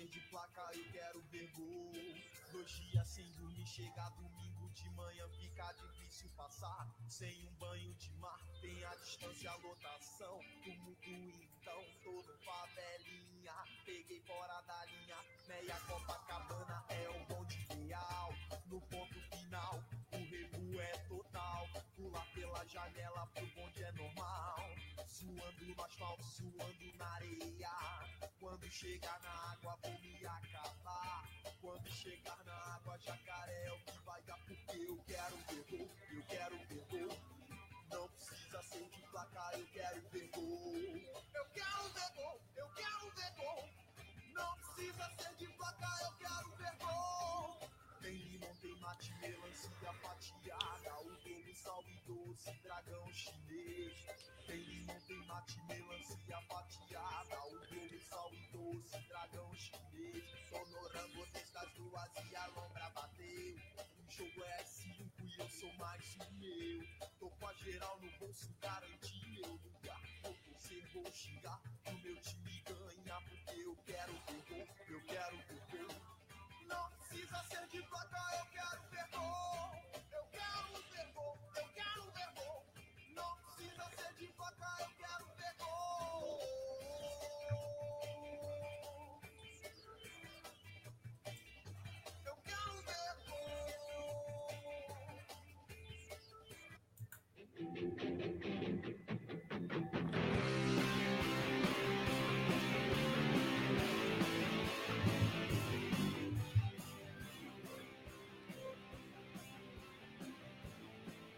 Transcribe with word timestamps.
ser 0.00 0.08
de 0.08 0.20
placa, 0.28 0.62
eu 0.74 0.92
quero 0.92 1.20
ver 1.30 1.46
gol. 1.52 1.92
Dois 2.52 2.70
dias 2.70 3.06
sem 3.06 3.30
dormir, 3.32 3.66
chega 3.66 4.08
domingo 4.10 4.70
de 4.70 4.88
manhã, 4.90 5.28
fica 5.28 5.72
difícil 5.72 6.30
passar. 6.36 6.88
Sem 7.08 7.46
um 7.46 7.54
banho 7.56 7.94
de 7.94 8.12
mar, 8.14 8.40
tem 8.62 8.84
a 8.84 8.94
distância, 8.94 9.50
a 9.50 9.56
lotação. 9.56 10.40
Tumulto 10.64 11.10
então, 11.10 11.84
tô 12.02 12.12
no 12.12 12.38
favelinha. 12.38 13.52
Peguei 13.84 14.20
fora 14.22 14.60
da 14.62 14.84
linha, 14.86 15.16
meia 15.48 15.80
Copacabana 15.80 16.84
é 16.88 17.08
o 17.10 17.26
bonde 17.26 17.58
real. 17.74 18.32
No 18.66 18.80
ponto 18.80 19.20
final, 19.36 19.84
o 20.12 20.16
rebu 20.16 20.80
é 20.80 20.98
total. 21.08 21.68
Pular 21.96 22.26
pela 22.32 22.66
janela 22.66 23.26
pro 23.34 23.46
bonde 23.48 23.82
é 23.82 23.92
normal. 23.92 24.70
Suando 25.06 25.66
no 25.66 25.84
asfalto, 25.84 26.24
suando 26.24 26.96
na 26.96 27.06
areia. 27.06 28.09
Quando 28.40 28.70
chegar 28.70 29.20
na 29.20 29.52
água, 29.52 29.78
vou 29.82 30.00
me 30.00 30.16
acabar. 30.24 31.28
Quando 31.60 31.90
chegar 31.90 32.42
na 32.46 32.54
água, 32.74 32.98
jacaré 32.98 33.66
é 33.66 33.72
o 33.72 33.78
que 33.84 33.98
vai 33.98 34.22
dar. 34.22 34.38
Porque 34.38 34.76
eu 34.78 34.96
quero 35.06 35.36
ver 35.36 35.64
gol, 35.68 35.90
eu 36.10 36.22
quero 36.24 36.58
ver 36.58 36.86
gol. 36.86 37.18
Não 37.90 38.08
precisa 38.08 38.62
ser 38.62 38.88
de 38.88 39.02
placar, 39.10 39.52
eu 39.58 39.66
quero 39.66 40.08
ver 40.08 40.28
gol. 40.30 40.74
Eu 41.34 41.44
quero 41.52 41.88
ver 41.90 42.10
gol, 42.16 42.40
eu 42.56 42.68
quero 42.70 43.10
ver 43.10 43.30
gol. 43.36 43.68
Não 44.32 44.56
precisa 44.56 45.10
ser 45.18 45.36
de 45.36 45.46
placar, 45.58 46.00
eu 46.00 46.12
quero 46.16 46.56
ver 46.56 46.76
gol. 46.78 47.70
Tem 48.00 48.16
limão, 48.16 48.56
tem 48.56 48.74
mate, 48.80 49.14
melancia 49.20 49.92
fatiada. 50.00 50.98
O 51.00 51.04
bolo, 51.04 51.54
sal 51.54 51.84
e 51.86 52.00
doce, 52.06 52.52
dragão 52.62 53.12
chinês. 53.12 54.06
Tem 54.46 54.56
limão, 54.56 54.98
tem 55.06 55.26
mate, 55.26 55.60
melancia 55.64 56.40
fatiada. 56.48 56.89
O 58.10 58.16
bolo, 58.16 58.22
sal 58.22 58.30
e 58.32 58.46
doce, 58.48 58.98
dragão 59.08 59.54
chinês. 59.54 60.24
Sonorango 60.48 61.26
destas 61.32 61.72
duas 61.74 62.10
e 62.28 62.36
a 62.36 62.46
lombra 62.48 62.90
bateu. 62.90 63.56
O 63.98 64.10
jogo 64.10 64.44
é 64.44 64.64
cinco 64.64 65.22
e 65.22 65.40
eu 65.40 65.48
sou 65.48 65.72
mais 65.74 66.16
um 66.16 66.32
meu. 66.38 66.82
Tô 67.18 67.30
com 67.30 67.46
a 67.46 67.54
geral 67.54 68.00
no 68.00 68.10
bolso, 68.18 68.52
garanti 68.60 69.26
meu 69.28 69.52
lugar. 69.52 70.00
Vou 70.22 70.34
torcer, 70.34 70.86
vou 70.92 71.12
xingar. 71.12 71.60
O 71.86 71.92
meu 71.92 72.20
time 72.20 72.62
ganha 72.62 73.20
porque 73.28 73.60
eu 73.60 73.76
quero 73.86 74.12
ver 74.12 74.44
gol. 74.48 74.68
Eu 74.88 75.00
quero 75.04 75.36
ver 75.38 75.86
gol. 75.86 76.66
Não 76.66 76.90
precisa 76.90 77.44
ser 77.44 77.68
de 77.68 77.82
placa, 77.82 78.18
eu 78.38 78.46
quero 78.46 78.89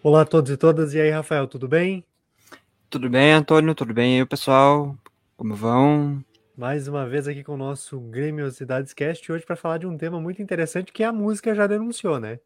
Olá 0.05 0.23
a 0.23 0.25
todos 0.25 0.51
e 0.51 0.57
todas, 0.57 0.95
e 0.95 1.01
aí, 1.01 1.11
Rafael, 1.11 1.47
tudo 1.47 1.69
bem? 1.69 2.05
Tudo 2.91 3.09
bem, 3.09 3.35
Antônio? 3.35 3.73
Tudo 3.73 3.95
bem 3.95 4.19
aí, 4.19 4.27
pessoal? 4.27 4.99
Como 5.37 5.55
vão? 5.55 6.25
Mais 6.57 6.89
uma 6.89 7.09
vez 7.09 7.29
aqui 7.29 7.45
com 7.45 7.55
o 7.55 7.57
nosso 7.57 8.01
Grêmiosidades 8.01 8.93
Cast, 8.93 9.31
hoje 9.31 9.47
para 9.47 9.55
falar 9.55 9.79
de 9.79 9.87
um 9.87 9.97
tema 9.97 10.21
muito 10.21 10.43
interessante 10.43 10.93
que 10.93 11.05
a 11.05 11.13
música 11.13 11.55
já 11.55 11.69
denunciou, 11.69 12.19
né? 12.19 12.41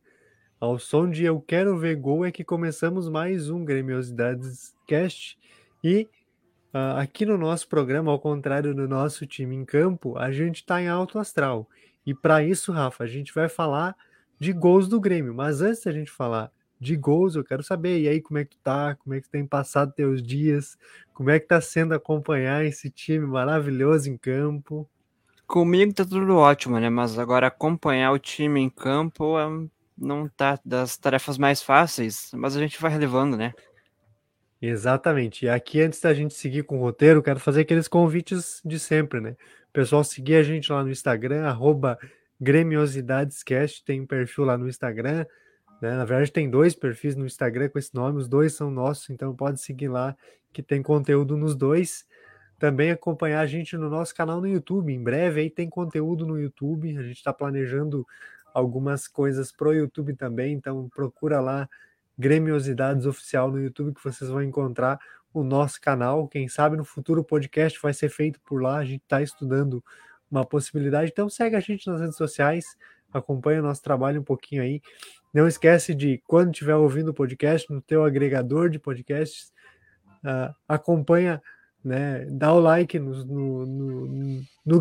Ao 0.60 0.78
som 0.78 1.08
de 1.08 1.24
Eu 1.24 1.40
Quero 1.40 1.78
Ver 1.78 1.96
Gol 1.96 2.26
é 2.26 2.30
que 2.30 2.44
começamos 2.44 3.08
mais 3.08 3.48
um 3.48 3.64
Grêmiosidades 3.64 4.74
Cast 4.86 5.38
e 5.82 6.06
ah, 6.74 7.00
aqui 7.00 7.24
no 7.24 7.38
nosso 7.38 7.68
programa, 7.68 8.12
ao 8.12 8.18
contrário 8.18 8.74
do 8.74 8.86
nosso 8.86 9.26
time 9.26 9.56
em 9.56 9.64
campo, 9.64 10.18
a 10.18 10.30
gente 10.30 10.56
está 10.56 10.82
em 10.82 10.88
alto 10.88 11.18
astral. 11.18 11.66
E 12.04 12.12
para 12.12 12.44
isso, 12.44 12.70
Rafa, 12.70 13.04
a 13.04 13.06
gente 13.06 13.32
vai 13.32 13.48
falar 13.48 13.96
de 14.38 14.52
gols 14.52 14.88
do 14.88 15.00
Grêmio. 15.00 15.34
Mas 15.34 15.62
antes 15.62 15.82
da 15.82 15.90
gente 15.90 16.10
falar 16.10 16.52
de 16.78 16.96
gols, 16.96 17.34
eu 17.34 17.44
quero 17.44 17.62
saber, 17.62 18.00
e 18.00 18.08
aí, 18.08 18.20
como 18.20 18.38
é 18.38 18.44
que 18.44 18.50
tu 18.50 18.58
tá? 18.62 18.94
Como 18.96 19.14
é 19.14 19.20
que 19.20 19.28
tu 19.28 19.30
tem 19.30 19.46
passado 19.46 19.92
teus 19.92 20.22
dias? 20.22 20.76
Como 21.14 21.30
é 21.30 21.40
que 21.40 21.46
tá 21.46 21.60
sendo 21.60 21.94
acompanhar 21.94 22.64
esse 22.64 22.90
time 22.90 23.26
maravilhoso 23.26 24.10
em 24.10 24.16
campo? 24.16 24.88
Comigo 25.46 25.94
tá 25.94 26.04
tudo 26.04 26.36
ótimo, 26.36 26.78
né? 26.78 26.90
Mas 26.90 27.18
agora 27.18 27.46
acompanhar 27.46 28.12
o 28.12 28.18
time 28.18 28.60
em 28.60 28.68
campo 28.68 29.38
é- 29.38 29.68
não 29.96 30.28
tá 30.28 30.58
das 30.64 30.96
tarefas 30.96 31.38
mais 31.38 31.62
fáceis, 31.62 32.30
mas 32.34 32.56
a 32.56 32.60
gente 32.60 32.80
vai 32.80 32.90
relevando, 32.90 33.36
né? 33.36 33.54
Exatamente. 34.60 35.44
E 35.44 35.48
aqui, 35.48 35.80
antes 35.80 36.00
da 36.00 36.12
gente 36.12 36.34
seguir 36.34 36.64
com 36.64 36.78
o 36.78 36.80
roteiro, 36.80 37.22
quero 37.22 37.38
fazer 37.38 37.62
aqueles 37.62 37.88
convites 37.88 38.60
de 38.64 38.78
sempre, 38.78 39.20
né? 39.20 39.36
Pessoal, 39.72 40.02
seguir 40.02 40.36
a 40.36 40.42
gente 40.42 40.72
lá 40.72 40.82
no 40.82 40.90
Instagram, 40.90 41.44
arroba 41.46 41.98
GremiosidadesCast, 42.40 43.84
tem 43.84 44.00
um 44.00 44.06
perfil 44.06 44.44
lá 44.44 44.58
no 44.58 44.68
Instagram, 44.68 45.24
né? 45.80 45.96
Na 45.96 46.04
verdade, 46.04 46.32
tem 46.32 46.48
dois 46.48 46.74
perfis 46.74 47.16
no 47.16 47.26
Instagram 47.26 47.68
com 47.68 47.78
esse 47.78 47.94
nome, 47.94 48.18
os 48.18 48.28
dois 48.28 48.54
são 48.54 48.70
nossos, 48.70 49.10
então 49.10 49.34
pode 49.34 49.60
seguir 49.60 49.88
lá, 49.88 50.16
que 50.52 50.62
tem 50.62 50.82
conteúdo 50.82 51.36
nos 51.36 51.54
dois. 51.54 52.06
Também 52.58 52.90
acompanhar 52.90 53.40
a 53.40 53.46
gente 53.46 53.76
no 53.76 53.90
nosso 53.90 54.14
canal 54.14 54.40
no 54.40 54.48
YouTube. 54.48 54.92
Em 54.92 55.02
breve 55.02 55.42
aí 55.42 55.50
tem 55.50 55.68
conteúdo 55.68 56.26
no 56.26 56.40
YouTube. 56.40 56.96
A 56.96 57.02
gente 57.02 57.18
está 57.18 57.32
planejando 57.32 58.06
algumas 58.54 59.06
coisas 59.06 59.52
pro 59.52 59.74
YouTube 59.74 60.14
também, 60.14 60.54
então 60.54 60.88
procura 60.88 61.40
lá 61.40 61.68
Gremiosidades 62.18 63.04
Oficial 63.04 63.50
no 63.50 63.60
YouTube 63.60 63.94
que 63.94 64.02
vocês 64.02 64.30
vão 64.30 64.42
encontrar 64.42 64.98
o 65.34 65.44
nosso 65.44 65.78
canal. 65.78 66.26
Quem 66.26 66.48
sabe 66.48 66.78
no 66.78 66.84
futuro 66.84 67.20
o 67.20 67.24
podcast 67.24 67.78
vai 67.82 67.92
ser 67.92 68.08
feito 68.08 68.40
por 68.40 68.62
lá. 68.62 68.78
A 68.78 68.84
gente 68.84 69.02
está 69.02 69.20
estudando 69.20 69.84
uma 70.30 70.44
possibilidade. 70.44 71.10
Então 71.12 71.28
segue 71.28 71.56
a 71.56 71.60
gente 71.60 71.86
nas 71.86 72.00
redes 72.00 72.16
sociais, 72.16 72.64
acompanha 73.12 73.60
o 73.60 73.62
nosso 73.62 73.82
trabalho 73.82 74.22
um 74.22 74.24
pouquinho 74.24 74.62
aí. 74.62 74.80
Não 75.36 75.46
esquece 75.46 75.94
de, 75.94 76.22
quando 76.26 76.50
estiver 76.50 76.76
ouvindo 76.76 77.10
o 77.10 77.14
podcast, 77.14 77.70
no 77.70 77.82
teu 77.82 78.02
agregador 78.02 78.70
de 78.70 78.78
podcasts, 78.78 79.52
ah, 80.24 80.54
acompanha, 80.66 81.42
né, 81.84 82.24
dá 82.30 82.54
o 82.54 82.58
like 82.58 82.98
no, 82.98 83.22
no, 83.22 83.66
no, 83.66 84.44
no 84.64 84.80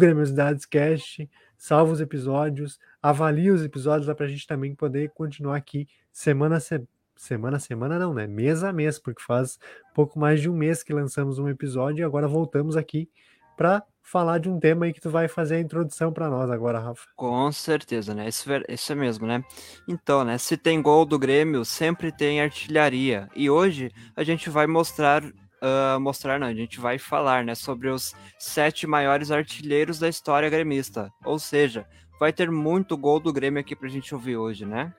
Cast, 0.69 1.29
salva 1.57 1.91
os 1.91 1.99
episódios, 1.99 2.79
avalia 3.03 3.53
os 3.53 3.65
episódios 3.65 4.07
lá 4.07 4.15
para 4.15 4.27
a 4.27 4.29
gente 4.29 4.47
também 4.47 4.73
poder 4.73 5.09
continuar 5.09 5.57
aqui 5.57 5.89
semana 6.09 6.55
a 6.55 6.59
semana. 6.61 6.87
Semana 7.17 7.59
semana 7.59 7.99
não, 7.99 8.13
né? 8.13 8.25
Mês 8.25 8.63
a 8.63 8.71
mês, 8.71 8.97
porque 8.97 9.21
faz 9.21 9.57
pouco 9.93 10.17
mais 10.17 10.39
de 10.41 10.49
um 10.49 10.53
mês 10.53 10.83
que 10.83 10.93
lançamos 10.93 11.37
um 11.37 11.49
episódio 11.49 12.01
e 12.01 12.05
agora 12.05 12.29
voltamos 12.29 12.77
aqui 12.77 13.09
para 13.57 13.83
falar 14.05 14.37
de 14.37 14.49
um 14.49 14.59
tema 14.59 14.85
aí 14.85 14.93
que 14.93 15.01
tu 15.01 15.09
vai 15.09 15.27
fazer 15.27 15.55
a 15.55 15.59
introdução 15.59 16.13
para 16.13 16.29
nós 16.29 16.49
agora, 16.49 16.79
Rafa. 16.79 17.03
Com 17.15 17.51
certeza, 17.51 18.13
né? 18.13 18.27
Isso, 18.27 18.47
ver- 18.47 18.65
isso 18.69 18.91
é 18.91 18.95
mesmo, 18.95 19.25
né? 19.25 19.43
Então, 19.87 20.23
né? 20.23 20.37
Se 20.37 20.55
tem 20.55 20.81
gol 20.81 21.05
do 21.05 21.17
Grêmio, 21.19 21.65
sempre 21.65 22.11
tem 22.11 22.39
artilharia. 22.41 23.27
E 23.35 23.49
hoje 23.49 23.91
a 24.15 24.23
gente 24.23 24.49
vai 24.49 24.67
mostrar, 24.67 25.23
ah, 25.61 25.97
mostrar 25.99 26.39
não, 26.39 26.47
a 26.47 26.53
gente 26.53 26.79
vai 26.79 26.97
falar, 26.97 27.43
né? 27.43 27.55
Sobre 27.55 27.89
os 27.89 28.13
sete 28.39 28.85
maiores 28.87 29.31
artilheiros 29.31 29.99
da 29.99 30.07
história 30.07 30.49
gremista. 30.49 31.09
Ou 31.25 31.39
seja, 31.39 31.85
vai 32.19 32.31
ter 32.31 32.49
muito 32.51 32.95
gol 32.95 33.19
do 33.19 33.33
Grêmio 33.33 33.59
aqui 33.59 33.75
pra 33.75 33.89
gente 33.89 34.13
ouvir 34.13 34.37
hoje, 34.37 34.65
né? 34.65 34.93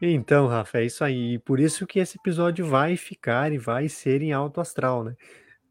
Então, 0.00 0.46
Rafa, 0.46 0.78
é 0.78 0.84
isso 0.84 1.02
aí. 1.04 1.38
Por 1.40 1.58
isso 1.58 1.86
que 1.86 1.98
esse 1.98 2.16
episódio 2.18 2.64
vai 2.64 2.96
ficar 2.96 3.52
e 3.52 3.58
vai 3.58 3.88
ser 3.88 4.22
em 4.22 4.32
alto 4.32 4.60
astral, 4.60 5.02
né? 5.04 5.14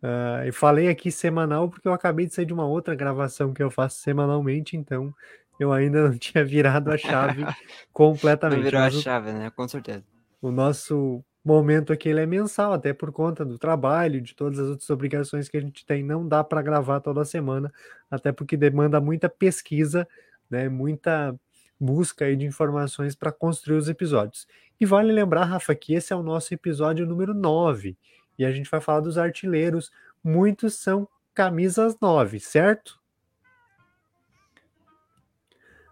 Ah, 0.01 0.44
eu 0.45 0.53
falei 0.53 0.88
aqui 0.89 1.11
semanal 1.11 1.69
porque 1.69 1.88
eu 1.88 1.94
acabei 1.94 2.25
de 2.27 2.33
sair 2.33 2.45
de 2.45 2.53
uma 2.53 2.65
outra 2.67 2.95
gravação 2.95 3.53
que 3.53 3.63
eu 3.63 3.69
faço 3.71 3.99
semanalmente, 3.99 4.77
então 4.77 5.13
eu 5.59 5.71
ainda 5.73 6.09
não 6.09 6.17
tinha 6.19 6.44
virado 6.45 6.91
a 6.91 6.97
chave 6.97 7.44
Não 7.44 7.53
completamente. 7.94 8.63
virou 8.63 8.81
a 8.81 8.89
chave, 8.91 9.31
né? 9.33 9.49
Com 9.51 9.67
certeza. 9.67 10.03
o 10.41 10.51
nosso 10.51 11.23
momento 11.44 11.94
aqui 11.94 12.09
ele 12.09 12.19
é 12.21 12.25
mensal, 12.25 12.73
até 12.73 12.94
por 12.94 13.11
conta 13.11 13.45
do 13.45 13.57
trabalho, 13.57 14.21
de 14.21 14.35
todas 14.35 14.59
as 14.59 14.67
outras 14.69 14.89
obrigações 14.89 15.47
que 15.49 15.57
a 15.57 15.61
gente 15.61 15.85
tem, 15.85 16.03
não 16.03 16.27
dá 16.27 16.44
para 16.44 16.61
gravar 16.61 16.99
toda 16.99 17.23
semana, 17.25 17.71
até 18.11 18.31
porque 18.33 18.57
demanda 18.57 18.99
muita 18.99 19.29
pesquisa, 19.29 20.07
né, 20.49 20.67
muita 20.69 21.33
busca 21.79 22.25
aí 22.25 22.35
de 22.35 22.45
informações 22.45 23.15
para 23.15 23.31
construir 23.31 23.77
os 23.77 23.88
episódios. 23.88 24.45
E 24.79 24.85
vale 24.85 25.11
lembrar, 25.13 25.45
Rafa, 25.45 25.73
que 25.75 25.94
esse 25.94 26.11
é 26.11 26.15
o 26.15 26.23
nosso 26.23 26.53
episódio 26.53 27.05
número 27.07 27.33
9, 27.33 27.97
e 28.37 28.45
a 28.45 28.51
gente 28.51 28.69
vai 28.69 28.79
falar 28.79 29.01
dos 29.01 29.17
artilheiros, 29.17 29.91
muitos 30.23 30.75
são 30.75 31.07
camisas 31.33 31.97
9, 31.99 32.39
certo? 32.39 32.99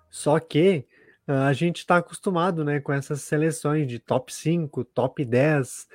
Só 0.09 0.39
que 0.39 0.85
ah, 1.27 1.47
a 1.47 1.53
gente 1.53 1.79
está 1.79 1.97
acostumado 1.97 2.63
né, 2.63 2.79
com 2.79 2.93
essas 2.93 3.21
seleções 3.21 3.87
de 3.87 3.99
top 3.99 4.33
5, 4.33 4.83
top 4.85 5.25
10. 5.25 5.87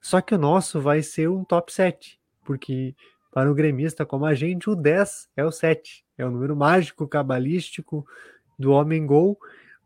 Só 0.00 0.20
que 0.20 0.34
o 0.34 0.38
nosso 0.38 0.80
vai 0.80 1.02
ser 1.02 1.28
um 1.28 1.44
top 1.44 1.72
7, 1.72 2.20
porque 2.44 2.94
Para 3.32 3.50
o 3.50 3.54
gremista 3.54 4.04
como 4.04 4.26
a 4.26 4.34
gente, 4.34 4.68
o 4.68 4.74
10 4.76 5.30
é 5.36 5.44
o 5.44 5.50
7. 5.50 6.04
É 6.18 6.26
o 6.26 6.30
número 6.30 6.54
mágico, 6.54 7.08
cabalístico 7.08 8.06
do 8.58 8.72
homem-gol, 8.72 9.38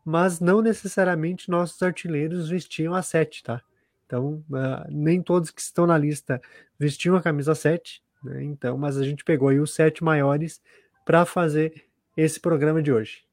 mas 0.05 0.41
não 0.41 0.61
necessariamente 0.61 1.49
nossos 1.49 1.81
artilheiros 1.81 2.49
vestiam 2.49 2.93
a 2.95 3.03
7, 3.03 3.45
tá? 3.45 3.63
Então, 4.07 4.45
uh, 4.51 4.87
nem 4.89 5.21
todos 5.21 5.51
que 5.51 5.61
estão 5.61 5.87
na 5.87 5.99
lista 5.99 6.41
vestiam 6.79 7.17
a 7.17 7.23
camisa 7.23 7.55
7, 7.55 8.03
né? 8.23 8.43
Então, 8.45 8.79
mas 8.79 8.97
a 8.97 9.05
gente 9.05 9.25
pegou 9.25 9.49
aí 9.49 9.61
os 9.61 9.75
sete 9.75 10.03
maiores 10.03 10.61
para 11.05 11.25
fazer 11.25 11.87
esse 12.17 12.41
programa 12.41 12.83
de 12.83 12.93
hoje. 12.93 13.25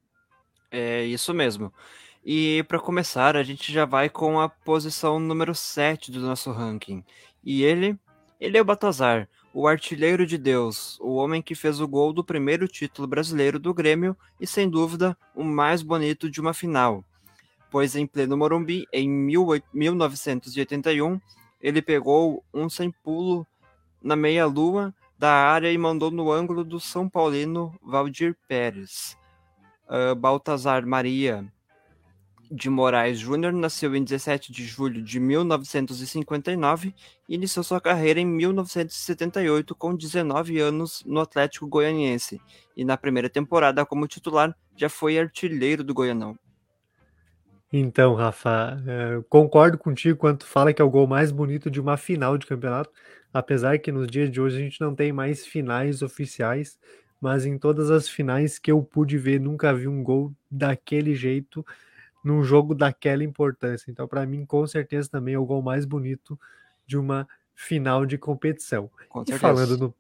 É 0.72 1.04
isso 1.04 1.34
mesmo. 1.34 1.72
E 2.26 2.64
para 2.68 2.80
começar, 2.80 3.36
a 3.36 3.44
gente 3.44 3.72
já 3.72 3.86
vai 3.86 4.10
com 4.10 4.40
a 4.40 4.48
posição 4.48 5.20
número 5.20 5.54
7 5.54 6.12
do 6.12 6.20
nosso 6.20 6.52
ranking. 6.52 7.04
E 7.44 7.64
ele, 7.64 7.98
ele 8.40 8.58
é 8.58 8.62
o 8.62 8.66
Batazar, 8.66 9.28
o 9.54 9.68
artilheiro 9.68 10.26
de 10.26 10.38
Deus, 10.38 10.98
o 11.02 11.16
homem 11.16 11.42
que 11.42 11.54
fez 11.54 11.82
o 11.82 11.88
gol 11.88 12.14
do 12.14 12.24
primeiro 12.24 12.68
título 12.68 13.08
brasileiro 13.08 13.60
do 13.60 13.74
Grêmio 13.74 14.16
e 14.40 14.48
sem 14.48 14.70
dúvida 14.70 15.18
o 15.36 15.44
mais 15.44 15.82
bonito 15.82 16.30
de 16.30 16.40
uma 16.40 16.54
final. 16.54 17.04
Pois 17.74 17.96
em 17.96 18.06
pleno 18.06 18.38
Morumbi, 18.38 18.88
em 18.94 19.10
1981, 19.10 21.20
ele 21.60 21.82
pegou 21.82 22.46
um 22.54 22.70
sem 22.70 22.92
pulo 22.92 23.48
na 24.00 24.16
meia-lua 24.16 24.94
da 25.18 25.32
área 25.32 25.72
e 25.72 25.78
mandou 25.80 26.12
no 26.12 26.32
ângulo 26.32 26.64
do 26.64 26.80
São 26.80 27.10
Paulino 27.10 27.76
Valdir 27.82 28.38
Pérez. 28.48 29.18
Uh, 29.90 30.14
Baltazar 30.14 30.86
Maria 30.86 31.52
de 32.52 32.70
Moraes 32.70 33.18
Júnior 33.18 33.52
nasceu 33.52 33.96
em 33.96 34.04
17 34.04 34.52
de 34.52 34.68
julho 34.68 35.02
de 35.02 35.20
1959 35.20 36.94
e 37.28 37.34
iniciou 37.34 37.64
sua 37.64 37.82
carreira 37.82 38.20
em 38.20 38.26
1978 38.28 39.74
com 39.74 39.96
19 39.96 40.60
anos 40.60 41.02
no 41.08 41.20
Atlético 41.20 41.66
Goianiense 41.66 42.40
e 42.78 42.86
na 42.86 42.98
primeira 42.98 43.32
temporada 43.32 43.84
como 43.84 44.08
titular 44.08 44.56
já 44.76 44.90
foi 44.90 45.18
artilheiro 45.18 45.84
do 45.84 45.92
Goianão. 45.92 46.38
Então, 47.76 48.14
Rafa, 48.14 48.80
é, 48.86 49.24
concordo 49.28 49.80
contigo 49.80 50.20
quando 50.20 50.44
fala 50.44 50.72
que 50.72 50.80
é 50.80 50.86
o 50.86 50.90
gol 50.92 51.08
mais 51.08 51.32
bonito 51.32 51.72
de 51.72 51.82
uma 51.82 51.98
final 51.98 52.38
de 52.38 52.46
campeonato, 52.46 52.92
apesar 53.34 53.80
que 53.80 53.92
nos 53.92 54.06
dias 54.06 54.30
de 54.30 54.40
hoje 54.40 54.58
a 54.58 54.60
gente 54.60 54.80
não 54.80 54.94
tem 54.94 55.12
mais 55.12 55.44
finais 55.44 56.04
oficiais, 56.04 56.78
mas 57.20 57.48
em 57.48 57.58
todas 57.58 57.90
as 57.90 58.08
finais 58.08 58.60
que 58.60 58.72
eu 58.72 58.84
pude 58.84 59.18
ver, 59.18 59.40
nunca 59.40 59.74
vi 59.74 59.88
um 59.88 60.04
gol 60.04 60.32
daquele 60.52 61.16
jeito 61.16 61.66
num 62.24 62.44
jogo 62.44 62.76
daquela 62.76 63.24
importância. 63.24 63.90
Então, 63.90 64.08
para 64.08 64.24
mim, 64.24 64.46
com 64.46 64.68
certeza 64.68 65.10
também 65.10 65.34
é 65.34 65.40
o 65.40 65.46
gol 65.46 65.64
mais 65.64 65.84
bonito 65.84 66.40
de 66.86 66.96
uma 66.96 67.28
final 67.56 68.06
de 68.06 68.20
competição. 68.20 68.88
Com 69.10 69.24
e 69.28 69.34
falando 69.34 69.78
no 69.80 69.96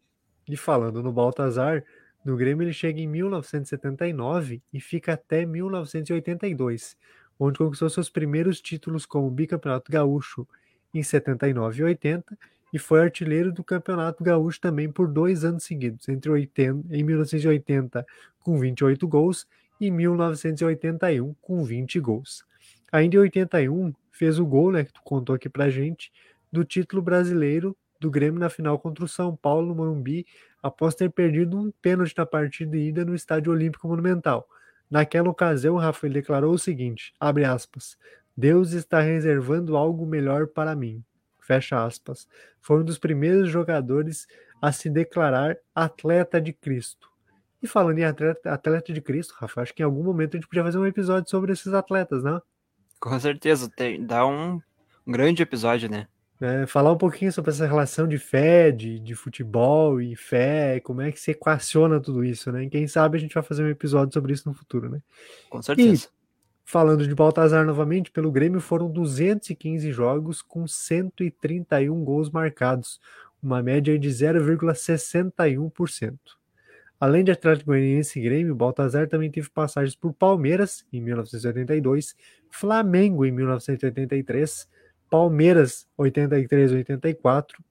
e 0.48 0.56
falando 0.56 1.02
no 1.02 1.12
Baltazar, 1.12 1.84
no 2.24 2.36
Grêmio 2.38 2.66
ele 2.66 2.74
chega 2.74 3.00
em 3.00 3.08
1979 3.08 4.62
e 4.72 4.80
fica 4.80 5.14
até 5.14 5.44
1982 5.44 6.98
onde 7.39 7.57
conquistou 7.57 7.89
seus 7.89 8.09
primeiros 8.09 8.62
títulos 8.62 9.06
como 9.06 9.30
bicampeonato 9.30 9.91
gaúcho 9.91 10.47
em 10.94 11.01
79 11.01 11.81
e 11.81 11.83
80 11.83 12.38
e 12.74 12.80
foi 12.80 13.01
artilheiro 13.01 13.51
do 13.51 13.63
Campeonato 13.63 14.24
Gaúcho 14.24 14.59
também 14.59 14.91
por 14.91 15.07
dois 15.07 15.45
anos 15.45 15.63
seguidos, 15.63 16.09
entre 16.09 16.31
80, 16.31 16.95
em 16.95 17.03
1980 17.03 18.03
com 18.39 18.59
28 18.59 19.07
gols 19.07 19.47
e 19.80 19.91
1981 19.91 21.35
com 21.39 21.63
20 21.63 22.00
gols. 22.00 22.44
Ainda 22.91 23.18
em 23.18 23.19
81 23.19 23.94
fez 24.12 24.39
o 24.39 24.45
gol, 24.45 24.71
né, 24.71 24.83
que 24.83 24.94
tu 24.94 25.01
contou 25.03 25.35
aqui 25.35 25.47
pra 25.47 25.69
gente, 25.69 26.12
do 26.51 26.63
título 26.63 27.01
brasileiro 27.01 27.77
do 28.00 28.09
Grêmio 28.09 28.39
na 28.39 28.50
final 28.50 28.77
contra 28.80 29.06
o 29.06 29.07
São 29.07 29.35
Paulo 29.35 29.68
no 29.68 29.75
Morumbi, 29.75 30.25
após 30.62 30.95
ter 30.95 31.09
perdido 31.09 31.57
um 31.57 31.71
pênalti 31.81 32.13
na 32.18 32.25
partida 32.25 32.71
de 32.71 32.77
ida 32.77 33.06
no 33.06 33.13
Estádio 33.13 33.51
Olímpico 33.51 33.88
Monumental. 33.88 34.47
Naquela 34.94 35.28
ocasião, 35.28 35.75
Rafael 35.75 36.13
declarou 36.13 36.54
o 36.54 36.60
seguinte: 36.60 37.16
abre 37.19 37.44
aspas, 37.44 37.98
Deus 38.38 38.74
está 38.74 39.00
reservando 39.00 39.75
algo 39.75 40.06
melhor 40.06 40.45
para 40.45 40.75
mim. 40.75 41.04
Fecha 41.40 41.84
aspas. 41.84 42.28
Foi 42.62 42.80
um 42.80 42.84
dos 42.84 43.00
primeiros 43.00 43.50
jogadores 43.50 44.28
a 44.62 44.72
se 44.72 44.92
declarar 44.92 45.57
atleta 45.74 46.40
de 46.40 46.54
Cristo. 46.54 47.10
E 47.60 47.66
falando 47.66 47.98
em 47.98 48.04
atleta, 48.04 48.54
atleta 48.54 48.94
de 48.94 49.01
Cristo, 49.01 49.34
Rafa, 49.36 49.63
acho 49.63 49.74
que 49.74 49.81
em 49.81 49.86
algum 49.86 50.04
momento 50.04 50.36
a 50.36 50.38
gente 50.38 50.48
podia 50.48 50.63
fazer 50.63 50.78
um 50.78 50.86
episódio 50.86 51.28
sobre 51.28 51.54
esses 51.54 51.74
atletas, 51.74 52.24
né? 52.24 52.40
Com 53.00 53.19
certeza, 53.19 53.68
tem, 53.75 54.06
dá 54.06 54.28
um, 54.28 54.62
um 55.07 55.12
grande 55.12 55.42
episódio, 55.42 55.90
né? 55.90 56.07
É, 56.44 56.68
falar 56.68 56.92
um 56.92 56.98
pouquinho 56.98 57.31
sobre 57.31 57.51
essa 57.51 57.66
relação 57.66 58.06
de 58.06 58.18
fé, 58.18 58.69
de, 58.69 59.00
de 59.00 59.16
futebol 59.16 60.01
e 60.01 60.13
fé, 60.13 60.81
como 60.81 61.01
é 61.01 61.10
que 61.10 61.18
se 61.18 61.31
equaciona 61.31 62.01
tudo 62.01 62.22
isso, 62.22 62.51
né? 62.51 62.66
E 62.66 62.69
quem 62.69 62.86
sabe 62.86 63.18
a 63.18 63.22
gente 63.22 63.34
vai 63.34 63.42
fazer 63.42 63.63
um 63.63 63.69
episódio 63.69 64.13
sobre 64.13 64.34
isso 64.34 64.50
no 64.50 64.54
futuro, 64.54 64.90
né? 64.90 65.00
Com 65.50 65.62
certeza. 65.62 66.06
E, 66.06 66.10
falando 66.66 67.07
de 67.07 67.16
Baltazar 67.16 67.66
novamente, 67.66 68.12
pelo 68.12 68.30
Grêmio 68.30 68.60
foram 68.60 68.92
215 68.92 69.90
jogos 69.94 70.42
com 70.42 70.68
131 70.68 72.04
gols 72.04 72.30
marcados, 72.30 73.00
uma 73.42 73.63
média 73.63 73.98
de 73.98 74.10
0,61%. 74.10 76.18
Além 77.00 77.24
de 77.24 77.31
Atlético 77.31 77.68
Goianiense 77.68 78.19
e 78.19 78.22
Grêmio, 78.22 78.54
Baltazar 78.54 79.07
também 79.07 79.31
teve 79.31 79.50
passagens 79.50 79.95
por 79.95 80.12
Palmeiras 80.12 80.86
em 80.92 81.00
1982, 81.00 82.18
Flamengo 82.50 83.25
em 83.25 83.31
1983, 83.31 84.73
Palmeiras 85.13 85.88
83 85.95 86.71
84, 86.71 87.63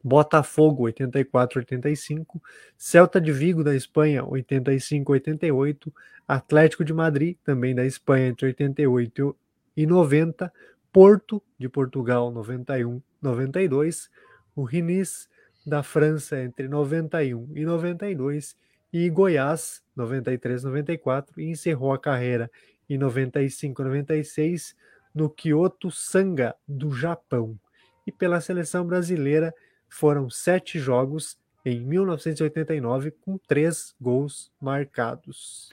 Botafogo 0.00 0.84
84 0.84 1.58
85, 1.58 2.40
Celta 2.78 3.20
de 3.20 3.32
Vigo 3.32 3.64
da 3.64 3.74
Espanha 3.74 4.24
85 4.24 5.10
88, 5.10 5.92
Atlético 6.28 6.84
de 6.84 6.92
Madrid 6.92 7.36
também 7.42 7.74
da 7.74 7.84
Espanha 7.84 8.28
entre 8.28 8.46
88 8.46 9.36
e 9.76 9.86
90, 9.88 10.52
Porto 10.92 11.42
de 11.58 11.68
Portugal 11.68 12.30
91 12.30 13.02
92, 13.20 14.08
o 14.54 14.62
Rinis 14.62 15.28
da 15.66 15.82
França 15.82 16.40
entre 16.40 16.68
91 16.68 17.56
e 17.56 17.64
92 17.64 18.56
e 18.92 19.10
Goiás 19.10 19.82
93 19.96 20.62
94 20.62 21.40
e 21.40 21.50
encerrou 21.50 21.92
a 21.92 21.98
carreira 21.98 22.48
em 22.88 22.96
95 22.96 23.82
96 23.82 24.76
no 25.16 25.30
Kyoto 25.30 25.90
Sanga, 25.90 26.54
do 26.68 26.90
Japão. 26.90 27.58
E 28.06 28.12
pela 28.12 28.38
seleção 28.38 28.86
brasileira 28.86 29.52
foram 29.88 30.28
sete 30.28 30.78
jogos 30.78 31.38
em 31.64 31.80
1989, 31.80 33.12
com 33.12 33.38
três 33.38 33.94
gols 33.98 34.52
marcados. 34.60 35.70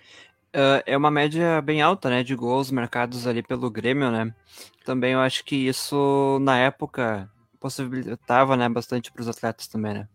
Uh, 0.56 0.82
é 0.86 0.96
uma 0.96 1.12
média 1.12 1.62
bem 1.62 1.82
alta, 1.82 2.10
né, 2.10 2.24
de 2.24 2.34
gols 2.36 2.72
marcados 2.72 3.28
ali 3.28 3.44
pelo 3.44 3.70
Grêmio, 3.70 4.10
né? 4.10 4.34
Também 4.86 5.12
eu 5.12 5.20
acho 5.20 5.44
que 5.44 5.56
isso, 5.56 6.40
na 6.42 6.58
época, 6.58 7.30
possibilitava, 7.60 8.56
né, 8.56 8.70
bastante 8.70 9.12
para 9.12 9.22
os 9.22 9.28
atletas 9.28 9.68
também, 9.68 9.94
né? 9.94 10.08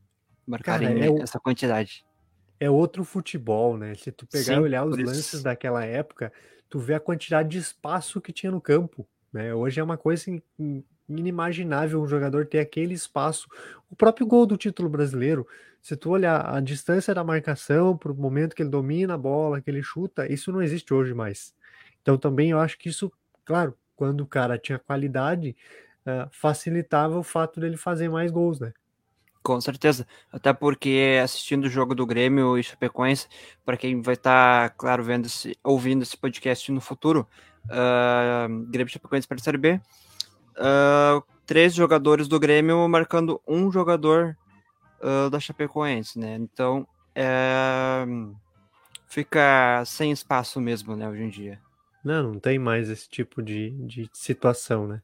Marcarem 0.46 0.88
Cara, 0.88 1.20
é 1.20 1.22
essa 1.22 1.38
quantidade. 1.38 2.04
É 2.58 2.70
outro 2.70 3.04
futebol, 3.04 3.76
né? 3.76 3.94
Se 3.94 4.10
tu 4.10 4.26
pegar 4.26 4.54
Sim, 4.54 4.60
e 4.60 4.62
olhar 4.62 4.84
os 4.86 4.96
lances 4.96 5.34
isso. 5.34 5.42
daquela 5.42 5.84
época, 5.84 6.32
tu 6.68 6.78
vê 6.78 6.94
a 6.94 7.00
quantidade 7.00 7.50
de 7.50 7.58
espaço 7.58 8.20
que 8.20 8.32
tinha 8.32 8.50
no 8.50 8.60
campo. 8.60 9.06
Né? 9.32 9.54
Hoje 9.54 9.80
é 9.80 9.84
uma 9.84 9.96
coisa 9.96 10.24
inimaginável 11.08 12.02
um 12.02 12.08
jogador 12.08 12.46
ter 12.46 12.58
aquele 12.58 12.94
espaço. 12.94 13.48
O 13.90 13.96
próprio 13.96 14.26
gol 14.26 14.46
do 14.46 14.56
título 14.56 14.88
brasileiro, 14.88 15.46
se 15.80 15.96
tu 15.96 16.10
olhar 16.10 16.54
a 16.54 16.60
distância 16.60 17.14
da 17.14 17.24
marcação 17.24 17.96
para 17.96 18.12
o 18.12 18.14
momento 18.14 18.54
que 18.54 18.62
ele 18.62 18.70
domina 18.70 19.14
a 19.14 19.18
bola, 19.18 19.60
que 19.60 19.70
ele 19.70 19.82
chuta, 19.82 20.30
isso 20.30 20.52
não 20.52 20.62
existe 20.62 20.92
hoje 20.92 21.14
mais. 21.14 21.54
Então 22.02 22.18
também 22.18 22.50
eu 22.50 22.58
acho 22.58 22.78
que 22.78 22.88
isso, 22.88 23.12
claro, 23.44 23.74
quando 23.96 24.20
o 24.20 24.26
cara 24.26 24.58
tinha 24.58 24.78
qualidade, 24.78 25.56
uh, 26.06 26.28
facilitava 26.30 27.18
o 27.18 27.22
fato 27.22 27.58
dele 27.58 27.76
fazer 27.76 28.08
mais 28.08 28.30
gols, 28.30 28.60
né? 28.60 28.72
Com 29.42 29.60
certeza. 29.60 30.06
Até 30.30 30.52
porque 30.52 31.18
assistindo 31.22 31.64
o 31.64 31.70
jogo 31.70 31.94
do 31.94 32.04
Grêmio 32.04 32.58
e 32.58 32.62
Chapecoense, 32.62 33.28
para 33.64 33.76
quem 33.76 34.02
vai 34.02 34.14
estar, 34.14 34.68
tá, 34.68 34.74
claro, 34.76 35.02
vendo 35.02 35.26
esse, 35.26 35.56
ouvindo 35.64 36.02
esse 36.02 36.16
podcast 36.16 36.70
no 36.70 36.80
futuro, 36.80 37.26
uh, 37.70 38.66
Grêmio 38.66 38.92
Chapecoense 38.92 39.26
para 39.26 39.36
a 39.36 39.40
Série 39.40 39.58
B. 39.58 39.80
Uh, 40.56 41.22
três 41.46 41.74
jogadores 41.74 42.28
do 42.28 42.38
Grêmio 42.38 42.88
marcando 42.88 43.40
um 43.46 43.70
jogador 43.70 44.36
uh, 45.00 45.30
da 45.30 45.40
Chapecoense, 45.40 46.18
né? 46.18 46.36
Então 46.36 46.86
é, 47.14 48.06
fica 49.08 49.82
sem 49.84 50.12
espaço 50.12 50.60
mesmo, 50.60 50.94
né, 50.94 51.08
hoje 51.08 51.22
em 51.22 51.28
dia. 51.28 51.60
Não, 52.04 52.34
não 52.34 52.38
tem 52.38 52.60
mais 52.60 52.88
esse 52.88 53.08
tipo 53.08 53.42
de, 53.42 53.70
de 53.70 54.08
situação, 54.12 54.86
né? 54.86 55.02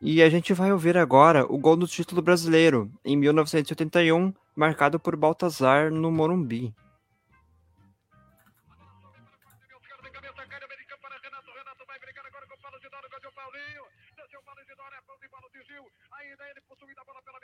E 0.00 0.22
a 0.22 0.30
gente 0.30 0.54
vai 0.54 0.72
ouvir 0.72 0.96
agora 0.96 1.44
o 1.44 1.58
gol 1.58 1.76
do 1.76 1.86
título 1.86 2.22
brasileiro, 2.22 2.90
em 3.04 3.16
1981, 3.16 4.32
marcado 4.56 4.98
por 4.98 5.16
Baltazar 5.16 5.90
no 5.90 6.10
Morumbi. 6.10 6.72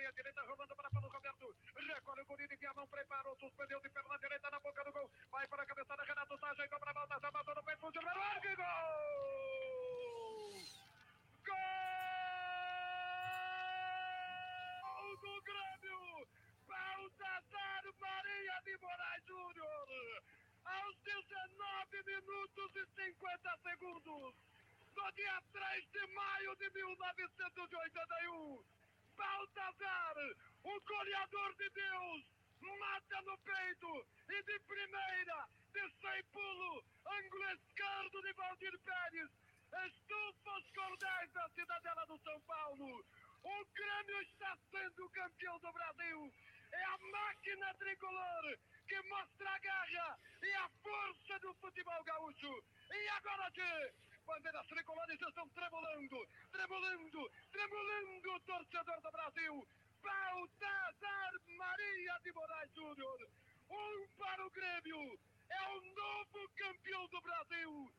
Meia 0.04 0.12
direita, 0.12 0.42
rolando 0.42 0.76
para 0.76 0.90
Paulo 0.90 1.08
Roberto. 1.08 1.56
Recolhe 1.75 2.20
o 2.20 2.26
Gurino, 2.26 2.52
envia 2.52 2.70
a 2.70 2.75
mão, 2.75 2.87
preparou, 2.88 3.34
suspendeu 3.37 3.80
de 3.80 3.88
perna 3.88 4.18
direita 4.18 4.50
na 4.50 4.61
boca 4.61 4.84
do 4.84 4.92
gol. 4.92 5.11
Vai 5.30 5.49
para 5.49 5.62
a 5.62 5.66
cabeçada, 5.66 6.04
Renato 6.04 6.38
Sá, 6.38 6.50
ajeitou 6.50 6.78
para 6.78 6.90
a 6.90 6.94
volta, 6.94 7.18
já 7.20 7.30
matou 7.30 7.54
no 7.54 7.64
peito, 7.64 7.80
fugiu, 7.80 8.02
larga, 8.02 8.56
gol! 8.56 8.64
Gol 14.82 15.16
do 15.16 15.42
Grêmio! 15.42 16.28
Baltazar 16.68 17.84
Maria 17.99 18.61
de 18.62 18.76
Moraes 18.76 19.25
Júnior! 19.25 20.23
Aos 20.66 20.99
19 20.99 22.02
minutos 22.02 22.76
e 22.76 22.87
50 23.08 23.56
segundos, 23.62 24.34
no 24.96 25.12
dia 25.12 25.42
3 25.50 25.90
de 25.92 26.06
maio 26.08 26.54
de 26.56 26.68
1981, 26.70 28.84
Baltazar, 29.16 30.16
o 30.64 30.80
goleador 30.80 31.54
de 31.56 31.71
Deus, 31.71 32.25
mata 32.61 33.23
no 33.23 33.38
peito 33.38 34.06
e 34.28 34.42
de 34.42 34.59
primeira, 34.61 35.49
de 35.73 35.90
sem 36.00 36.25
pulo, 36.33 36.85
ângulo 37.06 37.50
esquerdo 37.52 38.23
de 38.23 38.33
Valdir 38.33 38.78
Pérez, 38.80 39.30
estufa 39.87 40.59
os 40.59 40.71
cordéis 40.71 41.33
da 41.33 41.49
cidadela 41.50 42.06
do 42.06 42.18
São 42.18 42.40
Paulo. 42.42 43.04
O 43.42 43.64
Grêmio 43.75 44.23
está 44.23 44.56
sendo 44.71 45.09
campeão 45.11 45.59
do 45.59 45.73
Brasil. 45.73 46.33
É 46.73 46.85
a 46.85 46.99
máquina 46.99 47.75
tricolor 47.75 48.59
que 48.88 49.02
mostra 49.02 49.50
a 49.50 49.59
garra 49.59 50.18
e 50.42 50.54
a 50.54 50.68
força 50.83 51.38
do 51.40 51.54
futebol 51.54 52.04
gaúcho. 52.04 52.64
E 52.90 53.09
agora 53.09 53.50
que 53.50 53.92
bandeiras 54.25 54.66
tricolores 54.66 55.21
estão 55.21 55.49
tremulando, 55.50 56.28
tremulando, 56.50 57.31
tremulando 57.52 58.33
o 58.33 58.40
torcedor 58.40 59.00
do 59.00 59.11
Brasil. 59.11 59.69
Baltazar 60.02 61.33
Maria 61.57 62.19
de 62.23 62.33
Moraes 62.33 62.75
Júnior. 62.75 63.28
Um 63.71 64.09
para 64.19 64.47
o 64.47 64.50
Grêmio. 64.50 65.19
É 65.49 65.69
o 65.69 65.81
novo 65.95 66.49
campeão 66.57 67.07
do 67.09 67.21
Brasil. 67.21 67.93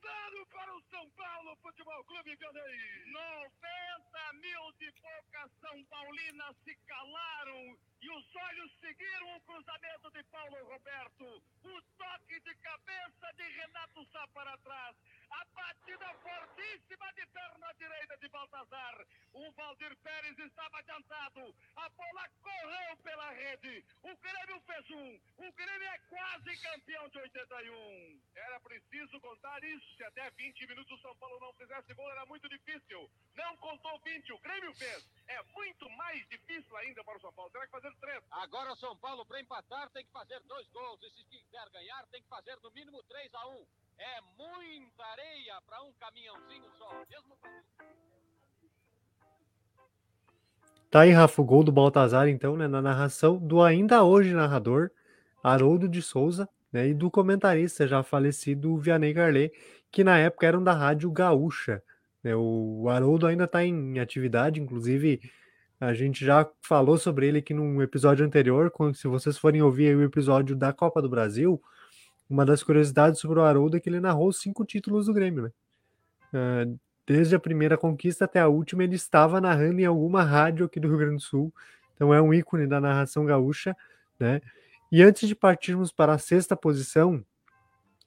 Zero 0.00 0.46
para 0.46 0.74
o 0.74 0.82
São 0.90 1.10
Paulo 1.10 1.56
Futebol 1.56 2.04
Clube 2.04 2.36
Ganei. 2.36 3.04
90 3.06 4.32
mil 4.40 4.72
de 4.78 4.90
poucas 4.92 5.50
São 5.60 5.84
Paulinas 5.84 6.56
se 6.64 6.74
calaram 6.86 7.78
e 8.00 8.10
os 8.10 8.36
olhos 8.36 8.72
seguiram 8.80 9.36
o 9.36 9.40
cruzamento 9.42 10.10
de 10.10 10.22
Paulo 10.24 10.56
Roberto. 10.64 11.42
O 11.64 11.82
toque 11.98 12.40
de 12.40 12.54
cabeça 12.56 13.32
de 13.36 13.42
Renato 13.42 14.06
Sá 14.06 14.26
para 14.28 14.56
trás. 14.58 14.96
A 15.30 15.44
batida 15.54 16.12
fortíssima 16.14 17.12
de 17.14 17.26
perna 17.26 17.72
direita 17.78 18.16
de 18.18 18.28
Baltazar. 18.28 19.06
O 19.32 19.52
Valdir 19.52 19.96
Pérez 19.98 20.38
estava 20.38 20.78
adiantado. 20.78 21.54
A 21.76 21.88
bola 21.90 22.28
correu 22.42 22.96
pela 23.02 23.30
rede. 23.30 23.84
O 24.02 24.16
Grêmio 24.16 24.60
fez 24.62 24.90
um. 24.90 25.20
O 25.38 25.52
Grêmio 25.52 25.88
é 25.88 25.98
quase 26.08 26.56
campeão 26.62 27.08
de 27.08 27.18
81. 27.18 28.20
Era 28.34 28.60
preciso 28.60 29.20
contar 29.20 29.62
isso. 29.62 29.96
Se 29.96 30.04
até 30.04 30.30
20 30.30 30.66
minutos 30.66 30.98
o 30.98 31.02
São 31.02 31.16
Paulo 31.16 31.38
não 31.40 31.52
fizesse 31.54 31.94
gol, 31.94 32.10
era 32.10 32.26
muito 32.26 32.48
difícil. 32.48 33.10
Não 33.34 33.56
contou 33.58 34.00
20. 34.00 34.32
O 34.32 34.38
Grêmio 34.40 34.74
fez. 34.74 35.08
É 35.28 35.42
muito 35.54 35.88
mais 35.90 36.28
difícil 36.28 36.76
ainda 36.76 37.04
para 37.04 37.16
o 37.16 37.20
São 37.20 37.32
Paulo. 37.32 37.50
Terá 37.52 37.66
que 37.66 37.72
fazer 37.72 37.94
três. 37.96 38.24
Agora 38.32 38.72
o 38.72 38.76
São 38.76 38.96
Paulo, 38.96 39.24
para 39.24 39.40
empatar, 39.40 39.88
tem 39.90 40.04
que 40.04 40.10
fazer 40.10 40.40
dois 40.40 40.68
gols. 40.70 41.00
E 41.02 41.10
se 41.10 41.24
quiser 41.24 41.70
ganhar, 41.70 42.04
tem 42.08 42.20
que 42.20 42.28
fazer 42.28 42.56
no 42.60 42.70
mínimo 42.72 43.02
3 43.04 43.32
a 43.34 43.46
1 43.48 43.66
É 44.00 44.20
muita 44.38 45.04
areia 45.04 45.60
para 45.66 45.82
um 45.82 45.92
caminhãozinho 46.00 46.64
só. 46.78 46.88
Mesmo. 47.10 47.36
Tá 50.90 51.00
aí, 51.00 51.10
Rafa, 51.10 51.42
o 51.42 51.44
gol 51.44 51.62
do 51.62 51.70
Baltazar, 51.70 52.26
então, 52.26 52.56
né, 52.56 52.66
na 52.66 52.80
narração 52.80 53.36
do 53.36 53.62
ainda 53.62 54.02
hoje 54.02 54.32
narrador 54.32 54.90
Haroldo 55.44 55.86
de 55.86 56.00
Souza, 56.00 56.48
né, 56.72 56.88
e 56.88 56.94
do 56.94 57.10
comentarista 57.10 57.86
já 57.86 58.02
falecido 58.02 58.78
Vianney 58.78 59.12
Carlet, 59.12 59.52
que 59.92 60.02
na 60.02 60.18
época 60.18 60.46
eram 60.46 60.64
da 60.64 60.72
Rádio 60.72 61.10
Gaúcha. 61.10 61.82
Né, 62.24 62.34
o 62.34 62.88
Haroldo 62.88 63.26
ainda 63.26 63.44
está 63.44 63.62
em 63.62 63.98
atividade, 63.98 64.62
inclusive 64.62 65.20
a 65.78 65.92
gente 65.92 66.24
já 66.24 66.48
falou 66.62 66.96
sobre 66.96 67.28
ele 67.28 67.38
aqui 67.38 67.52
num 67.52 67.82
episódio 67.82 68.24
anterior, 68.24 68.70
quando, 68.70 68.94
se 68.94 69.06
vocês 69.06 69.36
forem 69.36 69.60
ouvir 69.60 69.94
o 69.94 70.02
episódio 70.02 70.56
da 70.56 70.72
Copa 70.72 71.02
do 71.02 71.08
Brasil, 71.08 71.62
uma 72.30 72.46
das 72.46 72.62
curiosidades 72.62 73.20
sobre 73.20 73.40
o 73.40 73.42
Haroldo 73.42 73.76
é 73.76 73.80
que 73.80 73.88
ele 73.88 73.98
narrou 73.98 74.32
cinco 74.32 74.64
títulos 74.64 75.06
do 75.06 75.12
Grêmio, 75.12 75.42
né? 75.42 75.50
Uh, 76.32 76.78
desde 77.04 77.34
a 77.34 77.40
primeira 77.40 77.76
conquista 77.76 78.24
até 78.24 78.38
a 78.38 78.46
última, 78.46 78.84
ele 78.84 78.94
estava 78.94 79.40
narrando 79.40 79.80
em 79.80 79.84
alguma 79.84 80.22
rádio 80.22 80.66
aqui 80.66 80.78
do 80.78 80.86
Rio 80.86 80.98
Grande 80.98 81.16
do 81.16 81.20
Sul. 81.20 81.52
Então 81.96 82.14
é 82.14 82.22
um 82.22 82.32
ícone 82.32 82.68
da 82.68 82.80
narração 82.80 83.24
gaúcha, 83.24 83.76
né? 84.18 84.40
E 84.92 85.02
antes 85.02 85.28
de 85.28 85.34
partirmos 85.34 85.90
para 85.90 86.14
a 86.14 86.18
sexta 86.18 86.56
posição, 86.56 87.24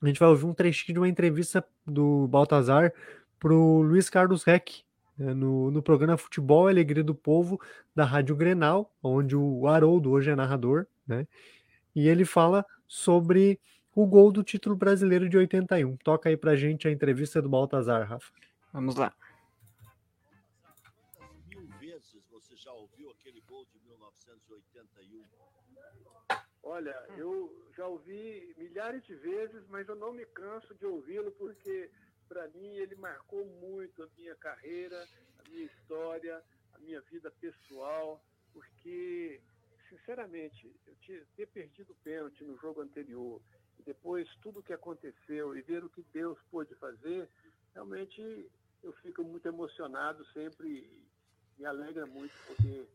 a 0.01 0.07
gente 0.07 0.19
vai 0.19 0.29
ouvir 0.29 0.45
um 0.45 0.53
trechinho 0.53 0.93
de 0.93 0.99
uma 0.99 1.09
entrevista 1.09 1.63
do 1.85 2.27
Baltazar 2.27 2.93
para 3.39 3.53
o 3.53 3.81
Luiz 3.81 4.09
Carlos 4.09 4.43
Reck, 4.43 4.83
né, 5.17 5.33
no, 5.33 5.69
no 5.69 5.81
programa 5.81 6.17
Futebol 6.17 6.67
Alegria 6.67 7.03
do 7.03 7.13
Povo, 7.13 7.59
da 7.93 8.05
Rádio 8.05 8.35
Grenal, 8.35 8.89
onde 9.01 9.35
o 9.35 9.67
Haroldo 9.67 10.11
hoje 10.11 10.29
é 10.29 10.35
narrador, 10.35 10.85
né? 11.05 11.27
E 11.95 12.07
ele 12.07 12.25
fala 12.25 12.65
sobre 12.87 13.59
o 13.95 14.05
gol 14.05 14.31
do 14.31 14.43
título 14.43 14.75
brasileiro 14.75 15.29
de 15.29 15.37
81. 15.37 15.97
Toca 15.97 16.29
aí 16.29 16.37
pra 16.37 16.55
gente 16.55 16.87
a 16.87 16.91
entrevista 16.91 17.41
do 17.41 17.49
Baltazar, 17.49 18.07
Rafa. 18.07 18.31
Vamos 18.71 18.95
lá. 18.95 19.13
Quantas 21.15 21.45
mil 21.47 21.67
vezes 21.79 22.25
você 22.31 22.55
já 22.55 22.71
ouviu 22.71 23.11
aquele 23.11 23.41
gol 23.41 23.65
de 23.65 23.79
1981? 23.87 25.23
Olha, 26.63 26.95
eu 27.17 27.53
já 27.75 27.85
ouvi 27.85 28.55
milhares 28.57 29.03
de 29.03 29.13
vezes, 29.15 29.67
mas 29.67 29.87
eu 29.87 29.95
não 29.95 30.13
me 30.13 30.25
canso 30.25 30.73
de 30.75 30.85
ouvi-lo 30.85 31.31
porque, 31.33 31.91
para 32.27 32.47
mim, 32.49 32.77
ele 32.77 32.95
marcou 32.95 33.45
muito 33.45 34.01
a 34.01 34.07
minha 34.17 34.35
carreira, 34.35 35.07
a 35.39 35.49
minha 35.49 35.65
história, 35.65 36.41
a 36.73 36.79
minha 36.79 37.01
vida 37.01 37.29
pessoal, 37.31 38.23
porque, 38.53 39.41
sinceramente, 39.89 40.73
eu 40.87 40.95
tinha, 41.01 41.21
ter 41.35 41.47
perdido 41.47 41.91
o 41.91 41.95
pênalti 41.95 42.43
no 42.43 42.57
jogo 42.57 42.81
anterior, 42.81 43.41
depois 43.85 44.29
tudo 44.41 44.59
o 44.59 44.63
que 44.63 44.73
aconteceu 44.73 45.55
e 45.55 45.61
ver 45.61 45.83
o 45.83 45.89
que 45.89 46.01
Deus 46.13 46.37
pôde 46.51 46.75
fazer, 46.75 47.29
realmente 47.73 48.51
eu 48.83 48.93
fico 48.93 49.23
muito 49.23 49.47
emocionado 49.47 50.25
sempre 50.27 50.69
e 50.69 51.07
me 51.57 51.65
alegra 51.65 52.05
muito 52.05 52.33
poder 52.45 52.89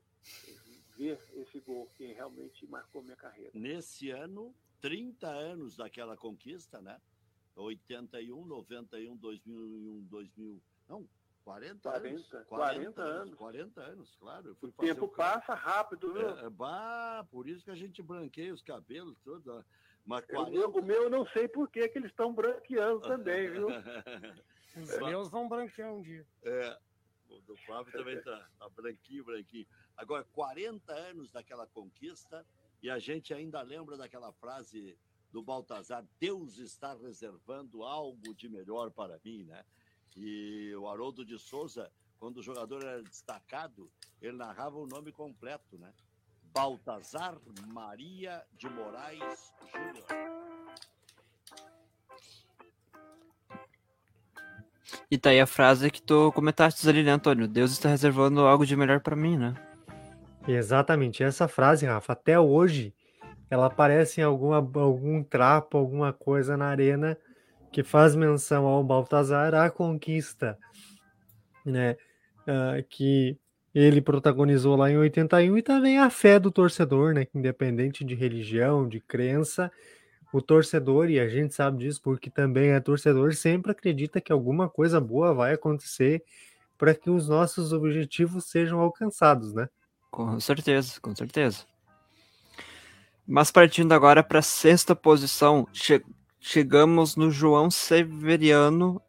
ver 0.96 1.20
esse 1.34 1.60
gol 1.60 1.86
que 1.96 2.12
realmente 2.12 2.66
marcou 2.66 3.02
minha 3.02 3.16
carreira. 3.16 3.52
Nesse 3.54 4.10
ano, 4.10 4.54
30 4.80 5.28
anos 5.28 5.76
daquela 5.76 6.16
conquista, 6.16 6.80
né? 6.80 7.00
81, 7.56 8.44
91, 8.46 9.16
2001, 9.16 10.04
2000. 10.04 10.62
Não, 10.88 11.08
40, 11.44 11.90
40 11.90 12.06
anos. 12.08 12.46
40 12.48 13.02
anos. 13.02 13.34
40 13.34 13.80
anos, 13.80 14.16
claro. 14.16 14.56
O 14.60 14.72
tempo 14.72 15.08
ca- 15.08 15.40
passa 15.40 15.54
rápido, 15.54 16.12
viu? 16.12 16.28
É, 16.30 16.44
é, 16.46 16.50
bah, 16.50 17.26
por 17.30 17.48
isso 17.48 17.64
que 17.64 17.70
a 17.70 17.74
gente 17.74 18.02
branqueia 18.02 18.52
os 18.52 18.62
cabelos, 18.62 19.18
tudo. 19.24 19.64
Mas 20.08 20.24
O 20.30 20.46
meu, 20.46 20.70
o 20.70 20.82
meu 20.82 21.02
eu 21.02 21.10
não 21.10 21.26
sei 21.26 21.46
por 21.46 21.70
que 21.70 21.86
que 21.86 21.98
eles 21.98 22.10
estão 22.10 22.32
branqueando 22.32 23.00
também, 23.02 23.50
viu? 23.50 23.68
Os 24.74 24.98
meus 25.00 25.28
vão 25.28 25.46
branquear 25.46 25.92
um 25.92 26.00
dia. 26.00 26.26
É, 26.44 26.78
o 27.28 27.40
do 27.42 27.54
Flávio 27.58 27.92
também 27.92 28.18
tá, 28.22 28.48
tá 28.58 28.68
branquinho, 28.70 29.22
branquinho. 29.22 29.66
Agora, 29.98 30.24
40 30.32 30.90
anos 30.94 31.30
daquela 31.30 31.66
conquista 31.66 32.46
e 32.82 32.88
a 32.88 32.98
gente 32.98 33.34
ainda 33.34 33.60
lembra 33.60 33.98
daquela 33.98 34.32
frase 34.32 34.96
do 35.30 35.42
Baltazar, 35.42 36.02
Deus 36.18 36.56
está 36.56 36.94
reservando 36.94 37.82
algo 37.82 38.34
de 38.34 38.48
melhor 38.48 38.90
para 38.90 39.20
mim, 39.22 39.44
né? 39.44 39.62
E 40.16 40.74
o 40.74 40.88
Haroldo 40.88 41.22
de 41.22 41.38
Souza, 41.38 41.92
quando 42.18 42.38
o 42.38 42.42
jogador 42.42 42.82
era 42.82 43.02
destacado, 43.02 43.90
ele 44.22 44.38
narrava 44.38 44.78
o 44.78 44.86
nome 44.86 45.12
completo, 45.12 45.76
né? 45.76 45.92
Baltazar 46.52 47.36
Maria 47.68 48.42
de 48.56 48.68
Moraes 48.68 49.52
Júnior. 49.72 50.06
E 55.10 55.18
tá 55.18 55.30
aí 55.30 55.40
a 55.40 55.46
frase 55.46 55.90
que 55.90 56.02
tu 56.02 56.32
comentaste 56.32 56.86
ali, 56.88 57.02
né, 57.02 57.12
Antônio? 57.12 57.48
Deus 57.48 57.72
está 57.72 57.88
reservando 57.88 58.40
algo 58.40 58.64
de 58.64 58.76
melhor 58.76 59.00
pra 59.00 59.16
mim, 59.16 59.36
né? 59.36 59.54
Exatamente. 60.46 61.22
Essa 61.22 61.46
frase, 61.48 61.86
Rafa, 61.86 62.12
até 62.12 62.38
hoje, 62.38 62.94
ela 63.50 63.66
aparece 63.66 64.20
em 64.20 64.24
alguma, 64.24 64.56
algum 64.56 65.22
trapo, 65.22 65.76
alguma 65.76 66.12
coisa 66.12 66.56
na 66.56 66.66
arena 66.66 67.16
que 67.70 67.82
faz 67.82 68.14
menção 68.14 68.66
ao 68.66 68.82
Baltazar, 68.82 69.54
à 69.54 69.70
conquista, 69.70 70.58
né? 71.64 71.96
ah, 72.48 72.82
que 72.88 73.38
ele 73.74 74.00
protagonizou 74.00 74.76
lá 74.76 74.90
em 74.90 74.98
81 74.98 75.58
e 75.58 75.62
também 75.62 75.98
a 75.98 76.10
fé 76.10 76.38
do 76.38 76.50
torcedor, 76.50 77.14
né? 77.14 77.24
Que 77.24 77.38
independente 77.38 78.04
de 78.04 78.14
religião, 78.14 78.88
de 78.88 79.00
crença, 79.00 79.70
o 80.32 80.42
torcedor, 80.42 81.10
e 81.10 81.18
a 81.18 81.28
gente 81.28 81.54
sabe 81.54 81.78
disso 81.78 82.00
porque 82.02 82.30
também 82.30 82.70
é 82.70 82.80
torcedor, 82.80 83.34
sempre 83.34 83.72
acredita 83.72 84.20
que 84.20 84.32
alguma 84.32 84.68
coisa 84.68 85.00
boa 85.00 85.32
vai 85.32 85.54
acontecer 85.54 86.22
para 86.76 86.94
que 86.94 87.10
os 87.10 87.28
nossos 87.28 87.72
objetivos 87.72 88.44
sejam 88.44 88.80
alcançados, 88.80 89.52
né? 89.52 89.68
Com 90.10 90.38
certeza, 90.40 91.00
com 91.00 91.14
certeza. 91.14 91.64
Mas 93.26 93.50
partindo 93.50 93.92
agora 93.92 94.22
para 94.22 94.38
a 94.38 94.42
sexta 94.42 94.96
posição, 94.96 95.66
che 95.72 96.02
chegamos 96.40 97.16
no 97.16 97.30
João 97.30 97.70
Severiano, 97.70 99.02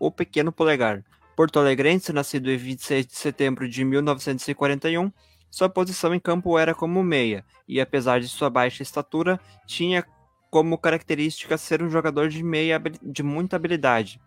o 0.00 0.10
Pequeno 0.10 0.52
Polegar. 0.52 1.04
Porto 1.38 1.60
Alegrense, 1.60 2.12
nascido 2.12 2.50
em 2.50 2.56
26 2.56 3.06
de 3.06 3.16
setembro 3.16 3.68
de 3.68 3.84
1941, 3.84 5.12
sua 5.48 5.68
posição 5.68 6.12
em 6.12 6.18
campo 6.18 6.58
era 6.58 6.74
como 6.74 7.00
meia, 7.00 7.44
e 7.68 7.80
apesar 7.80 8.18
de 8.18 8.26
sua 8.26 8.50
baixa 8.50 8.82
estatura, 8.82 9.38
tinha 9.64 10.04
como 10.50 10.76
característica 10.76 11.56
ser 11.56 11.80
um 11.80 11.88
jogador 11.88 12.28
de 12.28 12.42
meia 12.42 12.82
de 13.00 13.22
muita 13.22 13.54
habilidade 13.54 14.20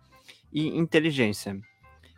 e 0.50 0.68
inteligência. 0.68 1.60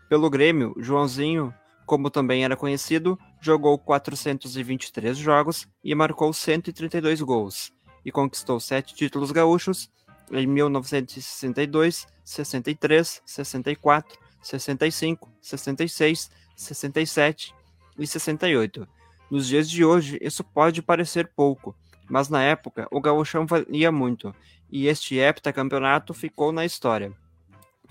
Pelo 0.09 0.31
Grêmio, 0.31 0.73
Joãozinho, 0.79 1.53
como 1.85 2.09
também 2.09 2.45
era 2.45 2.55
conhecido, 2.55 3.19
jogou 3.41 3.77
423 3.77 5.19
jogos 5.19 5.67
e 5.83 5.93
marcou 5.93 6.33
132 6.33 7.21
gols, 7.21 7.73
e 8.05 8.13
conquistou 8.13 8.61
sete 8.61 8.95
títulos 8.95 9.33
gaúchos 9.33 9.91
em 10.31 10.47
1962, 10.47 12.07
63, 12.25 13.23
64, 13.27 14.24
65, 14.45 15.31
66, 15.41 16.31
67 16.55 17.55
e 17.99 18.07
68. 18.07 18.87
Nos 19.31 19.49
dias 19.49 19.69
de 19.69 19.85
hoje, 19.85 20.19
isso 20.21 20.45
pode 20.45 20.83
parecer 20.83 21.27
pouco, 21.35 21.75
mas 22.09 22.29
na 22.29 22.43
época 22.43 22.87
o 22.91 23.01
gauchão 23.01 23.47
valia 23.47 23.91
muito, 23.91 24.35
e 24.71 24.87
este 24.87 25.17
heptacampeonato 25.17 26.13
ficou 26.13 26.53
na 26.53 26.65
história. 26.65 27.13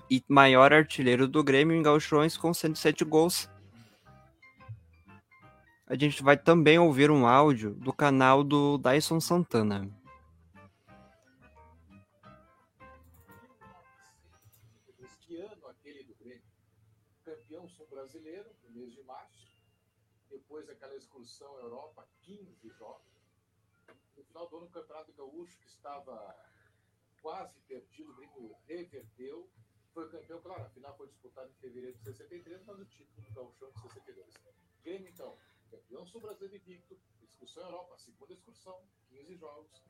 E 0.09 0.23
maior 0.27 0.71
artilheiro 0.71 1.27
do 1.27 1.43
Grêmio 1.43 1.75
em 1.75 1.81
gauchões 1.81 2.37
com 2.37 2.53
107 2.53 3.03
gols. 3.03 3.49
A 5.87 5.95
gente 5.95 6.21
vai 6.21 6.37
também 6.37 6.77
ouvir 6.77 7.09
um 7.09 7.25
áudio 7.25 7.71
do 7.71 7.91
canal 7.91 8.43
do 8.43 8.77
Dyson 8.77 9.19
Santana. 9.19 9.89
Este 15.23 15.37
ano, 15.37 15.67
aquele 15.67 16.03
do 16.03 16.13
Grêmio, 16.15 16.43
campeão 17.23 17.65
sul-brasileiro, 17.65 18.53
no 18.61 18.71
mês 18.71 18.91
de 18.91 19.01
março, 19.03 19.57
depois 20.29 20.67
daquela 20.67 20.93
excursão 20.97 21.55
à 21.55 21.61
Europa, 21.61 22.05
15 22.23 22.67
jogos, 22.71 23.07
no 24.17 24.23
final 24.25 24.49
do 24.49 24.57
ano, 24.57 24.65
o 24.65 24.69
Campeonato 24.69 25.13
Gaúcho, 25.13 25.57
que 25.61 25.67
estava 25.67 26.35
quase 27.21 27.57
perdido, 27.61 28.11
o 28.11 28.15
Grêmio 28.15 28.57
reverteu, 28.67 29.49
foi 29.93 30.09
campeão, 30.09 30.41
claro, 30.41 30.63
a 30.63 30.69
final 30.71 30.93
foi 30.97 31.07
disputada 31.07 31.49
em 31.49 31.53
fevereiro 31.53 31.97
de 31.99 32.03
63, 32.03 32.61
mas 32.65 32.79
o 32.79 32.85
título 32.85 33.25
do 33.25 33.33
Gaúcho 33.33 33.65
de 33.75 33.81
62. 33.93 34.33
Grêmio, 34.83 35.07
então, 35.07 35.37
campeão 35.71 36.05
sul-brasileiro 36.05 36.57
invicto, 36.57 36.99
excursão 37.21 37.63
à 37.63 37.67
Europa, 37.67 37.97
segunda 37.97 38.33
excursão, 38.33 38.85
15 39.07 39.37
jogos, 39.37 39.85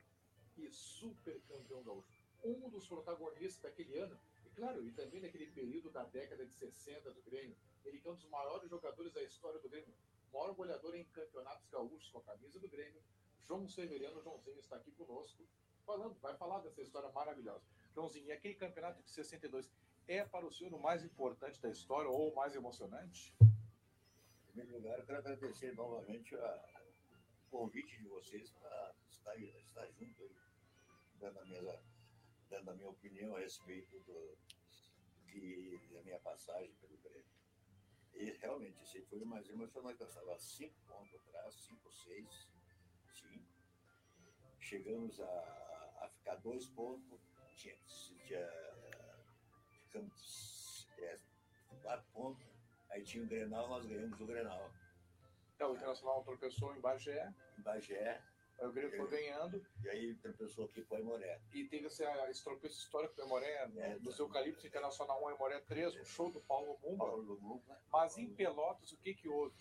e 0.56 0.70
super 0.70 1.42
campeão 1.48 1.82
gaúcho. 1.82 2.22
Um 2.44 2.68
dos 2.68 2.86
protagonistas 2.86 3.60
daquele 3.62 3.98
ano, 3.98 4.16
claro, 4.54 4.84
e 4.86 4.92
também 4.92 5.20
naquele 5.20 5.46
período 5.48 5.90
da 5.90 6.04
década 6.04 6.44
de 6.46 6.52
60 6.54 7.10
do 7.12 7.22
Grêmio, 7.22 7.56
ele 7.84 7.98
que 8.00 8.08
é 8.08 8.10
um 8.10 8.14
dos 8.14 8.28
maiores 8.28 8.68
jogadores 8.70 9.12
da 9.12 9.22
história 9.22 9.60
do 9.60 9.68
Grêmio, 9.68 9.94
maior 10.32 10.52
goleador 10.54 10.94
em 10.94 11.04
campeonatos 11.04 11.68
gaúchos 11.68 12.08
com 12.10 12.18
a 12.18 12.22
camisa 12.22 12.58
do 12.58 12.68
Grêmio, 12.68 13.02
João 13.46 13.68
Severiano 13.68 14.22
Joãozinho 14.22 14.58
está 14.58 14.76
aqui 14.76 14.90
conosco, 14.92 15.46
falando, 15.84 16.14
vai 16.20 16.34
falar 16.36 16.60
dessa 16.60 16.80
história 16.82 17.10
maravilhosa. 17.10 17.62
Joãozinho, 17.94 18.32
aquele 18.32 18.54
campeonato 18.54 19.02
de 19.02 19.10
62 19.10 19.70
é 20.08 20.24
para 20.24 20.46
o 20.46 20.50
senhor 20.52 20.72
o 20.74 20.78
mais 20.80 21.04
importante 21.04 21.60
da 21.60 21.70
história 21.70 22.08
ou 22.10 22.32
o 22.32 22.34
mais 22.34 22.54
emocionante? 22.54 23.34
Em 23.40 24.46
primeiro 24.46 24.72
lugar, 24.78 24.98
eu 24.98 25.04
quero 25.06 25.18
agradecer 25.18 25.74
novamente 25.74 26.34
a- 26.36 26.82
o 27.46 27.50
convite 27.58 27.96
de 27.98 28.08
vocês 28.08 28.50
para 28.52 28.94
estar, 29.10 29.36
estar 29.38 29.86
junto 29.92 30.22
aí, 30.22 30.36
dando 31.20 31.38
a, 31.38 31.44
minha, 31.44 31.62
dando 32.54 32.70
a 32.70 32.74
minha 32.74 32.88
opinião 32.88 33.34
a 33.34 33.40
respeito 33.40 33.98
do, 34.00 34.38
de, 35.26 35.78
da 35.92 36.02
minha 36.02 36.20
passagem 36.20 36.72
pelo 36.74 36.96
Grêmio. 36.98 37.24
E 38.14 38.30
realmente, 38.38 38.80
esse 38.82 39.02
foi 39.02 39.20
o 39.20 39.26
mais 39.26 39.48
emocionante. 39.48 40.00
Eu 40.00 40.06
estava 40.06 40.38
cinco 40.38 40.74
pontos 40.86 41.14
atrás, 41.14 41.54
cinco, 41.54 41.90
seis, 41.90 42.48
sim. 43.12 43.44
Chegamos 44.60 45.20
a, 45.20 45.98
a 46.02 46.08
ficar 46.08 46.36
dois 46.36 46.66
pontos, 46.68 47.20
tinha, 47.56 47.76
tinha, 47.86 48.48
ficamos 49.68 50.88
é, 50.98 51.16
quatro 51.82 52.06
pontos, 52.12 52.46
aí 52.90 53.02
tinha 53.02 53.24
o 53.24 53.26
Grenal, 53.26 53.68
nós 53.68 53.84
ganhamos 53.84 54.20
o 54.20 54.26
Grenal. 54.26 54.72
Então, 55.54 55.72
o 55.72 55.76
Internacional 55.76 56.22
tropeçou 56.24 56.74
em 56.76 56.80
Bagé, 56.80 57.32
Em 57.58 57.62
Bagé, 57.62 58.22
aí 58.60 58.66
o 58.66 58.72
Grêmio 58.72 58.96
foi 58.96 59.08
ganhando, 59.08 59.64
e 59.82 59.88
aí 59.88 60.14
tropeçou 60.16 60.64
aqui 60.66 60.82
com 60.82 60.94
o 60.94 60.98
Aimoré. 60.98 61.40
e 61.52 61.64
teve 61.64 61.86
esse, 61.86 62.04
esse 62.04 62.44
tropeço 62.44 62.78
histórico 62.78 63.14
do 63.14 63.22
Emoré, 63.22 63.66
no, 63.68 63.80
É, 63.80 63.98
nos 63.98 64.18
Eucaliptos 64.18 64.64
Internacional 64.64 65.24
1, 65.24 65.30
Emoré 65.30 65.60
3, 65.60 65.96
um 65.96 66.04
show 66.04 66.30
do 66.30 66.40
Paulo 66.40 66.78
Mumba. 66.82 67.06
Paulo 67.06 67.22
Lumumba, 67.22 67.80
Mas 67.92 68.16
em 68.16 68.28
Pelotas, 68.30 68.92
o 68.92 68.96
que 68.98 69.14
que 69.14 69.28
houve? 69.28 69.54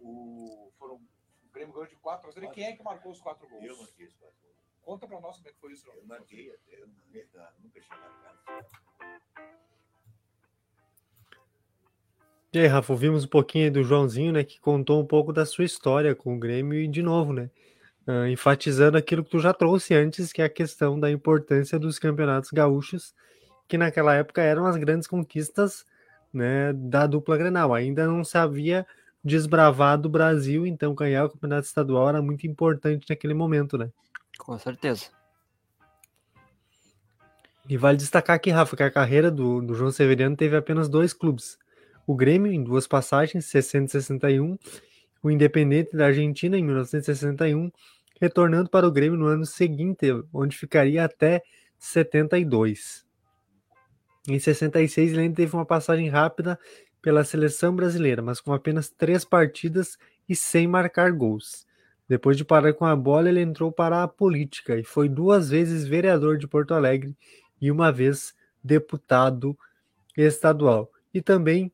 O, 0.00 0.72
foram, 0.78 0.96
o 0.96 1.52
Grêmio 1.52 1.72
ganhou 1.72 1.88
de 1.88 1.96
4 1.96 2.28
a 2.28 2.32
0. 2.32 2.46
E 2.46 2.50
quem 2.50 2.64
é 2.64 2.76
que 2.76 2.82
marcou 2.82 3.12
os 3.12 3.20
4 3.20 3.48
gols? 3.48 3.64
eu 3.64 3.76
marquei 3.76 4.06
esse 4.06 4.16
quatro 4.16 4.36
gols. 4.42 4.56
Conta 4.82 5.06
pra 5.06 5.20
nós 5.20 5.36
como 5.36 5.48
é 5.48 5.52
que 5.52 5.60
foi 5.60 5.72
isso. 5.72 5.88
Eu 5.88 6.04
marquei 6.04 6.50
até, 6.52 6.80
eu 6.80 6.88
nunca, 6.88 7.54
nunca 7.62 7.80
tinha 7.80 7.98
marcado. 7.98 8.92
E 12.54 12.58
aí, 12.58 12.66
Rafa, 12.66 12.92
ouvimos 12.92 13.24
um 13.24 13.28
pouquinho 13.28 13.64
aí 13.64 13.70
do 13.70 13.82
Joãozinho, 13.82 14.30
né, 14.30 14.44
que 14.44 14.60
contou 14.60 15.00
um 15.00 15.06
pouco 15.06 15.32
da 15.32 15.46
sua 15.46 15.64
história 15.64 16.14
com 16.14 16.36
o 16.36 16.38
Grêmio 16.38 16.78
e, 16.78 16.86
de 16.86 17.00
novo, 17.00 17.32
né, 17.32 17.50
ah, 18.06 18.28
enfatizando 18.28 18.96
aquilo 18.96 19.24
que 19.24 19.30
tu 19.30 19.38
já 19.38 19.52
trouxe 19.52 19.94
antes, 19.94 20.32
que 20.32 20.42
é 20.42 20.44
a 20.44 20.50
questão 20.50 20.98
da 20.98 21.10
importância 21.10 21.78
dos 21.78 21.98
campeonatos 21.98 22.50
gaúchos, 22.50 23.14
que 23.68 23.78
naquela 23.78 24.14
época 24.14 24.42
eram 24.42 24.66
as 24.66 24.76
grandes 24.76 25.06
conquistas, 25.06 25.84
né, 26.32 26.72
da 26.72 27.06
dupla 27.06 27.36
Grenal. 27.36 27.72
Ainda 27.72 28.06
não 28.06 28.24
se 28.24 28.36
havia 28.36 28.86
desbravado 29.24 30.08
o 30.08 30.10
Brasil, 30.10 30.66
então 30.66 30.94
ganhar 30.94 31.24
o 31.24 31.30
campeonato 31.30 31.66
estadual 31.66 32.08
era 32.08 32.20
muito 32.20 32.46
importante 32.46 33.06
naquele 33.08 33.34
momento, 33.34 33.78
né. 33.78 33.88
Com 34.38 34.58
certeza. 34.58 35.10
E 37.68 37.76
vale 37.76 37.96
destacar 37.96 38.36
aqui, 38.36 38.50
Rafa, 38.50 38.76
que 38.76 38.82
a 38.82 38.90
carreira 38.90 39.30
do, 39.30 39.60
do 39.62 39.74
João 39.74 39.92
Severiano 39.92 40.36
teve 40.36 40.56
apenas 40.56 40.88
dois 40.88 41.12
clubes. 41.12 41.56
O 42.04 42.16
Grêmio, 42.16 42.52
em 42.52 42.62
duas 42.62 42.88
passagens, 42.88 43.44
60 43.46 43.86
e 43.86 43.88
61, 43.90 44.58
o 45.22 45.30
Independente 45.30 45.96
da 45.96 46.06
Argentina, 46.06 46.58
em 46.58 46.64
1961, 46.64 47.70
retornando 48.20 48.68
para 48.68 48.86
o 48.86 48.92
Grêmio 48.92 49.18
no 49.18 49.26
ano 49.26 49.46
seguinte, 49.46 50.06
onde 50.32 50.56
ficaria 50.56 51.04
até 51.04 51.42
72. 51.78 53.04
Em 54.28 54.38
66, 54.38 55.12
ele 55.12 55.30
teve 55.30 55.54
uma 55.54 55.66
passagem 55.66 56.08
rápida 56.08 56.58
pela 57.00 57.24
seleção 57.24 57.74
brasileira, 57.74 58.22
mas 58.22 58.40
com 58.40 58.52
apenas 58.52 58.88
três 58.88 59.24
partidas 59.24 59.98
e 60.28 60.36
sem 60.36 60.68
marcar 60.68 61.10
gols. 61.12 61.66
Depois 62.08 62.36
de 62.36 62.44
parar 62.44 62.72
com 62.74 62.84
a 62.84 62.94
bola, 62.94 63.28
ele 63.28 63.40
entrou 63.40 63.72
para 63.72 64.02
a 64.02 64.08
política 64.08 64.78
e 64.78 64.84
foi 64.84 65.08
duas 65.08 65.50
vezes 65.50 65.86
vereador 65.86 66.38
de 66.38 66.46
Porto 66.46 66.74
Alegre 66.74 67.16
e 67.60 67.70
uma 67.70 67.90
vez 67.90 68.34
deputado 68.62 69.58
estadual. 70.16 70.92
E 71.12 71.20
também 71.20 71.72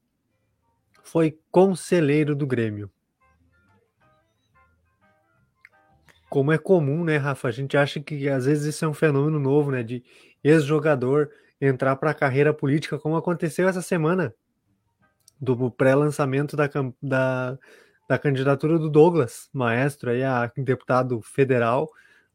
foi 1.02 1.38
conselheiro 1.50 2.34
do 2.34 2.46
Grêmio. 2.46 2.90
Como 6.28 6.52
é 6.52 6.58
comum, 6.58 7.04
né, 7.04 7.16
Rafa? 7.16 7.48
A 7.48 7.50
gente 7.50 7.76
acha 7.76 8.00
que 8.00 8.28
às 8.28 8.44
vezes 8.44 8.74
isso 8.74 8.84
é 8.84 8.88
um 8.88 8.94
fenômeno 8.94 9.38
novo, 9.38 9.70
né? 9.70 9.82
De 9.82 10.02
ex-jogador 10.42 11.30
entrar 11.60 11.96
para 11.96 12.10
a 12.10 12.14
carreira 12.14 12.52
política, 12.54 12.98
como 12.98 13.16
aconteceu 13.16 13.68
essa 13.68 13.82
semana, 13.82 14.34
do 15.40 15.70
pré-lançamento 15.70 16.56
da, 16.56 16.68
da, 17.02 17.58
da 18.08 18.18
candidatura 18.18 18.78
do 18.78 18.90
Douglas, 18.90 19.48
maestro, 19.52 20.10
aí, 20.10 20.22
a 20.22 20.50
deputado 20.56 21.20
federal. 21.22 21.90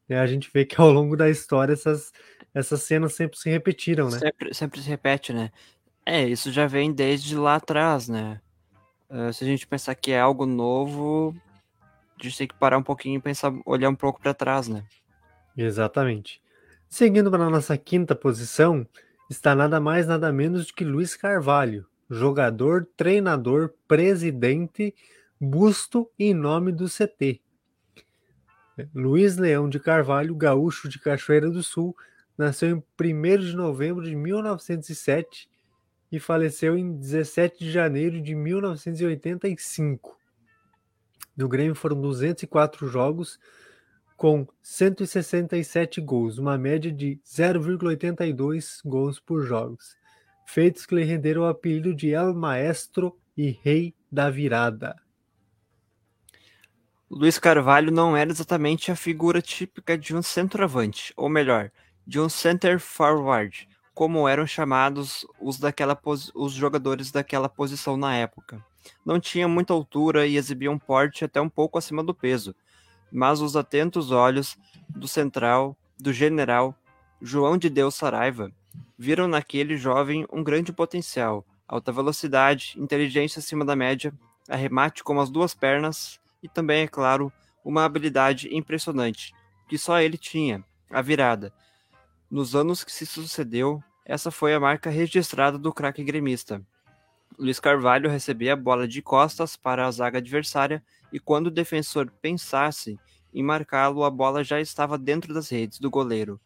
né? 0.07 0.19
A 0.19 0.27
gente 0.27 0.49
vê 0.53 0.65
que 0.65 0.79
ao 0.79 0.91
longo 0.91 1.15
da 1.15 1.29
história 1.29 1.73
essas, 1.73 2.11
essas 2.53 2.83
cenas 2.83 3.13
sempre 3.13 3.37
se 3.37 3.49
repetiram, 3.49 4.09
né? 4.09 4.19
Sempre, 4.19 4.53
sempre 4.53 4.81
se 4.81 4.89
repete, 4.89 5.33
né? 5.33 5.51
É, 6.05 6.23
isso 6.23 6.51
já 6.51 6.67
vem 6.67 6.91
desde 6.91 7.35
lá 7.35 7.55
atrás, 7.55 8.07
né? 8.07 8.41
Ah, 9.09 9.31
se 9.31 9.43
a 9.43 9.47
gente 9.47 9.67
pensar 9.67 9.95
que 9.95 10.11
é 10.11 10.19
algo 10.19 10.45
novo, 10.45 11.35
a 12.19 12.23
gente 12.23 12.37
tem 12.37 12.47
que 12.47 12.55
parar 12.55 12.77
um 12.77 12.83
pouquinho 12.83 13.17
e 13.17 13.21
pensar, 13.21 13.53
olhar 13.65 13.89
um 13.89 13.95
pouco 13.95 14.21
para 14.21 14.33
trás, 14.33 14.67
né? 14.67 14.83
Exatamente. 15.55 16.41
Seguindo 16.89 17.29
para 17.31 17.49
nossa 17.49 17.77
quinta 17.77 18.15
posição, 18.15 18.87
está 19.29 19.55
nada 19.55 19.79
mais, 19.79 20.05
nada 20.05 20.31
menos 20.31 20.67
do 20.67 20.73
que 20.73 20.83
Luiz 20.83 21.15
Carvalho, 21.15 21.87
jogador, 22.09 22.87
treinador, 22.95 23.73
presidente, 23.87 24.93
busto 25.39 26.09
em 26.17 26.33
nome 26.33 26.71
do 26.71 26.85
CT. 26.85 27.41
Luiz 28.93 29.37
Leão 29.37 29.69
de 29.69 29.79
Carvalho, 29.79 30.35
gaúcho 30.35 30.89
de 30.89 30.99
Cachoeira 30.99 31.49
do 31.49 31.61
Sul, 31.61 31.95
nasceu 32.37 32.69
em 32.69 32.83
1 32.99 33.37
de 33.39 33.55
novembro 33.55 34.03
de 34.03 34.15
1907 34.15 35.49
e 36.11 36.19
faleceu 36.19 36.77
em 36.77 36.95
17 36.95 37.59
de 37.59 37.71
janeiro 37.71 38.21
de 38.21 38.35
1985. 38.35 40.17
No 41.35 41.47
Grêmio 41.47 41.75
foram 41.75 41.99
204 41.99 42.87
jogos 42.87 43.39
com 44.15 44.47
167 44.61 45.99
gols, 45.99 46.37
uma 46.37 46.57
média 46.57 46.91
de 46.91 47.19
0,82 47.25 48.79
gols 48.85 49.19
por 49.19 49.43
jogos, 49.43 49.97
feitos 50.45 50.85
que 50.85 50.95
lhe 50.95 51.03
renderam 51.03 51.41
o 51.41 51.47
apelido 51.47 51.93
de 51.93 52.11
El 52.11 52.33
Maestro 52.33 53.17
e 53.35 53.49
Rei 53.49 53.95
da 54.11 54.29
Virada. 54.29 54.95
Luiz 57.09 57.37
Carvalho 57.37 57.91
não 57.91 58.15
era 58.15 58.31
exatamente 58.31 58.91
a 58.91 58.95
figura 58.95 59.41
típica 59.41 59.97
de 59.97 60.15
um 60.15 60.21
centroavante, 60.21 61.13
ou 61.15 61.29
melhor, 61.29 61.71
de 62.05 62.19
um 62.19 62.29
center 62.29 62.79
forward, 62.79 63.67
como 63.93 64.27
eram 64.27 64.47
chamados 64.47 65.25
os, 65.39 65.59
daquela 65.59 65.99
os 66.33 66.53
jogadores 66.53 67.11
daquela 67.11 67.47
posição 67.47 67.95
na 67.95 68.15
época. 68.15 68.63
Não 69.05 69.19
tinha 69.19 69.47
muita 69.47 69.73
altura 69.73 70.25
e 70.25 70.35
exibia 70.35 70.71
um 70.71 70.79
porte 70.79 71.23
até 71.23 71.39
um 71.39 71.49
pouco 71.49 71.77
acima 71.77 72.03
do 72.03 72.13
peso, 72.13 72.55
mas 73.11 73.41
os 73.41 73.55
atentos 73.55 74.11
olhos 74.11 74.57
do 74.89 75.07
central, 75.07 75.77
do 75.99 76.11
general 76.11 76.75
João 77.21 77.57
de 77.57 77.69
Deus 77.69 77.95
Saraiva, 77.95 78.51
viram 78.97 79.27
naquele 79.27 79.77
jovem 79.77 80.25
um 80.31 80.43
grande 80.43 80.73
potencial, 80.73 81.45
alta 81.67 81.91
velocidade, 81.91 82.73
inteligência 82.77 83.39
acima 83.39 83.63
da 83.63 83.75
média, 83.75 84.13
arremate 84.49 85.03
com 85.03 85.19
as 85.19 85.29
duas 85.29 85.53
pernas 85.53 86.19
e 86.41 86.49
também, 86.49 86.83
é 86.83 86.87
claro, 86.87 87.31
uma 87.63 87.85
habilidade 87.85 88.53
impressionante, 88.53 89.33
que 89.69 89.77
só 89.77 89.99
ele 90.01 90.17
tinha, 90.17 90.63
a 90.89 91.01
virada. 91.01 91.53
Nos 92.33 92.55
anos 92.55 92.83
que 92.83 92.91
se 92.91 93.05
sucedeu, 93.05 93.79
essa 94.03 94.31
foi 94.31 94.55
a 94.55 94.59
marca 94.59 94.89
registrada 94.89 95.55
do 95.55 95.71
craque 95.71 96.03
gremista. 96.03 96.65
Luiz 97.37 97.59
Carvalho 97.59 98.09
recebia 98.09 98.53
a 98.53 98.55
bola 98.55 98.87
de 98.87 99.03
costas 99.03 99.55
para 99.55 99.85
a 99.85 99.91
zaga 99.91 100.17
adversária 100.17 100.83
e 101.11 101.19
quando 101.19 101.45
o 101.45 101.51
defensor 101.51 102.11
pensasse 102.23 102.99
em 103.31 103.43
marcá-lo, 103.43 104.03
a 104.03 104.09
bola 104.09 104.43
já 104.43 104.59
estava 104.59 104.97
dentro 104.97 105.31
das 105.31 105.47
redes 105.49 105.77
do 105.77 105.91
goleiro. 105.91 106.41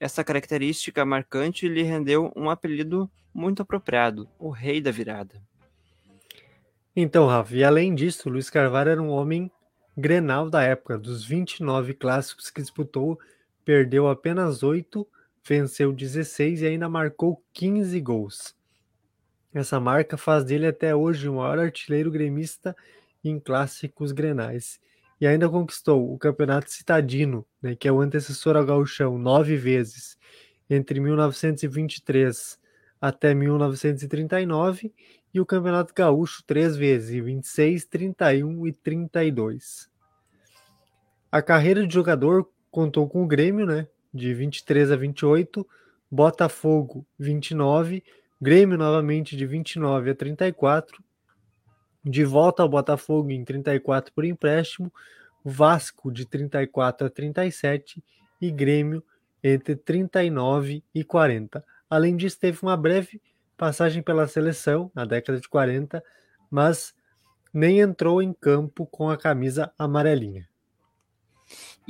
Essa 0.00 0.24
característica 0.24 1.04
marcante 1.04 1.68
lhe 1.68 1.84
rendeu 1.84 2.32
um 2.34 2.50
apelido 2.50 3.08
muito 3.32 3.62
apropriado, 3.62 4.28
o 4.40 4.50
Rei 4.50 4.80
da 4.80 4.90
Virada. 4.90 5.40
Então, 6.96 7.28
Rafa, 7.28 7.54
e 7.54 7.62
além 7.62 7.94
disso, 7.94 8.28
Luiz 8.28 8.50
Carvalho 8.50 8.90
era 8.90 9.00
um 9.00 9.10
homem 9.10 9.48
grenal 9.96 10.50
da 10.50 10.64
época. 10.64 10.98
Dos 10.98 11.24
29 11.24 11.94
clássicos 11.94 12.50
que 12.50 12.60
disputou, 12.60 13.20
perdeu 13.64 14.08
apenas 14.08 14.64
8, 14.64 15.06
venceu 15.46 15.92
16 15.92 16.62
e 16.62 16.66
ainda 16.66 16.88
marcou 16.88 17.42
15 17.52 18.00
gols. 18.00 18.56
Essa 19.52 19.80
marca 19.80 20.16
faz 20.16 20.44
dele 20.44 20.66
até 20.66 20.94
hoje 20.94 21.28
o 21.28 21.34
maior 21.34 21.58
artilheiro 21.58 22.10
gremista 22.10 22.76
em 23.24 23.40
clássicos 23.40 24.12
grenais. 24.12 24.80
E 25.20 25.26
ainda 25.26 25.48
conquistou 25.48 26.12
o 26.12 26.18
Campeonato 26.18 26.70
Citadino, 26.70 27.44
né, 27.60 27.74
que 27.74 27.88
é 27.88 27.92
o 27.92 28.00
antecessor 28.00 28.56
ao 28.56 28.64
gauchão, 28.64 29.18
nove 29.18 29.56
vezes, 29.56 30.16
entre 30.70 31.00
1923 31.00 32.58
até 33.00 33.34
1939 33.34 34.92
e 35.32 35.40
o 35.40 35.46
Campeonato 35.46 35.92
Gaúcho 35.94 36.42
três 36.46 36.76
vezes, 36.76 37.24
26, 37.24 37.84
31 37.86 38.66
e 38.66 38.72
32. 38.72 39.90
A 41.30 41.42
carreira 41.42 41.86
de 41.86 41.92
jogador 41.92 42.48
contou 42.70 43.08
com 43.08 43.22
o 43.24 43.26
Grêmio, 43.26 43.66
né, 43.66 43.88
de 44.18 44.34
23 44.34 44.90
a 44.90 44.96
28, 44.96 45.66
Botafogo 46.10 47.06
29, 47.18 48.02
Grêmio 48.40 48.76
novamente 48.76 49.36
de 49.36 49.46
29 49.46 50.10
a 50.10 50.14
34, 50.14 51.02
de 52.04 52.24
volta 52.24 52.62
ao 52.62 52.68
Botafogo 52.68 53.30
em 53.30 53.44
34 53.44 54.12
por 54.12 54.24
empréstimo, 54.24 54.92
Vasco 55.44 56.12
de 56.12 56.26
34 56.26 57.06
a 57.06 57.10
37 57.10 58.02
e 58.40 58.50
Grêmio 58.50 59.02
entre 59.42 59.76
39 59.76 60.82
e 60.94 61.04
40. 61.04 61.64
Além 61.88 62.16
disso, 62.16 62.38
teve 62.38 62.58
uma 62.62 62.76
breve 62.76 63.20
passagem 63.56 64.02
pela 64.02 64.26
seleção 64.26 64.90
na 64.94 65.04
década 65.04 65.40
de 65.40 65.48
40, 65.48 66.02
mas 66.50 66.94
nem 67.52 67.80
entrou 67.80 68.22
em 68.22 68.32
campo 68.32 68.86
com 68.86 69.10
a 69.10 69.16
camisa 69.16 69.72
amarelinha. 69.78 70.47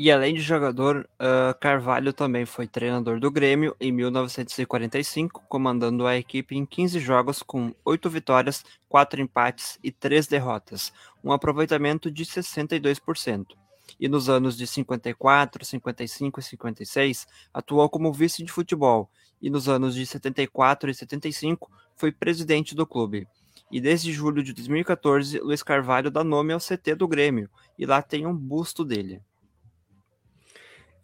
E 0.01 0.13
além 0.13 0.33
de 0.33 0.41
jogador, 0.41 1.11
uh, 1.15 1.59
Carvalho 1.59 2.13
também 2.13 2.47
foi 2.47 2.69
treinador 2.69 3.19
do 3.19 3.33
Grêmio 3.33 3.75
em 3.81 3.91
1945, 3.91 5.43
comandando 5.49 6.07
a 6.07 6.17
equipe 6.17 6.57
em 6.57 6.65
15 6.65 7.01
jogos 7.01 7.43
com 7.43 7.75
8 7.85 8.09
vitórias, 8.09 8.65
4 8.89 9.21
empates 9.21 9.77
e 9.83 9.91
3 9.91 10.29
derrotas, 10.29 10.93
um 11.25 11.33
aproveitamento 11.33 12.13
de 12.13 12.25
62% 12.25 13.57
e 13.99 14.09
nos 14.09 14.29
anos 14.29 14.57
de 14.57 14.69
54, 14.69 15.65
55 15.65 16.39
e 16.39 16.43
56 16.45 17.27
atuou 17.53 17.89
como 17.89 18.13
vice 18.13 18.45
de 18.45 18.53
futebol 18.53 19.11
e 19.43 19.51
nos 19.51 19.69
anos 19.69 19.97
de 19.97 20.07
74 20.07 20.91
e 20.91 20.95
75 20.95 21.69
foi 21.97 22.13
presidente 22.13 22.73
do 22.73 22.87
clube. 22.87 23.27
E 23.73 23.81
desde 23.81 24.13
julho 24.13 24.45
de 24.45 24.53
2014, 24.53 25.41
Luiz 25.41 25.65
Carvalho 25.65 26.09
dá 26.09 26.23
nome 26.23 26.53
ao 26.53 26.61
CT 26.61 26.95
do 26.95 27.09
Grêmio 27.09 27.51
e 27.77 27.85
lá 27.85 28.01
tem 28.01 28.27
um 28.27 28.35
busto 28.35 28.85
dele. 28.85 29.21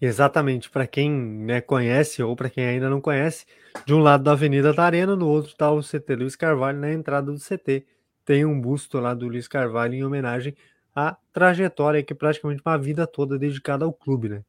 Exatamente, 0.01 0.69
para 0.69 0.87
quem 0.87 1.11
né, 1.11 1.61
conhece 1.61 2.23
ou 2.23 2.35
para 2.35 2.51
quem 2.51 2.67
ainda 2.67 2.91
não 2.91 3.01
conhece, 3.01 3.47
de 3.87 3.95
um 3.95 4.01
lado 4.01 4.25
da 4.25 4.33
Avenida 4.33 4.73
da 4.73 4.85
Arena, 4.85 5.17
no 5.17 5.29
outro 5.29 5.51
está 5.51 5.71
o 5.71 5.81
CT 5.81 6.17
Luiz 6.17 6.37
Carvalho, 6.37 6.79
na 6.79 6.93
entrada 6.93 7.33
do 7.33 7.39
CT. 7.39 7.87
Tem 8.25 8.45
um 8.45 8.61
busto 8.61 8.99
lá 8.99 9.15
do 9.15 9.29
Luiz 9.29 9.47
Carvalho 9.49 9.95
em 9.95 10.05
homenagem 10.05 10.55
à 10.95 11.17
trajetória 11.33 12.03
que 12.03 12.15
praticamente 12.15 12.63
uma 12.65 12.79
vida 12.79 13.07
toda 13.07 13.39
dedicada 13.39 13.85
ao 13.85 13.93
clube, 13.93 14.29
né? 14.29 14.43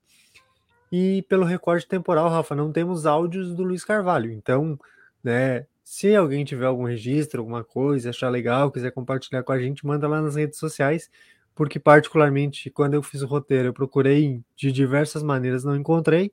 E 0.91 1.23
pelo 1.23 1.43
recorde 1.43 1.85
temporal, 1.85 2.29
Rafa, 2.29 2.55
não 2.55 2.71
temos 2.71 3.05
áudios 3.05 3.53
do 3.53 3.63
Luiz 3.63 3.83
Carvalho. 3.83 4.31
Então, 4.31 4.79
né, 5.23 5.65
se 5.83 6.15
alguém 6.15 6.45
tiver 6.45 6.65
algum 6.65 6.85
registro, 6.85 7.41
alguma 7.41 7.63
coisa, 7.63 8.09
achar 8.11 8.29
legal, 8.29 8.71
quiser 8.71 8.91
compartilhar 8.91 9.43
com 9.43 9.51
a 9.51 9.59
gente, 9.59 9.85
manda 9.85 10.07
lá 10.07 10.21
nas 10.21 10.35
redes 10.35 10.57
sociais 10.59 11.09
porque 11.55 11.79
particularmente 11.79 12.69
quando 12.69 12.93
eu 12.93 13.01
fiz 13.01 13.21
o 13.21 13.27
roteiro 13.27 13.69
eu 13.69 13.73
procurei 13.73 14.43
de 14.55 14.71
diversas 14.71 15.23
maneiras, 15.23 15.63
não 15.63 15.75
encontrei. 15.75 16.31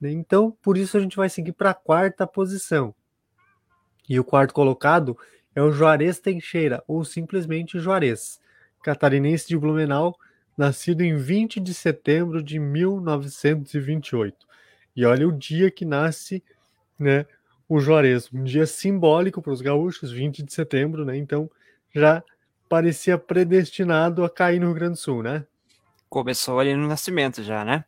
Né? 0.00 0.10
Então, 0.10 0.56
por 0.60 0.76
isso 0.76 0.96
a 0.96 1.00
gente 1.00 1.16
vai 1.16 1.28
seguir 1.28 1.52
para 1.52 1.70
a 1.70 1.74
quarta 1.74 2.26
posição. 2.26 2.94
E 4.08 4.18
o 4.18 4.24
quarto 4.24 4.52
colocado 4.52 5.16
é 5.54 5.62
o 5.62 5.70
Juarez 5.70 6.18
Teixeira, 6.18 6.82
ou 6.86 7.04
simplesmente 7.04 7.78
Juarez, 7.78 8.40
catarinense 8.82 9.46
de 9.46 9.56
Blumenau, 9.56 10.16
nascido 10.56 11.02
em 11.02 11.16
20 11.16 11.60
de 11.60 11.72
setembro 11.72 12.42
de 12.42 12.58
1928. 12.58 14.36
E 14.96 15.04
olha 15.04 15.28
o 15.28 15.32
dia 15.32 15.70
que 15.70 15.84
nasce, 15.84 16.42
né, 16.98 17.24
o 17.68 17.78
Juarez, 17.78 18.28
um 18.32 18.42
dia 18.42 18.66
simbólico 18.66 19.40
para 19.40 19.52
os 19.52 19.60
gaúchos, 19.60 20.10
20 20.10 20.42
de 20.42 20.52
setembro, 20.52 21.04
né? 21.04 21.16
Então, 21.16 21.48
já 21.94 22.22
parecia 22.70 23.18
predestinado 23.18 24.24
a 24.24 24.30
cair 24.30 24.60
no 24.60 24.66
Rio 24.66 24.76
Grande 24.76 24.92
do 24.92 24.98
Sul, 24.98 25.24
né? 25.24 25.44
Começou 26.08 26.60
ali 26.60 26.72
no 26.72 26.86
nascimento 26.86 27.42
já, 27.42 27.64
né? 27.64 27.84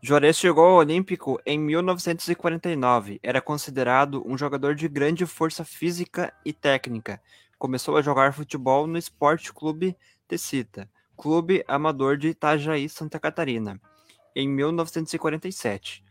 Juarez 0.00 0.38
chegou 0.38 0.64
ao 0.64 0.76
Olímpico 0.78 1.38
em 1.44 1.58
1949. 1.58 3.20
Era 3.22 3.42
considerado 3.42 4.26
um 4.26 4.38
jogador 4.38 4.74
de 4.74 4.88
grande 4.88 5.26
força 5.26 5.66
física 5.66 6.32
e 6.46 6.50
técnica. 6.50 7.20
Começou 7.58 7.98
a 7.98 8.00
jogar 8.00 8.32
futebol 8.32 8.86
no 8.86 8.96
Esporte 8.96 9.52
Clube 9.52 9.94
Tecita, 10.26 10.88
clube 11.14 11.62
amador 11.68 12.16
de 12.16 12.28
Itajaí, 12.28 12.88
Santa 12.88 13.20
Catarina, 13.20 13.78
em 14.34 14.48
1947. 14.48 16.02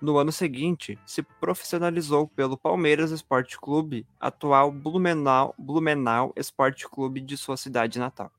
No 0.00 0.18
ano 0.18 0.30
seguinte, 0.30 0.98
se 1.06 1.22
profissionalizou 1.22 2.28
pelo 2.28 2.56
Palmeiras 2.56 3.10
Esporte 3.10 3.58
Clube, 3.58 4.06
atual 4.20 4.70
Blumenau, 4.70 5.54
Blumenau 5.58 6.32
Esporte 6.36 6.86
Clube 6.88 7.20
de 7.20 7.36
sua 7.36 7.56
cidade 7.56 7.98
natal. 7.98 8.30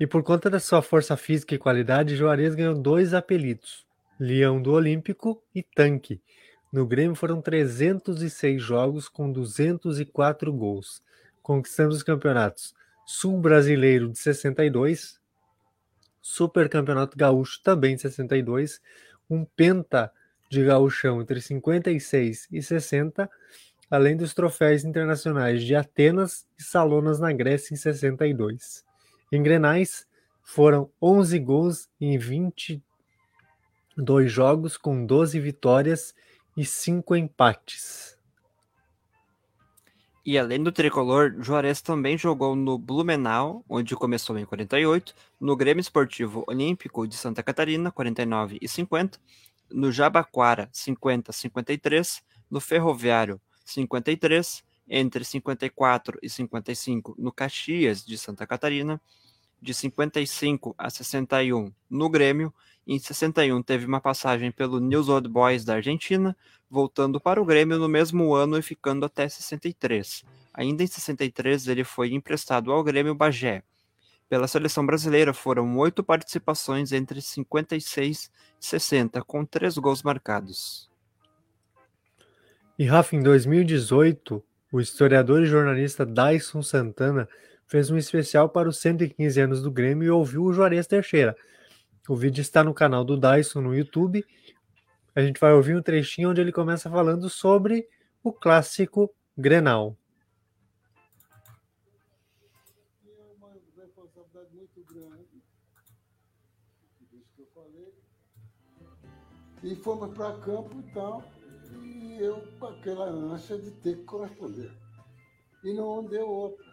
E 0.00 0.06
por 0.06 0.22
conta 0.22 0.48
da 0.48 0.60
sua 0.60 0.80
força 0.80 1.16
física 1.16 1.54
e 1.54 1.58
qualidade, 1.58 2.16
Juarez 2.16 2.54
ganhou 2.54 2.74
dois 2.74 3.12
apelidos: 3.12 3.84
Leão 4.18 4.62
do 4.62 4.72
Olímpico 4.72 5.42
e 5.54 5.62
Tanque. 5.62 6.22
No 6.72 6.86
Grêmio 6.86 7.14
foram 7.14 7.40
306 7.40 8.62
jogos 8.62 9.08
com 9.08 9.30
204 9.30 10.52
gols, 10.52 11.02
conquistando 11.42 11.94
os 11.94 12.02
campeonatos 12.02 12.74
Sul 13.06 13.40
Brasileiro 13.40 14.10
de 14.10 14.18
62, 14.18 15.18
Super 16.20 16.68
Campeonato 16.68 17.16
Gaúcho 17.16 17.60
também 17.62 17.96
de 17.96 18.02
62, 18.02 18.82
um 19.28 19.44
penta 19.44 20.12
de 20.50 20.64
gauchão 20.64 21.20
entre 21.20 21.40
56 21.40 22.48
e 22.50 22.62
60, 22.62 23.30
além 23.90 24.16
dos 24.16 24.34
troféus 24.34 24.84
internacionais 24.84 25.62
de 25.62 25.74
Atenas 25.74 26.46
e 26.58 26.62
Salonas 26.62 27.18
na 27.18 27.32
Grécia 27.32 27.74
em 27.74 27.76
62. 27.76 28.84
Em 29.30 29.42
Grenais, 29.42 30.06
foram 30.42 30.90
11 31.00 31.38
gols 31.38 31.88
em 32.00 32.16
20 32.16 32.82
dois 34.02 34.30
jogos 34.30 34.76
com 34.76 35.04
12 35.04 35.38
vitórias 35.40 36.14
e 36.56 36.64
cinco 36.64 37.16
empates. 37.16 38.17
E 40.30 40.36
além 40.36 40.62
do 40.62 40.70
tricolor, 40.70 41.36
Juarez 41.40 41.80
também 41.80 42.18
jogou 42.18 42.54
no 42.54 42.76
Blumenau, 42.76 43.64
onde 43.66 43.96
começou 43.96 44.38
em 44.38 44.44
48, 44.44 45.14
no 45.40 45.56
Grêmio 45.56 45.80
Esportivo 45.80 46.44
Olímpico 46.46 47.08
de 47.08 47.16
Santa 47.16 47.42
Catarina, 47.42 47.90
49 47.90 48.58
e 48.60 48.68
50, 48.68 49.18
no 49.70 49.90
Jabaquara, 49.90 50.68
50 50.70 51.32
53, 51.32 52.22
no 52.50 52.60
Ferroviário, 52.60 53.40
53, 53.64 54.62
entre 54.86 55.24
54 55.24 56.18
e 56.22 56.28
55 56.28 57.14
no 57.16 57.32
Caxias 57.32 58.04
de 58.04 58.18
Santa 58.18 58.46
Catarina, 58.46 59.00
de 59.60 59.74
55 59.74 60.74
a 60.78 60.88
61 60.88 61.72
no 61.90 62.08
Grêmio, 62.08 62.52
em 62.86 62.98
61 62.98 63.62
teve 63.62 63.84
uma 63.84 64.00
passagem 64.00 64.50
pelo 64.50 64.80
News 64.80 65.10
Old 65.10 65.28
Boys 65.28 65.62
da 65.62 65.74
Argentina, 65.74 66.34
voltando 66.70 67.20
para 67.20 67.40
o 67.40 67.44
Grêmio 67.44 67.78
no 67.78 67.88
mesmo 67.88 68.34
ano 68.34 68.56
e 68.56 68.62
ficando 68.62 69.04
até 69.04 69.28
63. 69.28 70.24
Ainda 70.54 70.82
em 70.82 70.86
63 70.86 71.68
ele 71.68 71.84
foi 71.84 72.14
emprestado 72.14 72.72
ao 72.72 72.82
Grêmio 72.82 73.14
Bagé. 73.14 73.62
Pela 74.28 74.48
seleção 74.48 74.86
brasileira 74.86 75.34
foram 75.34 75.76
oito 75.76 76.02
participações 76.02 76.92
entre 76.92 77.20
56 77.20 78.30
e 78.60 78.64
60, 78.64 79.22
com 79.22 79.44
três 79.44 79.76
gols 79.76 80.02
marcados. 80.02 80.88
E 82.78 82.84
Rafa, 82.84 83.16
em 83.16 83.22
2018, 83.22 84.42
o 84.72 84.80
historiador 84.80 85.42
e 85.42 85.46
jornalista 85.46 86.06
Dyson 86.06 86.62
Santana 86.62 87.28
fez 87.68 87.90
um 87.90 87.98
especial 87.98 88.48
para 88.48 88.68
os 88.68 88.78
115 88.78 89.40
anos 89.40 89.62
do 89.62 89.70
Grêmio 89.70 90.06
e 90.06 90.10
ouviu 90.10 90.42
o 90.42 90.52
Juarez 90.52 90.86
Teixeira. 90.86 91.36
O 92.08 92.16
vídeo 92.16 92.40
está 92.40 92.64
no 92.64 92.72
canal 92.72 93.04
do 93.04 93.18
Dyson 93.18 93.60
no 93.60 93.74
YouTube. 93.74 94.24
A 95.14 95.20
gente 95.20 95.38
vai 95.38 95.52
ouvir 95.52 95.76
um 95.76 95.82
trechinho 95.82 96.30
onde 96.30 96.40
ele 96.40 96.50
começa 96.50 96.90
falando 96.90 97.28
sobre 97.28 97.86
o 98.22 98.32
clássico 98.32 99.14
Grenal. 99.36 99.96
É 103.06 103.34
uma 103.36 103.50
responsabilidade 103.76 104.56
muito 104.56 104.82
grande, 104.84 105.42
isso 107.12 107.26
que 107.36 107.42
eu 107.42 107.48
falei. 107.54 107.94
E 109.62 109.76
fomos 109.76 110.14
para 110.14 110.32
campo 110.38 110.80
e 110.80 110.94
tal, 110.94 111.22
e 111.82 112.16
eu 112.18 112.42
com 112.58 112.66
aquela 112.66 113.10
ânsia 113.10 113.58
de 113.58 113.70
ter 113.72 113.98
que 113.98 114.04
corresponder. 114.04 114.72
E 115.62 115.74
não 115.74 116.04
deu 116.06 116.26
outra. 116.26 116.67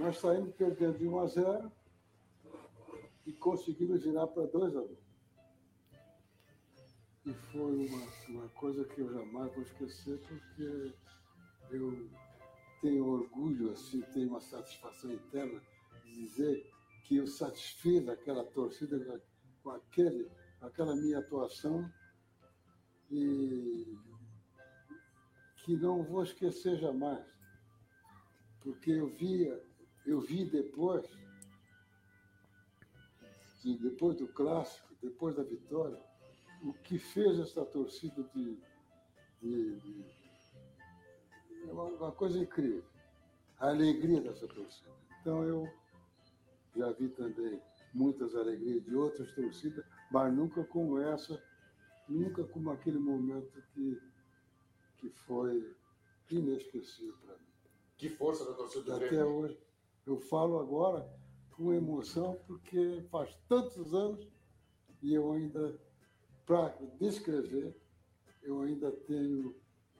Nós 0.00 0.16
saímos 0.16 0.54
perdendo 0.54 0.96
de 0.96 1.06
1 1.06 1.20
a 1.20 1.26
0 1.26 1.72
e 3.26 3.32
conseguimos 3.34 4.02
virar 4.02 4.26
para 4.28 4.46
2 4.46 4.74
a 4.74 4.80
1. 4.80 4.96
E 7.26 7.34
foi 7.34 7.86
uma, 7.86 8.06
uma 8.30 8.48
coisa 8.48 8.82
que 8.86 9.02
eu 9.02 9.12
jamais 9.12 9.52
vou 9.52 9.62
esquecer, 9.62 10.18
porque 10.20 10.94
eu 11.70 12.10
tenho 12.80 13.06
orgulho, 13.06 13.72
assim, 13.72 14.00
tenho 14.14 14.30
uma 14.30 14.40
satisfação 14.40 15.12
interna 15.12 15.60
de 16.02 16.14
dizer 16.14 16.66
que 17.04 17.16
eu 17.16 17.26
satisfiz 17.26 18.08
aquela 18.08 18.42
torcida 18.42 19.22
com 19.62 19.68
aquele, 19.68 20.30
aquela 20.62 20.96
minha 20.96 21.18
atuação 21.18 21.92
e 23.10 23.98
que 25.58 25.76
não 25.76 26.02
vou 26.02 26.22
esquecer 26.22 26.78
jamais, 26.78 27.22
porque 28.62 28.92
eu 28.92 29.08
via, 29.08 29.62
eu 30.06 30.20
vi 30.20 30.44
depois, 30.44 31.06
depois 33.64 34.16
do 34.16 34.28
clássico, 34.28 34.94
depois 35.02 35.36
da 35.36 35.42
vitória, 35.42 36.00
o 36.62 36.72
que 36.72 36.98
fez 36.98 37.38
essa 37.38 37.64
torcida 37.64 38.22
de, 38.34 38.58
de, 39.40 39.76
de 39.76 40.04
é 41.66 41.72
uma, 41.72 41.84
uma 41.84 42.12
coisa 42.12 42.38
incrível, 42.38 42.84
a 43.58 43.68
alegria 43.68 44.20
dessa 44.20 44.46
torcida. 44.48 44.90
Então 45.20 45.42
eu 45.44 45.68
já 46.76 46.90
vi 46.92 47.08
também 47.10 47.60
muitas 47.92 48.34
alegrias 48.34 48.84
de 48.84 48.94
outras 48.94 49.30
torcidas, 49.32 49.84
mas 50.10 50.32
nunca 50.32 50.64
como 50.64 50.98
essa, 50.98 51.42
nunca 52.08 52.44
como 52.44 52.70
aquele 52.70 52.98
momento 52.98 53.62
que, 53.74 54.00
que 54.98 55.10
foi 55.26 55.74
inesquecível 56.30 57.14
para 57.24 57.34
mim. 57.36 57.46
Que 57.96 58.08
força 58.08 58.44
da 58.44 58.54
torcida 58.54 58.84
do 58.84 58.94
Até 58.94 59.08
Grêmio. 59.08 59.26
hoje. 59.26 59.69
Eu 60.10 60.18
falo 60.18 60.58
agora 60.58 61.08
com 61.52 61.72
emoção, 61.72 62.36
porque 62.44 63.00
faz 63.12 63.30
tantos 63.48 63.94
anos 63.94 64.26
e 65.00 65.14
eu 65.14 65.30
ainda, 65.32 65.78
para 66.44 66.74
descrever, 66.98 67.72
eu 68.42 68.60
ainda 68.60 68.90
tenho 68.90 69.54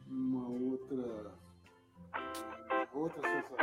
uma 0.08 0.48
outra, 0.48 1.32
outra 2.92 3.22
sensação. 3.22 3.56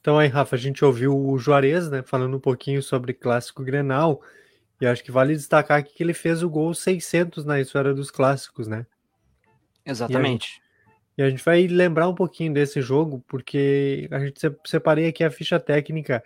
Então 0.00 0.18
aí, 0.18 0.26
Rafa, 0.26 0.56
a 0.56 0.58
gente 0.58 0.84
ouviu 0.84 1.16
o 1.16 1.38
Juarez, 1.38 1.88
né, 1.88 2.02
falando 2.02 2.36
um 2.36 2.40
pouquinho 2.40 2.82
sobre 2.82 3.14
clássico 3.14 3.62
Grenal, 3.62 4.20
e 4.80 4.86
acho 4.86 5.04
que 5.04 5.12
vale 5.12 5.34
destacar 5.34 5.78
aqui 5.78 5.94
que 5.94 6.02
ele 6.02 6.12
fez 6.12 6.42
o 6.42 6.50
gol 6.50 6.74
600 6.74 7.44
na 7.44 7.60
história 7.60 7.94
dos 7.94 8.10
clássicos, 8.10 8.66
né? 8.66 8.88
Exatamente. 9.84 10.60
E 11.16 11.22
a 11.22 11.30
gente 11.30 11.42
vai 11.44 11.66
lembrar 11.66 12.08
um 12.08 12.14
pouquinho 12.14 12.52
desse 12.52 12.80
jogo, 12.82 13.24
porque 13.26 14.08
a 14.10 14.18
gente 14.20 14.40
se- 14.40 14.54
separei 14.66 15.08
aqui 15.08 15.24
a 15.24 15.30
ficha 15.30 15.58
técnica 15.58 16.22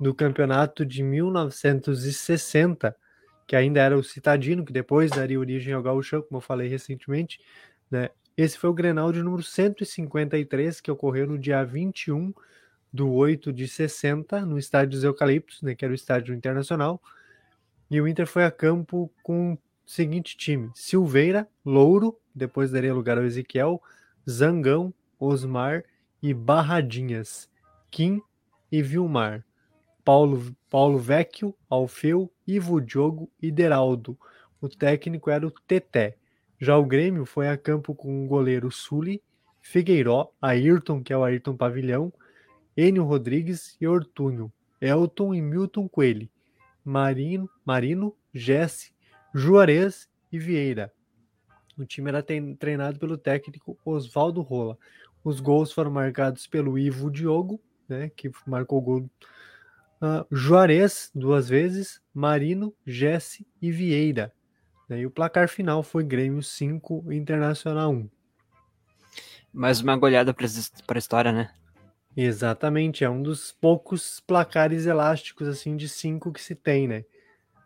do 0.00 0.14
campeonato 0.14 0.84
de 0.84 1.02
1960, 1.02 2.96
que 3.46 3.54
ainda 3.54 3.80
era 3.80 3.98
o 3.98 4.02
Citadino, 4.02 4.64
que 4.64 4.72
depois 4.72 5.10
daria 5.10 5.38
origem 5.38 5.74
ao 5.74 5.82
Gauchão, 5.82 6.22
como 6.22 6.38
eu 6.38 6.40
falei 6.42 6.68
recentemente, 6.68 7.40
né? 7.90 8.10
Esse 8.36 8.56
foi 8.58 8.70
o 8.70 8.74
Grenal 8.74 9.12
de 9.12 9.22
número 9.22 9.42
153, 9.42 10.80
que 10.80 10.90
ocorreu 10.90 11.26
no 11.26 11.38
dia 11.38 11.62
21 11.64 12.32
do 12.92 13.12
8 13.12 13.52
de 13.52 13.68
60, 13.68 14.40
no 14.46 14.58
estádio 14.58 14.90
dos 14.92 15.04
Eucaliptos, 15.04 15.60
né, 15.62 15.74
que 15.74 15.84
era 15.84 15.92
o 15.92 15.94
estádio 15.94 16.34
internacional. 16.34 17.02
E 17.90 18.00
o 18.00 18.08
Inter 18.08 18.26
foi 18.26 18.44
a 18.44 18.50
campo 18.50 19.12
com 19.22 19.54
o 19.54 19.58
seguinte 19.84 20.36
time: 20.36 20.70
Silveira, 20.74 21.48
Louro, 21.64 22.18
depois 22.34 22.70
daria 22.70 22.94
lugar 22.94 23.18
ao 23.18 23.24
Ezequiel, 23.24 23.82
Zangão, 24.30 24.94
Osmar 25.18 25.84
e 26.22 26.32
Barradinhas, 26.32 27.50
Kim 27.90 28.22
e 28.70 28.80
Vilmar, 28.80 29.44
Paulo, 30.04 30.54
Paulo 30.70 30.98
Vecchio, 30.98 31.54
Alfeu, 31.68 32.32
Ivo 32.46 32.80
Diogo 32.80 33.28
e 33.42 33.50
Deraldo. 33.50 34.16
O 34.60 34.68
técnico 34.68 35.30
era 35.30 35.46
o 35.46 35.50
Teté. 35.50 36.16
Já 36.60 36.76
o 36.76 36.84
Grêmio 36.84 37.26
foi 37.26 37.48
a 37.48 37.56
campo 37.56 37.94
com 37.94 38.24
o 38.24 38.28
goleiro 38.28 38.70
Sully, 38.70 39.22
Figueiró, 39.60 40.30
Ayrton, 40.40 41.02
que 41.02 41.12
é 41.12 41.16
o 41.16 41.24
Ayrton 41.24 41.56
Pavilhão, 41.56 42.12
Enio 42.76 43.04
Rodrigues 43.04 43.76
e 43.80 43.86
Ortúnio, 43.86 44.52
Elton 44.80 45.34
e 45.34 45.42
Milton 45.42 45.88
Coelho, 45.88 46.28
Marino, 46.84 47.50
Marino 47.64 48.16
Jesse, 48.32 48.92
Juarez 49.34 50.08
e 50.30 50.38
Vieira. 50.38 50.92
O 51.80 51.86
time 51.86 52.10
era 52.10 52.22
treinado 52.22 52.98
pelo 52.98 53.16
técnico 53.16 53.78
Oswaldo 53.82 54.42
Rola. 54.42 54.76
Os 55.24 55.40
gols 55.40 55.72
foram 55.72 55.90
marcados 55.90 56.46
pelo 56.46 56.78
Ivo 56.78 57.10
Diogo, 57.10 57.58
né, 57.88 58.10
que 58.14 58.30
marcou 58.46 58.78
o 58.78 58.82
gol. 58.82 59.10
ah, 59.98 60.26
Juarez, 60.30 61.10
duas 61.14 61.48
vezes, 61.48 61.98
Marino, 62.12 62.74
Jesse 62.86 63.46
e 63.62 63.72
Vieira. 63.72 64.30
né, 64.86 65.00
E 65.00 65.06
o 65.06 65.10
placar 65.10 65.48
final 65.48 65.82
foi 65.82 66.04
Grêmio 66.04 66.42
5, 66.42 67.10
Internacional 67.10 67.90
1. 67.92 68.10
Mais 69.50 69.80
uma 69.80 69.96
goleada 69.96 70.34
para 70.34 70.46
a 70.46 70.98
história, 70.98 71.32
né? 71.32 71.50
Exatamente, 72.14 73.04
é 73.04 73.08
um 73.08 73.22
dos 73.22 73.52
poucos 73.52 74.20
placares 74.20 74.84
elásticos 74.84 75.48
assim 75.48 75.78
de 75.78 75.88
5 75.88 76.30
que 76.30 76.42
se 76.42 76.54
tem, 76.54 76.86
né? 76.86 77.06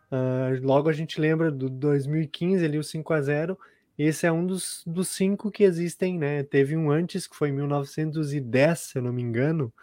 Ah, 0.09 0.51
logo 0.61 0.87
a 0.87 0.93
gente 0.93 1.19
lembra 1.19 1.51
do 1.51 1.69
2015 1.69 2.63
ali 2.63 2.77
o 2.77 2.83
5 2.83 3.13
a 3.13 3.21
0 3.21 3.59
esse 3.97 4.25
é 4.25 4.31
um 4.31 4.45
dos, 4.45 4.83
dos 4.85 5.07
cinco 5.09 5.51
que 5.51 5.63
existem, 5.63 6.17
né? 6.17 6.43
Teve 6.43 6.75
um 6.75 6.91
antes, 6.91 7.27
que 7.27 7.35
foi 7.35 7.49
em 7.49 7.53
1910, 7.53 8.79
se 8.79 8.97
eu 8.97 9.01
não 9.01 9.13
me 9.13 9.21
engano, 9.21 9.73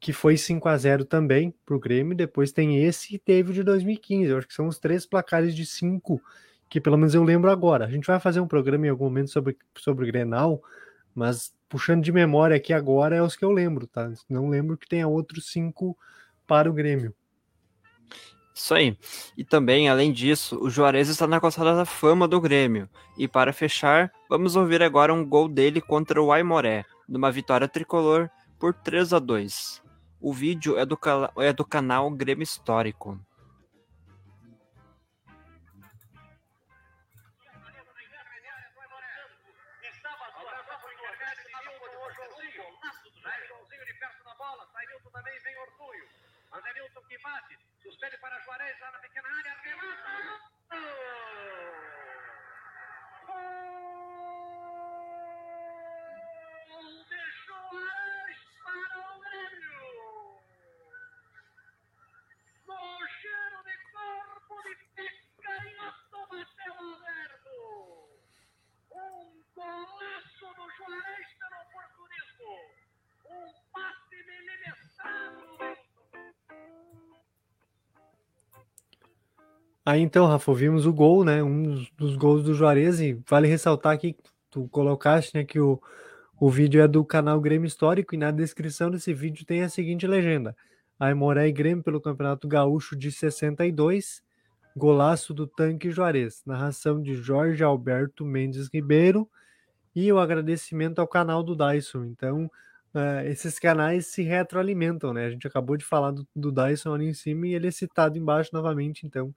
que 0.00 0.12
foi 0.12 0.36
5 0.36 0.68
a 0.68 0.76
0 0.76 1.04
também 1.04 1.54
para 1.64 1.76
o 1.76 1.80
Grêmio. 1.80 2.16
Depois 2.16 2.52
tem 2.52 2.84
esse 2.84 3.14
e 3.14 3.18
teve 3.18 3.50
o 3.50 3.54
de 3.54 3.62
2015. 3.62 4.30
Eu 4.30 4.38
acho 4.38 4.48
que 4.48 4.54
são 4.54 4.68
os 4.68 4.78
três 4.78 5.06
placares 5.06 5.54
de 5.54 5.64
cinco 5.64 6.20
que 6.68 6.80
pelo 6.80 6.96
menos 6.96 7.14
eu 7.14 7.22
lembro 7.22 7.50
agora. 7.50 7.84
A 7.84 7.90
gente 7.90 8.06
vai 8.06 8.18
fazer 8.18 8.40
um 8.40 8.48
programa 8.48 8.86
em 8.86 8.90
algum 8.90 9.04
momento 9.04 9.30
sobre, 9.30 9.56
sobre 9.78 10.04
o 10.04 10.06
Grenal, 10.08 10.62
mas 11.14 11.54
puxando 11.68 12.02
de 12.02 12.12
memória 12.12 12.56
aqui 12.56 12.72
agora 12.72 13.16
é 13.16 13.22
os 13.22 13.36
que 13.36 13.44
eu 13.44 13.52
lembro, 13.52 13.86
tá? 13.86 14.12
Não 14.28 14.48
lembro 14.48 14.76
que 14.76 14.88
tenha 14.88 15.06
outros 15.06 15.50
cinco 15.50 15.96
para 16.46 16.68
o 16.68 16.72
Grêmio. 16.72 17.14
Isso 18.54 18.72
aí. 18.72 18.96
E 19.36 19.44
também, 19.44 19.88
além 19.88 20.12
disso, 20.12 20.58
o 20.62 20.70
Juarez 20.70 21.08
está 21.08 21.26
na 21.26 21.40
calçada 21.40 21.74
da 21.74 21.84
fama 21.84 22.28
do 22.28 22.40
Grêmio. 22.40 22.88
E 23.18 23.26
para 23.26 23.52
fechar, 23.52 24.12
vamos 24.28 24.54
ouvir 24.54 24.80
agora 24.80 25.12
um 25.12 25.26
gol 25.26 25.48
dele 25.48 25.80
contra 25.80 26.22
o 26.22 26.32
Aimoré, 26.32 26.84
numa 27.08 27.32
vitória 27.32 27.66
tricolor 27.66 28.30
por 28.58 28.72
3 28.72 29.12
a 29.12 29.18
2. 29.18 29.82
O 30.20 30.32
vídeo 30.32 30.78
é 30.78 30.86
do, 30.86 30.98
é 31.38 31.52
do 31.52 31.64
canal 31.64 32.08
Grêmio 32.10 32.44
Histórico. 32.44 33.18
Aí 79.84 80.00
então, 80.00 80.26
Rafa, 80.26 80.54
vimos 80.54 80.86
o 80.86 80.92
gol, 80.92 81.24
né? 81.24 81.42
Um 81.42 81.62
dos, 81.62 81.90
dos 81.90 82.16
gols 82.16 82.42
do 82.42 82.54
Juarez, 82.54 83.00
e 83.00 83.20
vale 83.28 83.46
ressaltar 83.46 83.92
aqui, 83.92 84.16
tu 84.50 84.66
colocaste, 84.68 85.36
né, 85.36 85.44
que 85.44 85.60
o, 85.60 85.80
o 86.40 86.48
vídeo 86.48 86.80
é 86.80 86.88
do 86.88 87.04
canal 87.04 87.38
Grêmio 87.40 87.66
Histórico, 87.66 88.14
e 88.14 88.18
na 88.18 88.30
descrição 88.30 88.90
desse 88.90 89.12
vídeo 89.12 89.44
tem 89.44 89.62
a 89.62 89.68
seguinte 89.68 90.06
legenda: 90.06 90.56
Aimoré 90.98 91.48
e 91.48 91.52
Grêmio 91.52 91.84
pelo 91.84 92.00
Campeonato 92.00 92.48
Gaúcho 92.48 92.96
de 92.96 93.12
62, 93.12 94.22
golaço 94.74 95.34
do 95.34 95.46
Tanque 95.46 95.90
Juarez, 95.90 96.42
narração 96.46 97.02
de 97.02 97.14
Jorge 97.14 97.62
Alberto 97.62 98.24
Mendes 98.24 98.70
Ribeiro, 98.72 99.28
e 99.94 100.10
o 100.10 100.18
agradecimento 100.18 100.98
ao 100.98 101.06
canal 101.06 101.42
do 101.42 101.54
Dyson. 101.54 102.04
Então, 102.06 102.46
uh, 102.94 103.26
esses 103.26 103.58
canais 103.58 104.06
se 104.06 104.22
retroalimentam, 104.22 105.12
né? 105.12 105.26
A 105.26 105.30
gente 105.30 105.46
acabou 105.46 105.76
de 105.76 105.84
falar 105.84 106.10
do, 106.10 106.26
do 106.34 106.50
Dyson 106.50 106.94
ali 106.94 107.06
em 107.06 107.14
cima 107.14 107.46
e 107.46 107.54
ele 107.54 107.68
é 107.68 107.70
citado 107.70 108.16
embaixo 108.16 108.50
novamente, 108.52 109.06
então 109.06 109.34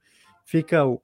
fica 0.47 0.85
o, 0.85 1.01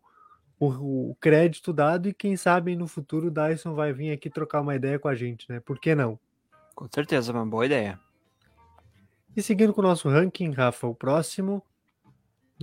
o, 0.58 1.12
o, 1.12 1.18
crédito 1.20 1.74
dado 1.74 2.08
e 2.08 2.14
quem 2.14 2.38
sabe 2.38 2.76
no 2.78 2.88
futuro 2.88 3.28
o 3.28 3.32
Dyson 3.32 3.76
vai 3.76 3.92
vir 3.92 4.12
aqui 4.12 4.30
trocar 4.30 4.62
uma 4.62 4.74
ideia 4.74 4.98
com 4.98 5.10
a 5.10 5.14
gente, 5.14 5.46
né? 5.50 5.60
Por 5.60 5.78
que 5.78 5.94
não? 5.94 6.18
Com 6.74 6.88
certeza, 6.90 7.34
uma 7.34 7.46
boa 7.46 7.66
ideia. 7.66 8.00
E 9.36 9.42
seguindo 9.42 9.74
com 9.74 9.82
o 9.82 9.84
nosso 9.84 10.08
ranking, 10.08 10.52
Rafa, 10.52 10.88
o 10.88 10.96
próximo 10.96 11.62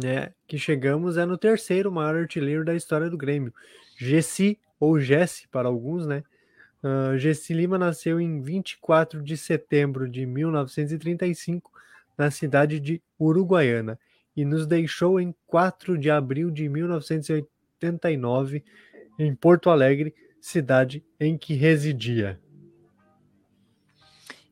né, 0.02 0.32
que 0.48 0.58
chegamos 0.58 1.18
é 1.18 1.26
no 1.26 1.36
terceiro 1.36 1.92
maior 1.92 2.16
artilheiro 2.16 2.64
da 2.64 2.74
história 2.74 3.10
do 3.10 3.18
Grêmio. 3.18 3.52
Gessi, 3.98 4.58
ou 4.78 4.98
Jesse 4.98 5.46
para 5.48 5.68
alguns, 5.68 6.06
né? 6.06 6.24
Uh, 6.82 7.18
Gessi 7.18 7.52
Lima 7.52 7.76
nasceu 7.76 8.18
em 8.18 8.40
24 8.40 9.22
de 9.22 9.36
setembro 9.36 10.08
de 10.08 10.24
1935 10.24 11.70
na 12.16 12.30
cidade 12.30 12.80
de 12.80 13.02
Uruguaiana 13.18 13.98
e 14.36 14.44
nos 14.44 14.66
deixou 14.66 15.20
em 15.20 15.34
4 15.46 15.98
de 15.98 16.10
abril 16.10 16.50
de 16.50 16.68
1989 16.68 18.64
em 19.18 19.34
Porto 19.34 19.70
Alegre, 19.70 20.14
cidade 20.40 21.04
em 21.18 21.36
que 21.36 21.54
residia. 21.54 22.40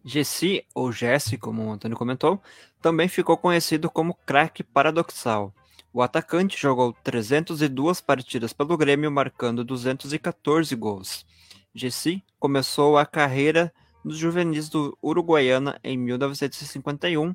Gessi, 0.05 0.65
ou 0.75 0.91
Jesse, 0.93 1.37
como 1.37 1.65
o 1.65 1.71
Antônio 1.71 1.97
comentou, 1.97 2.41
também 2.81 3.09
ficou 3.09 3.37
conhecido 3.37 3.91
como 3.91 4.15
craque 4.15 4.63
paradoxal. 4.63 5.55
O 5.93 6.03
atacante 6.03 6.61
jogou 6.61 6.93
302 7.03 8.01
partidas 8.01 8.53
pelo 8.53 8.77
Grêmio, 8.77 9.11
marcando 9.11 9.65
214 9.65 10.75
gols. 10.77 11.27
Gessi 11.75 12.23
começou 12.39 12.97
a 12.99 13.07
carreira 13.07 13.73
nos 14.05 14.17
juvenis 14.17 14.69
do 14.69 14.97
Uruguaiana 15.03 15.79
em 15.83 15.97
1951 15.99 17.35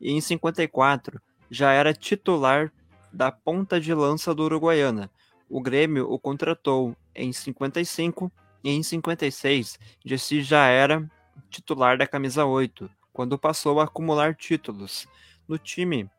e 0.00 0.12
em 0.12 0.20
54 0.20 1.20
já 1.52 1.70
era 1.70 1.92
titular 1.92 2.72
da 3.12 3.30
ponta 3.30 3.78
de 3.78 3.92
lança 3.92 4.34
do 4.34 4.44
Uruguaiana. 4.44 5.10
O 5.50 5.60
Grêmio 5.60 6.10
o 6.10 6.18
contratou 6.18 6.96
em 7.14 7.30
55 7.30 8.32
e 8.64 8.70
em 8.70 8.82
56 8.82 9.78
Gessi 10.02 10.40
já 10.40 10.64
era 10.68 11.06
titular 11.50 11.98
da 11.98 12.06
camisa 12.06 12.46
8, 12.46 12.88
quando 13.12 13.38
passou 13.38 13.80
a 13.80 13.84
acumular 13.84 14.34
títulos. 14.34 15.06
No 15.46 15.58
time 15.58 16.10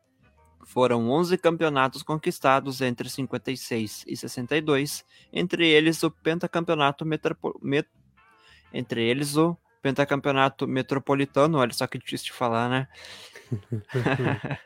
foram 0.64 1.10
11 1.10 1.36
campeonatos 1.36 2.04
conquistados 2.04 2.80
entre 2.80 3.10
56 3.10 4.04
e 4.06 4.16
62, 4.16 5.04
entre 5.32 5.66
eles 5.68 6.00
o 6.04 6.12
pentacampeonato 6.12 7.04
metropo... 7.04 7.58
met... 7.60 7.88
entre 8.72 9.02
eles 9.02 9.36
o 9.36 9.56
pentacampeonato 9.84 10.66
metropolitano, 10.66 11.58
olha 11.58 11.74
só 11.74 11.86
que 11.86 11.98
difícil 11.98 12.28
de 12.28 12.32
falar, 12.32 12.70
né? 12.70 12.88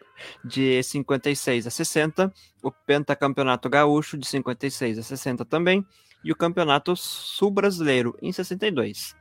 de 0.45 0.81
56 0.81 1.67
a 1.67 1.71
60, 1.71 2.33
o 2.63 2.71
pentacampeonato 2.71 3.69
gaúcho 3.69 4.17
de 4.17 4.25
56 4.29 4.97
a 4.97 5.03
60 5.03 5.45
também, 5.45 5.85
e 6.23 6.31
o 6.31 6.37
campeonato 6.37 6.95
sul-brasileiro 6.95 8.17
em 8.23 8.31
62. 8.31 9.17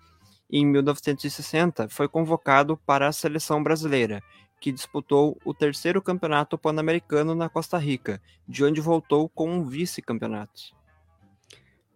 Em 0.51 0.67
1960, 0.67 1.89
foi 1.89 2.07
convocado 2.07 2.77
para 2.77 3.07
a 3.07 3.11
seleção 3.11 3.63
brasileira, 3.63 4.21
que 4.61 4.71
disputou 4.71 5.35
o 5.43 5.51
terceiro 5.51 5.99
campeonato 5.99 6.59
pan-americano 6.59 7.33
na 7.33 7.49
Costa 7.49 7.79
Rica, 7.79 8.21
de 8.47 8.63
onde 8.63 8.79
voltou 8.79 9.27
com 9.29 9.49
um 9.49 9.65
vice-campeonato. 9.65 10.77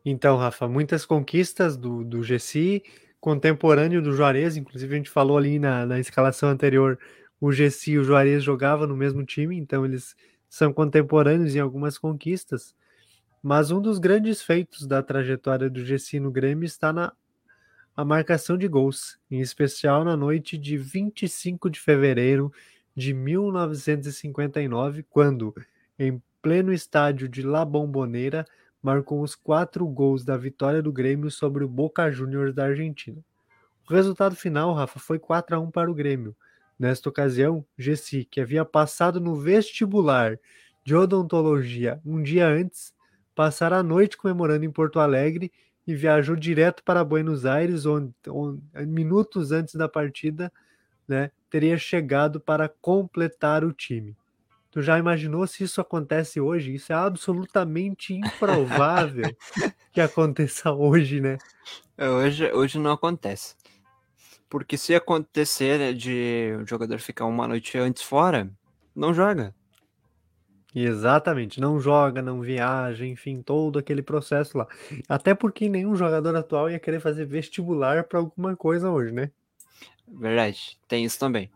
Então, 0.04 0.38
Rafa, 0.38 0.68
muitas 0.68 1.06
conquistas 1.06 1.78
do, 1.78 2.04
do 2.04 2.24
GC, 2.24 2.82
contemporâneo 3.21 4.01
do 4.01 4.12
Juarez, 4.13 4.57
inclusive 4.57 4.93
a 4.93 4.97
gente 4.97 5.10
falou 5.10 5.38
ali 5.38 5.60
na, 5.60 5.86
na 5.86 5.99
escalação 5.99 6.49
anterior, 6.49 6.99
o 7.39 7.51
GC 7.51 7.91
e 7.91 7.99
o 7.99 8.03
Juarez 8.03 8.43
jogavam 8.43 8.88
no 8.88 8.97
mesmo 8.97 9.23
time, 9.23 9.55
então 9.57 9.86
eles 9.86 10.15
são 10.49 10.73
contemporâneos 10.73 11.55
em 11.55 11.60
algumas 11.60 11.99
conquistas. 11.99 12.75
Mas 13.41 13.71
um 13.71 13.79
dos 13.79 13.99
grandes 13.99 14.41
feitos 14.41 14.86
da 14.86 15.01
trajetória 15.01 15.69
do 15.69 15.86
GC 15.86 16.19
no 16.19 16.31
Grêmio 16.31 16.65
está 16.65 16.91
na 16.91 17.13
a 17.95 18.05
marcação 18.05 18.57
de 18.57 18.67
gols, 18.67 19.19
em 19.29 19.41
especial 19.41 20.03
na 20.03 20.15
noite 20.15 20.57
de 20.57 20.77
25 20.77 21.69
de 21.69 21.79
fevereiro 21.79 22.51
de 22.95 23.13
1959, 23.13 25.03
quando, 25.10 25.53
em 25.99 26.21
pleno 26.41 26.73
estádio 26.73 27.27
de 27.27 27.41
La 27.41 27.65
Bombonera, 27.65 28.45
marcou 28.82 29.22
os 29.22 29.36
quatro 29.36 29.86
gols 29.88 30.24
da 30.24 30.36
vitória 30.38 30.82
do 30.82 30.91
Grêmio 30.91 31.30
sobre 31.30 31.63
o 31.63 31.67
Boca 31.67 32.12
Juniors 32.12 32.54
da 32.54 32.65
Argentina. 32.65 33.24
O 33.89 33.94
resultado 33.94 34.36
final, 34.36 34.74
Rafa, 34.74 35.00
foi 35.00 35.20
4 35.20 35.56
a 35.56 35.60
1 35.60 35.70
para 35.70 35.91
o 35.91 35.94
Grêmio. 35.94 36.36
Nesta 36.80 37.10
ocasião, 37.10 37.65
Gessi, 37.78 38.26
que 38.26 38.41
havia 38.41 38.65
passado 38.65 39.20
no 39.20 39.36
vestibular 39.36 40.39
de 40.84 40.96
odontologia 40.96 42.02
um 42.06 42.24
dia 42.24 42.48
antes, 42.48 42.94
passara 43.36 43.78
a 43.78 43.84
noite 43.84 44.17
comemorando 44.17 44.65
em 44.65 44.72
Porto 44.72 45.00
Alegre 45.00 45.52
e 45.86 45.94
viajou 45.94 46.36
direto 46.36 46.84
para 46.84 47.04
Buenos 47.04 47.46
Aires, 47.46 47.86
onde, 47.86 48.13
onde, 48.28 48.62
minutos 48.88 49.52
antes 49.52 49.76
da 49.76 49.88
partida, 49.88 50.52
né, 51.08 51.32
teria 51.50 51.78
chegado 51.78 52.39
para 52.39 52.70
completar 52.70 53.63
o 53.63 53.74
time. 53.74 54.15
Tu 54.71 54.81
já 54.81 54.97
imaginou 54.97 55.45
se 55.45 55.65
isso 55.65 55.81
acontece 55.81 56.39
hoje? 56.39 56.73
Isso 56.73 56.93
é 56.93 56.95
absolutamente 56.95 58.13
improvável 58.13 59.29
que 59.91 59.99
aconteça 59.99 60.71
hoje, 60.71 61.19
né? 61.19 61.38
É, 61.97 62.10
hoje, 62.10 62.51
hoje 62.53 62.79
não 62.79 62.91
acontece. 62.91 63.55
Porque 64.49 64.77
se 64.77 64.95
acontecer 64.95 65.77
né, 65.77 65.93
de 65.93 66.57
o 66.62 66.65
jogador 66.65 66.99
ficar 66.99 67.25
uma 67.25 67.47
noite 67.47 67.77
antes 67.77 68.01
fora, 68.01 68.49
não 68.95 69.13
joga. 69.13 69.53
Exatamente, 70.73 71.60
não 71.60 71.79
joga, 71.81 72.22
não 72.22 72.39
viaja, 72.39 73.05
enfim, 73.05 73.41
todo 73.41 73.78
aquele 73.78 74.01
processo 74.01 74.57
lá. 74.57 74.67
Até 75.07 75.36
porque 75.36 75.67
nenhum 75.67 75.97
jogador 75.97 76.34
atual 76.34 76.69
ia 76.69 76.80
querer 76.80 77.01
fazer 77.01 77.26
vestibular 77.26 78.05
para 78.05 78.19
alguma 78.19 78.55
coisa 78.55 78.89
hoje, 78.89 79.11
né? 79.11 79.32
Verdade, 80.07 80.80
tem 80.88 81.03
isso 81.03 81.19
também. 81.19 81.51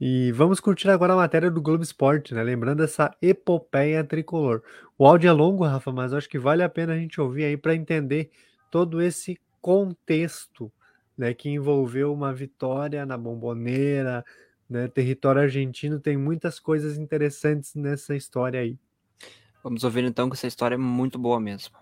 E 0.00 0.30
vamos 0.32 0.60
curtir 0.60 0.88
agora 0.90 1.12
a 1.12 1.16
matéria 1.16 1.50
do 1.50 1.60
Globo 1.60 1.82
Esporte, 1.82 2.32
né? 2.32 2.42
Lembrando 2.42 2.84
essa 2.84 3.14
epopeia 3.20 4.04
tricolor. 4.04 4.62
O 4.96 5.04
áudio 5.04 5.28
é 5.28 5.32
longo, 5.32 5.64
Rafa, 5.64 5.90
mas 5.90 6.12
acho 6.12 6.28
que 6.28 6.38
vale 6.38 6.62
a 6.62 6.68
pena 6.68 6.92
a 6.92 6.96
gente 6.96 7.20
ouvir 7.20 7.44
aí 7.44 7.56
para 7.56 7.74
entender 7.74 8.30
todo 8.70 9.02
esse 9.02 9.38
contexto, 9.60 10.70
né, 11.16 11.34
que 11.34 11.48
envolveu 11.48 12.12
uma 12.12 12.32
vitória 12.32 13.04
na 13.04 13.18
Bomboneira, 13.18 14.24
né? 14.70 14.86
Território 14.86 15.42
argentino 15.42 15.98
tem 15.98 16.16
muitas 16.16 16.60
coisas 16.60 16.96
interessantes 16.96 17.74
nessa 17.74 18.14
história 18.14 18.60
aí. 18.60 18.78
Vamos 19.64 19.82
ouvir 19.82 20.04
então 20.04 20.30
que 20.30 20.36
essa 20.36 20.46
história 20.46 20.76
é 20.76 20.78
muito 20.78 21.18
boa 21.18 21.40
mesmo. 21.40 21.76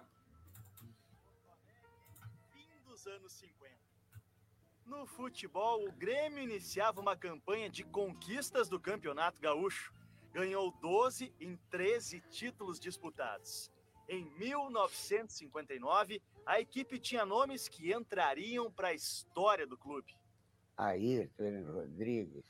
Futebol, 5.26 5.84
o 5.84 5.90
Grêmio 5.90 6.40
iniciava 6.40 7.00
uma 7.00 7.16
campanha 7.16 7.68
de 7.68 7.82
conquistas 7.82 8.68
do 8.68 8.78
Campeonato 8.78 9.40
Gaúcho. 9.40 9.92
Ganhou 10.32 10.70
12 10.80 11.34
em 11.40 11.56
13 11.68 12.20
títulos 12.30 12.78
disputados. 12.78 13.68
Em 14.08 14.24
1959, 14.38 16.22
a 16.46 16.60
equipe 16.60 17.00
tinha 17.00 17.26
nomes 17.26 17.68
que 17.68 17.92
entrariam 17.92 18.70
para 18.70 18.86
a 18.88 18.94
história 18.94 19.66
do 19.66 19.76
clube. 19.76 20.14
Ayrton 20.76 21.72
Rodrigues, 21.72 22.44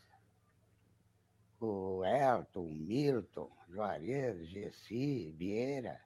o 1.59 2.05
Elton, 2.05 2.69
Milton, 2.69 3.51
Juarez, 3.71 4.47
Gessi, 4.49 5.33
Vieira. 5.33 5.99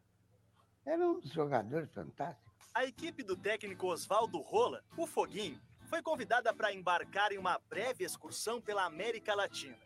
Eram 0.86 1.16
uns 1.16 1.32
jogadores 1.32 1.92
fantásticos. 1.92 2.48
A 2.72 2.84
equipe 2.84 3.24
do 3.24 3.36
técnico 3.36 3.88
Oswaldo 3.88 4.38
Rola, 4.38 4.84
o 4.96 5.04
Foguinho, 5.04 5.60
foi 5.90 6.00
convidada 6.00 6.54
para 6.54 6.72
embarcar 6.72 7.32
em 7.32 7.36
uma 7.36 7.58
breve 7.68 8.04
excursão 8.04 8.60
pela 8.60 8.84
América 8.84 9.34
Latina. 9.34 9.76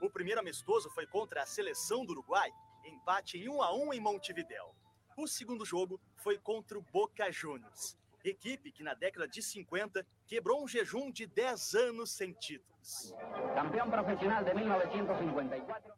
O 0.00 0.08
primeiro 0.08 0.40
amistoso 0.40 0.88
foi 0.90 1.04
contra 1.04 1.42
a 1.42 1.46
seleção 1.46 2.06
do 2.06 2.12
Uruguai, 2.12 2.48
empate 2.84 3.38
em 3.38 3.48
1 3.48 3.60
a 3.60 3.74
1 3.74 3.94
em 3.94 4.00
Montevidéu. 4.00 4.72
O 5.16 5.26
segundo 5.26 5.64
jogo 5.64 6.00
foi 6.14 6.38
contra 6.38 6.78
o 6.78 6.82
Boca 6.92 7.32
Juniors, 7.32 7.98
equipe 8.22 8.70
que 8.70 8.84
na 8.84 8.94
década 8.94 9.26
de 9.26 9.42
50 9.42 10.06
quebrou 10.28 10.62
um 10.62 10.68
jejum 10.68 11.10
de 11.10 11.26
10 11.26 11.74
anos 11.74 12.12
sem 12.12 12.32
títulos. 12.34 13.12
Campeão 13.56 13.90
profissional 13.90 14.44
de 14.44 14.54
1954. 14.54 15.92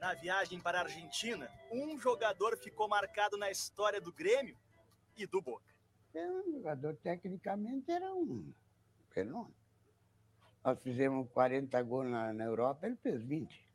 Na 0.00 0.14
viagem 0.14 0.60
para 0.60 0.78
a 0.78 0.82
Argentina, 0.82 1.48
um 1.70 1.96
jogador 1.96 2.56
ficou 2.56 2.88
marcado 2.88 3.36
na 3.36 3.52
história 3.52 4.00
do 4.00 4.12
Grêmio 4.12 4.58
e 5.16 5.28
do 5.28 5.40
Boca. 5.40 5.72
É 6.12 6.28
um 6.28 6.42
jogador, 6.50 6.96
tecnicamente, 6.96 7.92
era 7.92 8.12
um 8.12 8.52
fenômeno. 9.16 9.54
Nós 10.62 10.78
fizemos 10.82 11.30
40 11.30 11.82
gols 11.82 12.10
na, 12.10 12.32
na 12.34 12.44
Europa, 12.44 12.86
ele 12.86 12.96
fez 12.96 13.22
20. 13.22 13.66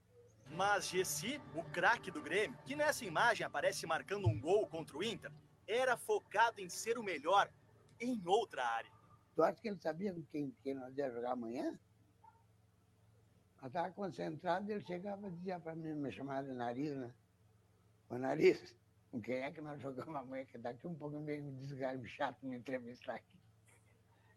Mas 0.52 0.88
Gessi, 0.88 1.42
o 1.56 1.64
craque 1.64 2.12
do 2.12 2.22
Grêmio, 2.22 2.58
que 2.66 2.76
nessa 2.76 3.06
imagem 3.06 3.46
aparece 3.46 3.88
marcando 3.88 4.28
um 4.28 4.40
gol 4.40 4.68
contra 4.68 4.98
o 4.98 5.04
Inter, 5.04 5.32
era 5.66 5.98
focado 5.98 6.60
em 6.60 6.70
ser 6.70 6.98
o 6.98 7.04
melhor 7.04 7.50
em 8.00 8.22
outra 8.26 8.64
área. 8.64 8.92
Tu 9.34 9.42
acha 9.42 9.62
que 9.62 9.70
ele 9.70 9.80
sabia 9.80 10.14
quem, 10.30 10.54
quem 10.62 10.74
nós 10.76 10.96
ia 10.98 11.10
jogar 11.10 11.32
amanhã? 11.32 11.80
Nós 13.62 13.68
estávamos 13.68 13.96
concentrados, 13.96 14.70
ele 14.70 14.86
chegava 14.86 15.28
e 15.28 15.32
dizia 15.32 15.60
para 15.60 15.74
mim, 15.74 15.94
me 15.94 16.12
chamava 16.12 16.48
de 16.48 16.54
nariz, 16.54 16.96
né? 16.98 17.14
Ô 18.10 18.18
nariz, 18.18 18.76
com 19.10 19.22
quem 19.22 19.38
é 19.38 19.52
que 19.52 19.62
nós 19.62 19.82
jogamos 19.82 20.14
amanhã? 20.14 20.46
Que 20.46 20.58
daqui 20.58 20.86
um 20.86 20.96
pouco 20.96 21.18
meio 21.20 21.46
um 21.46 22.06
chato 22.06 22.46
me 22.46 22.58
entrevistar 22.58 23.16
aqui. 23.16 23.41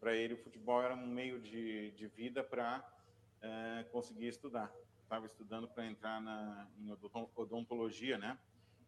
Para 0.05 0.15
ele, 0.15 0.35
o 0.35 0.37
futebol 0.37 0.83
era 0.83 0.95
um 0.95 1.07
meio 1.07 1.41
de, 1.41 1.91
de 1.93 2.07
vida 2.09 2.45
para 2.45 2.87
é, 3.41 3.87
conseguir 3.91 4.29
estudar. 4.29 4.71
Estava 5.03 5.25
estudando 5.25 5.67
para 5.67 5.87
entrar 5.87 6.21
na, 6.21 6.69
em 6.77 6.95
odontologia, 7.35 8.19
né? 8.19 8.39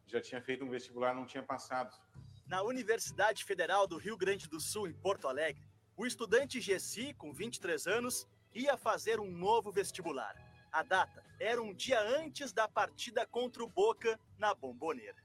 Já 0.06 0.20
tinha 0.20 0.42
feito 0.42 0.62
um 0.62 0.68
vestibular, 0.68 1.14
não 1.14 1.24
tinha 1.24 1.42
passado. 1.42 1.98
Na 2.46 2.62
Universidade 2.62 3.46
Federal 3.46 3.86
do 3.86 3.96
Rio 3.96 4.14
Grande 4.14 4.46
do 4.46 4.60
Sul, 4.60 4.88
em 4.88 4.92
Porto 4.92 5.26
Alegre, 5.26 5.66
o 5.96 6.04
estudante 6.04 6.60
Gessi, 6.60 7.14
com 7.14 7.32
23 7.32 7.86
anos, 7.86 8.28
ia 8.54 8.76
fazer 8.76 9.18
um 9.18 9.30
novo 9.30 9.72
vestibular. 9.72 10.36
A 10.70 10.82
data 10.82 11.24
era 11.40 11.62
um 11.62 11.72
dia 11.72 11.98
antes 11.98 12.52
da 12.52 12.68
partida 12.68 13.24
contra 13.24 13.64
o 13.64 13.66
Boca 13.66 14.20
na 14.36 14.54
Bomboneira. 14.54 15.16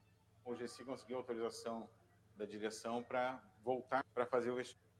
O 0.45 0.55
Gessi 0.55 0.85
conseguiu 0.85 1.17
autorização 1.17 1.89
da 2.37 2.45
direção 2.45 3.03
para 3.03 3.43
voltar 3.61 4.05
para 4.13 4.25
fazer 4.25 4.51
o 4.51 4.55
vestibular, 4.55 4.90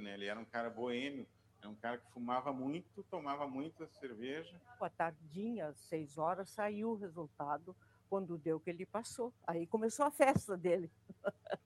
né? 0.00 0.14
Ele 0.14 0.26
era 0.26 0.38
um 0.38 0.44
cara 0.44 0.70
boêmio, 0.70 1.26
era 1.60 1.68
um 1.68 1.74
cara 1.74 1.98
que 1.98 2.10
fumava 2.12 2.52
muito, 2.52 3.02
tomava 3.04 3.46
muita 3.46 3.86
cerveja. 3.88 4.60
À 4.80 4.88
tardinha, 4.88 5.72
seis 5.74 6.18
horas, 6.18 6.50
saiu 6.50 6.90
o 6.90 6.96
resultado 6.96 7.74
quando 8.08 8.38
deu 8.38 8.60
que 8.60 8.70
ele 8.70 8.86
passou. 8.86 9.32
Aí 9.46 9.66
começou 9.66 10.06
a 10.06 10.10
festa 10.10 10.56
dele. 10.56 10.90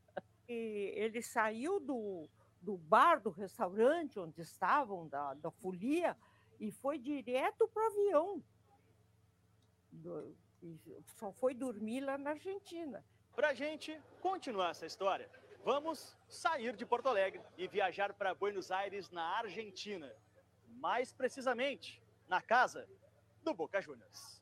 e 0.48 0.92
ele 0.96 1.22
saiu 1.22 1.80
do, 1.80 2.28
do 2.60 2.76
bar, 2.76 3.20
do 3.20 3.30
restaurante 3.30 4.18
onde 4.18 4.40
estavam, 4.40 5.08
da, 5.08 5.34
da 5.34 5.50
folia, 5.50 6.16
e 6.58 6.70
foi 6.70 6.98
direto 6.98 7.68
para 7.68 7.82
o 7.82 7.86
avião. 7.86 8.42
Do, 9.92 10.36
só 11.18 11.32
foi 11.32 11.54
dormir 11.54 12.00
lá 12.00 12.18
na 12.18 12.30
Argentina. 12.30 13.04
Para 13.34 13.50
a 13.50 13.54
gente 13.54 13.98
continuar 14.20 14.70
essa 14.70 14.86
história, 14.86 15.30
vamos 15.64 16.16
sair 16.28 16.76
de 16.76 16.86
Porto 16.86 17.08
Alegre 17.08 17.42
e 17.56 17.68
viajar 17.68 18.12
para 18.14 18.34
Buenos 18.34 18.70
Aires, 18.70 19.10
na 19.10 19.22
Argentina. 19.38 20.10
Mais 20.68 21.12
precisamente, 21.12 22.02
na 22.28 22.40
casa 22.40 22.88
do 23.42 23.54
Boca 23.54 23.80
Juniors. 23.80 24.40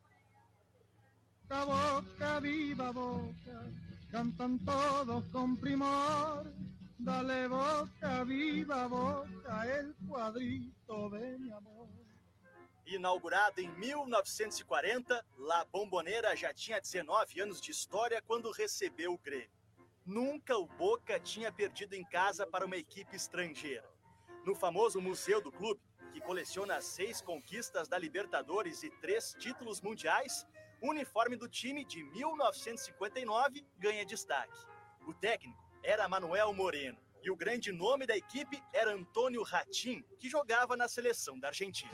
Boca, 1.49 1.65
boca, 1.67 2.41
viva 2.41 2.93
boca, 2.93 3.73
cantan 4.11 4.59
todos 4.59 5.25
con 5.33 5.57
primor. 5.57 6.45
Dale 6.99 7.49
boca, 7.49 8.25
viva 8.25 8.87
boca, 8.87 9.67
el 9.67 9.95
cuadrito 10.07 11.09
de 11.11 11.39
mi 11.39 11.51
amor. 11.51 11.89
Inaugurado 12.85 13.61
em 13.61 13.69
1940, 13.71 15.25
La 15.39 15.65
Bombonera 15.65 16.35
já 16.35 16.53
tinha 16.53 16.81
19 16.81 17.41
anos 17.41 17.61
de 17.61 17.71
história 17.71 18.21
quando 18.23 18.51
recebeu 18.51 19.15
o 19.15 19.19
Grêmio. 19.19 19.58
Nunca 20.09 20.57
o 20.57 20.65
Boca 20.65 21.21
tinha 21.21 21.53
perdido 21.53 21.93
em 21.93 22.03
casa 22.03 22.47
para 22.47 22.65
uma 22.65 22.79
equipe 22.79 23.15
estrangeira. 23.15 23.87
No 24.43 24.55
famoso 24.55 25.03
museu 25.03 25.39
do 25.39 25.53
clube, 25.53 25.83
que 26.15 26.19
coleciona 26.19 26.81
seis 26.81 27.21
conquistas 27.21 27.89
da 27.89 27.99
Libertadores 27.99 28.83
e 28.83 28.89
três 28.89 29.37
títulos 29.39 29.83
mundiais, 29.83 30.47
o 30.81 30.89
uniforme 30.89 31.37
do 31.37 31.47
time 31.47 31.85
de 31.85 32.03
1959 32.05 33.67
ganha 33.77 34.07
destaque. 34.07 34.59
O 35.07 35.13
técnico 35.13 35.63
era 35.83 36.09
Manuel 36.09 36.55
Moreno 36.55 36.99
e 37.23 37.31
o 37.31 37.37
grande 37.37 37.71
nome 37.71 38.07
da 38.07 38.17
equipe 38.17 38.63
era 38.73 38.95
Antônio 38.95 39.43
Ratim, 39.43 40.03
que 40.19 40.31
jogava 40.31 40.75
na 40.75 40.89
seleção 40.89 41.39
da 41.39 41.49
Argentina. 41.49 41.93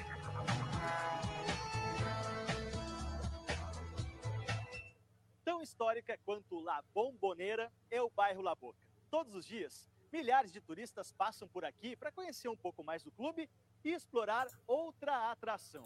Histórica 5.75 6.17
quanto 6.25 6.61
La 6.61 6.81
Bombonera 6.95 7.69
é 7.91 8.01
o 8.01 8.09
bairro 8.09 8.41
La 8.43 8.55
Boca. 8.55 8.79
Todos 9.11 9.35
os 9.35 9.45
dias, 9.45 9.91
milhares 10.13 10.53
de 10.53 10.61
turistas 10.61 11.13
passam 11.13 11.49
por 11.49 11.65
aqui 11.65 11.97
para 11.97 12.13
conhecer 12.13 12.49
um 12.49 12.57
pouco 12.57 12.85
mais 12.85 13.03
do 13.03 13.11
clube 13.11 13.51
e 13.83 13.91
explorar 13.91 14.47
outra 14.69 15.33
atração, 15.33 15.83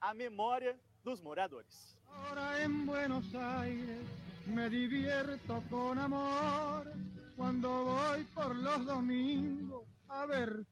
a 0.00 0.14
memória 0.14 0.78
dos 1.02 1.20
moradores. 1.20 1.98
Ahora 2.06 2.62
en 2.62 2.86
Buenos 2.86 3.34
Aires 3.34 4.06
me 4.46 4.70
divierto 4.70 5.60
con 5.68 5.98
amor 5.98 6.92
cuando 7.36 7.86
voy 7.86 8.24
por 8.26 8.54
los 8.54 8.86
domingos 8.86 9.84
a 10.08 10.24
ver 10.24 10.64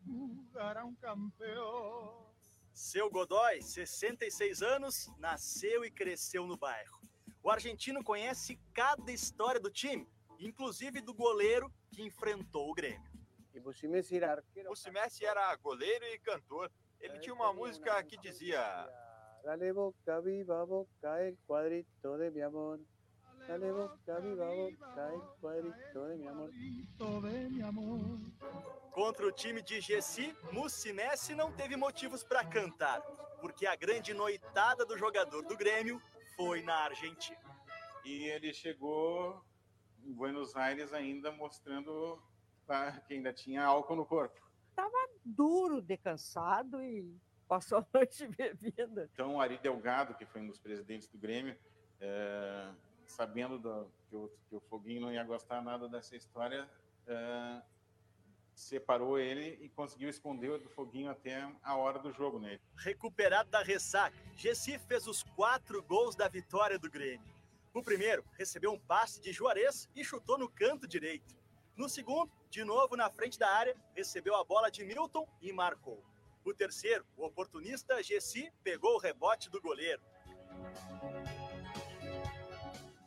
a 0.61 0.85
un 0.85 0.95
campeón. 0.95 2.31
Seu 2.73 3.11
Godoy, 3.11 3.61
66 3.62 4.62
anos, 4.62 5.11
nasceu 5.18 5.85
e 5.85 5.91
cresceu 5.91 6.47
no 6.47 6.57
bairro. 6.57 6.99
O 7.43 7.51
argentino 7.51 8.05
conhece 8.05 8.59
cada 8.74 9.11
história 9.11 9.59
do 9.59 9.70
time, 9.70 10.07
inclusive 10.38 11.01
do 11.01 11.14
goleiro 11.14 11.72
que 11.91 12.03
enfrentou 12.03 12.70
o 12.70 12.74
Grêmio. 12.74 13.11
E 13.55 13.61
Bussimessi 13.61 14.16
era 14.16 14.32
arqueiro. 14.32 14.68
Bussimessi 14.68 15.24
era 15.24 15.57
goleiro 15.57 16.05
e 16.05 16.18
cantor. 16.18 16.70
Ele 17.01 17.18
tinha 17.18 17.34
uma 17.34 17.53
música 17.53 18.03
que 18.05 18.16
dizia: 18.18 18.61
Dale 19.43 19.72
boca, 19.72 20.20
viva 20.20 20.66
boca, 20.66 21.22
el 21.22 21.36
cuadrito 21.47 22.18
de 22.18 22.30
mi 22.30 22.43
amor. 22.43 22.78
Dale 23.49 23.72
boca, 23.72 24.20
viva 24.20 24.47
boca, 24.47 25.12
el 25.14 25.20
cuadrito 25.41 26.09
de 26.09 26.16
mi 26.16 26.26
amor. 26.28 26.51
de 26.51 27.49
mi 27.49 27.62
amor. 27.62 28.20
Contra 28.93 29.26
o 29.26 29.32
time 29.32 29.62
de 29.62 29.80
Gessi, 29.80 30.36
Mussinesi 30.53 31.34
não 31.34 31.51
teve 31.53 31.74
motivos 31.74 32.22
para 32.22 32.45
cantar, 32.45 33.01
porque 33.41 33.66
a 33.66 33.74
grande 33.74 34.12
noitada 34.12 34.84
do 34.84 34.99
jogador 34.99 35.43
do 35.43 35.57
Grêmio 35.57 36.01
foi 36.41 36.62
na 36.62 36.74
Argentina. 36.84 37.38
E 38.03 38.24
ele 38.24 38.53
chegou 38.55 39.45
em 40.03 40.12
Buenos 40.12 40.57
Aires 40.57 40.93
ainda 40.95 41.30
mostrando 41.30 42.18
tá, 42.66 42.93
que 43.07 43.12
ainda 43.12 43.30
tinha 43.30 43.62
álcool 43.62 43.97
no 43.97 44.07
corpo. 44.07 44.41
Estava 44.70 45.11
duro 45.22 45.82
de 45.82 45.99
cansado 45.99 46.82
e 46.82 47.14
passou 47.47 47.78
a 47.78 47.86
noite 47.93 48.26
bebida. 48.26 49.11
Então, 49.12 49.34
o 49.34 49.41
Ari 49.41 49.59
Delgado, 49.59 50.14
que 50.14 50.24
foi 50.24 50.41
um 50.41 50.47
dos 50.47 50.59
presidentes 50.59 51.09
do 51.09 51.18
Grêmio, 51.18 51.55
é, 52.01 52.72
sabendo 53.07 53.59
do, 53.59 53.93
que, 54.09 54.16
o, 54.16 54.32
que, 54.49 54.57
o, 54.57 54.61
Foguinho 54.61 55.03
não 55.03 55.12
ia 55.12 55.22
gostar 55.24 55.61
nada 55.61 55.88
dessa 55.91 56.16
história, 56.16 56.66
é, 57.07 57.62
separou 58.61 59.18
ele 59.18 59.58
e 59.62 59.68
conseguiu 59.68 60.08
esconder 60.08 60.58
do 60.58 60.68
Foguinho 60.68 61.11
até 61.11 61.50
a 61.62 61.76
hora 61.76 61.98
do 61.98 62.12
jogo. 62.12 62.38
Né? 62.38 62.61
Recuperado 62.76 63.50
da 63.50 63.62
ressaca, 63.62 64.16
Gessi 64.36 64.78
fez 64.78 65.06
os 65.06 65.22
quatro 65.22 65.82
gols 65.82 66.14
da 66.14 66.28
vitória 66.28 66.78
do 66.78 66.90
Grêmio. 66.90 67.26
O 67.72 67.82
primeiro 67.82 68.24
recebeu 68.36 68.72
um 68.72 68.78
passe 68.78 69.20
de 69.20 69.32
Juarez 69.32 69.88
e 69.94 70.04
chutou 70.04 70.36
no 70.36 70.48
canto 70.48 70.86
direito. 70.86 71.34
No 71.76 71.88
segundo, 71.88 72.30
de 72.50 72.62
novo 72.62 72.96
na 72.96 73.08
frente 73.08 73.38
da 73.38 73.48
área, 73.48 73.76
recebeu 73.94 74.36
a 74.36 74.44
bola 74.44 74.70
de 74.70 74.84
Milton 74.84 75.26
e 75.40 75.52
marcou. 75.52 76.04
O 76.44 76.52
terceiro, 76.52 77.06
o 77.16 77.24
oportunista 77.24 78.02
Gessi, 78.02 78.52
pegou 78.62 78.94
o 78.96 78.98
rebote 78.98 79.48
do 79.48 79.61
goleiro. 79.61 80.02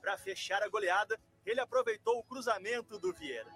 Para 0.01 0.17
fechar 0.17 0.63
a 0.63 0.67
goleada, 0.67 1.19
ele 1.45 1.59
aproveitou 1.59 2.17
o 2.19 2.23
cruzamento 2.23 2.97
do 2.97 3.13
Vieira. 3.13 3.51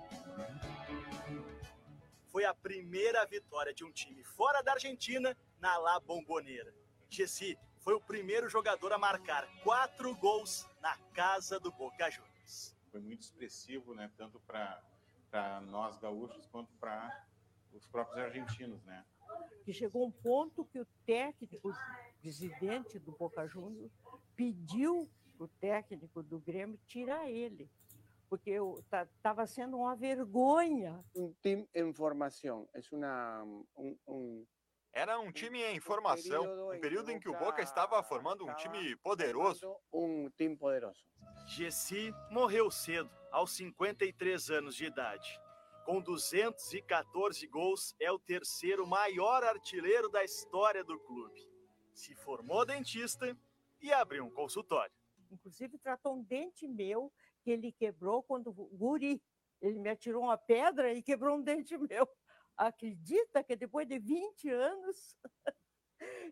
Foi 2.38 2.46
a 2.46 2.54
primeira 2.54 3.26
vitória 3.26 3.74
de 3.74 3.84
um 3.84 3.92
time 3.92 4.24
fora 4.24 4.62
da 4.62 4.74
Argentina 4.74 5.36
na 5.60 5.76
La 5.80 6.00
Bombonera. 6.00 6.72
Gessi 7.10 7.58
foi 7.80 7.96
o 7.96 8.00
primeiro 8.00 8.48
jogador 8.48 8.94
a 8.94 8.98
marcar 9.00 9.48
quatro 9.64 10.16
gols 10.18 10.70
na 10.80 10.96
casa 11.16 11.60
do 11.60 11.72
Boca 11.72 12.12
Juniors. 12.12 12.78
Foi 12.92 13.00
muito 13.00 13.22
expressivo, 13.24 13.96
né? 13.96 14.12
Tanto 14.16 14.40
para 14.42 15.62
nós 15.62 15.98
gaúchos 15.98 16.46
quanto 16.52 16.72
para 16.74 17.26
os 17.74 17.88
próprios 17.88 18.24
argentinos, 18.24 18.84
né? 18.84 19.04
Que 19.66 19.74
chegou 19.74 20.06
um 20.06 20.12
ponto 20.12 20.64
que 20.66 20.80
o 20.80 20.86
técnico, 21.08 21.74
presidente 22.22 23.00
do 23.00 23.14
Boca 23.14 23.48
Juniors, 23.48 23.92
pediu 24.36 25.10
o 25.40 25.48
técnico 25.48 26.22
do 26.22 26.38
Grêmio 26.38 26.80
tirar 26.86 27.28
ele, 27.32 27.68
porque 28.30 28.58
estava 29.16 29.46
sendo 29.46 29.78
uma 29.78 29.96
vergonha. 29.96 31.04
Um 31.16 31.34
time 31.42 31.68
em 31.74 31.94
formação, 31.94 32.68
é 32.74 32.80
uma 32.92 33.44
um, 33.76 33.98
um 34.08 34.46
era 34.94 35.20
um 35.20 35.32
time 35.32 35.62
em 35.62 35.80
formação, 35.80 36.72
um 36.72 36.80
período 36.80 37.12
em 37.12 37.20
que 37.20 37.30
o 37.30 37.38
Boca 37.38 37.62
estava 37.62 38.02
formando 38.02 38.48
um 38.48 38.56
time 38.56 38.96
poderoso. 38.96 39.76
Um 39.94 40.28
time 40.32 40.58
poderoso. 40.58 41.06
Gessi 41.46 42.12
morreu 42.32 42.72
cedo, 42.72 43.08
aos 43.32 43.52
53 43.52 44.50
anos 44.50 44.76
de 44.76 44.86
idade. 44.86 45.40
Com 45.86 46.02
214 46.02 47.46
gols, 47.48 47.96
é 48.00 48.12
o 48.12 48.18
terceiro 48.18 48.88
maior 48.88 49.44
artilheiro 49.44 50.10
da 50.10 50.24
história 50.24 50.84
do 50.84 51.00
clube. 51.00 51.48
Se 51.94 52.16
formou 52.16 52.66
dentista 52.66 53.38
e 53.80 53.94
abriu 53.94 54.26
um 54.26 54.32
consultório. 54.32 54.94
Inclusive, 55.32 55.78
tratou 55.78 56.16
um 56.16 56.24
dente 56.24 56.68
meu 56.68 57.12
que 57.48 57.52
ele 57.52 57.72
quebrou 57.72 58.22
quando 58.22 58.52
guri. 58.52 59.24
Ele 59.62 59.80
me 59.80 59.90
atirou 59.90 60.24
uma 60.24 60.38
pedra 60.38 60.94
e 60.94 61.02
quebrou 61.02 61.38
um 61.38 61.42
dente 61.42 61.78
meu 61.80 62.06
acredita 62.58 63.42
que 63.42 63.56
depois 63.56 63.88
de 63.88 64.00
20 64.00 64.50
anos 64.50 65.16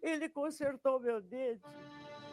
ele 0.04 0.28
consertou 0.28 1.00
meu 1.00 1.22
dente? 1.22 1.62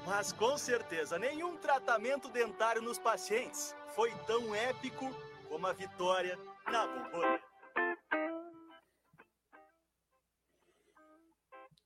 Mas 0.04 0.32
com 0.32 0.58
certeza, 0.58 1.16
nenhum 1.16 1.56
tratamento 1.58 2.28
dentário 2.28 2.82
nos 2.82 2.98
pacientes 2.98 3.72
foi 3.94 4.10
tão 4.26 4.52
épico 4.52 5.08
como 5.48 5.64
a 5.64 5.72
vitória 5.72 6.36
na 6.66 6.84
Bombonera. 6.84 7.42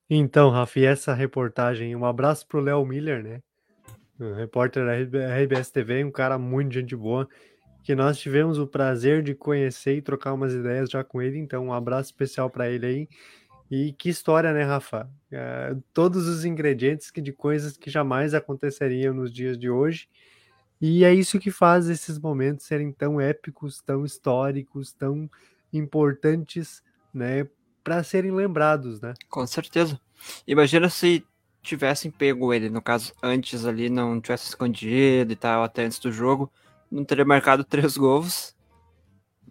Então, 0.09 0.49
Rafa, 0.49 0.81
essa 0.81 1.13
reportagem, 1.13 1.95
um 1.95 2.07
abraço 2.07 2.47
pro 2.47 2.61
Léo 2.61 2.87
Miller, 2.87 3.23
né? 3.23 3.43
Um 4.19 4.35
repórter 4.35 4.85
da 5.11 5.37
RBS 5.37 5.71
TV, 5.71 6.05
um 6.05 6.11
cara 6.11 6.39
muito 6.39 6.73
gente 6.73 6.97
boa 6.97 7.29
que 7.87 7.95
nós 7.95 8.19
tivemos 8.19 8.59
o 8.59 8.67
prazer 8.67 9.23
de 9.23 9.33
conhecer 9.33 9.97
e 9.97 10.03
trocar 10.03 10.33
umas 10.33 10.53
ideias 10.53 10.91
já 10.91 11.05
com 11.05 11.23
ele, 11.23 11.39
então 11.39 11.67
um 11.67 11.73
abraço 11.73 12.11
especial 12.11 12.51
para 12.51 12.69
ele 12.69 12.85
aí. 12.85 13.09
E 13.71 13.93
que 13.93 14.09
história, 14.09 14.53
né, 14.53 14.65
Rafa? 14.65 15.09
É, 15.31 15.73
todos 15.95 16.27
os 16.27 16.45
ingredientes 16.45 17.13
que, 17.13 17.21
de 17.21 17.33
coisas 17.33 17.77
que 17.77 17.89
jamais 17.89 18.35
aconteceriam 18.35 19.15
nos 19.15 19.33
dias 19.33 19.57
de 19.57 19.71
hoje. 19.71 20.09
E 20.81 21.05
é 21.05 21.15
isso 21.15 21.39
que 21.39 21.53
faz 21.53 21.89
esses 21.89 22.19
momentos 22.19 22.67
serem 22.67 22.91
tão 22.91 23.21
épicos, 23.21 23.81
tão 23.81 24.05
históricos, 24.05 24.93
tão 24.93 25.31
importantes, 25.73 26.83
né, 27.15 27.47
para 27.85 28.03
serem 28.03 28.33
lembrados, 28.33 29.01
né? 29.01 29.15
Com 29.29 29.47
certeza. 29.47 30.01
Imagina 30.45 30.89
se 30.89 31.25
tivessem 31.67 32.11
pego 32.11 32.55
ele, 32.55 32.71
no 32.71 32.81
caso, 32.81 33.13
antes 33.23 33.67
ali, 33.67 33.91
não 33.91 34.21
tivesse 34.21 34.49
escondido 34.49 35.33
e 35.33 35.37
tal, 35.37 35.65
até 35.65 35.85
antes 35.85 35.99
do 35.99 36.13
jogo 36.13 36.51
não 36.91 37.05
teria 37.05 37.25
marcado 37.25 37.65
três 37.65 37.97
gols. 37.97 38.55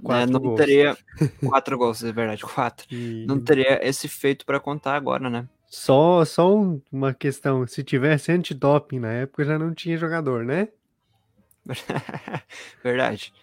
Né? 0.02 0.26
Não 0.26 0.40
gols. 0.40 0.58
teria 0.58 0.98
quatro 1.48 1.78
gols, 1.78 2.04
é 2.04 2.12
verdade, 2.12 2.44
quatro. 2.44 2.86
E... 2.90 3.26
Não 3.28 3.40
teria 3.40 3.86
esse 3.88 4.08
feito 4.08 4.46
para 4.46 4.60
contar 4.60 4.96
agora, 4.96 5.30
né? 5.30 5.48
Só, 5.68 6.24
só 6.24 6.54
uma 6.92 7.14
questão, 7.14 7.66
se 7.68 7.84
tivesse 7.84 8.32
antidoping 8.32 9.00
na 9.00 9.12
época 9.12 9.44
já 9.44 9.60
não 9.60 9.74
tinha 9.74 9.98
jogador, 9.98 10.46
né? 10.46 10.70
verdade. 12.84 13.34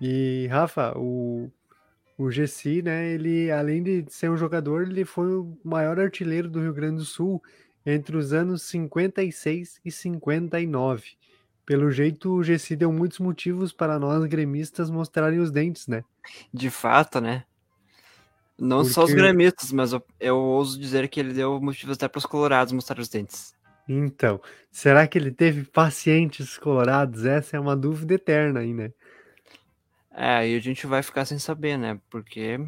E 0.00 0.46
Rafa, 0.50 0.96
o, 0.96 1.50
o 2.18 2.32
Gessi, 2.32 2.82
né, 2.82 3.12
ele 3.12 3.48
além 3.48 3.80
de 3.80 4.04
ser 4.08 4.28
um 4.28 4.36
jogador, 4.36 4.82
ele 4.82 5.04
foi 5.04 5.32
o 5.32 5.56
maior 5.62 6.00
artilheiro 6.00 6.50
do 6.50 6.60
Rio 6.60 6.74
Grande 6.74 6.96
do 6.96 7.04
Sul 7.04 7.40
entre 7.86 8.16
os 8.16 8.32
anos 8.32 8.62
56 8.62 9.80
e 9.84 9.92
59. 9.92 11.04
Pelo 11.64 11.90
jeito, 11.92 12.32
o 12.32 12.42
Gessi 12.42 12.74
deu 12.74 12.92
muitos 12.92 13.20
motivos 13.20 13.72
para 13.72 14.00
nós 14.00 14.24
gremistas 14.24 14.90
mostrarem 14.90 15.38
os 15.38 15.52
dentes, 15.52 15.86
né? 15.86 16.02
De 16.52 16.70
fato, 16.70 17.20
né? 17.20 17.44
Não 18.58 18.78
Porque... 18.78 18.94
só 18.94 19.04
os 19.04 19.12
gremistas, 19.12 19.70
mas 19.70 19.92
eu, 19.92 20.02
eu 20.18 20.36
ouso 20.36 20.80
dizer 20.80 21.08
que 21.08 21.20
ele 21.20 21.32
deu 21.32 21.60
motivos 21.60 21.94
até 21.94 22.08
para 22.08 22.18
os 22.18 22.26
colorados 22.26 22.72
mostrar 22.72 22.98
os 22.98 23.08
dentes. 23.08 23.54
Então, 23.88 24.40
será 24.72 25.06
que 25.06 25.16
ele 25.16 25.30
teve 25.30 25.64
pacientes 25.64 26.58
colorados? 26.58 27.24
Essa 27.24 27.56
é 27.56 27.60
uma 27.60 27.76
dúvida 27.76 28.14
eterna 28.14 28.60
aí, 28.60 28.74
né? 28.74 28.92
É, 30.20 30.36
aí 30.38 30.56
a 30.56 30.60
gente 30.60 30.86
vai 30.86 31.02
ficar 31.02 31.24
sem 31.24 31.38
saber, 31.38 31.76
né? 31.76 32.00
Porque 32.10 32.58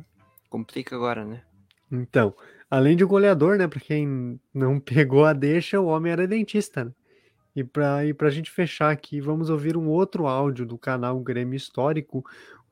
complica 0.49 0.95
agora, 0.95 1.25
né? 1.25 1.43
Então, 1.91 2.35
Além 2.71 2.97
de 2.97 3.05
goleador, 3.05 3.59
né? 3.59 3.67
Para 3.67 3.81
quem 3.81 4.41
não 4.55 4.79
pegou 4.79 5.25
a 5.25 5.33
deixa, 5.33 5.81
o 5.81 5.87
homem 5.87 6.13
era 6.13 6.27
dentista. 6.27 6.85
Né? 6.85 6.93
E 7.57 7.65
para 7.65 8.07
e 8.07 8.15
a 8.17 8.31
gente 8.31 8.51
fechar 8.51 8.93
aqui, 8.93 9.21
vamos 9.21 9.51
ouvir 9.51 9.77
um 9.77 9.89
outro 9.89 10.29
áudio 10.29 10.65
do 10.65 10.79
canal 10.79 11.19
Grêmio 11.19 11.57
Histórico, 11.57 12.25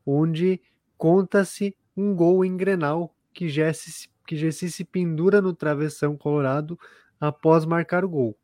onde 0.06 0.60
conta-se 0.96 1.76
um 1.96 2.14
gol 2.14 2.44
em 2.44 2.56
Grenal 2.56 3.12
que 3.34 3.48
Jesse, 3.48 4.08
que 4.24 4.36
Jesse 4.36 4.70
se 4.70 4.84
pendura 4.84 5.42
no 5.42 5.52
travessão 5.52 6.16
colorado 6.16 6.78
após 7.20 7.64
marcar 7.64 8.04
o 8.04 8.08
gol. 8.08 8.38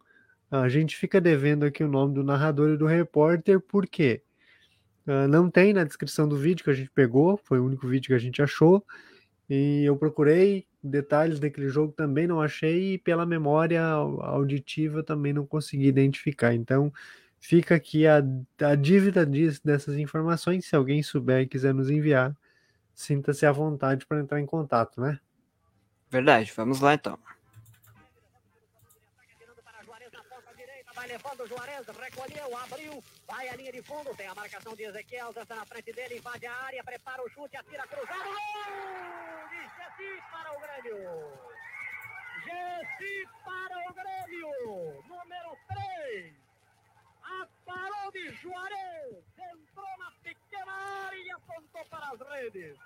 A 0.50 0.68
gente 0.68 0.96
fica 0.96 1.20
devendo 1.20 1.64
aqui 1.64 1.84
o 1.84 1.88
nome 1.88 2.14
do 2.14 2.24
narrador 2.24 2.70
e 2.70 2.76
do 2.76 2.86
repórter, 2.86 3.60
porque 3.60 4.22
uh, 5.06 5.28
não 5.28 5.50
tem 5.50 5.72
na 5.72 5.84
descrição 5.84 6.28
do 6.28 6.36
vídeo 6.36 6.64
que 6.64 6.70
a 6.70 6.74
gente 6.74 6.90
pegou, 6.90 7.36
foi 7.44 7.58
o 7.58 7.64
único 7.64 7.86
vídeo 7.86 8.08
que 8.08 8.14
a 8.14 8.18
gente 8.18 8.42
achou, 8.42 8.84
e 9.48 9.84
eu 9.84 9.96
procurei, 9.96 10.66
detalhes 10.82 11.38
daquele 11.38 11.68
jogo 11.68 11.92
também 11.92 12.26
não 12.26 12.40
achei 12.40 12.94
e 12.94 12.98
pela 12.98 13.26
memória 13.26 13.82
auditiva 13.82 15.02
também 15.02 15.32
não 15.32 15.46
consegui 15.46 15.86
identificar. 15.86 16.54
Então 16.54 16.92
fica 17.38 17.74
aqui 17.74 18.06
a, 18.06 18.22
a 18.60 18.74
dívida 18.74 19.24
disso, 19.26 19.60
dessas 19.64 19.96
informações. 19.96 20.66
Se 20.66 20.74
alguém 20.74 21.02
souber 21.02 21.42
e 21.42 21.46
quiser 21.46 21.74
nos 21.74 21.90
enviar, 21.90 22.34
sinta-se 22.94 23.44
à 23.44 23.52
vontade 23.52 24.06
para 24.06 24.20
entrar 24.20 24.40
em 24.40 24.46
contato, 24.46 25.00
né? 25.00 25.18
Verdade, 26.10 26.52
vamos 26.56 26.80
lá 26.80 26.94
então. 26.94 27.18
Vai 31.04 31.08
levando 31.08 31.40
o 31.42 31.46
Juarez, 31.46 31.86
recolheu, 31.86 32.56
abriu, 32.56 33.04
vai 33.26 33.48
à 33.48 33.56
linha 33.56 33.70
de 33.70 33.82
fundo, 33.82 34.16
tem 34.16 34.26
a 34.26 34.34
marcação 34.34 34.74
de 34.74 34.84
Ezequiel, 34.84 35.34
dança 35.34 35.54
na 35.54 35.66
frente 35.66 35.92
dele, 35.92 36.16
invade 36.16 36.46
a 36.46 36.54
área, 36.54 36.82
prepara 36.82 37.22
o 37.22 37.28
chute, 37.28 37.56
atira 37.56 37.86
cruzado, 37.86 38.24
gol 38.24 39.48
de 39.50 39.60
Gessi 39.76 40.22
para 40.32 40.52
o 40.56 40.60
Grêmio. 40.60 41.00
Gessi 42.44 43.28
para 43.44 43.90
o 43.90 43.94
Grêmio, 43.94 45.02
número 45.06 45.58
3. 45.68 46.34
Aparou 47.42 48.10
de 48.12 48.30
Juarez, 48.36 49.24
entrou 49.52 49.98
na 49.98 50.10
pequena 50.22 50.72
área 51.06 51.18
e 51.18 51.30
apontou 51.32 51.84
para 51.86 52.08
as 52.12 52.20
redes. 52.30 52.78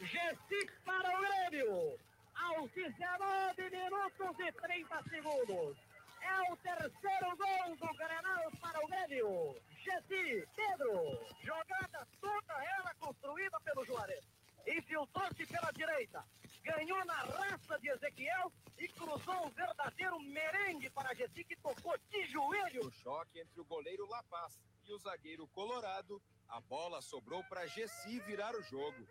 Gessi 0.00 0.70
para 0.84 1.18
o 1.18 1.20
Grêmio, 1.22 1.98
aos 2.36 2.70
19 2.70 3.70
minutos 3.70 4.38
e 4.46 4.52
30 4.52 5.02
segundos. 5.10 5.87
É 6.22 6.52
o 6.52 6.56
terceiro 6.56 7.36
gol 7.36 7.76
do 7.76 7.94
Grenal 7.96 8.50
para 8.60 8.84
o 8.84 8.88
Grêmio. 8.88 9.54
Gessi, 9.78 10.46
Pedro. 10.54 11.26
Jogada 11.42 12.06
toda 12.20 12.64
ela 12.64 12.94
construída 12.94 13.58
pelo 13.60 13.84
Juarez. 13.84 14.24
Infiltrou-se 14.66 15.46
pela 15.46 15.70
direita. 15.72 16.24
Ganhou 16.62 17.04
na 17.04 17.14
raça 17.14 17.78
de 17.78 17.88
Ezequiel 17.88 18.52
e 18.78 18.88
cruzou 18.88 19.46
um 19.46 19.50
verdadeiro 19.50 20.20
merengue 20.20 20.90
para 20.90 21.14
Gessi 21.14 21.44
que 21.44 21.56
tocou 21.56 21.96
de 22.10 22.26
joelho. 22.26 22.84
No 22.84 22.90
choque 22.90 23.40
entre 23.40 23.60
o 23.60 23.64
goleiro 23.64 24.06
La 24.08 24.22
Paz 24.24 24.60
e 24.84 24.92
o 24.92 24.98
zagueiro 24.98 25.46
Colorado, 25.48 26.20
a 26.48 26.60
bola 26.60 27.00
sobrou 27.00 27.42
para 27.44 27.66
Gessi 27.66 28.20
virar 28.20 28.54
o 28.54 28.62
jogo. 28.62 29.06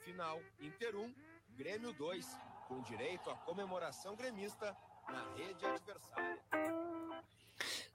Final, 0.00 0.40
Inter 0.60 0.96
1, 0.96 1.14
Grêmio 1.50 1.92
2, 1.92 2.26
com 2.66 2.82
direito 2.82 3.30
à 3.30 3.36
comemoração 3.36 4.16
gremista 4.16 4.76
na 5.10 5.24
rede 5.36 5.66
adversária. 5.66 6.38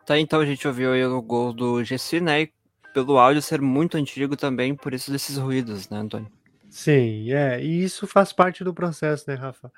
Tá, 0.06 0.20
então 0.20 0.42
a 0.42 0.46
gente 0.46 0.68
ouviu 0.68 0.92
aí 0.92 1.06
o 1.06 1.22
gol 1.22 1.54
do 1.54 1.84
Gessi, 1.84 2.20
né? 2.20 2.42
E 2.42 2.54
pelo 2.94 3.18
áudio 3.18 3.42
ser 3.42 3.62
muito 3.62 3.98
antigo 3.98 4.36
também, 4.36 4.76
por 4.76 4.94
isso 4.94 5.12
desses 5.12 5.38
ruídos, 5.38 5.90
né, 5.90 5.98
Antônio? 5.98 6.32
Sim, 6.70 7.32
é, 7.32 7.64
e 7.64 7.84
isso 7.84 8.06
faz 8.06 8.34
parte 8.34 8.64
do 8.64 8.74
processo, 8.74 9.26
né, 9.28 9.36
Rafa? 9.36 9.72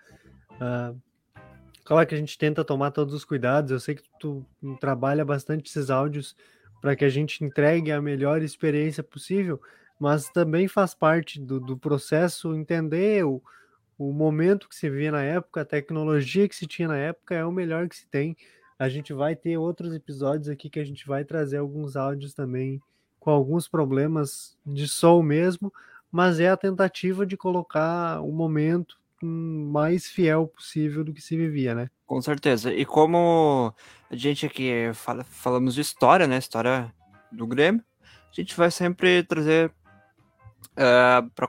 Uh, 0.51 0.99
claro 1.83 2.07
que 2.07 2.15
a 2.15 2.17
gente 2.17 2.37
tenta 2.37 2.63
tomar 2.63 2.91
todos 2.91 3.13
os 3.13 3.25
cuidados, 3.25 3.71
eu 3.71 3.79
sei 3.79 3.95
que 3.95 4.03
tu 4.19 4.45
trabalha 4.79 5.23
bastante 5.23 5.69
esses 5.69 5.89
áudios 5.89 6.35
para 6.81 6.95
que 6.95 7.05
a 7.05 7.09
gente 7.09 7.43
entregue 7.43 7.91
a 7.91 8.01
melhor 8.01 8.41
experiência 8.41 9.03
possível, 9.03 9.61
mas 9.99 10.29
também 10.29 10.67
faz 10.67 10.93
parte 10.93 11.39
do, 11.39 11.59
do 11.59 11.77
processo 11.77 12.55
entender 12.55 13.25
o, 13.25 13.41
o 13.97 14.11
momento 14.11 14.67
que 14.67 14.75
se 14.75 14.89
via 14.89 15.11
na 15.11 15.23
época, 15.23 15.61
a 15.61 15.65
tecnologia 15.65 16.47
que 16.47 16.55
se 16.55 16.67
tinha 16.67 16.87
na 16.87 16.97
época 16.97 17.35
é 17.35 17.45
o 17.45 17.51
melhor 17.51 17.87
que 17.87 17.95
se 17.95 18.07
tem. 18.07 18.35
A 18.77 18.89
gente 18.89 19.13
vai 19.13 19.35
ter 19.35 19.57
outros 19.57 19.93
episódios 19.93 20.49
aqui 20.49 20.69
que 20.69 20.79
a 20.79 20.83
gente 20.83 21.07
vai 21.07 21.23
trazer 21.23 21.57
alguns 21.57 21.95
áudios 21.95 22.33
também 22.33 22.81
com 23.19 23.31
alguns 23.31 23.67
problemas 23.67 24.57
de 24.65 24.87
som 24.87 25.21
mesmo, 25.21 25.73
mas 26.11 26.39
é 26.39 26.49
a 26.49 26.57
tentativa 26.57 27.25
de 27.25 27.35
colocar 27.35 28.21
o 28.21 28.31
momento 28.31 28.97
mais 29.21 30.07
fiel 30.07 30.47
possível 30.47 31.03
do 31.03 31.13
que 31.13 31.21
se 31.21 31.35
vivia, 31.35 31.73
né? 31.73 31.89
Com 32.05 32.21
certeza. 32.21 32.73
E 32.73 32.85
como 32.85 33.73
a 34.11 34.15
gente 34.15 34.45
aqui 34.45 34.91
fala, 34.93 35.23
falamos 35.23 35.73
de 35.73 35.81
história, 35.81 36.27
né? 36.27 36.37
História 36.37 36.93
do 37.31 37.47
Grêmio, 37.47 37.83
a 38.03 38.35
gente 38.35 38.55
vai 38.55 38.69
sempre 38.69 39.23
trazer 39.23 39.71
uh, 40.65 41.29
para 41.35 41.47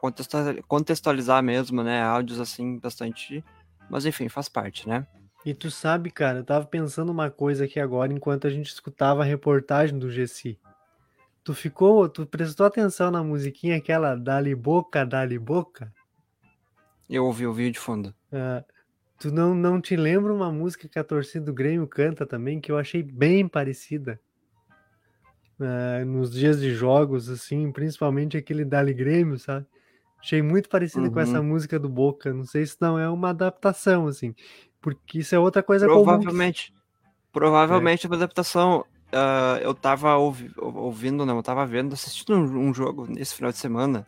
contextualizar 0.67 1.43
mesmo, 1.43 1.83
né? 1.83 2.03
Áudios 2.03 2.41
assim, 2.41 2.79
bastante. 2.79 3.45
Mas 3.91 4.07
enfim, 4.07 4.29
faz 4.29 4.49
parte, 4.49 4.89
né? 4.89 5.07
E 5.45 5.55
tu 5.55 5.71
sabe, 5.71 6.11
cara, 6.11 6.39
eu 6.39 6.45
tava 6.45 6.67
pensando 6.67 7.11
uma 7.13 7.31
coisa 7.31 7.67
aqui 7.67 7.79
agora 7.79 8.13
enquanto 8.13 8.47
a 8.47 8.51
gente 8.51 8.67
escutava 8.67 9.23
a 9.23 9.25
reportagem 9.25 9.97
do 9.97 10.11
GC. 10.11 10.59
Tu 11.45 11.55
ficou, 11.55 12.09
tu 12.09 12.27
prestou 12.27 12.67
atenção 12.67 13.13
na 13.13 13.23
musiquinha 13.23 13.77
aquela 13.77 14.17
Dali 14.17 14.55
Boca, 14.57 15.07
Dali 15.07 15.39
Boca? 15.39 15.93
Eu 17.09 17.25
ouvi 17.25 17.47
o 17.47 17.53
vídeo 17.53 17.75
de 17.75 17.79
fundo. 17.79 18.13
Uh, 18.33 18.65
tu 19.21 19.31
não, 19.31 19.55
não 19.55 19.81
te 19.81 19.95
lembra 19.95 20.35
uma 20.35 20.51
música 20.51 20.89
que 20.89 20.99
a 20.99 21.05
torcida 21.05 21.45
do 21.45 21.55
Grêmio 21.55 21.87
canta 21.87 22.27
também, 22.27 22.61
que 22.61 22.73
eu 22.73 22.77
achei 22.77 23.01
bem 23.01 23.47
parecida? 23.47 24.21
Uh, 25.59 26.05
nos 26.05 26.33
dias 26.33 26.61
de 26.61 26.75
jogos, 26.75 27.29
assim, 27.31 27.73
principalmente 27.73 28.37
aquele 28.37 28.65
Dali 28.65 28.93
Grêmio, 28.93 29.39
sabe? 29.39 29.67
Achei 30.21 30.43
muito 30.43 30.69
parecida 30.69 31.07
uhum. 31.07 31.13
com 31.13 31.21
essa 31.21 31.41
uhum. 31.41 31.47
música 31.47 31.79
do 31.79 31.89
Boca. 31.89 32.33
Não 32.33 32.45
sei 32.45 32.67
se 32.67 32.77
não 32.81 32.99
é 32.99 33.09
uma 33.09 33.31
adaptação, 33.31 34.07
assim, 34.07 34.35
porque 34.81 35.21
isso 35.21 35.35
é 35.35 35.39
outra 35.39 35.63
coisa 35.63 35.87
provavelmente, 35.87 36.73
comum. 36.73 36.83
Provavelmente 37.33 38.07
é. 38.07 38.09
uma 38.09 38.17
adaptação. 38.17 38.85
Uh, 39.07 39.59
eu 39.63 39.73
tava 39.73 40.17
ouvi, 40.17 40.51
ouvindo, 40.57 41.25
não, 41.25 41.37
eu 41.37 41.43
tava 41.43 41.65
vendo, 41.65 41.93
assistindo 41.95 42.37
um, 42.37 42.69
um 42.69 42.75
jogo 42.75 43.07
nesse 43.09 43.35
final 43.35 43.53
de 43.53 43.59
semana 43.59 44.07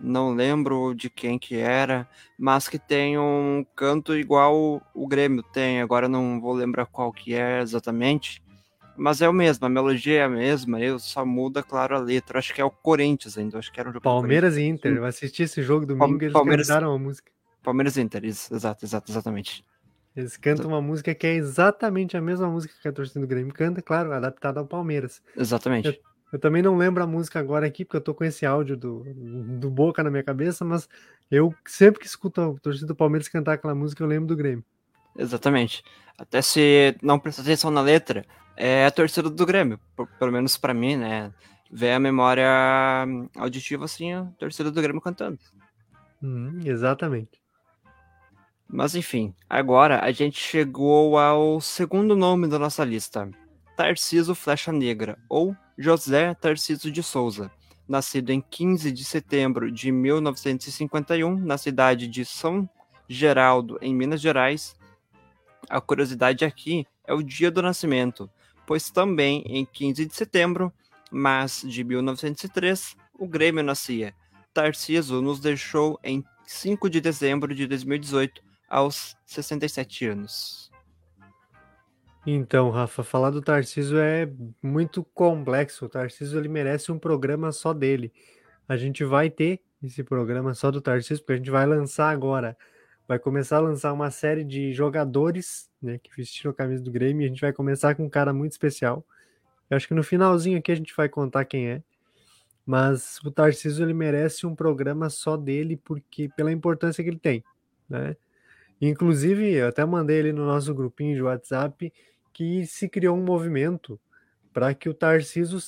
não 0.00 0.32
lembro 0.32 0.94
de 0.94 1.10
quem 1.10 1.38
que 1.38 1.56
era, 1.56 2.08
mas 2.38 2.68
que 2.68 2.78
tem 2.78 3.18
um 3.18 3.64
canto 3.74 4.16
igual 4.16 4.80
o 4.94 5.06
Grêmio 5.06 5.42
tem, 5.42 5.80
agora 5.80 6.08
não 6.08 6.40
vou 6.40 6.52
lembrar 6.52 6.86
qual 6.86 7.12
que 7.12 7.34
é 7.34 7.60
exatamente, 7.60 8.42
mas 8.98 9.22
é 9.22 9.28
o 9.28 9.32
mesmo, 9.32 9.64
a 9.64 9.68
melodia 9.68 10.20
é 10.20 10.22
a 10.24 10.28
mesma, 10.28 10.80
eu 10.80 10.98
só 10.98 11.24
muda, 11.24 11.62
claro, 11.62 11.96
a 11.96 11.98
letra, 11.98 12.38
acho 12.38 12.52
que 12.52 12.60
é 12.60 12.64
o 12.64 12.70
Corinthians 12.70 13.38
ainda, 13.38 13.58
acho 13.58 13.72
que 13.72 13.80
era 13.80 13.88
um 13.88 13.92
jogo 13.92 14.02
Palmeiras 14.02 14.56
e 14.56 14.62
Inter, 14.62 14.96
eu 14.96 15.04
assisti 15.04 15.44
esse 15.44 15.62
jogo 15.62 15.86
domingo 15.86 16.20
e 16.22 16.26
eles 16.26 16.32
Palmeiras, 16.32 16.66
cantaram 16.66 16.92
a 16.92 16.98
música. 16.98 17.30
Palmeiras 17.62 17.96
e 17.96 18.00
Inter, 18.00 18.24
isso, 18.24 18.54
exato, 18.54 18.84
exato, 18.84 19.10
exatamente. 19.10 19.64
Eles 20.16 20.36
cantam 20.36 20.66
uma 20.68 20.82
música 20.82 21.14
que 21.14 21.26
é 21.26 21.34
exatamente 21.34 22.16
a 22.16 22.20
mesma 22.20 22.48
música 22.48 22.74
que 22.82 22.88
a 22.88 22.92
torcida 22.92 23.20
do 23.20 23.26
Grêmio 23.26 23.54
canta, 23.54 23.80
claro, 23.80 24.12
adaptada 24.12 24.58
ao 24.58 24.66
Palmeiras. 24.66 25.22
Exatamente. 25.36 25.86
Eu, 25.86 25.94
eu 26.32 26.38
também 26.40 26.60
não 26.60 26.76
lembro 26.76 27.02
a 27.02 27.06
música 27.06 27.38
agora 27.38 27.66
aqui, 27.66 27.84
porque 27.84 27.98
eu 27.98 28.00
tô 28.00 28.12
com 28.12 28.24
esse 28.24 28.44
áudio 28.44 28.76
do, 28.76 29.04
do 29.60 29.70
Boca 29.70 30.02
na 30.02 30.10
minha 30.10 30.24
cabeça, 30.24 30.64
mas 30.64 30.88
eu 31.30 31.54
sempre 31.64 32.00
que 32.00 32.06
escuto 32.06 32.40
a 32.40 32.54
torcida 32.60 32.88
do 32.88 32.96
Palmeiras 32.96 33.28
cantar 33.28 33.52
aquela 33.52 33.74
música, 33.76 34.02
eu 34.02 34.08
lembro 34.08 34.26
do 34.26 34.36
Grêmio. 34.36 34.64
Exatamente. 35.18 35.82
Até 36.16 36.40
se 36.40 36.96
não 37.02 37.18
prestar 37.18 37.42
atenção 37.42 37.70
na 37.70 37.80
letra, 37.80 38.24
é 38.56 38.86
a 38.86 38.90
torcida 38.90 39.28
do 39.28 39.46
Grêmio, 39.46 39.78
pelo 40.18 40.32
menos 40.32 40.56
para 40.56 40.72
mim, 40.72 40.96
né? 40.96 41.32
Ver 41.70 41.92
a 41.92 42.00
memória 42.00 42.48
auditiva 43.36 43.84
assim, 43.84 44.12
a 44.14 44.24
torcida 44.38 44.70
do 44.70 44.80
Grêmio 44.80 45.02
cantando. 45.02 45.38
Hum, 46.22 46.60
exatamente. 46.64 47.40
Mas 48.66 48.94
enfim, 48.94 49.34
agora 49.48 50.00
a 50.04 50.12
gente 50.12 50.38
chegou 50.38 51.18
ao 51.18 51.60
segundo 51.60 52.14
nome 52.14 52.48
da 52.48 52.58
nossa 52.58 52.84
lista: 52.84 53.30
Tarciso 53.76 54.34
Flecha 54.34 54.72
Negra, 54.72 55.18
ou 55.28 55.56
José 55.76 56.34
Tarcísio 56.34 56.90
de 56.90 57.02
Souza, 57.02 57.50
nascido 57.88 58.30
em 58.30 58.40
15 58.40 58.92
de 58.92 59.04
setembro 59.04 59.70
de 59.70 59.90
1951 59.90 61.36
na 61.38 61.56
cidade 61.56 62.06
de 62.06 62.24
São 62.24 62.68
Geraldo, 63.08 63.78
em 63.80 63.94
Minas 63.94 64.20
Gerais. 64.20 64.77
A 65.68 65.80
curiosidade 65.80 66.44
aqui 66.44 66.86
é 67.06 67.12
o 67.12 67.22
dia 67.22 67.50
do 67.50 67.62
nascimento, 67.62 68.30
pois 68.66 68.90
também 68.90 69.42
em 69.46 69.64
15 69.64 70.06
de 70.06 70.14
setembro, 70.14 70.72
mas 71.10 71.62
de 71.66 71.82
1903, 71.82 72.96
o 73.18 73.26
Grêmio 73.26 73.62
nascia. 73.62 74.14
Tarciso 74.52 75.22
nos 75.22 75.40
deixou 75.40 75.98
em 76.02 76.24
5 76.46 76.88
de 76.90 77.00
dezembro 77.00 77.54
de 77.54 77.66
2018, 77.66 78.42
aos 78.68 79.16
67 79.24 80.06
anos. 80.06 80.70
Então, 82.26 82.68
Rafa, 82.68 83.02
falar 83.02 83.30
do 83.30 83.40
Tarcísio 83.40 83.98
é 83.98 84.30
muito 84.62 85.02
complexo. 85.14 85.86
O 85.86 85.88
Tarcísio 85.88 86.38
ele 86.38 86.48
merece 86.48 86.92
um 86.92 86.98
programa 86.98 87.52
só 87.52 87.72
dele. 87.72 88.12
A 88.68 88.76
gente 88.76 89.02
vai 89.04 89.30
ter 89.30 89.60
esse 89.82 90.02
programa 90.02 90.52
só 90.52 90.70
do 90.70 90.80
Tarcísio, 90.80 91.24
porque 91.24 91.32
a 91.32 91.36
gente 91.36 91.50
vai 91.50 91.64
lançar 91.64 92.10
agora. 92.10 92.56
Vai 93.08 93.18
começar 93.18 93.56
a 93.56 93.60
lançar 93.60 93.92
uma 93.94 94.10
série 94.10 94.44
de 94.44 94.72
jogadores 94.74 95.70
né, 95.80 95.98
que 95.98 96.14
vestiram 96.14 96.50
a 96.50 96.54
camisa 96.54 96.84
do 96.84 96.92
Grêmio. 96.92 97.22
E 97.22 97.24
a 97.24 97.28
gente 97.28 97.40
vai 97.40 97.54
começar 97.54 97.94
com 97.94 98.04
um 98.04 98.08
cara 98.08 98.34
muito 98.34 98.52
especial. 98.52 99.02
Eu 99.70 99.78
acho 99.78 99.88
que 99.88 99.94
no 99.94 100.02
finalzinho 100.02 100.58
aqui 100.58 100.70
a 100.70 100.74
gente 100.76 100.94
vai 100.94 101.08
contar 101.08 101.46
quem 101.46 101.68
é. 101.68 101.82
Mas 102.66 103.18
o 103.24 103.30
Tarcísio 103.30 103.82
ele 103.82 103.94
merece 103.94 104.46
um 104.46 104.54
programa 104.54 105.08
só 105.08 105.38
dele, 105.38 105.74
porque 105.74 106.28
pela 106.36 106.52
importância 106.52 107.02
que 107.02 107.08
ele 107.08 107.18
tem. 107.18 107.42
Né? 107.88 108.14
Inclusive, 108.78 109.54
eu 109.54 109.68
até 109.68 109.84
mandei 109.86 110.18
ele 110.18 110.32
no 110.34 110.44
nosso 110.44 110.74
grupinho 110.74 111.14
de 111.14 111.22
WhatsApp 111.22 111.90
que 112.30 112.66
se 112.66 112.90
criou 112.90 113.16
um 113.16 113.24
movimento 113.24 113.98
para 114.52 114.74
que 114.74 114.88
o 114.88 114.94
Tarciso 114.94 115.58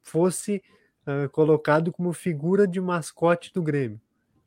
fosse 0.00 0.62
uh, 1.06 1.28
colocado 1.30 1.92
como 1.92 2.12
figura 2.12 2.66
de 2.66 2.80
mascote 2.80 3.52
do 3.52 3.62
Grêmio, 3.62 4.00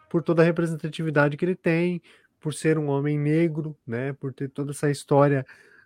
por 0.10 0.24
toda 0.24 0.42
a 0.42 0.46
representatividade 0.46 1.36
que 1.36 1.44
ele 1.44 1.56
tem, 1.56 2.02
por 2.40 2.54
ser 2.54 2.78
um 2.78 2.88
homem 2.88 3.18
negro, 3.18 3.76
né, 3.86 4.14
por 4.14 4.34
ter 4.34 4.50
toda 4.50 4.72
essa 4.72 4.90
história 4.90 5.46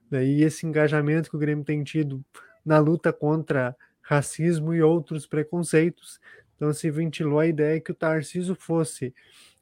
né, 0.09 0.25
e 0.25 0.43
esse 0.43 0.65
engajamento 0.65 1.29
que 1.29 1.35
o 1.35 1.39
Grêmio 1.39 1.63
tem 1.63 1.83
tido 1.83 2.23
na 2.65 2.79
luta 2.79 3.13
contra 3.13 3.75
racismo 4.01 4.73
e 4.73 4.81
outros 4.81 5.25
preconceitos. 5.25 6.19
Então 6.55 6.73
se 6.73 6.91
ventilou 6.91 7.39
a 7.39 7.47
ideia 7.47 7.79
que 7.79 7.91
o 7.91 7.95
Tarciso 7.95 8.55
fosse 8.55 9.13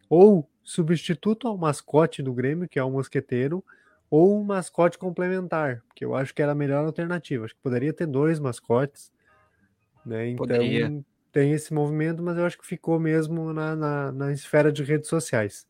ou 0.10 0.50
substituto 0.64 1.48
ao 1.48 1.58
mascote 1.58 2.22
do 2.22 2.34
Grêmio, 2.34 2.68
que 2.68 2.80
é 2.80 2.84
o 2.84 2.92
mosqueteiro, 2.92 3.64
ou 4.10 4.40
um 4.40 4.44
mascote 4.44 4.98
complementar, 4.98 5.84
que 5.96 6.04
eu 6.04 6.16
acho 6.16 6.34
que 6.34 6.42
era 6.42 6.54
a 6.54 6.56
melhor 6.56 6.84
alternativa. 6.86 7.46
Acho 7.46 7.56
que 7.56 7.62
poderia 7.62 7.94
ter 7.94 8.08
dois 8.08 8.40
mascotes, 8.40 9.12
né? 10.06 10.30
Então 10.30 10.46
poderia. 10.46 11.04
tem 11.32 11.52
esse 11.52 11.74
movimento, 11.74 12.24
mas 12.24 12.38
eu 12.38 12.46
acho 12.46 12.58
que 12.58 12.66
ficou 12.66 13.00
mesmo 13.00 13.54
na, 13.54 13.76
na, 13.76 14.12
na, 14.12 14.32
esfera 14.32 14.72
de 14.72 14.84
redes 14.84 15.08
sociais. 15.08 15.68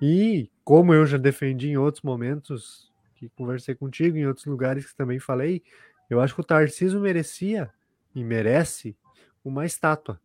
E 0.00 0.50
como 0.64 0.94
eu 0.94 1.04
já 1.06 1.18
defendi 1.18 1.70
em 1.70 1.76
outros 1.76 2.02
momentos, 2.02 2.90
que 3.16 3.28
conversei 3.30 3.74
contigo, 3.74 4.16
em 4.16 4.26
outros 4.26 4.46
lugares 4.46 4.86
que 4.86 4.96
também 4.96 5.18
falei, 5.18 5.62
eu 6.08 6.20
acho 6.20 6.34
que 6.34 6.40
o 6.40 6.44
Tarcísio 6.44 7.00
merecia 7.00 7.70
e 8.14 8.24
merece 8.24 8.96
uma 9.44 9.66
estátua 9.66 10.20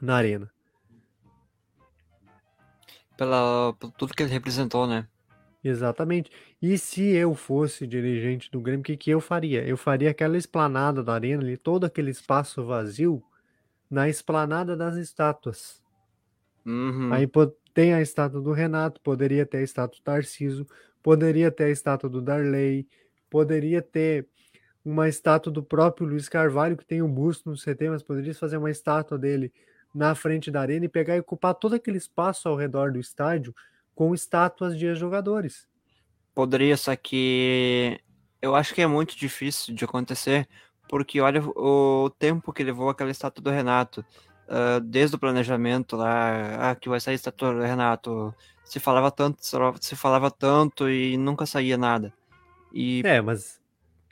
na 0.00 0.16
arena. 0.16 0.50
Pela, 3.16 3.72
por 3.78 3.90
tudo 3.92 4.12
que 4.14 4.22
ele 4.22 4.32
representou, 4.32 4.86
né? 4.86 5.08
Exatamente. 5.64 6.30
E 6.60 6.76
se 6.76 7.02
eu 7.02 7.34
fosse 7.34 7.86
dirigente 7.86 8.50
do 8.50 8.60
Grêmio, 8.60 8.80
o 8.80 8.84
que, 8.84 8.96
que 8.96 9.10
eu 9.10 9.20
faria? 9.20 9.66
Eu 9.66 9.76
faria 9.76 10.10
aquela 10.10 10.36
esplanada 10.36 11.02
da 11.02 11.14
arena 11.14 11.42
ali, 11.42 11.56
todo 11.56 11.84
aquele 11.84 12.10
espaço 12.10 12.64
vazio, 12.64 13.22
na 13.90 14.08
esplanada 14.08 14.76
das 14.76 14.96
estátuas. 14.96 15.82
Uhum. 16.64 17.12
Aí 17.12 17.26
tem 17.76 17.92
a 17.92 18.00
estátua 18.00 18.40
do 18.40 18.52
Renato, 18.52 18.98
poderia 19.02 19.44
ter 19.44 19.58
a 19.58 19.62
estátua 19.62 19.98
do 19.98 20.02
Tarciso, 20.02 20.66
poderia 21.02 21.50
ter 21.50 21.64
a 21.64 21.70
estátua 21.70 22.08
do 22.08 22.22
Darley, 22.22 22.88
poderia 23.28 23.82
ter 23.82 24.26
uma 24.82 25.10
estátua 25.10 25.52
do 25.52 25.62
próprio 25.62 26.06
Luiz 26.06 26.26
Carvalho, 26.26 26.74
que 26.74 26.86
tem 26.86 27.02
um 27.02 27.12
busto 27.12 27.50
no 27.50 27.54
CT, 27.54 27.90
mas 27.90 28.02
poderia 28.02 28.34
fazer 28.34 28.56
uma 28.56 28.70
estátua 28.70 29.18
dele 29.18 29.52
na 29.94 30.14
frente 30.14 30.50
da 30.50 30.62
arena 30.62 30.86
e 30.86 30.88
pegar 30.88 31.16
e 31.16 31.20
ocupar 31.20 31.54
todo 31.54 31.74
aquele 31.74 31.98
espaço 31.98 32.48
ao 32.48 32.56
redor 32.56 32.92
do 32.92 32.98
estádio 32.98 33.54
com 33.94 34.14
estátuas 34.14 34.78
de 34.78 34.94
jogadores. 34.94 35.68
Poderia, 36.34 36.78
só 36.78 36.96
que 36.96 38.00
eu 38.40 38.54
acho 38.54 38.74
que 38.74 38.80
é 38.80 38.86
muito 38.86 39.14
difícil 39.14 39.74
de 39.74 39.84
acontecer, 39.84 40.48
porque 40.88 41.20
olha 41.20 41.42
o 41.44 42.08
tempo 42.18 42.54
que 42.54 42.64
levou 42.64 42.88
aquela 42.88 43.10
estátua 43.10 43.44
do 43.44 43.50
Renato, 43.50 44.02
uh, 44.48 44.80
desde 44.80 45.16
o 45.16 45.18
planejamento 45.18 45.96
lá, 45.96 46.70
ah, 46.70 46.74
que 46.74 46.88
vai 46.88 47.00
sair 47.00 47.14
estátua 47.14 47.66
Renato, 47.66 48.34
se 48.64 48.80
falava 48.80 49.10
tanto, 49.10 49.38
se 49.80 49.96
falava 49.96 50.30
tanto 50.30 50.88
e 50.88 51.16
nunca 51.16 51.46
saía 51.46 51.76
nada. 51.76 52.12
E... 52.72 53.02
É, 53.04 53.20
mas 53.20 53.60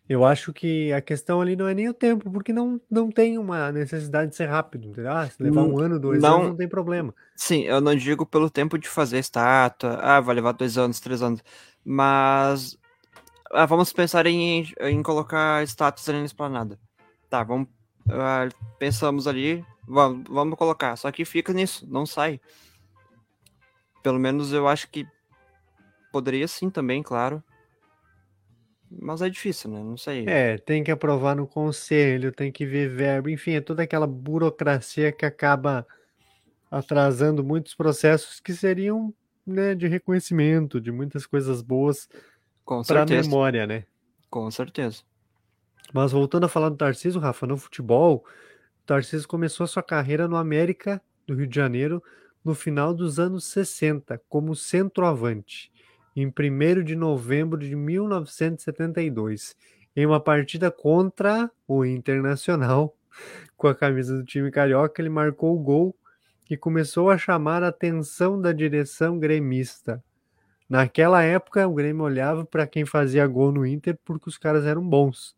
Eu 0.09 0.25
acho 0.25 0.53
que 0.53 0.93
a 0.93 1.01
questão 1.01 1.41
ali 1.41 1.57
não 1.57 1.67
é 1.67 1.75
nem 1.75 1.89
o 1.89 1.95
tempo, 1.95 2.31
porque 2.31 2.53
não, 2.53 2.79
não 2.91 3.11
tem 3.11 3.39
uma 3.39 3.73
necessidade 3.73 4.31
de 4.31 4.37
ser 4.37 4.47
rápido, 4.47 4.89
entendeu? 4.89 5.11
Ah, 5.13 5.27
se 5.27 5.43
levar 5.43 5.63
um 5.63 5.79
ano, 5.79 5.99
dois 5.99 6.23
não- 6.23 6.37
anos, 6.37 6.49
não 6.51 6.57
tem 6.57 6.69
problema. 6.69 7.15
Sim, 7.37 7.63
eu 7.63 7.81
não 7.81 7.97
digo 7.97 8.27
pelo 8.27 8.51
tempo 8.51 8.79
de 8.79 8.87
fazer 8.89 9.19
estátua, 9.19 9.99
ah, 10.01 10.21
vai 10.21 10.35
levar 10.35 10.53
dois 10.53 10.77
anos, 10.77 11.01
três 11.01 11.23
anos, 11.23 11.43
mas 11.83 12.77
ah, 13.51 13.67
vamos 13.67 13.93
pensar 13.93 14.27
em, 14.27 14.71
em 14.81 15.03
colocar 15.03 15.63
estátuas 15.65 16.09
ali 16.09 16.19
na 16.19 16.27
esplanada. 16.27 16.79
Tá, 17.31 17.43
vamos, 17.43 17.69
ah, 18.11 18.47
pensamos 18.79 19.27
ali, 19.27 19.65
vamos, 19.87 20.25
vamos 20.29 20.59
colocar, 20.59 20.97
só 20.97 21.11
que 21.11 21.25
fica 21.25 21.53
nisso, 21.53 21.87
não 21.89 22.07
sai. 22.07 22.41
Pelo 24.03 24.19
menos 24.19 24.53
eu 24.53 24.69
acho 24.69 24.89
que 24.91 25.07
poderia 26.13 26.47
sim 26.47 26.71
também, 26.71 27.03
claro. 27.03 27.43
Mas 28.91 29.23
é 29.23 29.29
difícil, 29.29 29.71
né? 29.71 29.83
Não 29.83 29.97
sei. 29.97 30.25
É, 30.29 30.59
tem 30.59 30.85
que 30.85 30.91
aprovar 30.91 31.35
no 31.35 31.47
conselho, 31.47 32.31
tem 32.31 32.53
que 32.53 32.65
ver 32.65 32.89
verbo, 32.89 33.29
enfim, 33.29 33.53
é 33.53 33.61
toda 33.61 33.83
aquela 33.83 34.07
burocracia 34.07 35.11
que 35.11 35.27
acaba 35.27 35.87
atrasando 36.71 37.43
muitos 37.45 37.75
processos 37.75 38.41
que 38.41 38.53
seriam, 38.53 39.13
né, 39.47 39.75
de 39.75 39.87
reconhecimento, 39.87 40.81
de 40.81 40.91
muitas 40.91 41.27
coisas 41.27 41.63
boas 41.63 42.09
Com 42.65 42.83
para 42.83 43.05
memória, 43.07 43.67
né? 43.67 43.85
Com 44.31 44.51
certeza. 44.51 45.03
Mas 45.93 46.13
voltando 46.13 46.45
a 46.45 46.49
falar 46.49 46.71
do 46.71 46.77
Tarcísio, 46.77 47.21
Rafa, 47.21 47.47
no 47.47 47.57
futebol, 47.57 48.25
Tarcísio 48.87 49.27
começou 49.27 49.67
sua 49.67 49.83
carreira 49.83 50.29
no 50.29 50.37
América 50.37 51.01
do 51.27 51.35
Rio 51.35 51.47
de 51.47 51.57
Janeiro 51.57 52.03
no 52.45 52.55
final 52.55 52.93
dos 52.93 53.19
anos 53.19 53.47
60, 53.47 54.21
como 54.29 54.55
centroavante, 54.55 55.73
em 56.15 56.27
1 56.27 56.85
de 56.85 56.95
novembro 56.95 57.59
de 57.59 57.75
1972, 57.75 59.57
em 59.97 60.05
uma 60.05 60.21
partida 60.21 60.71
contra 60.71 61.51
o 61.67 61.85
Internacional. 61.85 62.95
Com 63.57 63.69
a 63.69 63.75
camisa 63.75 64.19
do 64.19 64.25
time 64.25 64.51
carioca, 64.51 65.01
ele 65.01 65.09
marcou 65.09 65.57
o 65.57 65.63
gol 65.63 65.97
e 66.51 66.57
começou 66.57 67.09
a 67.09 67.17
chamar 67.17 67.63
a 67.63 67.69
atenção 67.69 68.39
da 68.39 68.53
direção 68.53 69.19
gremista. 69.19 70.05
Naquela 70.69 71.23
época, 71.23 71.67
o 71.67 71.73
Grêmio 71.73 72.05
olhava 72.05 72.45
para 72.45 72.67
quem 72.67 72.85
fazia 72.85 73.27
gol 73.27 73.51
no 73.51 73.65
Inter 73.65 73.99
porque 74.05 74.29
os 74.29 74.37
caras 74.37 74.67
eram 74.67 74.87
bons. 74.87 75.35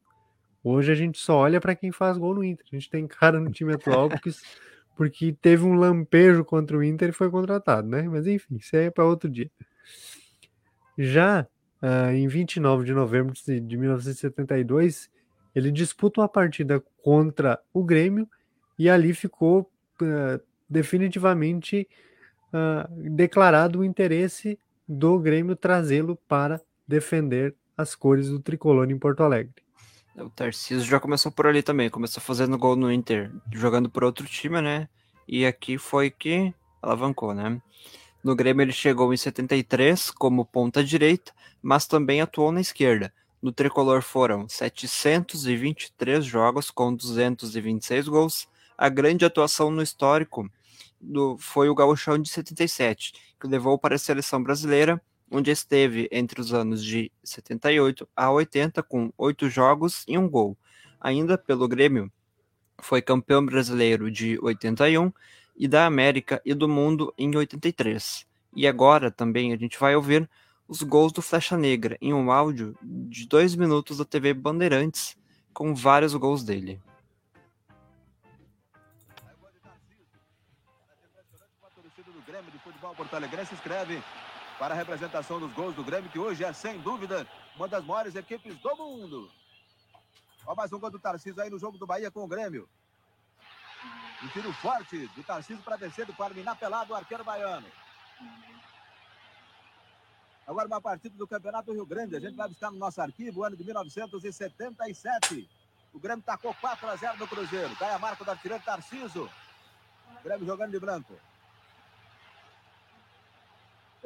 Hoje 0.68 0.90
a 0.90 0.96
gente 0.96 1.16
só 1.20 1.36
olha 1.36 1.60
para 1.60 1.76
quem 1.76 1.92
faz 1.92 2.18
gol 2.18 2.34
no 2.34 2.42
Inter. 2.42 2.66
A 2.66 2.74
gente 2.74 2.90
tem 2.90 3.06
cara 3.06 3.38
no 3.38 3.52
time 3.52 3.72
atual 3.74 4.08
porque, 4.08 4.30
porque 4.96 5.32
teve 5.40 5.64
um 5.64 5.74
lampejo 5.74 6.44
contra 6.44 6.76
o 6.76 6.82
Inter 6.82 7.10
e 7.10 7.12
foi 7.12 7.30
contratado, 7.30 7.86
né? 7.86 8.02
Mas 8.02 8.26
enfim, 8.26 8.56
isso 8.56 8.74
aí 8.74 8.86
é 8.86 8.90
para 8.90 9.04
outro 9.04 9.30
dia. 9.30 9.48
Já 10.98 11.46
ah, 11.80 12.12
em 12.12 12.26
29 12.26 12.84
de 12.84 12.92
novembro 12.92 13.32
de 13.32 13.60
de 13.60 13.76
1972, 13.76 15.08
ele 15.54 15.70
disputa 15.70 16.20
uma 16.20 16.28
partida 16.28 16.82
contra 17.00 17.60
o 17.72 17.84
Grêmio 17.84 18.28
e 18.76 18.90
ali 18.90 19.14
ficou 19.14 19.70
ah, 20.02 20.40
definitivamente 20.68 21.88
ah, 22.52 22.90
declarado 22.90 23.78
o 23.78 23.84
interesse 23.84 24.58
do 24.88 25.16
Grêmio 25.20 25.54
trazê-lo 25.54 26.16
para 26.26 26.60
defender 26.88 27.54
as 27.76 27.94
cores 27.94 28.28
do 28.28 28.40
tricolor 28.40 28.90
em 28.90 28.98
Porto 28.98 29.22
Alegre. 29.22 29.65
O 30.18 30.30
Tarcísio 30.30 30.86
já 30.86 30.98
começou 30.98 31.30
por 31.30 31.46
ali 31.46 31.62
também, 31.62 31.90
começou 31.90 32.22
fazendo 32.22 32.56
gol 32.56 32.74
no 32.74 32.90
Inter, 32.90 33.30
jogando 33.52 33.90
por 33.90 34.02
outro 34.02 34.26
time, 34.26 34.62
né? 34.62 34.88
E 35.28 35.44
aqui 35.44 35.76
foi 35.76 36.10
que 36.10 36.54
alavancou, 36.80 37.34
né? 37.34 37.60
No 38.24 38.34
Grêmio 38.34 38.62
ele 38.62 38.72
chegou 38.72 39.12
em 39.12 39.16
73 39.16 40.10
como 40.10 40.46
ponta 40.46 40.82
direita, 40.82 41.32
mas 41.62 41.86
também 41.86 42.22
atuou 42.22 42.50
na 42.50 42.62
esquerda. 42.62 43.12
No 43.42 43.52
tricolor 43.52 44.00
foram 44.00 44.48
723 44.48 46.24
jogos 46.24 46.70
com 46.70 46.94
226 46.94 48.08
gols. 48.08 48.48
A 48.76 48.88
grande 48.88 49.24
atuação 49.24 49.70
no 49.70 49.82
histórico 49.82 50.50
do, 50.98 51.36
foi 51.38 51.68
o 51.68 51.74
Gauchão 51.74 52.18
de 52.18 52.30
77, 52.30 53.12
que 53.38 53.46
levou 53.46 53.78
para 53.78 53.96
a 53.96 53.98
seleção 53.98 54.42
brasileira, 54.42 55.00
onde 55.30 55.50
esteve 55.50 56.08
entre 56.10 56.40
os 56.40 56.52
anos 56.52 56.84
de 56.84 57.10
78 57.22 58.08
a 58.14 58.30
80 58.30 58.82
com 58.82 59.12
oito 59.18 59.48
jogos 59.48 60.04
e 60.06 60.16
um 60.16 60.28
gol. 60.28 60.56
Ainda 61.00 61.36
pelo 61.36 61.68
Grêmio, 61.68 62.10
foi 62.80 63.02
campeão 63.02 63.44
brasileiro 63.44 64.10
de 64.10 64.38
81 64.40 65.12
e 65.56 65.66
da 65.66 65.86
América 65.86 66.40
e 66.44 66.54
do 66.54 66.68
mundo 66.68 67.12
em 67.16 67.34
83. 67.34 68.26
E 68.54 68.66
agora 68.66 69.10
também 69.10 69.52
a 69.52 69.56
gente 69.56 69.78
vai 69.78 69.96
ouvir 69.96 70.28
os 70.68 70.82
gols 70.82 71.12
do 71.12 71.22
Flecha 71.22 71.56
Negra 71.56 71.96
em 72.00 72.12
um 72.12 72.30
áudio 72.30 72.76
de 72.82 73.26
dois 73.26 73.54
minutos 73.54 73.98
da 73.98 74.04
TV 74.04 74.34
Bandeirantes 74.34 75.16
com 75.52 75.74
vários 75.74 76.14
gols 76.14 76.42
dele. 76.42 76.80
do 82.06 82.22
Grêmio 82.26 82.50
de 82.52 82.58
Futebol 82.58 82.94
Porto 82.94 83.14
Alegre 83.14 83.44
se 83.46 83.54
inscreve 83.54 84.02
para 84.58 84.74
a 84.74 84.76
representação 84.76 85.38
dos 85.38 85.52
gols 85.52 85.74
do 85.74 85.84
Grêmio, 85.84 86.10
que 86.10 86.18
hoje 86.18 86.44
é, 86.44 86.52
sem 86.52 86.78
dúvida, 86.80 87.26
uma 87.56 87.68
das 87.68 87.84
maiores 87.84 88.14
equipes 88.14 88.56
do 88.58 88.76
mundo. 88.76 89.30
Ó, 90.46 90.54
mais 90.54 90.72
um 90.72 90.78
gol 90.78 90.90
do 90.90 90.98
Tarcísio 90.98 91.42
aí 91.42 91.50
no 91.50 91.58
jogo 91.58 91.76
do 91.76 91.86
Bahia 91.86 92.10
com 92.10 92.24
o 92.24 92.28
Grêmio. 92.28 92.68
Um 94.22 94.28
tiro 94.28 94.52
forte 94.54 95.06
do 95.08 95.22
Tarcísio 95.22 95.62
para 95.62 95.76
descer 95.76 96.06
do 96.06 96.14
Parminá 96.14 96.54
pelado, 96.54 96.92
o 96.92 96.96
arqueiro 96.96 97.24
baiano. 97.24 97.66
Agora 100.46 100.68
uma 100.68 100.80
partida 100.80 101.14
do 101.16 101.26
Campeonato 101.26 101.72
Rio 101.72 101.84
Grande. 101.84 102.16
A 102.16 102.20
gente 102.20 102.36
vai 102.36 102.48
buscar 102.48 102.70
no 102.70 102.78
nosso 102.78 103.00
arquivo 103.00 103.40
o 103.40 103.44
ano 103.44 103.56
de 103.56 103.64
1977. 103.64 105.48
O 105.92 105.98
Grêmio 105.98 106.24
tacou 106.24 106.54
4 106.54 106.88
a 106.88 106.96
0 106.96 107.18
no 107.18 107.26
Cruzeiro. 107.26 107.74
Cai 107.76 107.92
a 107.92 107.98
marca 107.98 108.24
do 108.24 108.30
artilheiro 108.30 108.62
Tarcísio. 108.64 109.28
Grêmio 110.22 110.46
jogando 110.46 110.70
de 110.70 110.78
branco. 110.78 111.18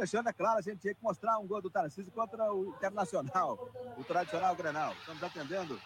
Fechando, 0.01 0.31
é 0.31 0.33
claro, 0.33 0.59
a 0.59 0.63
gente 0.63 0.79
tinha 0.79 0.95
que 0.95 1.03
mostrar 1.03 1.39
um 1.39 1.47
gol 1.47 1.61
do 1.61 1.69
Tarcísio 1.69 2.11
contra 2.11 2.51
o 2.51 2.69
Internacional, 2.69 3.69
o 3.99 4.03
tradicional 4.03 4.57
Grenal. 4.57 4.95
Estamos 4.95 5.23
atendendo 5.23 5.79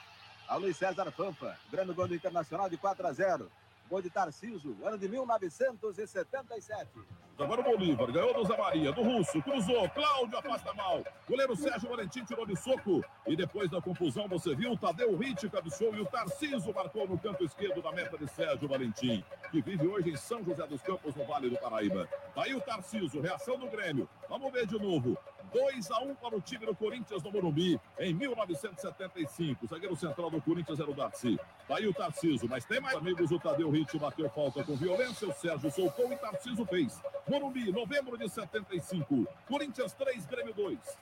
ao 0.47 0.61
Luiz 0.61 0.77
César 0.77 1.11
Pampa. 1.11 1.59
Grande 1.69 1.93
gol 1.93 2.07
do 2.07 2.15
Internacional 2.15 2.71
de 2.71 2.77
4 2.77 3.09
a 3.09 3.13
0. 3.13 3.51
Gol 3.91 4.03
de 4.03 4.11
Tarcísio, 4.11 4.79
ano 4.85 4.97
de 4.97 5.09
1977. 5.09 6.91
Agora 7.37 7.63
o 7.63 7.65
Bolívar 7.65 8.13
ganhou 8.13 8.33
do 8.33 8.45
Zé 8.45 8.57
Maria, 8.57 8.93
do 8.93 9.03
Russo, 9.03 9.43
cruzou, 9.43 9.89
Cláudio 9.91 10.39
afasta 10.39 10.73
mal. 10.73 11.03
Goleiro 11.29 11.57
Sérgio 11.57 11.89
Valentim 11.89 12.25
tirou 12.25 12.47
de 12.47 12.55
soco. 12.55 13.05
E 13.27 13.35
depois 13.35 13.69
da 13.69 13.83
confusão, 13.83 14.29
você 14.29 14.55
viu, 14.55 14.73
o 14.73 14.79
Tadeu 14.79 15.17
Ritt 15.17 15.49
cabeceou 15.51 15.95
e 15.97 16.01
o 16.01 16.07
Tarciso 16.07 16.73
marcou 16.73 17.09
no 17.09 17.19
canto 17.19 17.45
esquerdo 17.45 17.83
da 17.83 17.91
meta 17.91 18.17
de 18.17 18.29
Sérgio 18.29 18.69
Valentim, 18.69 19.25
que 19.51 19.61
vive 19.61 19.87
hoje 19.87 20.11
em 20.11 20.17
São 20.17 20.45
José 20.45 20.65
dos 20.67 20.81
Campos, 20.83 21.15
no 21.17 21.25
Vale 21.25 21.51
do 21.51 21.57
Paraíba. 21.57 22.09
Daí 22.37 22.55
o 22.55 22.61
Tarciso, 22.61 23.21
reação 23.21 23.59
do 23.59 23.67
Grêmio. 23.67 24.09
Vamos 24.29 24.53
ver 24.53 24.67
de 24.67 24.79
novo. 24.79 25.19
2 25.55 25.91
a 25.93 26.01
1 26.01 26.17
para 26.17 26.37
o 26.37 26.41
time 26.41 26.67
do 26.67 26.75
Corinthians 26.75 27.23
no 27.23 27.31
Morumbi 27.31 27.81
em 28.01 28.13
1975. 28.13 29.65
O 29.65 29.69
zagueiro 29.69 29.95
central 29.95 30.29
do 30.29 30.43
Corinthians 30.43 30.81
era 30.81 30.91
o 30.91 30.95
Darcy. 30.95 31.39
Daí 31.69 31.87
o 31.87 31.95
Tarciso, 31.95 32.49
mas 32.49 32.65
tem 32.65 32.81
mais 32.81 32.97
amigos. 32.97 33.31
O 33.31 33.39
Tadeu 33.39 33.71
Ritt 33.71 33.97
bateu 33.97 34.29
falta 34.31 34.65
com 34.65 34.75
violência. 34.75 35.29
O 35.29 35.33
Sérgio 35.33 35.71
soltou 35.71 36.13
e 36.13 36.17
Tarciso 36.17 36.67
fez. 36.67 37.01
Morumbi, 37.29 37.71
novembro 37.71 38.19
de 38.19 38.29
75. 38.29 39.29
Corinthians 39.47 39.93
3, 39.93 40.27
Grêmio 40.27 40.53
2. 40.55 40.99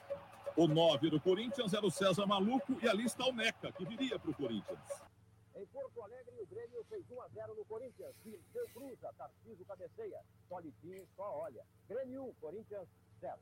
O 0.55 0.67
9 0.67 1.09
do 1.09 1.19
Corinthians 1.19 1.73
era 1.73 1.83
o 1.83 1.89
César 1.89 2.27
Maluco 2.27 2.77
e 2.79 2.87
ali 2.87 3.05
está 3.05 3.25
o 3.25 3.33
Neca, 3.33 3.71
que 3.71 3.83
viria 3.83 4.19
para 4.19 4.29
o 4.29 4.35
Corinthians. 4.35 5.01
Em 5.55 5.65
Porto 5.65 5.99
Alegre, 6.03 6.35
o 6.39 6.45
Grêmio 6.45 6.85
fez 6.87 7.09
1 7.09 7.21
a 7.23 7.27
0 7.27 7.55
no 7.55 7.65
Corinthians. 7.65 8.13
Dirceu 8.23 8.67
cruza, 8.71 9.11
Tarcísio 9.17 9.65
cabeceia. 9.65 10.19
Solitinho 10.47 11.07
só 11.15 11.39
olha. 11.39 11.65
Grêmio 11.89 12.25
1, 12.25 12.33
Corinthians 12.33 12.87
0. 13.19 13.33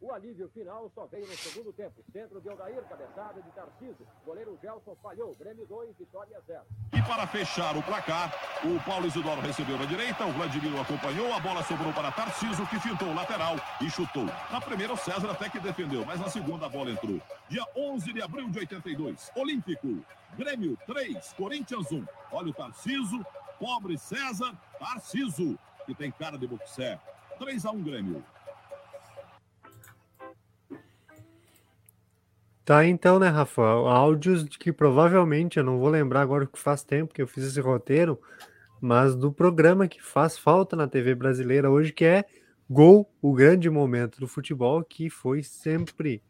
O 0.00 0.12
alívio 0.12 0.48
final 0.48 0.90
só 0.94 1.04
veio 1.06 1.26
no 1.26 1.34
segundo 1.34 1.72
tempo. 1.74 2.02
Centro 2.10 2.40
de 2.40 2.48
Aldair, 2.48 2.82
cabeçada 2.84 3.42
de 3.42 3.50
Tarcísio. 3.50 4.06
Goleiro 4.24 4.58
Gelson 4.62 4.96
falhou. 5.02 5.34
Grêmio 5.38 5.66
2, 5.66 5.94
Vitória 5.98 6.40
0. 6.46 6.62
E 6.94 7.02
para 7.02 7.26
fechar 7.26 7.76
o 7.76 7.82
placar, 7.82 8.32
o 8.64 8.82
Paulo 8.82 9.06
Isidoro 9.06 9.42
recebeu 9.42 9.76
na 9.76 9.84
direita, 9.84 10.24
o 10.24 10.32
Vladimir 10.32 10.74
o 10.74 10.80
acompanhou, 10.80 11.30
a 11.34 11.38
bola 11.40 11.62
sobrou 11.64 11.92
para 11.92 12.10
Tarciso, 12.12 12.66
que 12.68 12.80
fintou 12.80 13.08
o 13.08 13.14
lateral 13.14 13.56
e 13.82 13.90
chutou. 13.90 14.24
Na 14.50 14.58
primeira, 14.58 14.94
o 14.94 14.96
César 14.96 15.30
até 15.30 15.50
que 15.50 15.60
defendeu, 15.60 16.02
mas 16.06 16.18
na 16.18 16.30
segunda 16.30 16.64
a 16.64 16.68
bola 16.70 16.90
entrou. 16.90 17.20
Dia 17.50 17.64
11 17.76 18.12
de 18.12 18.22
abril 18.22 18.48
de 18.48 18.58
82, 18.58 19.30
Olímpico, 19.36 20.02
Grêmio 20.34 20.78
3, 20.86 21.34
Corinthians 21.34 21.92
1. 21.92 22.06
Olha 22.32 22.48
o 22.48 22.54
Tarciso, 22.54 23.22
pobre 23.58 23.98
César, 23.98 24.54
Tarciso, 24.78 25.58
que 25.84 25.94
tem 25.94 26.10
cara 26.10 26.38
de 26.38 26.46
boxer. 26.46 26.98
3 27.38 27.66
a 27.66 27.70
1 27.70 27.82
Grêmio. 27.82 28.24
Tá, 32.70 32.86
então, 32.86 33.18
né, 33.18 33.26
Rafa? 33.26 33.62
Áudios 33.62 34.44
de 34.44 34.56
que 34.56 34.72
provavelmente, 34.72 35.58
eu 35.58 35.64
não 35.64 35.80
vou 35.80 35.88
lembrar 35.88 36.20
agora 36.20 36.46
que 36.46 36.56
faz 36.56 36.84
tempo 36.84 37.12
que 37.12 37.20
eu 37.20 37.26
fiz 37.26 37.42
esse 37.42 37.60
roteiro, 37.60 38.16
mas 38.80 39.16
do 39.16 39.32
programa 39.32 39.88
que 39.88 40.00
faz 40.00 40.38
falta 40.38 40.76
na 40.76 40.86
TV 40.86 41.16
brasileira 41.16 41.68
hoje, 41.68 41.92
que 41.92 42.04
é 42.04 42.24
Gol, 42.70 43.12
o 43.20 43.34
grande 43.34 43.68
momento 43.68 44.20
do 44.20 44.28
futebol, 44.28 44.84
que 44.84 45.10
foi 45.10 45.42
sempre 45.42 46.22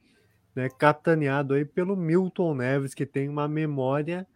né, 0.56 0.70
capitaneado 0.70 1.52
aí 1.52 1.66
pelo 1.66 1.94
Milton 1.94 2.54
Neves, 2.54 2.94
que 2.94 3.04
tem 3.04 3.28
uma 3.28 3.46
memória 3.46 4.26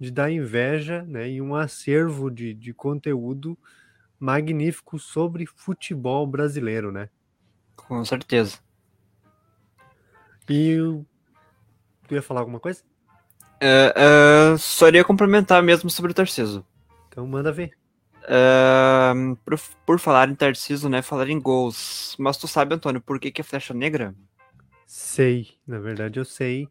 de 0.00 0.10
dar 0.10 0.30
inveja 0.30 1.02
né, 1.02 1.28
e 1.28 1.42
um 1.42 1.54
acervo 1.54 2.30
de, 2.30 2.54
de 2.54 2.72
conteúdo 2.72 3.58
magnífico 4.18 4.98
sobre 4.98 5.44
futebol 5.44 6.26
brasileiro, 6.26 6.90
né? 6.90 7.10
Com 7.76 8.02
certeza. 8.02 8.60
E 10.48 10.78
tu 12.10 12.14
ia 12.14 12.22
falar 12.22 12.40
alguma 12.40 12.58
coisa? 12.58 12.82
É, 13.60 13.94
é, 13.94 14.58
só 14.58 14.88
iria 14.88 15.04
complementar 15.04 15.62
mesmo 15.62 15.88
sobre 15.88 16.10
o 16.10 16.14
Tarciso. 16.14 16.66
Então 17.08 17.26
manda 17.26 17.52
ver. 17.52 17.70
É, 18.24 19.12
por, 19.44 19.60
por 19.86 19.98
falar 20.00 20.28
em 20.28 20.34
Tarciso, 20.34 20.88
né? 20.88 21.02
Falar 21.02 21.28
em 21.28 21.40
gols. 21.40 22.16
Mas 22.18 22.36
tu 22.36 22.48
sabe, 22.48 22.74
Antônio, 22.74 23.00
por 23.00 23.20
que, 23.20 23.30
que 23.30 23.40
é 23.40 23.44
flecha 23.44 23.72
negra? 23.72 24.14
Sei, 24.86 25.48
na 25.66 25.78
verdade 25.78 26.18
eu 26.18 26.24
sei. 26.24 26.68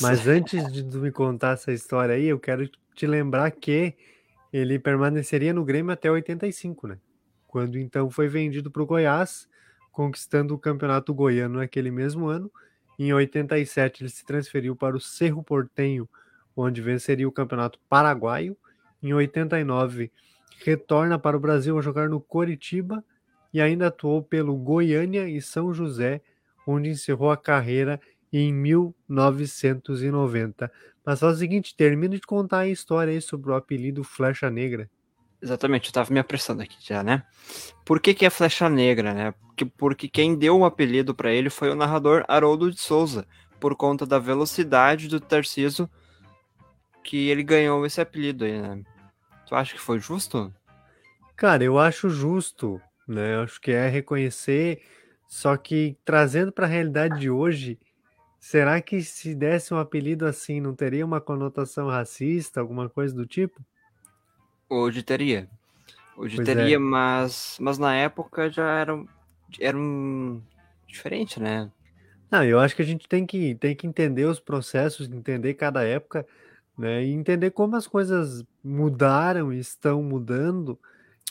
Mas 0.00 0.26
antes 0.26 0.72
de 0.72 0.82
tu 0.82 0.98
me 0.98 1.12
contar 1.12 1.52
essa 1.52 1.72
história 1.72 2.14
aí, 2.14 2.26
eu 2.26 2.38
quero 2.38 2.68
te 2.94 3.06
lembrar 3.06 3.50
que 3.50 3.94
ele 4.52 4.78
permaneceria 4.78 5.52
no 5.52 5.64
Grêmio 5.64 5.92
até 5.92 6.10
85, 6.10 6.88
né? 6.88 6.98
Quando 7.46 7.78
então 7.78 8.10
foi 8.10 8.28
vendido 8.28 8.70
para 8.70 8.82
o 8.82 8.86
Goiás, 8.86 9.48
conquistando 9.92 10.54
o 10.54 10.58
Campeonato 10.58 11.12
Goiano 11.12 11.58
naquele 11.58 11.90
mesmo 11.90 12.26
ano. 12.26 12.50
Em 12.98 13.12
87 13.12 14.02
ele 14.02 14.10
se 14.10 14.24
transferiu 14.24 14.74
para 14.74 14.96
o 14.96 15.00
Cerro 15.00 15.42
Portenho, 15.42 16.08
onde 16.56 16.82
venceria 16.82 17.28
o 17.28 17.32
Campeonato 17.32 17.78
Paraguaio. 17.88 18.56
Em 19.02 19.14
89 19.14 20.10
retorna 20.64 21.18
para 21.18 21.36
o 21.36 21.40
Brasil 21.40 21.78
a 21.78 21.82
jogar 21.82 22.08
no 22.08 22.20
Coritiba 22.20 23.04
e 23.54 23.60
ainda 23.60 23.86
atuou 23.86 24.20
pelo 24.22 24.56
Goiânia 24.56 25.28
e 25.28 25.40
São 25.40 25.72
José, 25.72 26.20
onde 26.66 26.90
encerrou 26.90 27.30
a 27.30 27.36
carreira 27.36 28.00
em 28.32 28.52
1990. 28.52 30.72
Mas 31.04 31.20
faz 31.20 31.36
o 31.36 31.38
seguinte, 31.38 31.76
termina 31.76 32.16
de 32.16 32.22
contar 32.22 32.60
a 32.60 32.68
história 32.68 33.12
aí 33.12 33.20
sobre 33.20 33.50
o 33.50 33.54
apelido 33.54 34.02
Flecha 34.04 34.48
Negra. 34.50 34.88
Exatamente, 35.40 35.88
eu 35.88 35.92
tava 35.92 36.12
me 36.12 36.18
apressando 36.18 36.62
aqui 36.62 36.76
já, 36.80 37.02
né? 37.02 37.22
Por 37.84 38.00
que, 38.00 38.12
que 38.12 38.26
é 38.26 38.30
Flecha 38.30 38.68
Negra, 38.68 39.14
né? 39.14 39.32
Porque, 39.32 39.64
porque 39.64 40.08
quem 40.08 40.36
deu 40.36 40.58
o 40.58 40.64
apelido 40.64 41.14
para 41.14 41.32
ele 41.32 41.48
foi 41.48 41.70
o 41.70 41.76
narrador 41.76 42.24
Haroldo 42.26 42.70
de 42.70 42.80
Souza, 42.80 43.24
por 43.60 43.76
conta 43.76 44.04
da 44.04 44.18
velocidade 44.18 45.08
do 45.08 45.20
Tarciso 45.20 45.88
que 47.02 47.28
ele 47.28 47.42
ganhou 47.42 47.86
esse 47.86 48.00
apelido 48.00 48.44
aí, 48.44 48.60
né? 48.60 48.82
Tu 49.46 49.54
acha 49.54 49.74
que 49.74 49.80
foi 49.80 49.98
justo? 49.98 50.52
Cara, 51.34 51.64
eu 51.64 51.78
acho 51.78 52.10
justo, 52.10 52.80
né? 53.06 53.36
Eu 53.36 53.42
acho 53.42 53.60
que 53.60 53.70
é 53.70 53.88
reconhecer, 53.88 54.82
só 55.26 55.56
que 55.56 55.96
trazendo 56.04 56.52
para 56.52 56.66
a 56.66 56.68
realidade 56.68 57.18
de 57.18 57.30
hoje, 57.30 57.78
será 58.38 58.80
que 58.82 59.00
se 59.02 59.34
desse 59.34 59.72
um 59.72 59.78
apelido 59.78 60.26
assim, 60.26 60.60
não 60.60 60.74
teria 60.74 61.04
uma 61.06 61.20
conotação 61.20 61.88
racista, 61.88 62.60
alguma 62.60 62.88
coisa 62.90 63.14
do 63.14 63.24
tipo? 63.24 63.64
Hoje 64.68 65.02
teria. 65.02 65.48
Hoje 66.16 66.36
Pois 66.36 66.46
teria, 66.46 66.76
é. 66.76 66.78
mas, 66.78 67.56
mas 67.60 67.78
na 67.78 67.94
época 67.94 68.50
já 68.50 68.68
era, 68.68 69.04
era 69.60 69.78
um 69.78 70.42
diferente, 70.86 71.40
né? 71.40 71.70
Não, 72.30 72.44
eu 72.44 72.58
acho 72.58 72.76
que 72.76 72.82
a 72.82 72.84
gente 72.84 73.08
tem 73.08 73.24
que, 73.24 73.54
tem 73.54 73.74
que 73.74 73.86
entender 73.86 74.24
os 74.24 74.40
processos, 74.40 75.08
entender 75.08 75.54
cada 75.54 75.82
época, 75.84 76.26
né? 76.76 77.04
E 77.04 77.12
entender 77.12 77.50
como 77.52 77.76
as 77.76 77.86
coisas 77.86 78.44
mudaram 78.62 79.52
e 79.52 79.58
estão 79.58 80.02
mudando. 80.02 80.78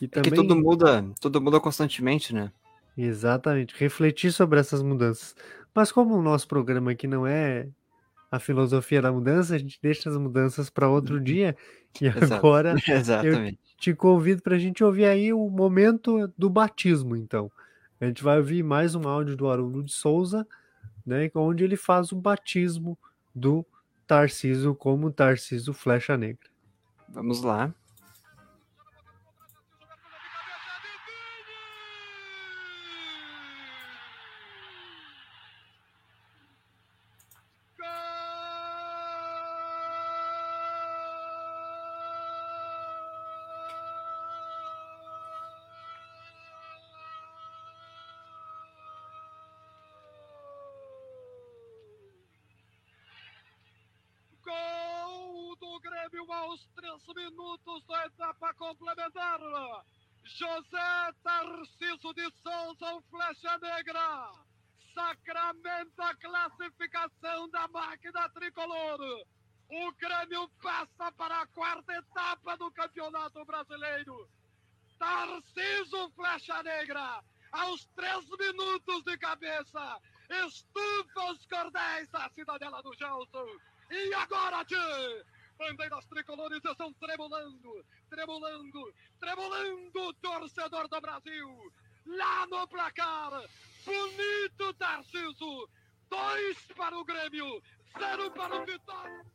E 0.01 0.05
É 0.05 0.07
que 0.07 0.31
também. 0.31 0.33
tudo 0.33 0.55
muda, 0.55 1.05
tudo 1.19 1.41
muda 1.41 1.59
constantemente, 1.59 2.33
né? 2.33 2.51
Exatamente, 2.97 3.75
refletir 3.77 4.31
sobre 4.31 4.59
essas 4.59 4.81
mudanças. 4.81 5.35
Mas 5.73 5.91
como 5.91 6.15
o 6.15 6.21
nosso 6.21 6.47
programa 6.47 6.91
aqui 6.91 7.05
não 7.05 7.27
é 7.27 7.67
a 8.32 8.39
filosofia 8.39 9.01
da 9.01 9.11
mudança, 9.11 9.55
a 9.55 9.57
gente 9.57 9.80
deixa 9.82 10.09
as 10.09 10.17
mudanças 10.17 10.69
para 10.69 10.89
outro 10.89 11.19
dia. 11.19 11.55
E 12.01 12.07
agora 12.32 12.75
eu 12.88 12.95
Exatamente. 12.95 13.59
te 13.78 13.93
convido 13.93 14.41
para 14.41 14.55
a 14.55 14.59
gente 14.59 14.84
ouvir 14.84 15.05
aí 15.05 15.34
o 15.34 15.49
momento 15.49 16.32
do 16.38 16.49
batismo, 16.49 17.15
então. 17.15 17.51
A 17.99 18.05
gente 18.05 18.23
vai 18.23 18.38
ouvir 18.38 18.63
mais 18.63 18.93
um 18.93 19.07
áudio 19.07 19.36
do 19.36 19.49
Haroldo 19.49 19.84
de 19.84 19.91
Souza, 19.91 20.47
né, 21.05 21.32
onde 21.34 21.63
ele 21.63 21.75
faz 21.75 22.11
o 22.11 22.15
batismo 22.15 22.97
do 23.34 23.65
Tarciso 24.05 24.75
como 24.75 25.11
Tarciso 25.11 25.73
Flecha 25.73 26.15
Negra. 26.15 26.49
Vamos 27.09 27.41
lá. 27.41 27.73
10 56.97 57.15
minutos 57.15 57.85
da 57.85 58.05
etapa 58.05 58.53
complementar. 58.55 59.39
José 60.23 61.13
Tarciso 61.23 62.13
de 62.13 62.29
Souza, 62.41 62.93
o 62.95 63.01
Flecha 63.03 63.57
Negra, 63.59 64.31
sacramenta 64.93 66.05
a 66.05 66.15
classificação 66.15 67.49
da 67.49 67.67
máquina 67.67 68.27
tricolor. 68.29 68.99
O 69.69 69.91
Grêmio 69.93 70.49
passa 70.61 71.11
para 71.11 71.41
a 71.41 71.47
quarta 71.47 71.93
etapa 71.93 72.57
do 72.57 72.71
Campeonato 72.71 73.45
Brasileiro. 73.45 74.29
Tarciso 74.97 76.11
Flecha 76.15 76.63
Negra, 76.63 77.23
aos 77.51 77.85
três 77.95 78.25
minutos 78.39 79.03
de 79.03 79.17
cabeça, 79.17 80.01
estufa 80.45 81.31
os 81.31 81.45
cordéis 81.45 82.09
da 82.09 82.29
Cidadela 82.31 82.81
do 82.81 82.93
Gelson. 82.95 83.47
E 83.91 84.13
agora, 84.15 84.65
Tchê! 84.65 85.36
Bandeiras 85.58 86.05
tricolores 86.05 86.64
estão 86.64 86.93
tremulando, 86.93 87.86
tremulando, 88.10 88.93
tremulando, 89.20 90.14
torcedor 90.22 90.88
do 90.88 91.01
Brasil. 91.01 91.72
Lá 92.05 92.47
no 92.47 92.68
placar, 92.68 93.32
bonito 93.86 94.74
Tarciso. 94.76 95.70
Dois 96.10 96.58
para 96.76 96.97
o 96.97 97.03
Grêmio, 97.03 97.62
zero 97.99 98.32
para 98.32 98.62
o 98.62 98.66
Vitória. 98.66 99.26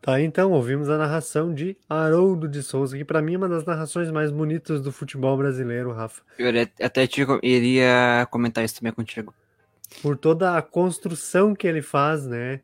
Tá, 0.00 0.18
então, 0.18 0.52
ouvimos 0.52 0.88
a 0.88 0.96
narração 0.96 1.54
de 1.54 1.76
Haroldo 1.86 2.48
de 2.48 2.62
Souza, 2.62 2.96
que 2.96 3.04
para 3.04 3.20
mim 3.20 3.34
é 3.34 3.36
uma 3.36 3.48
das 3.48 3.66
narrações 3.66 4.10
mais 4.10 4.30
bonitas 4.30 4.80
do 4.80 4.90
futebol 4.90 5.36
brasileiro, 5.36 5.92
Rafa. 5.92 6.22
Eu 6.38 6.50
até 6.82 7.06
te, 7.06 7.20
iria 7.42 8.26
comentar 8.30 8.64
isso 8.64 8.76
também 8.76 8.94
contigo. 8.94 9.34
Por 10.00 10.16
toda 10.16 10.56
a 10.56 10.62
construção 10.62 11.54
que 11.54 11.66
ele 11.66 11.82
faz, 11.82 12.26
né? 12.26 12.62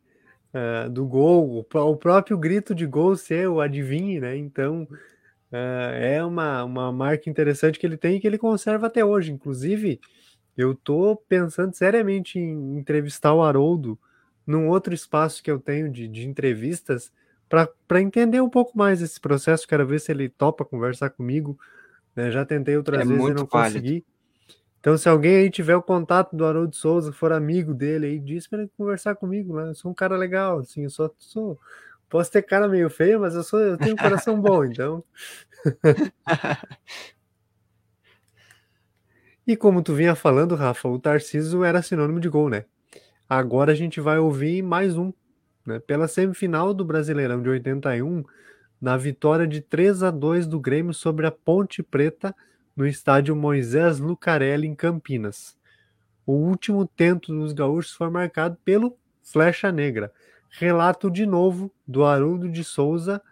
Ah, 0.56 0.88
do 0.88 1.06
gol, 1.06 1.58
o 1.58 1.64
pró- 1.64 1.90
o 1.90 1.96
próprio 1.96 2.38
grito 2.38 2.74
de 2.74 2.86
gol 2.86 3.16
ser 3.16 3.48
o 3.48 3.60
adivinhe, 3.60 4.20
né? 4.20 4.36
Então, 4.36 4.88
ah, 5.52 5.90
é 5.94 6.24
uma, 6.24 6.64
uma 6.64 6.92
marca 6.92 7.30
interessante 7.30 7.78
que 7.78 7.86
ele 7.86 7.96
tem 7.96 8.16
e 8.16 8.20
que 8.20 8.26
ele 8.26 8.38
conserva 8.38 8.86
até 8.88 9.04
hoje. 9.04 9.32
Inclusive, 9.32 10.00
eu 10.56 10.74
tô 10.74 11.16
pensando 11.28 11.74
seriamente 11.74 12.38
em 12.38 12.78
entrevistar 12.78 13.34
o 13.34 13.42
Haroldo 13.42 13.98
num 14.46 14.68
outro 14.68 14.94
espaço 14.94 15.42
que 15.42 15.50
eu 15.50 15.60
tenho 15.60 15.90
de, 15.90 16.08
de 16.08 16.28
entrevistas 16.28 17.12
para 17.48 18.02
entender 18.02 18.40
um 18.40 18.50
pouco 18.50 18.76
mais 18.78 19.02
esse 19.02 19.20
processo. 19.20 19.68
Quero 19.68 19.86
ver 19.86 20.00
se 20.00 20.12
ele 20.12 20.28
topa 20.28 20.64
conversar 20.64 21.10
comigo. 21.10 21.58
né? 22.16 22.30
Já 22.30 22.44
tentei 22.44 22.76
outras 22.76 23.00
É 23.02 23.04
vezes 23.04 23.28
e 23.28 23.34
não 23.34 23.46
válido. 23.46 23.80
consegui. 23.80 24.04
Então, 24.80 24.96
se 24.96 25.08
alguém 25.08 25.36
aí 25.36 25.50
tiver 25.50 25.74
o 25.76 25.82
contato 25.82 26.36
do 26.36 26.44
Haroldo 26.44 26.74
Souza, 26.76 27.12
for 27.12 27.32
amigo 27.32 27.74
dele 27.74 28.06
aí, 28.06 28.18
diz 28.20 28.46
para 28.46 28.60
ele 28.60 28.70
conversar 28.76 29.16
comigo, 29.16 29.56
né? 29.56 29.70
Eu 29.70 29.74
sou 29.74 29.90
um 29.90 29.94
cara 29.94 30.16
legal, 30.16 30.60
assim, 30.60 30.84
eu 30.84 30.90
sou, 30.90 31.12
sou- 31.18 31.58
posso 32.08 32.30
ter 32.30 32.42
cara 32.42 32.68
meio 32.68 32.88
feio, 32.88 33.20
mas 33.20 33.34
eu 33.34 33.42
sou, 33.42 33.58
eu 33.60 33.78
tenho 33.78 33.96
um 33.96 33.98
coração 33.98 34.40
bom, 34.40 34.64
então. 34.64 35.02
E 39.46 39.56
como 39.56 39.82
tu 39.82 39.94
vinha 39.94 40.14
falando, 40.14 40.54
Rafa, 40.54 40.88
o 40.88 40.98
Tarciso 40.98 41.62
era 41.62 41.82
sinônimo 41.82 42.18
de 42.20 42.28
gol, 42.28 42.48
né? 42.48 42.64
Agora 43.28 43.72
a 43.72 43.74
gente 43.74 44.00
vai 44.00 44.18
ouvir 44.18 44.62
mais 44.62 44.96
um, 44.96 45.12
né? 45.66 45.80
Pela 45.80 46.08
semifinal 46.08 46.74
do 46.74 46.84
Brasileirão 46.84 47.42
de 47.42 47.48
81, 47.48 48.24
na 48.80 48.96
vitória 48.96 49.46
de 49.46 49.60
3 49.60 50.02
a 50.02 50.10
2 50.10 50.46
do 50.46 50.60
Grêmio 50.60 50.94
sobre 50.94 51.26
a 51.26 51.30
Ponte 51.30 51.82
Preta 51.82 52.34
no 52.76 52.86
estádio 52.86 53.34
Moisés 53.34 53.98
Lucarelli, 53.98 54.68
em 54.68 54.74
Campinas. 54.74 55.58
O 56.26 56.32
último 56.32 56.86
tento 56.86 57.32
dos 57.32 57.52
gaúchos 57.52 57.92
foi 57.92 58.10
marcado 58.10 58.56
pelo 58.64 58.98
Flecha 59.22 59.72
Negra. 59.72 60.12
Relato 60.50 61.10
de 61.10 61.24
novo 61.24 61.72
do 61.86 62.04
Haroldo 62.04 62.48
de 62.48 62.62
Souza, 62.62 63.22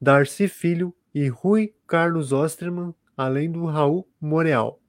Darcy 0.00 0.48
Filho 0.48 0.94
e 1.14 1.28
Rui 1.28 1.74
Carlos 1.86 2.32
Osterman, 2.32 2.94
além 3.16 3.50
do 3.50 3.66
Raul 3.66 4.08
Moreal. 4.20 4.80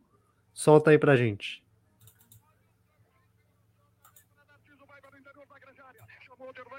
Solta 0.54 0.92
aí 0.92 0.98
pra 0.98 1.16
gente. 1.16 1.62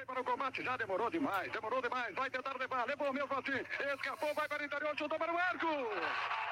para 0.06 0.20
o 0.20 0.24
combate, 0.24 0.62
já 0.62 0.76
demorou 0.76 1.08
demais, 1.08 1.50
demorou 1.52 1.80
demais, 1.80 2.14
vai 2.14 2.28
tentar 2.28 2.54
levar, 2.58 2.84
levou 2.86 3.08
o 3.08 3.14
meu 3.14 3.24
escapou, 3.24 4.34
vai 4.34 4.46
para 4.46 4.62
o 4.62 4.66
interior, 4.66 4.94
chutou 4.98 5.18
para 5.18 5.32
o 5.32 5.38
arco! 5.38 6.51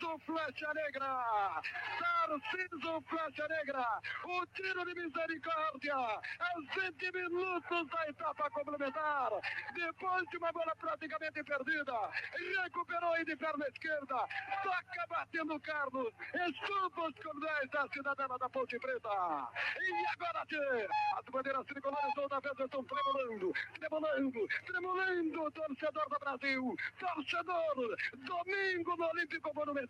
Tarciso 0.00 0.18
Flecha 0.24 0.72
Negra! 0.72 1.62
Tarciso 1.98 3.02
Flecha 3.02 3.48
Negra! 3.48 3.86
O 4.24 4.46
tiro 4.46 4.84
de 4.84 4.94
misericórdia! 4.94 5.94
Aos 5.94 6.66
20 6.74 7.12
minutos 7.12 7.86
da 7.88 8.08
etapa 8.08 8.50
complementar! 8.50 9.30
Depois 9.74 10.24
de 10.30 10.38
uma 10.38 10.52
bola 10.52 10.74
praticamente 10.76 11.44
perdida, 11.44 11.92
recuperou 12.62 13.12
aí 13.12 13.24
de 13.26 13.36
perna 13.36 13.66
esquerda, 13.68 14.26
toca 14.62 15.06
batendo 15.08 15.54
o 15.54 15.60
Carlos, 15.60 16.12
estupa 16.48 17.08
os 17.08 17.14
cordéis 17.22 17.70
da 17.70 17.86
cidadela 17.92 18.38
da 18.38 18.48
Ponte 18.48 18.78
Preta! 18.78 19.48
E 19.80 20.06
agora, 20.14 20.46
tchê, 20.46 20.88
as 21.18 21.24
bandeiras 21.26 21.66
tricolores 21.66 22.14
toda 22.14 22.40
vez 22.40 22.58
estão 22.58 22.84
tremulando, 22.84 23.52
tremulando, 23.78 24.48
tremulando, 24.66 25.50
torcedor 25.50 26.08
do 26.08 26.18
Brasil! 26.18 26.76
Torcedor! 26.98 27.96
Domingo 28.14 28.96
no 28.96 29.08
Olímpico 29.10 29.54
Monumental! 29.54 29.89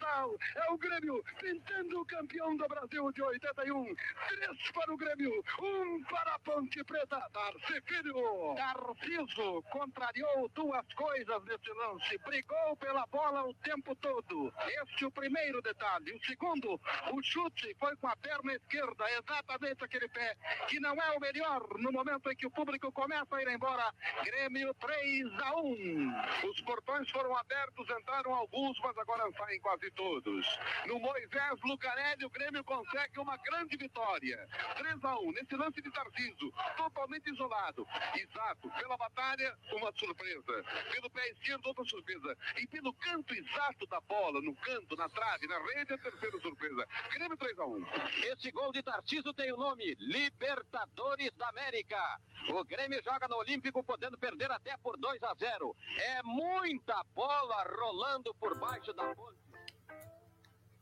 É 0.56 0.70
o 0.70 0.78
Grêmio 0.78 1.22
pintando 1.38 2.00
o 2.00 2.06
campeão 2.06 2.56
do 2.56 2.66
Brasil 2.68 3.12
de 3.12 3.22
81. 3.22 3.94
Três 4.28 4.70
para 4.72 4.92
o 4.92 4.96
Grêmio, 4.96 5.44
um 5.60 6.02
para 6.04 6.34
a 6.34 6.38
Ponte 6.40 6.82
Preta. 6.84 7.20
Darcy 7.32 7.80
Filho. 7.86 8.54
Tarciso 8.56 9.62
contrariou 9.70 10.48
duas 10.54 10.86
coisas 10.94 11.44
nesse 11.44 11.70
lance. 11.72 12.18
Brigou 12.18 12.76
pela 12.76 13.06
bola 13.06 13.46
o 13.46 13.54
tempo 13.54 13.94
todo. 13.96 14.52
Este 14.82 15.04
é 15.04 15.06
o 15.06 15.10
primeiro 15.10 15.62
detalhe. 15.62 16.12
O 16.12 16.24
segundo, 16.24 16.80
o 17.12 17.22
chute 17.22 17.74
foi 17.78 17.94
com 17.96 18.08
a 18.08 18.16
perna 18.16 18.54
esquerda, 18.54 19.04
exatamente 19.10 19.84
aquele 19.84 20.08
pé, 20.08 20.34
que 20.68 20.80
não 20.80 20.94
é 20.94 21.10
o 21.16 21.20
melhor 21.20 21.62
no 21.78 21.92
momento 21.92 22.30
em 22.30 22.36
que 22.36 22.46
o 22.46 22.50
público 22.50 22.90
começa 22.92 23.36
a 23.36 23.42
ir 23.42 23.48
embora. 23.48 23.92
Grêmio 24.24 24.74
3 24.74 25.32
a 25.40 25.56
1. 25.56 26.48
Os 26.48 26.60
portões 26.62 27.08
foram 27.10 27.36
abertos, 27.36 27.88
entraram 27.90 28.34
alguns, 28.34 28.78
mas 28.80 28.96
agora 28.98 29.30
saem 29.36 29.60
quase 29.60 29.79
todos. 29.92 30.46
No 30.86 30.98
Moisés 30.98 31.60
Lucarelli, 31.62 32.24
o 32.24 32.30
Grêmio 32.30 32.64
consegue 32.64 33.18
uma 33.20 33.36
grande 33.36 33.76
vitória. 33.76 34.48
3 34.76 35.04
a 35.04 35.18
1 35.20 35.32
nesse 35.32 35.56
lance 35.56 35.80
de 35.80 35.90
Tarciso, 35.90 36.52
totalmente 36.76 37.30
isolado. 37.30 37.86
Exato, 38.14 38.68
pela 38.70 38.96
batalha, 38.96 39.56
uma 39.72 39.92
surpresa. 39.92 40.64
Pelo 40.90 41.10
pé 41.10 41.28
esquerdo, 41.30 41.66
outra 41.66 41.84
surpresa. 41.84 42.36
E 42.58 42.66
pelo 42.66 42.92
canto 42.94 43.32
exato 43.34 43.86
da 43.86 44.00
bola, 44.00 44.40
no 44.40 44.54
canto, 44.56 44.96
na 44.96 45.08
trave, 45.08 45.46
na 45.46 45.58
rede, 45.58 45.94
a 45.94 45.98
terceira 45.98 46.38
surpresa. 46.40 46.86
Grêmio 47.12 47.36
3 47.36 47.58
a 47.58 47.66
1 47.66 47.86
Esse 48.32 48.50
gol 48.50 48.72
de 48.72 48.82
Tarciso 48.82 49.32
tem 49.34 49.52
o 49.52 49.56
nome 49.56 49.94
Libertadores 50.00 51.30
da 51.36 51.48
América. 51.48 52.20
O 52.48 52.64
Grêmio 52.64 53.00
joga 53.04 53.28
no 53.28 53.36
Olímpico, 53.36 53.84
podendo 53.84 54.18
perder 54.18 54.50
até 54.50 54.76
por 54.78 54.96
2 54.96 55.22
a 55.22 55.34
0. 55.34 55.76
É 55.98 56.22
muita 56.22 57.04
bola 57.14 57.64
rolando 57.78 58.34
por 58.34 58.58
baixo 58.58 58.92
da 58.92 59.14
ponte. 59.14 59.49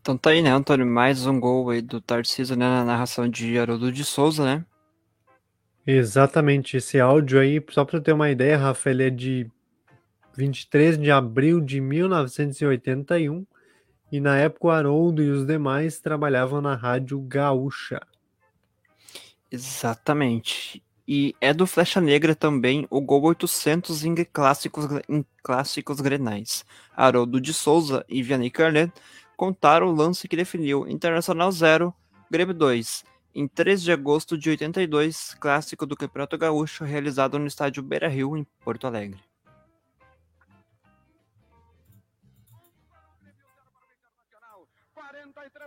Então 0.08 0.16
tá 0.16 0.30
aí, 0.30 0.40
né, 0.40 0.50
Antônio? 0.50 0.86
Mais 0.86 1.26
um 1.26 1.38
gol 1.38 1.68
aí 1.68 1.82
do 1.82 2.00
Tarcísio, 2.00 2.56
né, 2.56 2.66
na 2.66 2.82
narração 2.82 3.28
de 3.28 3.58
Haroldo 3.58 3.92
de 3.92 4.02
Souza, 4.06 4.42
né? 4.42 4.64
Exatamente, 5.86 6.78
esse 6.78 6.98
áudio 6.98 7.38
aí, 7.38 7.62
só 7.68 7.84
para 7.84 8.00
ter 8.00 8.14
uma 8.14 8.30
ideia, 8.30 8.56
Rafa, 8.56 8.88
ele 8.88 9.06
é 9.06 9.10
de 9.10 9.46
23 10.34 10.96
de 10.96 11.10
abril 11.10 11.60
de 11.60 11.78
1981 11.78 13.46
e 14.10 14.18
na 14.18 14.38
época 14.38 14.68
o 14.68 14.70
Haroldo 14.70 15.22
e 15.22 15.28
os 15.28 15.46
demais 15.46 16.00
trabalhavam 16.00 16.62
na 16.62 16.74
Rádio 16.74 17.20
Gaúcha. 17.20 18.00
Exatamente. 19.52 20.82
E 21.06 21.34
é 21.38 21.52
do 21.52 21.66
Flecha 21.66 22.00
Negra 22.00 22.34
também 22.34 22.86
o 22.88 23.02
gol 23.02 23.24
800 23.24 24.06
em 24.06 24.14
clássicos, 24.24 24.86
em 25.06 25.22
clássicos 25.42 26.00
grenais. 26.00 26.64
Haroldo 26.96 27.38
de 27.38 27.52
Souza 27.52 28.06
e 28.08 28.22
Vianney 28.22 28.50
Carnet 28.50 28.90
contaram 29.38 29.86
o 29.86 29.94
lance 29.94 30.26
que 30.26 30.36
definiu 30.36 30.88
Internacional 30.88 31.52
0, 31.52 31.94
Grêmio 32.28 32.52
2, 32.52 33.04
em 33.32 33.46
3 33.46 33.80
de 33.80 33.92
agosto 33.92 34.36
de 34.36 34.50
82, 34.50 35.36
clássico 35.38 35.86
do 35.86 35.96
Campeonato 35.96 36.36
Gaúcho 36.36 36.82
realizado 36.82 37.38
no 37.38 37.46
estádio 37.46 37.80
Beira-Rio, 37.80 38.36
em 38.36 38.44
Porto 38.64 38.88
Alegre. 38.88 39.22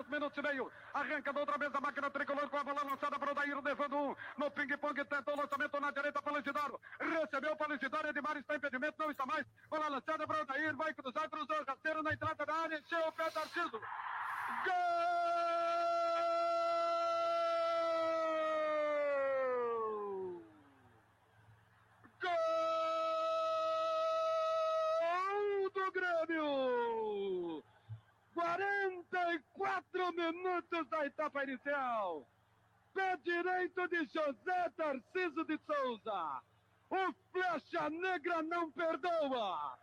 minutos 0.10 0.38
e 0.38 0.42
meio. 0.42 0.70
Arranca 0.94 1.40
outra 1.40 1.58
vez 1.58 1.74
a 1.74 1.80
máquina 1.80 2.10
tricolor 2.10 2.50
com 2.50 2.58
a 2.58 2.64
bola 2.64 2.84
lançada 2.84 3.18
para 3.18 3.32
o 3.32 3.36
Daír, 3.36 3.58
levando 3.64 3.96
um. 3.96 4.16
No 4.38 4.52
ping-pong, 4.52 5.06
tentou 5.06 5.34
o 5.34 5.38
lançamento 5.38 5.80
na 5.80 5.92
direita 5.92 6.22
para 6.22 6.34
o 6.34 6.40
Isidoro. 6.40 6.82
Recebeu 7.00 7.56
o 7.58 7.74
Isidoro, 7.74 8.10
Edmar 8.10 8.38
está 8.38 8.56
impedimento, 8.56 8.96
não 9.00 9.12
está 9.12 9.26
mais. 9.26 9.46
Bola 9.70 9.88
lançada 9.88 10.28
para 10.28 10.42
o 10.42 10.46
Daír, 10.46 10.76
vai 10.76 10.94
cruzar, 10.94 11.30
cruzou, 11.30 11.64
rasteiro 11.66 12.04
na 12.04 12.14
entrada 12.14 12.46
da 12.46 12.54
área, 12.54 12.78
encheu 12.78 13.08
o 13.08 13.12
pé 13.14 13.30
Tarciso. 13.30 13.80
Gol! 14.66 15.22
Gol 22.22 22.30
do 25.74 25.92
Grêmio! 25.92 26.71
44 29.82 30.14
minutos 30.14 30.88
da 30.90 31.06
etapa 31.06 31.44
inicial. 31.44 32.28
Pé 32.94 33.18
direito 33.18 33.88
de 33.88 34.06
José 34.06 34.70
Tarciso 34.76 35.46
de 35.46 35.58
Souza. 35.66 36.42
O 36.90 37.14
Flecha 37.32 37.90
Negra 37.90 38.44
não 38.44 38.72
perdoa. 38.72 39.78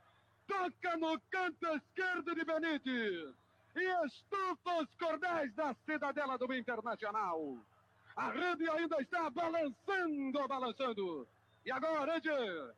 Toca 0.47 0.97
no 0.99 1.19
canto 1.31 1.67
esquerdo 1.77 2.35
de 2.35 2.45
Benítez. 2.45 3.35
E 3.75 4.07
estufa 4.07 4.83
os 4.83 4.89
cordéis 4.99 5.55
da 5.55 5.75
cidadela 5.87 6.37
do 6.39 6.53
Internacional. 6.55 7.59
A 8.17 8.31
rede 8.31 8.69
ainda 8.69 9.01
está 9.01 9.31
balançando, 9.31 10.49
balançando. 10.49 11.29
E 11.65 11.71
agora, 11.71 12.17
Edir, 12.17 12.75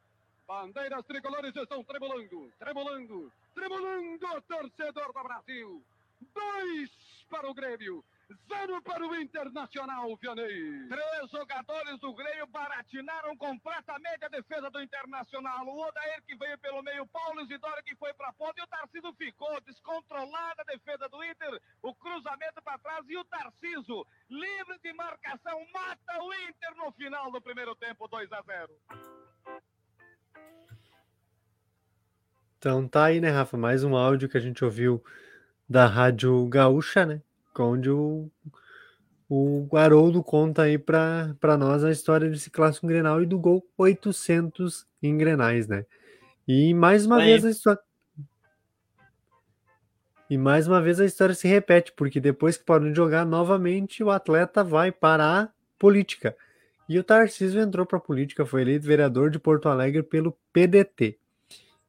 bandeiras 0.47 1.05
tricolores 1.07 1.55
estão 1.57 1.83
tremulando, 1.85 2.53
tremulando, 2.59 3.33
tremulando 3.55 4.43
torcedor 4.43 5.13
do 5.13 5.23
Brasil. 5.23 5.83
Dois 6.21 6.91
para 7.29 7.49
o 7.49 7.55
Grêmio, 7.55 8.05
zero 8.49 8.83
para 8.83 9.07
o 9.07 9.15
Internacional, 9.15 10.17
Vianney. 10.17 10.89
Três 10.89 11.31
jogadores 11.31 11.99
do 12.01 12.13
Grêmio 12.13 12.47
baratinaram 12.49 13.37
completamente 13.37 14.25
a 14.25 14.29
defesa 14.29 14.69
do 14.71 14.83
Internacional. 14.83 15.67
O 15.67 15.87
Odair 15.87 16.23
que 16.27 16.37
veio 16.37 16.59
pelo 16.59 16.83
meio, 16.83 17.07
Paulo 17.07 17.41
Isidoro 17.43 17.83
que 17.85 17.95
foi 17.97 18.13
para 18.15 18.29
a 18.29 18.33
ponta 18.33 18.61
e 18.61 18.65
o 18.65 18.67
Tarciso 18.67 19.13
ficou 19.15 19.61
descontrolada 19.63 20.63
a 20.63 20.65
defesa 20.65 21.09
do 21.09 21.23
Inter. 21.25 21.61
O 21.83 21.95
cruzamento 21.95 22.61
para 22.63 22.79
trás 22.79 23.05
e 23.09 23.17
o 23.17 23.25
Tarciso, 23.25 24.05
livre 24.29 24.79
de 24.83 24.93
marcação, 24.93 25.67
mata 25.73 26.23
o 26.23 26.35
Inter 26.35 26.77
no 26.77 26.93
final 26.93 27.31
do 27.31 27.41
primeiro 27.41 27.75
tempo, 27.77 28.09
2 28.09 28.33
a 28.33 28.43
0. 28.43 28.77
Então 32.59 32.87
tá 32.87 33.05
aí, 33.07 33.21
né, 33.21 33.31
Rafa? 33.31 33.57
Mais 33.57 33.85
um 33.85 33.97
áudio 33.97 34.29
que 34.29 34.37
a 34.37 34.41
gente 34.41 34.63
ouviu 34.63 35.03
da 35.71 35.87
Rádio 35.87 36.45
Gaúcha, 36.49 37.07
né? 37.07 37.23
Onde 37.57 37.89
o, 37.89 38.29
o 39.29 39.69
Haroldo 39.77 40.21
conta 40.21 40.63
aí 40.63 40.77
pra 40.77 41.57
nós 41.57 41.85
a 41.85 41.93
história 41.93 42.29
desse 42.29 42.51
clássico 42.51 42.89
Grenal 42.89 43.23
e 43.23 43.27
do 43.27 43.39
gol 43.39 43.65
800 43.79 44.85
em 45.01 45.17
Grenais, 45.17 45.69
né? 45.69 45.87
E 46.49 46.75
mais 46.75 47.07
uma 47.07 47.19
vez 47.19 47.45
a 47.45 47.51
história. 47.51 47.81
E 50.29 50.37
mais 50.37 50.67
uma 50.67 50.83
vez 50.83 50.99
a 51.01 51.05
história 51.05 51.35
se 51.35 51.47
repete, 51.47 51.93
porque 51.93 52.19
depois 52.19 52.57
que 52.57 52.65
parou 52.65 52.89
de 52.89 52.97
jogar 52.97 53.25
novamente, 53.25 54.03
o 54.03 54.11
atleta 54.11 54.65
vai 54.65 54.91
para 54.91 55.43
a 55.43 55.49
política. 55.79 56.37
E 56.89 56.99
o 56.99 57.05
Tarcísio 57.05 57.61
entrou 57.61 57.87
para 57.87 57.99
a 57.99 58.01
política, 58.01 58.45
foi 58.45 58.63
eleito 58.63 58.87
vereador 58.87 59.31
de 59.31 59.39
Porto 59.39 59.69
Alegre 59.69 60.03
pelo 60.03 60.37
PDT 60.53 61.17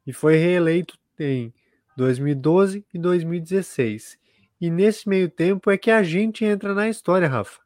e 0.05 0.13
foi 0.13 0.35
reeleito 0.35 0.97
em 1.19 1.51
2012 2.01 2.83
e 2.91 2.97
2016. 2.97 4.17
E 4.59 4.71
nesse 4.71 5.07
meio 5.07 5.29
tempo 5.29 5.69
é 5.69 5.77
que 5.77 5.91
a 5.91 6.01
gente 6.01 6.43
entra 6.43 6.73
na 6.73 6.89
história, 6.89 7.27
Rafa. 7.27 7.59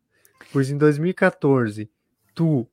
Pois 0.52 0.70
em 0.70 0.78
2014, 0.78 1.90
tu, 2.34 2.68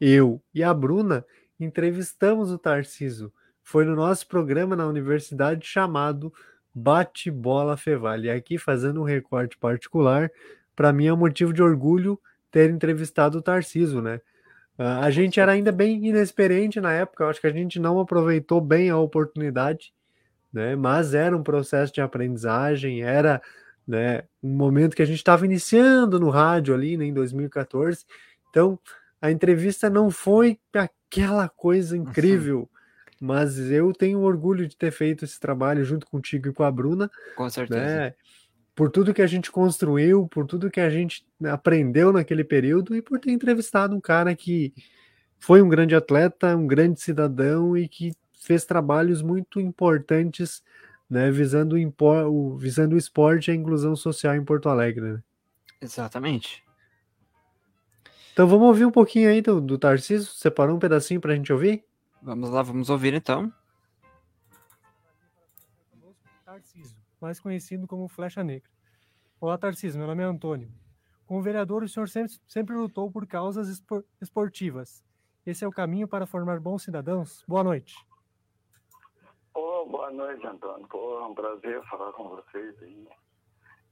eu 0.00 0.40
e 0.54 0.62
a 0.62 0.72
Bruna 0.72 1.26
entrevistamos 1.58 2.52
o 2.52 2.58
Tarciso. 2.58 3.32
Foi 3.60 3.84
no 3.84 3.96
nosso 3.96 4.28
programa 4.28 4.76
na 4.76 4.86
universidade 4.86 5.66
chamado 5.66 6.32
Bate 6.72 7.28
Bola 7.28 7.76
Fevale. 7.76 8.28
E 8.28 8.30
aqui 8.30 8.56
fazendo 8.56 9.00
um 9.00 9.04
recorte 9.04 9.58
particular, 9.58 10.30
para 10.76 10.92
mim 10.92 11.06
é 11.06 11.12
um 11.12 11.16
motivo 11.16 11.52
de 11.52 11.62
orgulho 11.62 12.20
ter 12.52 12.70
entrevistado 12.70 13.38
o 13.38 13.42
Tarciso, 13.42 14.00
né? 14.00 14.20
Ah, 14.78 15.00
A 15.00 15.10
gente 15.10 15.40
era 15.40 15.52
ainda 15.52 15.72
bem 15.72 16.06
inexperiente 16.06 16.80
na 16.80 16.92
época, 16.92 17.24
eu 17.24 17.28
acho 17.28 17.40
que 17.40 17.48
a 17.48 17.52
gente 17.52 17.80
não 17.80 17.98
aproveitou 17.98 18.60
bem 18.60 18.90
a 18.90 18.98
oportunidade, 18.98 19.92
né? 20.54 20.76
Mas 20.76 21.12
era 21.14 21.36
um 21.36 21.42
processo 21.42 21.92
de 21.92 22.00
aprendizagem, 22.00 23.02
era, 23.02 23.42
né, 23.86 24.22
um 24.40 24.56
momento 24.56 24.94
que 24.94 25.02
a 25.02 25.06
gente 25.06 25.18
estava 25.18 25.44
iniciando 25.44 26.20
no 26.20 26.30
rádio 26.30 26.72
ali, 26.72 26.96
né, 26.96 27.04
em 27.04 27.12
2014. 27.12 28.04
Então, 28.48 28.78
a 29.20 29.32
entrevista 29.32 29.90
não 29.90 30.12
foi 30.12 30.60
aquela 30.72 31.48
coisa 31.48 31.96
incrível, 31.96 32.70
mas 33.20 33.58
eu 33.58 33.92
tenho 33.92 34.20
orgulho 34.20 34.68
de 34.68 34.76
ter 34.76 34.92
feito 34.92 35.24
esse 35.24 35.40
trabalho 35.40 35.84
junto 35.84 36.06
contigo 36.06 36.48
e 36.48 36.52
com 36.52 36.62
a 36.62 36.70
Bruna, 36.70 37.10
Com 37.34 37.50
certeza. 37.50 37.80
né? 37.80 38.14
Por 38.76 38.90
tudo 38.90 39.14
que 39.14 39.22
a 39.22 39.26
gente 39.26 39.50
construiu, 39.52 40.28
por 40.28 40.46
tudo 40.46 40.70
que 40.70 40.80
a 40.80 40.90
gente 40.90 41.24
aprendeu 41.44 42.12
naquele 42.12 42.42
período 42.42 42.94
e 42.94 43.00
por 43.00 43.20
ter 43.20 43.30
entrevistado 43.30 43.94
um 43.94 44.00
cara 44.00 44.34
que 44.34 44.74
foi 45.38 45.62
um 45.62 45.68
grande 45.68 45.94
atleta, 45.94 46.56
um 46.56 46.66
grande 46.66 47.00
cidadão 47.00 47.76
e 47.76 47.88
que 47.88 48.12
fez 48.44 48.66
trabalhos 48.66 49.22
muito 49.22 49.58
importantes, 49.58 50.62
né, 51.08 51.30
visando 51.30 51.76
o, 51.76 52.56
visando 52.58 52.94
o 52.94 52.98
esporte 52.98 53.48
e 53.48 53.52
a 53.52 53.54
inclusão 53.54 53.96
social 53.96 54.34
em 54.34 54.44
Porto 54.44 54.68
Alegre. 54.68 55.14
né? 55.14 55.22
Exatamente. 55.80 56.62
Então 58.32 58.46
vamos 58.46 58.66
ouvir 58.68 58.84
um 58.84 58.90
pouquinho 58.90 59.30
aí 59.30 59.40
do, 59.40 59.60
do 59.60 59.78
Tarcísio? 59.78 60.30
Separou 60.32 60.76
um 60.76 60.78
pedacinho 60.78 61.20
para 61.20 61.32
a 61.32 61.36
gente 61.36 61.52
ouvir? 61.52 61.84
Vamos 62.20 62.50
lá, 62.50 62.62
vamos 62.62 62.90
ouvir 62.90 63.14
então. 63.14 63.50
Tarcísio, 66.44 66.96
mais 67.20 67.40
conhecido 67.40 67.86
como 67.86 68.06
Flecha 68.08 68.44
Negra. 68.44 68.68
Olá, 69.40 69.56
Tarcísio, 69.56 69.98
meu 69.98 70.06
nome 70.06 70.22
é 70.22 70.26
Antônio. 70.26 70.70
Como 71.26 71.40
vereador, 71.40 71.82
o 71.82 71.88
senhor 71.88 72.08
sempre, 72.08 72.34
sempre 72.46 72.76
lutou 72.76 73.10
por 73.10 73.26
causas 73.26 73.68
espor- 73.68 74.04
esportivas. 74.20 75.02
Esse 75.46 75.64
é 75.64 75.68
o 75.68 75.72
caminho 75.72 76.06
para 76.06 76.26
formar 76.26 76.60
bons 76.60 76.82
cidadãos? 76.82 77.42
Boa 77.48 77.64
noite. 77.64 77.94
Boa 79.86 80.10
noite, 80.10 80.46
Antônio. 80.46 80.86
Pô, 80.88 81.18
é 81.20 81.26
um 81.26 81.34
prazer 81.34 81.82
falar 81.84 82.12
com 82.12 82.28
vocês 82.28 82.82
aí. 82.82 83.08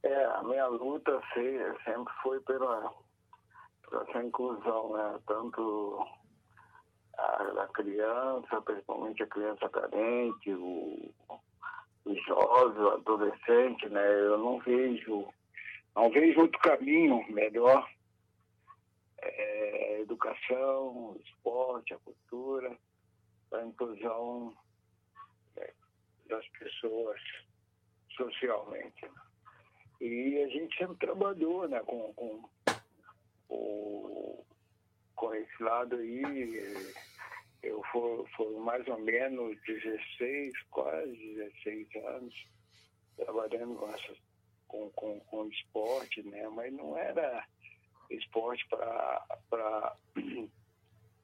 É, 0.03 0.25
a 0.25 0.43
minha 0.43 0.67
luta 0.67 1.21
se- 1.33 1.83
sempre 1.85 2.13
foi 2.21 2.39
pela, 2.41 2.93
pela 3.89 4.03
essa 4.09 4.23
inclusão, 4.23 4.93
né? 4.93 5.19
Tanto 5.27 6.05
a, 7.17 7.43
da 7.43 7.67
criança, 7.67 8.61
principalmente 8.61 9.23
a 9.23 9.27
criança 9.27 9.69
carente, 9.69 10.51
o, 10.53 11.13
o 12.05 12.15
jovem, 12.27 12.83
o 12.83 12.89
adolescente, 12.91 13.87
né? 13.89 14.03
Eu 14.21 14.37
não 14.39 14.59
vejo, 14.59 15.27
não 15.95 16.09
vejo 16.09 16.41
outro 16.41 16.59
caminho 16.61 17.23
melhor. 17.31 17.87
É, 19.21 19.95
a 19.95 19.99
educação, 20.01 21.15
esporte, 21.23 21.93
a 21.93 21.99
cultura, 21.99 22.75
a 23.53 23.61
inclusão 23.61 24.53
das 26.33 26.47
pessoas 26.49 27.19
socialmente. 28.17 29.05
E 30.01 30.41
a 30.43 30.47
gente 30.47 30.75
sempre 30.77 30.97
trabalhou 30.97 31.67
né, 31.67 31.79
com, 31.81 32.11
com, 32.13 32.49
o- 33.49 34.45
com 35.15 35.33
esse 35.35 35.63
lado 35.63 35.95
aí. 35.95 36.23
Eu 37.61 37.81
fui 38.35 38.57
mais 38.59 38.85
ou 38.87 38.99
menos 38.99 39.57
16, 39.65 40.53
quase 40.71 41.15
16 41.15 41.87
anos, 42.07 42.47
trabalhando 43.15 43.75
com, 43.75 43.89
essa, 43.93 44.13
com, 44.67 44.89
com, 44.91 45.19
com 45.21 45.47
esporte, 45.47 46.23
né? 46.23 46.47
mas 46.49 46.73
não 46.73 46.97
era 46.97 47.45
esporte 48.09 48.67
para 48.67 49.95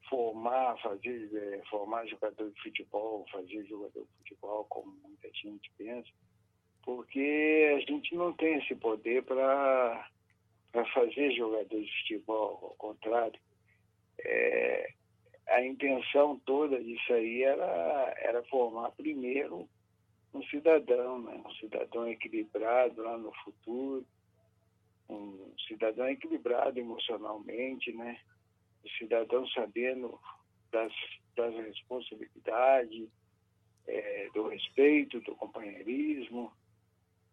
formar, 0.10 0.78
fazer, 0.82 1.30
eh, 1.34 1.62
formar 1.70 2.06
jogador 2.08 2.52
de 2.52 2.62
futebol, 2.62 3.26
fazer 3.32 3.66
jogador 3.66 4.02
de 4.02 4.18
futebol, 4.18 4.66
como 4.66 4.92
muita 5.04 5.30
gente 5.34 5.72
pensa, 5.78 6.10
porque 6.84 7.76
a 7.76 7.80
gente 7.92 8.16
não 8.16 8.34
tem 8.34 8.58
esse 8.58 8.76
poder 8.76 9.24
para 9.24 10.10
fazer 10.94 11.32
jogador 11.32 11.82
de 11.82 12.00
futebol, 12.02 12.60
ao 12.64 12.76
contrário. 12.78 13.40
É, 14.20 14.94
a 15.48 15.66
intenção 15.66 16.40
toda 16.46 16.82
disso 16.84 17.14
aí 17.14 17.44
era, 17.44 18.14
era 18.18 18.44
formar 18.44 18.92
primeiro 18.92 19.68
um 20.34 20.44
cidadão, 20.44 21.22
né? 21.22 21.42
um 21.46 21.52
cidadão 21.56 22.08
equilibrado 22.08 23.02
lá 23.02 23.18
no 23.18 23.34
futuro, 23.44 24.06
um 25.10 25.54
cidadão 25.68 26.08
equilibrado 26.08 26.80
emocionalmente, 26.80 27.92
né? 27.94 28.20
O 28.84 28.90
cidadão 28.98 29.48
sabendo 29.50 30.20
das, 30.72 30.92
das 31.36 31.54
responsabilidades, 31.56 33.08
eh, 33.88 34.30
do 34.34 34.48
respeito, 34.48 35.20
do 35.22 35.36
companheirismo. 35.36 36.52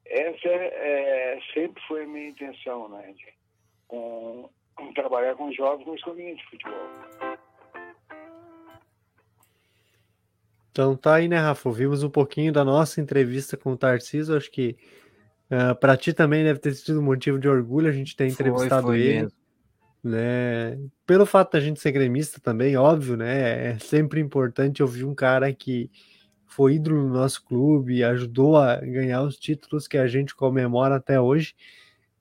Essa 0.05 0.49
é, 0.49 1.41
sempre 1.53 1.83
foi 1.87 2.05
a 2.05 2.07
minha 2.07 2.29
intenção, 2.29 2.89
né? 2.89 3.13
de- 3.13 3.35
Com, 3.89 4.49
com 4.75 4.93
trabalhar 4.95 5.35
com 5.37 5.53
jovens 5.53 5.87
na 5.87 5.95
escolinha 5.95 6.35
de 6.35 6.45
futebol. 6.49 6.89
Então 10.71 10.97
tá 10.97 11.15
aí, 11.15 11.27
né, 11.29 11.39
Rafa? 11.39 11.69
Ouvimos 11.69 12.03
um 12.03 12.11
pouquinho 12.11 12.53
da 12.53 12.65
nossa 12.65 13.01
entrevista 13.01 13.57
com 13.57 13.73
o 13.73 13.77
Tarcísio. 13.79 14.37
Acho 14.37 14.51
que 14.51 14.77
para 15.81 15.97
ti 15.97 16.13
também 16.13 16.45
deve 16.45 16.59
ter 16.59 16.75
sido 16.75 17.01
um 17.01 17.05
motivo 17.05 17.39
de 17.39 17.49
orgulho 17.49 17.89
a 17.89 17.93
gente 17.93 18.15
ter 18.15 18.27
entrevistado 18.27 18.89
foi 18.89 19.01
ele. 19.01 19.21
mesmo. 19.23 19.46
Né? 20.07 20.79
Pelo 21.05 21.27
fato 21.27 21.53
da 21.55 21.61
gente 21.61 21.81
ser 21.81 21.91
gremista 21.91 22.39
também, 22.41 22.77
óbvio, 22.77 23.17
né? 23.17 23.73
É 23.73 23.79
sempre 23.81 24.21
importante 24.21 24.81
ouvir 24.81 25.03
um 25.03 25.13
cara 25.13 25.53
que 25.53 25.91
foi 26.47 26.75
ídolo 26.75 27.03
no 27.03 27.13
nosso 27.13 27.45
clube, 27.45 28.05
ajudou 28.05 28.57
a 28.57 28.77
ganhar 28.77 29.23
os 29.23 29.37
títulos 29.37 29.89
que 29.89 29.99
a 29.99 30.07
gente 30.07 30.33
comemora 30.33 30.95
até 30.95 31.21
hoje. 31.21 31.57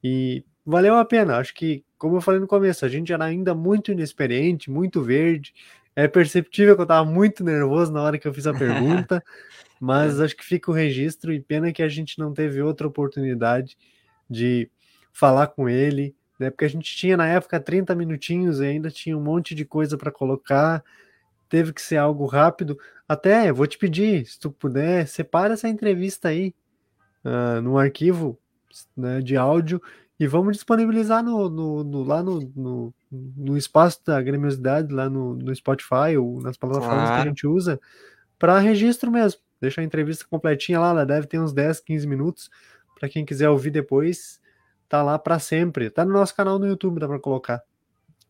E 0.04 0.44
valeu 0.66 0.96
a 0.96 1.06
pena. 1.06 1.38
Acho 1.38 1.54
que, 1.54 1.86
como 1.96 2.18
eu 2.18 2.22
falei 2.22 2.40
no 2.40 2.48
começo, 2.48 2.84
a 2.84 2.90
gente 2.90 3.14
era 3.14 3.24
ainda 3.24 3.54
muito 3.54 3.92
inexperiente, 3.92 4.72
muito 4.72 5.04
verde. 5.04 5.54
É 5.96 6.08
perceptível 6.08 6.74
que 6.74 6.82
eu 6.82 6.86
estava 6.86 7.08
muito 7.08 7.44
nervoso 7.44 7.94
na 7.94 8.02
hora 8.02 8.18
que 8.18 8.28
eu 8.28 8.34
fiz 8.34 8.48
a 8.48 8.54
pergunta, 8.58 9.24
mas 9.80 10.20
acho 10.20 10.36
que 10.36 10.44
fica 10.44 10.72
o 10.72 10.74
registro 10.74 11.32
e 11.32 11.40
pena 11.40 11.72
que 11.72 11.84
a 11.84 11.88
gente 11.90 12.18
não 12.18 12.34
teve 12.34 12.64
outra 12.64 12.88
oportunidade 12.88 13.78
de 14.28 14.72
falar 15.14 15.48
com 15.48 15.70
ele, 15.70 16.16
né? 16.40 16.50
Porque 16.50 16.66
a 16.66 16.70
gente 16.70 16.96
tinha 16.96 17.18
na 17.18 17.28
época 17.28 17.60
30 17.60 17.96
minutinhos 17.96 18.60
e 18.60 18.66
ainda 18.66 18.90
tinha 18.92 19.18
um 19.18 19.22
monte 19.22 19.56
de 19.56 19.66
coisa 19.66 19.98
para 19.98 20.12
colocar. 20.12 20.84
Teve 21.50 21.74
que 21.74 21.82
ser 21.82 21.98
algo 21.98 22.26
rápido. 22.26 22.78
Até 23.08 23.52
vou 23.54 23.68
te 23.68 23.78
pedir, 23.78 24.26
se 24.26 24.40
tu 24.40 24.52
puder, 24.52 25.08
separa 25.08 25.54
essa 25.54 25.70
entrevista 25.70 26.30
aí 26.30 26.54
ah, 27.24 27.62
num 27.62 27.78
arquivo 27.78 28.38
né, 28.96 29.22
de 29.22 29.36
áudio 29.38 29.82
e 30.20 30.28
vamos 30.28 30.56
disponibilizar 30.58 31.24
no, 31.24 31.50
no- 31.50 31.84
no- 31.84 32.04
lá 32.04 32.24
no, 32.24 32.40
no, 32.56 32.94
no 33.12 33.58
espaço 33.58 34.02
da 34.06 34.22
gremiosidade, 34.22 34.94
lá 34.94 35.10
no, 35.10 35.36
no 35.36 35.54
Spotify 35.56 36.18
ou 36.18 36.42
nas 36.42 36.58
plataformas 36.58 37.12
que 37.12 37.20
a 37.20 37.24
gente 37.24 37.46
usa, 37.48 37.80
para 38.40 38.60
registro 38.60 39.12
mesmo. 39.12 39.42
Deixa 39.62 39.82
a 39.82 39.84
entrevista 39.84 40.26
completinha 40.30 40.80
lá, 40.80 40.90
ela 40.92 41.06
deve 41.06 41.28
ter 41.28 41.40
uns 41.40 41.54
10, 41.54 41.80
15 41.80 42.08
minutos. 42.08 42.50
Para 43.00 43.10
quem 43.10 43.26
quiser 43.26 43.50
ouvir 43.50 43.72
depois, 43.72 44.40
tá 44.88 45.04
lá 45.04 45.18
para 45.20 45.40
sempre. 45.40 45.90
Tá 45.90 46.06
no 46.06 46.14
nosso 46.14 46.36
canal 46.36 46.60
no 46.60 46.68
YouTube, 46.68 47.00
dá 47.00 47.08
para 47.08 47.20
colocar. 47.20 47.64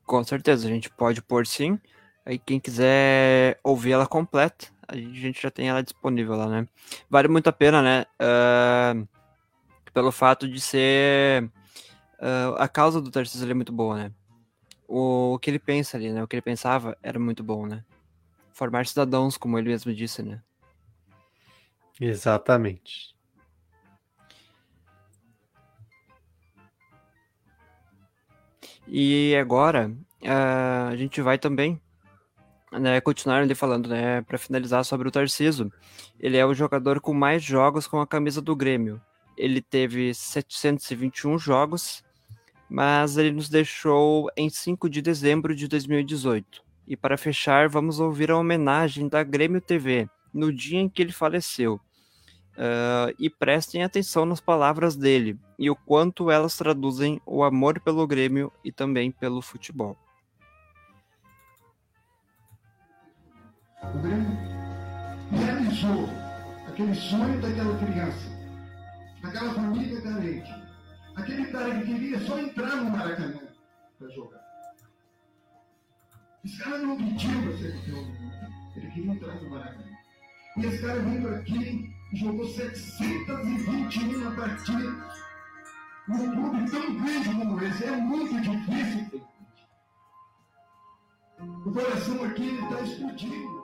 Com 0.06 0.24
certeza, 0.24 0.68
a 0.68 0.72
gente 0.72 0.90
pode 0.90 1.22
pôr 1.22 1.48
sim. 1.48 1.80
Aí 2.26 2.40
quem 2.40 2.60
quiser 2.60 3.60
ouvir 3.64 3.92
ela 3.92 4.08
completa, 4.08 4.68
a 4.88 4.96
gente 4.96 5.42
já 5.42 5.52
tem 5.52 5.70
ela 5.70 5.84
disponível 5.84 6.36
lá, 6.36 6.48
né? 6.48 6.68
Vale 7.10 7.28
muito 7.28 7.48
a 7.48 7.54
pena, 7.54 7.82
né? 7.82 8.06
Ah, 8.20 8.96
pelo 9.94 10.12
fato 10.12 10.48
de 10.48 10.60
ser. 10.60 11.50
ah, 12.20 12.56
a 12.58 12.68
causa 12.68 13.02
do 13.02 13.12
Tarcísio 13.12 13.50
é 13.50 13.54
muito 13.54 13.72
boa, 13.72 13.96
né? 13.96 14.12
O, 14.88 15.34
o 15.34 15.40
que 15.40 15.50
ele 15.50 15.60
pensa 15.60 15.98
ali, 15.98 16.12
né? 16.12 16.24
O 16.24 16.28
que 16.28 16.36
ele 16.36 16.42
pensava 16.42 16.98
era 17.02 17.20
muito 17.20 17.44
bom, 17.44 17.66
né? 17.66 17.84
Formar 18.54 18.86
cidadãos, 18.86 19.38
como 19.38 19.58
ele 19.58 19.70
mesmo 19.70 19.94
disse, 19.94 20.24
né? 20.24 20.42
Exatamente. 22.00 23.15
E 28.88 29.36
agora 29.36 29.92
ah, 30.24 30.90
a 30.92 30.96
gente 30.96 31.22
vai 31.22 31.38
também 31.38 31.82
né, 32.72 33.00
continuar 33.02 33.42
ali 33.42 33.56
falando, 33.56 33.90
né, 33.90 34.22
para 34.22 34.38
finalizar 34.38 34.84
sobre 34.84 35.08
o 35.08 35.12
Tarciso. 35.12 35.72
Ele 36.20 36.38
é 36.38 36.46
o 36.46 36.54
jogador 36.54 37.00
com 37.00 37.14
mais 37.14 37.44
jogos 37.44 37.88
com 37.88 38.00
a 38.00 38.08
camisa 38.08 38.42
do 38.42 38.56
Grêmio. 38.56 39.02
Ele 39.38 39.62
teve 39.62 40.14
721 40.14 41.38
jogos, 41.38 42.04
mas 42.70 43.18
ele 43.18 43.32
nos 43.32 43.50
deixou 43.50 44.30
em 44.36 44.50
5 44.50 44.90
de 44.90 45.02
dezembro 45.02 45.56
de 45.56 45.68
2018. 45.68 46.64
E 46.88 46.96
para 46.96 47.18
fechar, 47.18 47.68
vamos 47.68 48.00
ouvir 48.00 48.32
a 48.32 48.38
homenagem 48.38 49.08
da 49.08 49.24
Grêmio 49.24 49.60
TV 49.60 50.08
no 50.34 50.52
dia 50.54 50.80
em 50.80 50.90
que 50.90 51.02
ele 51.02 51.12
faleceu. 51.12 51.80
Ah, 52.58 53.14
e 53.20 53.30
prestem 53.30 53.84
atenção 53.84 54.26
nas 54.26 54.40
palavras 54.40 54.96
dele 54.96 55.38
e 55.60 55.70
o 55.70 55.76
quanto 55.76 56.32
elas 56.32 56.58
traduzem 56.58 57.22
o 57.26 57.44
amor 57.44 57.80
pelo 57.82 58.08
Grêmio 58.08 58.52
e 58.64 58.72
também 58.72 59.12
pelo 59.12 59.42
futebol. 59.42 59.98
O 63.84 64.00
Grêmio 64.00 64.38
realizou 65.32 66.10
aquele 66.68 66.96
sonho 66.96 67.42
daquela 67.42 67.78
criança, 67.78 68.30
daquela 69.22 69.54
família 69.54 70.02
carente, 70.02 70.54
aquele 71.16 71.46
cara 71.48 71.80
que 71.80 71.86
queria 71.86 72.20
só 72.22 72.40
entrar 72.40 72.78
no 72.78 72.90
Maracanã 72.90 73.42
para 74.00 74.10
jogar. 74.10 74.46
Esse 76.46 76.58
cara 76.60 76.78
não 76.78 76.96
pediu 76.96 77.42
para 77.42 77.58
ser 77.58 77.74
campeão 77.74 78.26
ele 78.78 78.92
queria 78.92 79.12
entrar 79.12 79.36
no 79.36 79.50
Maracanã. 79.50 79.84
E 80.58 80.66
esse 80.66 80.82
cara 80.82 81.00
veio 81.00 81.36
aqui 81.36 81.95
jogou 82.14 82.48
721 82.48 84.36
partidas 84.36 85.26
num 86.08 86.32
clube 86.32 86.72
tão 86.72 86.96
grande 86.96 87.30
como 87.30 87.64
esse. 87.64 87.84
É 87.84 87.92
muito 87.92 88.42
difícil 88.42 89.26
o 91.66 91.72
coração 91.72 92.24
aqui 92.24 92.48
está 92.48 92.82
explodindo. 92.82 93.55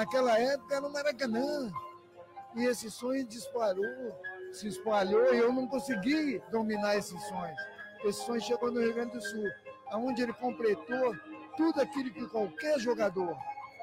Naquela 0.00 0.38
época 0.38 0.74
era 0.74 0.86
o 0.86 0.92
Maracanã. 0.92 1.70
E 2.56 2.64
esse 2.64 2.90
sonho 2.90 3.24
disparou, 3.26 3.84
se 4.52 4.66
espalhou 4.66 5.32
e 5.32 5.38
eu 5.38 5.52
não 5.52 5.66
consegui 5.68 6.42
dominar 6.50 6.96
esse 6.96 7.16
sonho. 7.28 7.54
Esse 8.04 8.24
sonho 8.24 8.40
chegou 8.40 8.72
no 8.72 8.80
Rio 8.80 8.94
Grande 8.94 9.12
do 9.12 9.22
Sul, 9.22 9.44
onde 9.92 10.22
ele 10.22 10.32
completou 10.32 11.14
tudo 11.56 11.80
aquilo 11.80 12.10
que 12.10 12.26
qualquer 12.28 12.78
jogador, 12.78 13.36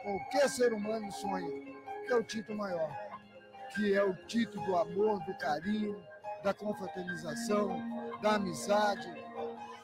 qualquer 0.03 0.49
ser 0.49 0.73
humano 0.73 1.11
sonha, 1.11 1.49
que 2.05 2.11
é 2.11 2.15
o 2.15 2.23
título 2.23 2.57
maior, 2.57 2.91
que 3.75 3.93
é 3.93 4.03
o 4.03 4.15
título 4.25 4.65
do 4.65 4.75
amor, 4.75 5.23
do 5.23 5.37
carinho, 5.37 6.03
da 6.43 6.53
confraternização, 6.53 7.79
da 8.21 8.35
amizade, 8.35 9.07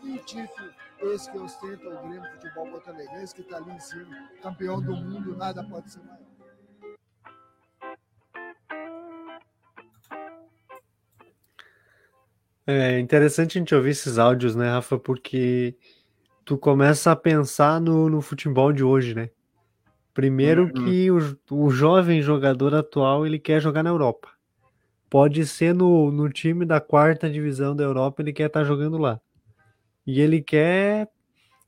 e 0.02 0.14
o 0.14 0.18
título 0.26 0.74
esse 1.12 1.32
que 1.32 1.38
ostenta 1.38 1.90
o 1.90 2.08
Grêmio 2.08 2.32
Futebol 2.32 2.70
Porto 2.72 2.90
Alegrense, 2.90 3.36
que 3.36 3.42
está 3.42 3.58
ali 3.58 3.72
em 3.72 3.80
cima, 3.80 4.30
campeão 4.42 4.82
do 4.82 4.96
mundo, 4.96 5.36
nada 5.36 5.64
pode 5.64 5.92
ser 5.92 6.00
maior. 6.00 6.34
É 12.66 12.98
interessante 13.00 13.58
a 13.58 13.60
gente 13.60 13.76
ouvir 13.76 13.90
esses 13.90 14.18
áudios, 14.18 14.56
né, 14.56 14.70
Rafa? 14.70 14.98
Porque 14.98 15.76
tu 16.46 16.58
começa 16.58 17.12
a 17.12 17.16
pensar 17.16 17.82
no, 17.82 18.10
no 18.10 18.22
futebol 18.22 18.72
de 18.72 18.84
hoje, 18.84 19.14
né? 19.14 19.30
Primeiro 20.14 20.64
Uhum. 20.64 20.72
que 20.72 21.12
o, 21.12 21.18
o 21.52 21.70
jovem 21.70 22.22
jogador 22.22 22.74
atual 22.74 23.26
ele 23.26 23.40
quer 23.40 23.60
jogar 23.60 23.84
na 23.84 23.90
Europa. 23.90 24.30
Pode 25.10 25.46
ser 25.46 25.74
no, 25.74 26.12
no 26.12 26.30
time 26.30 26.66
da 26.66 26.80
quarta 26.80 27.30
divisão 27.30 27.76
da 27.76 27.84
Europa, 27.84 28.22
ele 28.22 28.32
quer 28.32 28.48
estar 28.48 28.64
jogando 28.64 28.98
lá. 28.98 29.20
E 30.06 30.20
ele 30.20 30.42
quer 30.42 31.10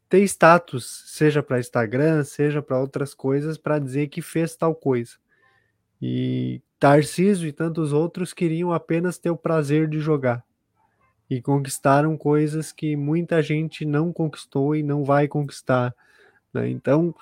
ter 0.09 0.19
status, 0.23 1.03
seja 1.07 1.41
para 1.41 1.59
Instagram, 1.59 2.23
seja 2.23 2.61
para 2.61 2.79
outras 2.79 3.13
coisas, 3.13 3.57
para 3.57 3.79
dizer 3.79 4.07
que 4.07 4.21
fez 4.21 4.55
tal 4.55 4.75
coisa. 4.75 5.13
E 6.01 6.61
Tarcísio 6.79 7.47
e 7.47 7.51
tantos 7.51 7.93
outros 7.93 8.33
queriam 8.33 8.71
apenas 8.71 9.17
ter 9.17 9.29
o 9.29 9.37
prazer 9.37 9.87
de 9.87 9.99
jogar. 9.99 10.43
E 11.29 11.41
conquistaram 11.41 12.15
coisas 12.17 12.71
que 12.71 12.95
muita 12.95 13.41
gente 13.41 13.83
não 13.85 14.13
conquistou 14.13 14.75
e 14.75 14.83
não 14.83 15.03
vai 15.03 15.27
conquistar. 15.27 15.95
né? 16.53 16.69
Então, 16.69 17.15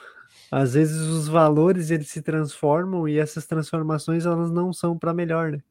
às 0.51 0.73
vezes 0.73 0.99
os 1.01 1.27
valores 1.27 1.91
eles 1.91 2.09
se 2.09 2.21
transformam 2.21 3.07
e 3.07 3.17
essas 3.17 3.45
transformações 3.45 4.25
elas 4.25 4.51
não 4.51 4.73
são 4.73 4.97
para 4.97 5.13
melhor, 5.13 5.51
né? 5.51 5.63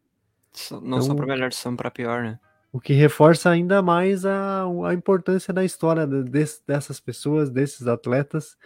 Não 0.70 1.02
são 1.02 1.12
Então, 1.12 1.16
pra 1.16 1.27
melhor, 1.27 1.52
são 1.52 1.77
pra 1.77 1.90
pior, 1.90 2.23
né? 2.23 2.39
O 2.72 2.80
que 2.80 2.94
reforça 2.94 3.50
ainda 3.50 3.82
mais 3.82 4.24
a, 4.24 4.64
a 4.86 4.94
importância 4.94 5.52
da 5.52 5.62
história 5.62 6.06
de- 6.06 6.24
des- 6.24 6.62
dessas 6.66 6.98
pessoas, 6.98 7.50
desses 7.50 7.86
atletas. 7.86 8.56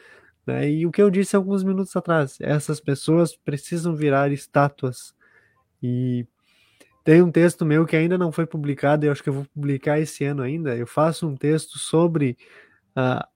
Né? 0.46 0.70
E 0.70 0.86
o 0.86 0.92
que 0.92 1.02
eu 1.02 1.10
disse 1.10 1.34
alguns 1.34 1.64
minutos 1.64 1.94
atrás, 1.96 2.38
essas 2.40 2.80
pessoas 2.80 3.34
precisam 3.36 3.96
virar 3.96 4.30
estátuas. 4.30 5.12
E 5.82 6.24
tem 7.02 7.20
um 7.20 7.32
texto 7.32 7.66
meu 7.66 7.84
que 7.84 7.96
ainda 7.96 8.16
não 8.16 8.30
foi 8.30 8.46
publicado, 8.46 9.04
eu 9.04 9.12
acho 9.12 9.22
que 9.22 9.28
eu 9.28 9.34
vou 9.34 9.46
publicar 9.52 9.98
esse 9.98 10.24
ano 10.24 10.42
ainda. 10.42 10.76
Eu 10.76 10.86
faço 10.86 11.26
um 11.26 11.36
texto 11.36 11.76
sobre 11.78 12.38
ah, 12.94 13.28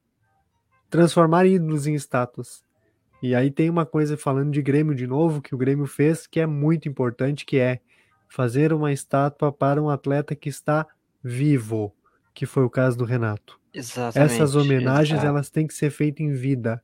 transformar 0.89 1.47
ídolos 1.47 1.89
em 1.89 1.95
estátuas. 1.95 2.65
E 3.21 3.35
aí 3.35 3.51
tem 3.51 3.69
uma 3.69 3.85
coisa 3.85 4.17
falando 4.17 4.53
de 4.53 4.63
Grêmio 4.63 4.95
de 4.95 5.07
novo, 5.07 5.43
que 5.43 5.55
o 5.55 5.59
Grêmio 5.59 5.87
fez, 5.87 6.27
que 6.27 6.41
é 6.41 6.47
muito 6.47 6.89
importante, 6.89 7.45
que 7.45 7.59
é 7.59 7.81
fazer 8.31 8.73
uma 8.73 8.93
estátua 8.93 9.53
para 9.53 9.83
um 9.83 9.91
atleta 9.91 10.35
que 10.35 10.49
está 10.49 10.87
vivo, 11.23 11.93
que 12.33 12.47
foi 12.47 12.63
o 12.65 12.71
caso 12.71 12.97
do 12.97 13.05
Renato. 13.05 13.61
Exatamente. 13.75 14.33
Essas 14.35 14.55
homenagens, 14.55 15.23
elas 15.29 15.51
têm 15.51 15.67
que 15.67 15.75
ser 15.75 15.91
feitas 15.91 16.21
em 16.25 16.33
vida. 16.33 16.83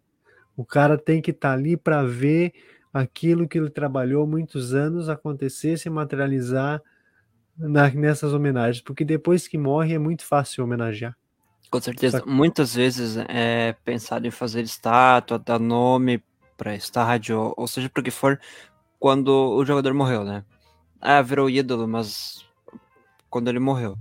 O 0.56 0.64
cara 0.64 0.98
tem 0.98 1.22
que 1.22 1.30
estar 1.30 1.52
ali 1.52 1.76
para 1.76 2.02
ver 2.02 2.52
aquilo 2.92 3.46
que 3.46 3.56
ele 3.56 3.70
trabalhou 3.70 4.26
muitos 4.26 4.74
anos 4.74 5.08
acontecer, 5.08 5.78
se 5.78 5.88
materializar 5.88 6.82
na- 7.56 7.90
nessas 7.90 8.32
homenagens, 8.34 8.82
porque 8.82 9.04
depois 9.04 9.46
que 9.46 9.56
morre 9.56 9.94
é 9.94 9.98
muito 9.98 10.24
fácil 10.24 10.64
homenagear. 10.64 11.16
Com 11.70 11.80
certeza. 11.80 12.18
Só- 12.20 12.26
Muitas 12.26 12.74
vezes 12.74 13.16
é 13.28 13.74
pensado 13.84 14.26
em 14.26 14.30
fazer 14.30 14.62
estátua, 14.62 15.38
dar 15.38 15.58
nome 15.58 16.22
para 16.56 16.74
estádio, 16.74 17.52
ou 17.56 17.66
seja, 17.68 17.88
para 17.88 18.00
o 18.00 18.04
que 18.04 18.10
for, 18.10 18.40
quando 18.98 19.28
o 19.28 19.64
jogador 19.64 19.92
morreu, 19.94 20.24
né? 20.24 20.44
Ah, 21.00 21.22
virou 21.22 21.48
ídolo, 21.48 21.86
mas 21.86 22.44
quando 23.30 23.48
ele 23.48 23.58
morreu. 23.58 23.96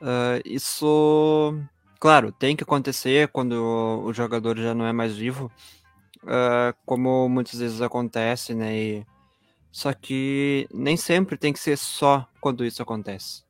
Ah, 0.00 0.40
isso, 0.44 1.54
claro, 1.98 2.32
tem 2.32 2.56
que 2.56 2.64
acontecer 2.64 3.28
quando 3.28 3.52
o, 4.04 4.12
jogador 4.12 4.56
já 4.58 4.74
não 4.74 4.86
é 4.86 4.92
mais 4.92 5.16
vivo, 5.16 5.50
ah, 6.26 6.74
como 6.86 7.28
muitas 7.28 7.58
vezes 7.58 7.80
acontece, 7.82 8.54
né? 8.54 8.76
E- 8.76 9.06
só 9.72 9.92
que 9.92 10.66
nem 10.72 10.96
sempre 10.96 11.36
tem 11.36 11.52
que 11.52 11.58
ser 11.60 11.76
só 11.78 12.26
quando 12.40 12.64
isso 12.64 12.82
acontece. 12.82 13.44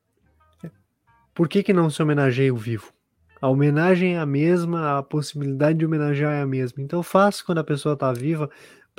Por 1.35 1.49
que, 1.49 1.63
que 1.63 1.73
não 1.73 1.89
se 1.89 2.03
homenageia 2.03 2.53
o 2.53 2.59
vivo? 2.59 2.93
A 3.41 3.49
homenagem 3.49 4.17
é 4.17 4.19
a 4.19 4.27
mesma, 4.27 4.99
a 4.99 5.03
possibilidade 5.03 5.79
de 5.79 5.87
homenagear 5.87 6.33
é 6.35 6.43
a 6.43 6.47
mesma. 6.47 6.83
Então 6.83 7.03
faz 7.03 7.41
quando 7.41 7.59
a 7.59 7.65
pessoa 7.65 7.95
está 7.95 8.13
viva, 8.13 8.51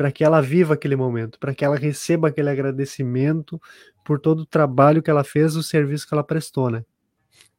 para 0.02 0.12
que 0.12 0.24
ela 0.24 0.42
viva 0.42 0.74
aquele 0.74 0.96
momento, 0.96 1.38
para 1.38 1.54
que 1.54 1.64
ela 1.64 1.76
receba 1.76 2.30
aquele 2.30 2.50
agradecimento 2.50 3.62
por 4.04 4.20
todo 4.20 4.40
o 4.40 4.46
trabalho 4.48 5.04
que 5.04 5.12
ela 5.12 5.24
fez, 5.24 5.56
o 5.56 5.62
serviço 5.62 6.08
que 6.08 6.14
ela 6.16 6.24
prestou, 6.24 6.72
né? 6.72 6.84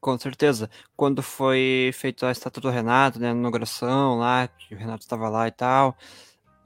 Com 0.00 0.18
certeza. 0.18 0.68
Quando 0.96 1.22
foi 1.22 1.92
feita 1.94 2.26
a 2.26 2.32
estátua 2.32 2.60
do 2.60 2.68
Renato, 2.70 3.20
né, 3.20 3.32
na 3.32 3.38
inauguração 3.38 4.18
lá, 4.18 4.48
que 4.48 4.74
o 4.74 4.78
Renato 4.78 5.02
estava 5.04 5.28
lá 5.28 5.46
e 5.46 5.52
tal. 5.52 5.96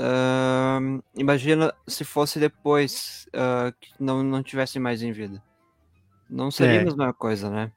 ahn, 0.01 1.01
imagina 1.15 1.75
se 1.87 2.05
fosse 2.05 2.39
depois 2.41 3.29
ah, 3.35 3.73
que 3.81 3.91
não, 4.01 4.23
não 4.23 4.43
tivesse 4.43 4.79
mais 4.79 5.03
em 5.03 5.13
vida. 5.13 5.43
Não 6.31 6.51
seria 6.51 6.79
É. 6.79 6.81
a 6.81 6.85
mesma 6.85 7.13
coisa, 7.15 7.51
né? 7.51 7.73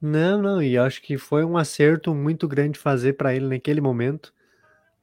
Não, 0.00 0.40
não, 0.40 0.62
e 0.62 0.78
acho 0.78 1.02
que 1.02 1.18
foi 1.18 1.44
um 1.44 1.56
acerto 1.56 2.14
muito 2.14 2.46
grande 2.46 2.78
fazer 2.78 3.14
para 3.14 3.34
ele 3.34 3.46
naquele 3.46 3.80
momento, 3.80 4.32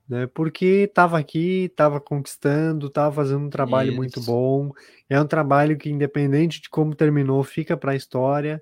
né? 0.08 0.28
Porque 0.28 0.86
estava 0.88 1.18
aqui, 1.18 1.66
estava 1.66 2.00
conquistando, 2.00 2.88
estava 2.88 3.14
fazendo 3.14 3.46
um 3.46 3.50
trabalho 3.50 3.94
muito 3.94 4.20
Isso. 4.20 4.32
bom. 4.32 4.72
É 5.10 5.20
um 5.20 5.28
trabalho 5.28 5.78
que, 5.78 5.90
independente 5.90 6.62
de 6.62 6.70
como 6.70 6.96
terminou, 6.96 7.44
fica 7.44 7.76
para 7.76 7.94
a 7.94 7.96
história, 7.96 8.62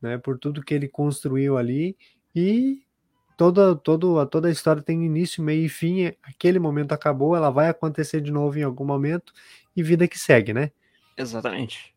né? 0.00 0.18
Por 0.18 0.38
tudo 0.38 0.62
que 0.62 0.74
ele 0.74 0.88
construiu 0.88 1.56
ali 1.56 1.96
e 2.34 2.82
toda, 3.36 3.74
toda, 3.74 4.26
toda 4.26 4.48
a 4.48 4.52
história 4.52 4.82
tem 4.82 5.04
início, 5.04 5.42
meio 5.42 5.66
e 5.66 5.68
fim. 5.68 6.12
Aquele 6.22 6.58
momento 6.58 6.92
acabou, 6.92 7.34
ela 7.34 7.50
vai 7.50 7.68
acontecer 7.68 8.20
de 8.20 8.30
novo 8.30 8.58
em 8.58 8.62
algum 8.62 8.84
momento 8.84 9.32
e 9.74 9.82
vida 9.82 10.06
que 10.06 10.18
segue, 10.18 10.52
né? 10.52 10.70
Exatamente. 11.16 11.94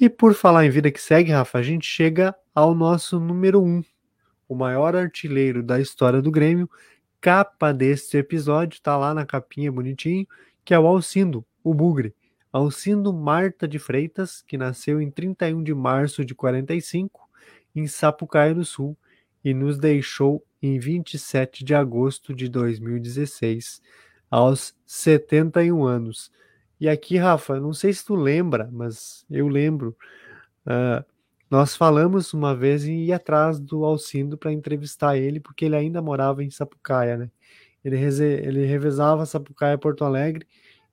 E 0.00 0.08
por 0.08 0.34
falar 0.34 0.64
em 0.64 0.70
vida 0.70 0.90
que 0.90 1.00
segue, 1.00 1.32
Rafa, 1.32 1.58
a 1.58 1.62
gente 1.62 1.86
chega 1.86 2.34
ao 2.54 2.74
nosso 2.74 3.18
número 3.18 3.62
1, 3.62 3.82
o 4.48 4.54
maior 4.54 4.94
artilheiro 4.94 5.62
da 5.62 5.80
história 5.80 6.22
do 6.22 6.30
Grêmio. 6.30 6.70
Capa 7.20 7.72
deste 7.72 8.16
episódio, 8.16 8.80
tá 8.80 8.96
lá 8.96 9.12
na 9.12 9.26
capinha 9.26 9.72
bonitinho, 9.72 10.26
que 10.64 10.72
é 10.72 10.78
o 10.78 10.86
Alcindo, 10.86 11.44
o 11.64 11.74
Bugre. 11.74 12.14
Alcindo 12.52 13.12
Marta 13.12 13.66
de 13.66 13.78
Freitas, 13.78 14.42
que 14.42 14.56
nasceu 14.56 15.00
em 15.00 15.10
31 15.10 15.62
de 15.62 15.74
março 15.74 16.24
de 16.24 16.34
45, 16.34 17.28
em 17.74 17.86
Sapucaia 17.86 18.54
do 18.54 18.64
Sul, 18.64 18.96
e 19.44 19.52
nos 19.52 19.78
deixou 19.78 20.44
em 20.62 20.78
27 20.78 21.64
de 21.64 21.74
agosto 21.74 22.34
de 22.34 22.48
2016, 22.48 23.82
aos 24.30 24.74
71 24.86 25.84
anos. 25.84 26.30
E 26.80 26.88
aqui, 26.88 27.16
Rafa, 27.16 27.58
não 27.58 27.72
sei 27.72 27.92
se 27.92 28.04
tu 28.04 28.14
lembra, 28.14 28.68
mas 28.72 29.24
eu 29.30 29.48
lembro. 29.48 29.96
Uh, 30.64 31.04
nós 31.50 31.74
falamos 31.74 32.34
uma 32.34 32.54
vez 32.54 32.84
em 32.84 33.04
ir 33.04 33.12
atrás 33.12 33.58
do 33.58 33.84
Alcindo 33.84 34.36
para 34.36 34.52
entrevistar 34.52 35.16
ele, 35.16 35.40
porque 35.40 35.64
ele 35.64 35.76
ainda 35.76 36.02
morava 36.02 36.44
em 36.44 36.50
Sapucaia, 36.50 37.16
né? 37.16 37.30
Ele, 37.84 37.96
ele 37.96 38.66
revezava 38.66 39.24
Sapucaia 39.24 39.78
Porto 39.78 40.04
Alegre, 40.04 40.46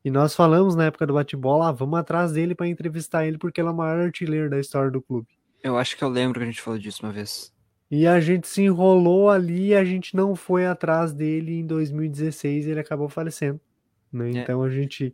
e 0.04 0.12
nós 0.12 0.36
falamos 0.36 0.76
na 0.76 0.86
época 0.86 1.08
do 1.08 1.16
bate-bola, 1.16 1.70
ah, 1.70 1.72
vamos 1.72 1.98
atrás 1.98 2.32
dele 2.32 2.54
para 2.54 2.68
entrevistar 2.68 3.26
ele, 3.26 3.40
porque 3.40 3.60
ele 3.60 3.70
é 3.70 3.72
o 3.72 3.76
maior 3.76 4.00
artilheiro 4.00 4.50
da 4.50 4.60
história 4.60 4.92
do 4.92 5.02
clube. 5.02 5.28
Eu 5.64 5.78
acho 5.78 5.98
que 5.98 6.04
eu 6.04 6.10
lembro 6.10 6.40
que 6.40 6.44
a 6.44 6.46
gente 6.46 6.62
falou 6.62 6.80
disso 6.80 7.04
uma 7.04 7.12
vez. 7.12 7.52
E 7.90 8.06
a 8.06 8.20
gente 8.20 8.48
se 8.48 8.62
enrolou 8.62 9.32
ali 9.32 9.70
e 9.70 9.76
a 9.76 9.84
gente 9.84 10.16
não 10.16 10.36
foi 10.36 10.66
atrás 10.66 11.12
dele 11.12 11.60
em 11.60 11.66
2016 11.66 12.68
e 12.68 12.70
ele 12.70 12.80
acabou 12.80 13.10
falecendo. 13.10 13.60
Né? 14.12 14.28
É. 14.28 14.38
Então 14.42 14.62
a 14.62 14.70
gente 14.70 15.14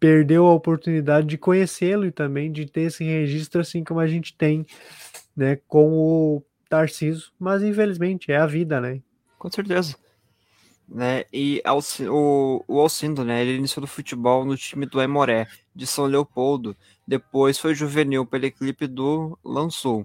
perdeu 0.00 0.46
a 0.46 0.54
oportunidade 0.54 1.26
de 1.26 1.36
conhecê-lo 1.36 2.06
e 2.06 2.10
também 2.10 2.50
de 2.50 2.64
ter 2.64 2.82
esse 2.82 3.04
registro 3.04 3.60
assim 3.60 3.84
como 3.84 4.00
a 4.00 4.06
gente 4.06 4.34
tem 4.34 4.66
né, 5.36 5.56
com 5.68 5.92
o 5.92 6.42
Tarciso, 6.68 7.32
mas 7.38 7.62
infelizmente 7.62 8.32
é 8.32 8.36
a 8.38 8.46
vida, 8.46 8.80
né? 8.80 9.00
Com 9.38 9.50
certeza. 9.50 9.96
Né, 10.88 11.24
e 11.32 11.62
o, 12.08 12.64
o 12.66 12.80
Alcindo, 12.80 13.24
né, 13.24 13.42
ele 13.42 13.56
iniciou 13.56 13.82
no 13.82 13.86
futebol 13.86 14.44
no 14.44 14.56
time 14.56 14.86
do 14.86 14.98
Aimoré, 14.98 15.46
de 15.72 15.86
São 15.86 16.06
Leopoldo, 16.06 16.76
depois 17.06 17.58
foi 17.58 17.74
juvenil 17.76 18.26
pela 18.26 18.46
equipe 18.46 18.88
do 18.88 19.38
Lançou. 19.44 20.04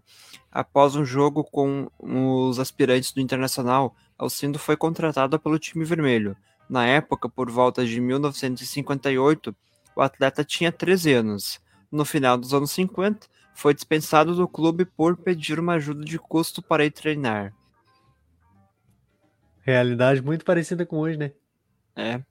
Após 0.52 0.96
um 0.96 1.04
jogo 1.04 1.44
com 1.44 1.88
os 2.00 2.60
aspirantes 2.60 3.12
do 3.12 3.20
Internacional, 3.20 3.96
Alcindo 4.18 4.60
foi 4.60 4.78
contratado 4.78 5.40
pelo 5.40 5.58
time 5.58 5.84
vermelho. 5.84 6.38
Na 6.70 6.86
época, 6.86 7.28
por 7.28 7.50
volta 7.50 7.86
de 7.86 8.00
1958, 8.00 9.56
o 9.96 10.02
atleta 10.02 10.44
tinha 10.44 10.72
13 10.72 11.14
anos. 11.14 11.62
No 11.92 12.04
final 12.04 12.38
dos 12.38 12.54
anos 12.54 12.72
50, 12.72 13.28
foi 13.54 13.74
dispensado 13.74 14.36
do 14.36 14.48
clube 14.48 14.84
por 14.84 15.16
pedir 15.16 15.60
uma 15.60 15.74
ajuda 15.76 16.04
de 16.04 16.20
custo 16.20 16.62
para 16.62 16.86
ir 16.86 16.92
treinar. 16.92 17.54
Realidade 19.62 20.22
muito 20.22 20.44
parecida 20.44 20.86
com 20.86 20.98
hoje, 20.98 21.18
né? 21.18 21.32
É. 21.96 22.22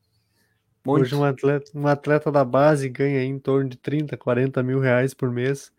Muito. 0.85 1.03
Hoje 1.03 1.15
um 1.15 1.25
atleta, 1.25 1.71
um 1.75 1.87
atleta 1.87 2.31
da 2.31 2.45
base 2.45 2.89
ganha 2.91 3.25
em 3.25 3.39
torno 3.39 3.71
de 3.71 3.77
30, 3.79 4.17
40 4.17 4.63
mil 4.63 4.79
reais 4.79 5.15
por 5.15 5.31
mês. 5.31 5.73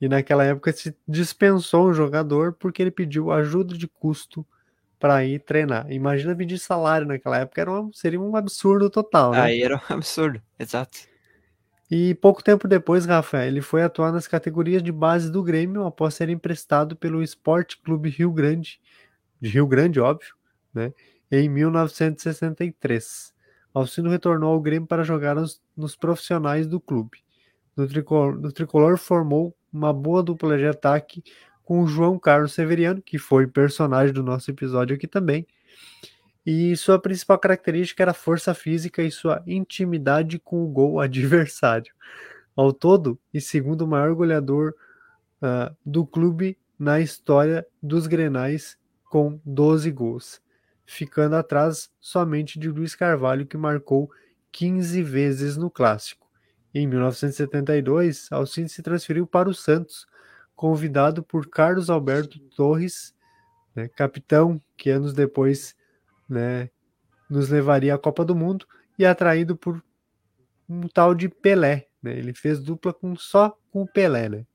E 0.00 0.08
naquela 0.08 0.44
época 0.44 0.72
se 0.72 0.96
dispensou 1.08 1.88
um 1.88 1.94
jogador 1.94 2.52
porque 2.52 2.80
ele 2.80 2.90
pediu 2.90 3.32
ajuda 3.32 3.76
de 3.76 3.88
custo 3.88 4.46
para 4.98 5.24
ir 5.24 5.40
treinar. 5.40 5.90
Imagina 5.90 6.36
pedir 6.36 6.58
salário 6.58 7.06
naquela 7.06 7.38
época, 7.38 7.60
era 7.60 7.72
um, 7.72 7.92
seria 7.92 8.20
um 8.20 8.36
absurdo 8.36 8.88
total, 8.88 9.32
né? 9.32 9.42
Aí 9.42 9.62
era 9.62 9.76
um 9.76 9.80
absurdo, 9.92 10.40
exato. 10.58 10.98
E 11.90 12.14
pouco 12.16 12.42
tempo 12.42 12.66
depois, 12.66 13.06
Rafael, 13.06 13.46
ele 13.46 13.60
foi 13.60 13.82
atuar 13.82 14.12
nas 14.12 14.26
categorias 14.26 14.82
de 14.82 14.90
base 14.90 15.30
do 15.30 15.42
Grêmio 15.42 15.84
após 15.84 16.14
ser 16.14 16.28
emprestado 16.28 16.96
pelo 16.96 17.22
Esporte 17.22 17.80
Clube 17.80 18.10
Rio 18.10 18.32
Grande, 18.32 18.80
de 19.40 19.50
Rio 19.50 19.66
Grande, 19.66 20.00
óbvio, 20.00 20.34
né, 20.74 20.92
em 21.30 21.48
1963. 21.48 23.32
Alcino 23.72 24.10
retornou 24.10 24.52
ao 24.52 24.60
Grêmio 24.60 24.88
para 24.88 25.04
jogar 25.04 25.36
nos, 25.36 25.60
nos 25.76 25.94
profissionais 25.94 26.66
do 26.66 26.80
clube. 26.80 27.18
No 27.76 27.86
tricolor, 27.86 28.40
no 28.40 28.50
tricolor 28.50 28.98
formou 28.98 29.54
uma 29.72 29.92
boa 29.92 30.22
dupla 30.22 30.56
de 30.56 30.66
ataque 30.66 31.22
com 31.62 31.82
o 31.82 31.86
João 31.86 32.18
Carlos 32.18 32.52
Severiano, 32.52 33.02
que 33.02 33.18
foi 33.18 33.46
personagem 33.46 34.14
do 34.14 34.22
nosso 34.22 34.50
episódio 34.50 34.96
aqui 34.96 35.06
também, 35.06 35.46
e 36.46 36.76
sua 36.76 37.00
principal 37.00 37.36
característica 37.40 38.04
era 38.04 38.12
a 38.12 38.14
força 38.14 38.54
física 38.54 39.02
e 39.02 39.10
sua 39.10 39.42
intimidade 39.48 40.38
com 40.38 40.62
o 40.62 40.68
gol 40.68 41.00
adversário. 41.02 41.92
Ao 42.54 42.72
todo, 42.72 43.18
e 43.34 43.40
segundo 43.40 43.82
o 43.82 43.88
maior 43.88 44.14
goleador 44.14 44.72
uh, 45.42 45.76
do 45.84 46.06
clube 46.06 46.56
na 46.78 47.00
história 47.00 47.66
dos 47.82 48.06
Grenais, 48.06 48.78
com 49.10 49.40
12 49.44 49.90
gols, 49.90 50.40
ficando 50.86 51.34
atrás 51.34 51.90
somente 52.00 52.58
de 52.58 52.68
Luiz 52.68 52.94
Carvalho, 52.94 53.46
que 53.46 53.56
marcou 53.56 54.10
15 54.52 55.02
vezes 55.02 55.56
no 55.56 55.70
clássico. 55.70 56.26
Em 56.72 56.86
1972, 56.86 58.28
Alcine 58.30 58.68
se 58.68 58.82
transferiu 58.82 59.26
para 59.26 59.48
o 59.48 59.54
Santos, 59.54 60.06
convidado 60.54 61.22
por 61.22 61.48
Carlos 61.48 61.90
Alberto 61.90 62.38
Torres, 62.56 63.14
né, 63.74 63.88
capitão 63.88 64.60
que 64.76 64.90
anos 64.90 65.12
depois 65.12 65.74
né, 66.28 66.70
nos 67.28 67.48
levaria 67.48 67.94
à 67.94 67.98
Copa 67.98 68.24
do 68.24 68.34
Mundo 68.34 68.66
e 68.98 69.04
atraído 69.04 69.56
por 69.56 69.82
um 70.68 70.88
tal 70.88 71.14
de 71.14 71.28
Pelé, 71.28 71.86
né? 72.02 72.16
Ele 72.16 72.32
fez 72.32 72.60
dupla 72.60 72.92
com 72.92 73.14
só 73.16 73.56
com 73.70 73.82
o 73.82 73.86
Pelé, 73.86 74.28
né? 74.28 74.46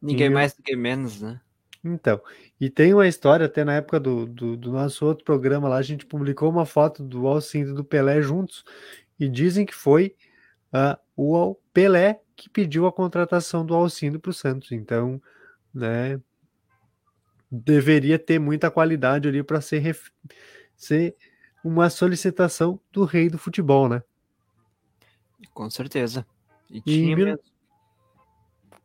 Ninguém 0.00 0.26
e 0.26 0.30
mais, 0.30 0.56
ninguém 0.56 0.76
menos, 0.76 1.20
né? 1.20 1.40
Então, 1.82 2.20
e 2.58 2.70
tem 2.70 2.94
uma 2.94 3.06
história, 3.06 3.44
até 3.44 3.62
na 3.62 3.74
época 3.74 4.00
do, 4.00 4.26
do, 4.26 4.56
do 4.56 4.72
nosso 4.72 5.04
outro 5.04 5.24
programa 5.24 5.68
lá, 5.68 5.76
a 5.76 5.82
gente 5.82 6.06
publicou 6.06 6.48
uma 6.48 6.64
foto 6.64 7.02
do 7.02 7.26
Alcindo 7.26 7.72
e 7.72 7.74
do 7.74 7.84
Pelé 7.84 8.22
juntos, 8.22 8.64
e 9.20 9.28
dizem 9.28 9.66
que 9.66 9.74
foi 9.74 10.14
uh, 10.72 10.98
o 11.16 11.54
Pelé 11.72 12.20
que 12.34 12.48
pediu 12.48 12.86
a 12.86 12.92
contratação 12.92 13.64
do 13.64 13.74
Alcindo 13.74 14.18
para 14.18 14.30
o 14.30 14.34
Santos. 14.34 14.72
Então, 14.72 15.20
né, 15.72 16.18
deveria 17.50 18.18
ter 18.18 18.38
muita 18.38 18.70
qualidade 18.70 19.28
ali 19.28 19.42
para 19.42 19.60
ser 19.60 19.78
ref 19.78 20.08
ser 20.76 21.16
uma 21.64 21.88
solicitação 21.88 22.78
do 22.92 23.04
rei 23.04 23.28
do 23.28 23.38
futebol, 23.38 23.88
né? 23.88 24.02
Com 25.52 25.70
certeza. 25.70 26.26
E 26.70 26.80
tinha 26.80 27.16
mil... 27.16 27.38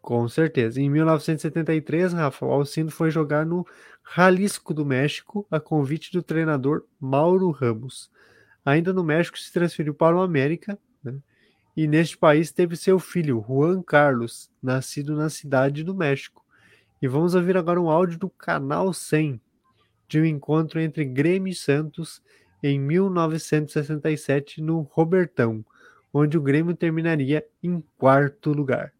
Com 0.01 0.27
certeza. 0.27 0.81
Em 0.81 0.89
1973, 0.89 2.13
Rafa, 2.13 2.45
o 2.45 2.51
Alcindo 2.51 2.89
foi 2.89 3.11
jogar 3.11 3.45
no 3.45 3.65
Jalisco 4.15 4.73
do 4.73 4.85
México 4.85 5.45
a 5.51 5.59
convite 5.59 6.11
do 6.11 6.23
treinador 6.23 6.83
Mauro 6.99 7.51
Ramos. 7.51 8.09
Ainda 8.65 8.93
no 8.93 9.03
México 9.03 9.37
se 9.37 9.51
transferiu 9.51 9.93
para 9.93 10.15
o 10.15 10.21
América, 10.21 10.79
né? 11.03 11.19
e 11.75 11.87
neste 11.87 12.17
país 12.17 12.51
teve 12.51 12.75
seu 12.75 12.97
filho, 12.97 13.43
Juan 13.47 13.81
Carlos, 13.81 14.49
nascido 14.63 15.15
na 15.15 15.29
cidade 15.29 15.83
do 15.83 15.93
México. 15.93 16.43
E 17.01 17.07
vamos 17.07 17.35
ouvir 17.35 17.55
agora 17.55 17.79
um 17.79 17.89
áudio 17.89 18.17
do 18.17 18.29
Canal 18.29 18.93
100, 18.93 19.39
de 20.09 20.19
um 20.19 20.25
encontro 20.25 20.81
entre 20.81 21.05
Grêmio 21.05 21.51
e 21.51 21.55
Santos 21.55 22.19
em 22.63 22.79
1967 22.79 24.59
no 24.59 24.81
Robertão, 24.81 25.63
onde 26.11 26.35
o 26.35 26.41
Grêmio 26.41 26.75
terminaria 26.75 27.47
em 27.61 27.79
quarto 27.95 28.51
lugar. 28.51 28.91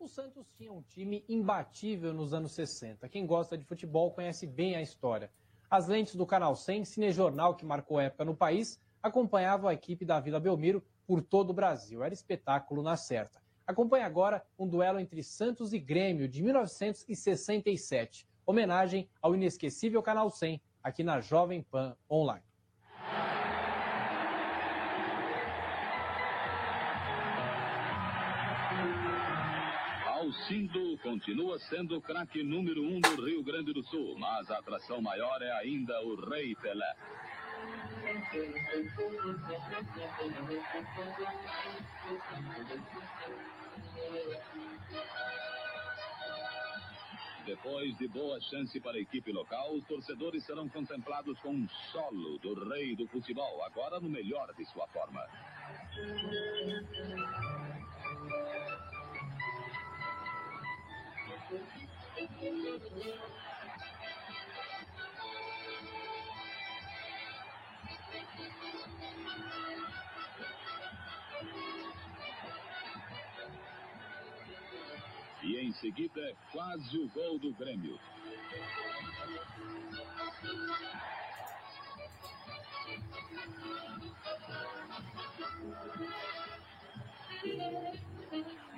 O 0.00 0.08
Santos 0.08 0.50
tinha 0.58 0.72
um 0.72 0.82
time 0.82 1.24
imbatível 1.28 2.12
nos 2.12 2.34
anos 2.34 2.50
60. 2.52 3.08
Quem 3.08 3.24
gosta 3.24 3.56
de 3.56 3.64
futebol 3.64 4.10
conhece 4.10 4.44
bem 4.44 4.74
a 4.74 4.82
história. 4.82 5.30
As 5.70 5.86
lentes 5.86 6.16
do 6.16 6.26
Canal 6.26 6.56
100, 6.56 6.84
cinejornal 6.84 7.54
que 7.54 7.64
marcou 7.64 8.00
época 8.00 8.24
no 8.24 8.34
país, 8.34 8.80
acompanhavam 9.00 9.70
a 9.70 9.74
equipe 9.74 10.04
da 10.04 10.18
Vila 10.18 10.40
Belmiro 10.40 10.82
por 11.06 11.22
todo 11.22 11.50
o 11.50 11.54
Brasil. 11.54 12.02
Era 12.02 12.12
espetáculo 12.12 12.82
na 12.82 12.96
certa. 12.96 13.39
Acompanhe 13.70 14.02
agora 14.02 14.44
um 14.58 14.66
duelo 14.66 14.98
entre 14.98 15.22
Santos 15.22 15.72
e 15.72 15.78
Grêmio 15.78 16.26
de 16.26 16.42
1967. 16.42 18.26
Homenagem 18.44 19.08
ao 19.22 19.32
inesquecível 19.32 20.02
Canal 20.02 20.28
100, 20.28 20.60
aqui 20.82 21.04
na 21.04 21.20
Jovem 21.20 21.62
Pan 21.62 21.96
Online. 22.10 22.42
Alcindo 30.04 30.98
continua 30.98 31.60
sendo 31.60 31.96
o 31.96 32.02
craque 32.02 32.42
número 32.42 32.82
um 32.82 33.00
do 33.00 33.24
Rio 33.24 33.44
Grande 33.44 33.72
do 33.72 33.84
Sul, 33.84 34.18
mas 34.18 34.50
a 34.50 34.58
atração 34.58 35.00
maior 35.00 35.40
é 35.42 35.52
ainda 35.52 35.94
o 36.02 36.28
Rei 36.28 36.56
Pelé. 36.56 36.96
Depois 47.44 47.96
de 47.98 48.08
boa 48.08 48.40
chance 48.40 48.80
para 48.80 48.96
a 48.96 49.00
equipe 49.00 49.32
local, 49.32 49.74
os 49.74 49.84
torcedores 49.86 50.44
serão 50.44 50.68
contemplados 50.68 51.38
com 51.40 51.50
um 51.50 51.68
solo 51.90 52.38
do 52.38 52.68
rei 52.68 52.94
do 52.94 53.08
futebol, 53.08 53.64
agora 53.64 53.98
no 53.98 54.08
melhor 54.08 54.52
de 54.54 54.64
sua 54.66 54.86
forma. 54.88 55.20
E 75.42 75.56
em 75.56 75.72
seguida, 75.72 76.36
quase 76.52 76.98
o 76.98 77.08
gol 77.08 77.38
do 77.38 77.52
Grêmio. 77.54 77.98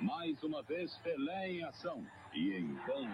Mais 0.01 0.41
uma 0.43 0.63
vez, 0.63 0.95
Pelé 0.97 1.51
em 1.51 1.63
ação. 1.63 2.05
E 2.33 2.53
em 2.53 2.73
bom. 2.87 3.07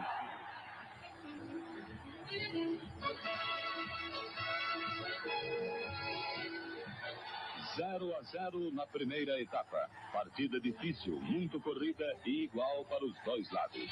0 7.80 8.14
a 8.14 8.22
0 8.24 8.72
na 8.74 8.86
primeira 8.86 9.40
etapa. 9.40 9.90
Partida 10.12 10.60
difícil, 10.60 11.18
muito 11.22 11.62
corrida 11.62 12.06
e 12.26 12.44
igual 12.44 12.84
para 12.84 13.06
os 13.06 13.16
dois 13.24 13.50
lados. 13.52 13.90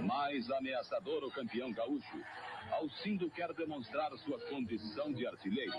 Mais 0.00 0.48
ameaçador 0.52 1.24
o 1.24 1.30
campeão 1.32 1.72
gaúcho. 1.72 2.22
Alcindo 2.70 3.28
quer 3.32 3.52
demonstrar 3.54 4.12
sua 4.18 4.38
condição 4.46 5.12
de 5.12 5.26
artilheiro. 5.26 5.74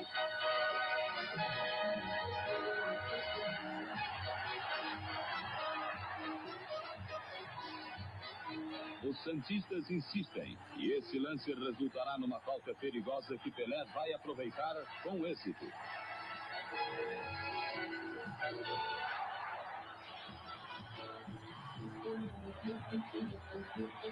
Os 9.03 9.18
Santistas 9.23 9.90
insistem 9.90 10.56
e 10.78 10.91
esse 10.91 11.18
lance 11.18 11.52
resultará 11.52 12.19
numa 12.19 12.40
falta 12.41 12.73
perigosa 12.76 13.36
que 13.40 13.49
Pelé 13.49 13.84
vai 13.86 14.14
aproveitar 14.14 14.76
com 15.02 15.26
êxito. 15.26 15.65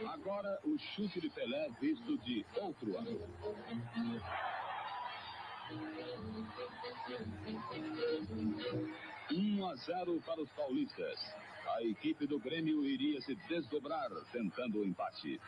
Agora 0.08 0.60
o 0.64 0.78
chute 0.80 1.22
de 1.22 1.30
Pelé 1.30 1.70
visto 1.80 2.18
de 2.20 2.44
outro 2.56 2.98
ângulo. 2.98 3.30
Um 9.32 9.68
a 9.68 9.76
0 9.76 10.20
para 10.26 10.42
os 10.42 10.50
paulistas. 10.54 11.36
A 11.76 11.84
equipe 11.84 12.28
do 12.28 12.40
Grêmio 12.40 12.86
iria 12.86 13.22
se 13.22 13.36
desdobrar 13.48 14.10
tentando 14.32 14.80
o 14.80 14.86
empate. 14.86 15.40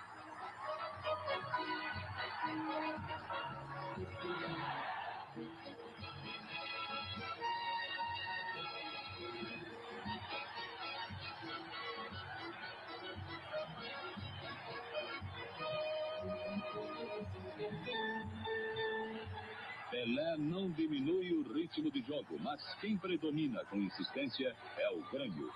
Pelé 19.90 20.38
não 20.38 20.72
diminui 20.72 21.34
o 21.34 21.54
ritmo 21.54 21.92
de 21.92 22.02
jogo, 22.02 22.40
mas 22.40 22.62
quem 22.80 22.98
predomina 22.98 23.66
com 23.66 23.78
insistência 23.78 24.56
é 24.78 24.90
o 24.92 25.02
Grêmio. 25.12 25.52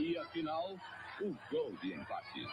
E 0.00 0.18
afinal, 0.18 0.76
o 1.20 1.34
gol 1.50 1.72
de 1.82 1.94
empate. 1.94 2.46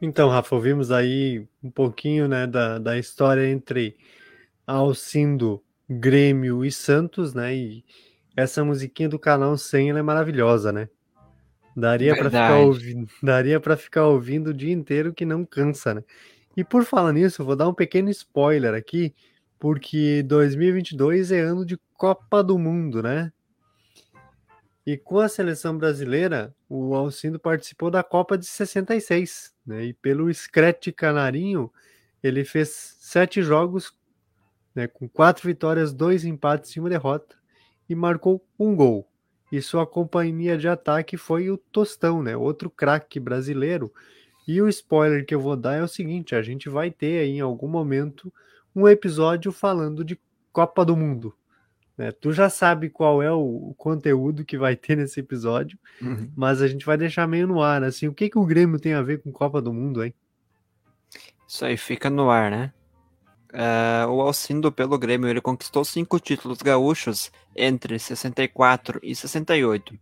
Então, 0.00 0.28
Rafa, 0.28 0.54
ouvimos 0.56 0.90
aí 0.90 1.46
um 1.62 1.70
pouquinho 1.70 2.26
né, 2.26 2.44
da, 2.44 2.78
da 2.78 2.98
história 2.98 3.46
entre 3.48 3.96
Alcindo, 4.66 5.62
Grêmio 5.88 6.64
e 6.64 6.72
Santos, 6.72 7.34
né? 7.34 7.54
E 7.54 7.84
essa 8.36 8.64
musiquinha 8.64 9.08
do 9.08 9.18
canal 9.18 9.56
100 9.56 9.90
ela 9.90 9.98
é 10.00 10.02
maravilhosa, 10.02 10.72
né? 10.72 10.88
Daria 11.76 12.16
para 12.16 12.30
ficar 12.30 12.58
ouvindo, 12.58 13.08
daria 13.22 13.60
para 13.60 13.76
ficar 13.76 14.06
ouvindo 14.06 14.48
o 14.48 14.54
dia 14.54 14.72
inteiro 14.72 15.14
que 15.14 15.24
não 15.24 15.44
cansa, 15.44 15.94
né? 15.94 16.04
E 16.56 16.62
por 16.62 16.84
falar 16.84 17.12
nisso, 17.12 17.44
vou 17.44 17.56
dar 17.56 17.68
um 17.68 17.74
pequeno 17.74 18.10
spoiler 18.10 18.74
aqui, 18.74 19.14
porque 19.58 20.22
2022 20.24 21.32
é 21.32 21.40
ano 21.40 21.64
de 21.64 21.78
Copa 21.94 22.42
do 22.42 22.58
Mundo, 22.58 23.02
né? 23.02 23.32
E 24.84 24.96
com 24.96 25.20
a 25.20 25.28
seleção 25.28 25.78
brasileira, 25.78 26.54
o 26.68 26.94
Alcindo 26.94 27.38
participou 27.38 27.90
da 27.90 28.02
Copa 28.02 28.36
de 28.36 28.44
66, 28.44 29.54
né? 29.64 29.84
E 29.84 29.94
pelo 29.94 30.32
Screte 30.32 30.90
Canarinho, 30.90 31.72
ele 32.22 32.44
fez 32.44 32.96
sete 33.00 33.42
jogos, 33.42 33.96
né? 34.74 34.88
Com 34.88 35.08
quatro 35.08 35.46
vitórias, 35.46 35.92
dois 35.92 36.24
empates 36.24 36.72
e 36.72 36.80
uma 36.80 36.90
derrota, 36.90 37.36
e 37.88 37.94
marcou 37.94 38.44
um 38.58 38.74
gol. 38.74 39.08
E 39.52 39.62
sua 39.62 39.86
companhia 39.86 40.58
de 40.58 40.66
ataque 40.66 41.16
foi 41.16 41.50
o 41.50 41.56
Tostão, 41.56 42.22
né? 42.22 42.36
Outro 42.36 42.68
craque 42.68 43.20
brasileiro. 43.20 43.92
E 44.52 44.60
o 44.62 44.68
spoiler 44.68 45.24
que 45.24 45.34
eu 45.34 45.40
vou 45.40 45.56
dar 45.56 45.74
é 45.74 45.82
o 45.82 45.88
seguinte: 45.88 46.34
a 46.34 46.42
gente 46.42 46.68
vai 46.68 46.90
ter 46.90 47.20
aí 47.22 47.30
em 47.36 47.40
algum 47.40 47.68
momento 47.68 48.32
um 48.74 48.86
episódio 48.88 49.50
falando 49.52 50.04
de 50.04 50.18
Copa 50.52 50.84
do 50.84 50.96
Mundo. 50.96 51.34
né? 51.96 52.10
Tu 52.12 52.32
já 52.32 52.48
sabe 52.50 52.88
qual 52.90 53.22
é 53.22 53.30
o, 53.32 53.70
o 53.70 53.74
conteúdo 53.76 54.44
que 54.44 54.56
vai 54.58 54.74
ter 54.76 54.96
nesse 54.96 55.20
episódio, 55.20 55.78
Uhum. 56.00 56.30
mas 56.36 56.60
a 56.62 56.66
gente 56.68 56.84
vai 56.84 56.96
deixar 56.96 57.26
meio 57.26 57.46
no 57.46 57.62
ar, 57.62 57.82
assim, 57.84 58.08
o 58.08 58.14
que, 58.14 58.28
que 58.30 58.38
o 58.38 58.44
Grêmio 58.46 58.78
tem 58.80 58.92
a 58.94 59.02
ver 59.02 59.22
com 59.22 59.30
Copa 59.32 59.60
do 59.62 59.72
Mundo, 59.72 60.02
hein? 60.04 60.12
Isso 61.46 61.64
aí 61.64 61.76
fica 61.76 62.08
no 62.10 62.30
ar, 62.30 62.50
né? 62.50 62.72
Ah, 63.52 64.06
o 64.08 64.22
Alcindo 64.22 64.72
pelo 64.72 64.98
Grêmio 64.98 65.28
ele 65.28 65.40
conquistou 65.40 65.84
cinco 65.84 66.18
títulos 66.18 66.58
gaúchos 66.62 67.30
entre 67.54 67.98
64 67.98 68.98
e 69.02 69.14
68. 69.14 69.94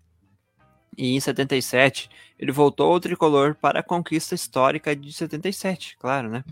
E 0.97 1.15
em 1.15 1.21
77 1.21 2.11
ele 2.39 2.53
voltou 2.53 2.93
ao 2.93 3.01
tricolor 3.01 3.55
para 3.55 3.81
a 3.81 3.83
conquista 3.83 4.35
histórica 4.35 4.95
de 4.95 5.13
77, 5.13 5.97
claro, 5.99 6.29
né? 6.29 6.45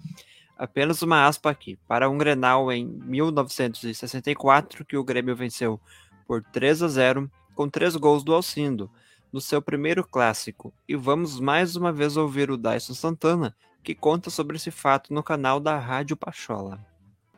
Apenas 0.56 1.02
uma 1.02 1.26
aspa 1.26 1.50
aqui. 1.50 1.78
Para 1.86 2.10
um 2.10 2.18
Grenal 2.18 2.72
em 2.72 2.84
1964 2.84 4.84
que 4.84 4.96
o 4.96 5.04
Grêmio 5.04 5.36
venceu 5.36 5.80
por 6.26 6.42
3 6.42 6.82
a 6.82 6.88
0 6.88 7.30
com 7.54 7.68
três 7.68 7.96
gols 7.96 8.22
do 8.22 8.34
Alcindo 8.34 8.90
no 9.32 9.40
seu 9.40 9.60
primeiro 9.60 10.06
clássico. 10.06 10.72
E 10.88 10.94
vamos 10.94 11.40
mais 11.40 11.76
uma 11.76 11.92
vez 11.92 12.16
ouvir 12.16 12.50
o 12.50 12.56
Dyson 12.56 12.94
Santana 12.94 13.54
que 13.82 13.94
conta 13.94 14.30
sobre 14.30 14.56
esse 14.56 14.70
fato 14.70 15.14
no 15.14 15.22
canal 15.22 15.58
da 15.58 15.78
Rádio 15.78 16.16
Pachola. 16.16 16.84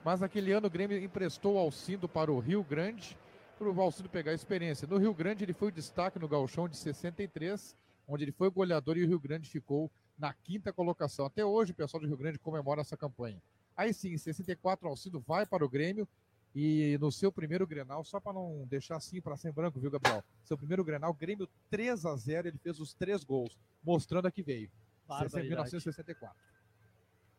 Mas 0.04 0.20
naquele 0.20 0.52
ano 0.52 0.66
o 0.66 0.70
Grêmio 0.70 0.98
emprestou 0.98 1.58
Alcindo 1.58 2.08
para 2.08 2.32
o 2.32 2.38
Rio 2.38 2.62
Grande 2.62 3.16
para 3.60 3.70
o 3.70 3.80
Alcindo 3.82 4.08
pegar 4.08 4.32
experiência. 4.32 4.88
No 4.88 4.96
Rio 4.96 5.12
Grande 5.12 5.44
ele 5.44 5.52
foi 5.52 5.68
o 5.68 5.70
destaque 5.70 6.18
no 6.18 6.26
Gauchão 6.26 6.66
de 6.66 6.78
63, 6.78 7.76
onde 8.08 8.24
ele 8.24 8.32
foi 8.32 8.48
o 8.48 8.50
goleador 8.50 8.96
e 8.96 9.04
o 9.04 9.06
Rio 9.06 9.20
Grande 9.20 9.50
ficou 9.50 9.90
na 10.18 10.32
quinta 10.32 10.72
colocação. 10.72 11.26
Até 11.26 11.44
hoje 11.44 11.72
o 11.72 11.74
pessoal 11.74 12.00
do 12.00 12.06
Rio 12.06 12.16
Grande 12.16 12.38
comemora 12.38 12.80
essa 12.80 12.96
campanha. 12.96 13.36
Aí 13.76 13.92
sim, 13.92 14.14
em 14.14 14.16
64 14.16 14.86
o 14.86 14.90
Alcindo 14.90 15.20
vai 15.20 15.44
para 15.44 15.62
o 15.62 15.68
Grêmio 15.68 16.08
e 16.54 16.96
no 17.02 17.12
seu 17.12 17.30
primeiro 17.30 17.66
Grenal, 17.66 18.02
só 18.02 18.18
para 18.18 18.32
não 18.32 18.66
deixar 18.66 18.96
assim 18.96 19.20
para 19.20 19.36
sem 19.36 19.52
branco, 19.52 19.78
viu, 19.78 19.90
Gabriel? 19.90 20.24
Seu 20.42 20.56
primeiro 20.56 20.82
Grenal, 20.82 21.12
Grêmio 21.12 21.46
3 21.68 22.06
a 22.06 22.16
0 22.16 22.48
ele 22.48 22.58
fez 22.58 22.80
os 22.80 22.94
três 22.94 23.22
gols, 23.22 23.58
mostrando 23.84 24.26
a 24.26 24.30
que 24.30 24.42
veio. 24.42 24.70
Barbaridade. 25.06 25.48
1964. 25.48 26.34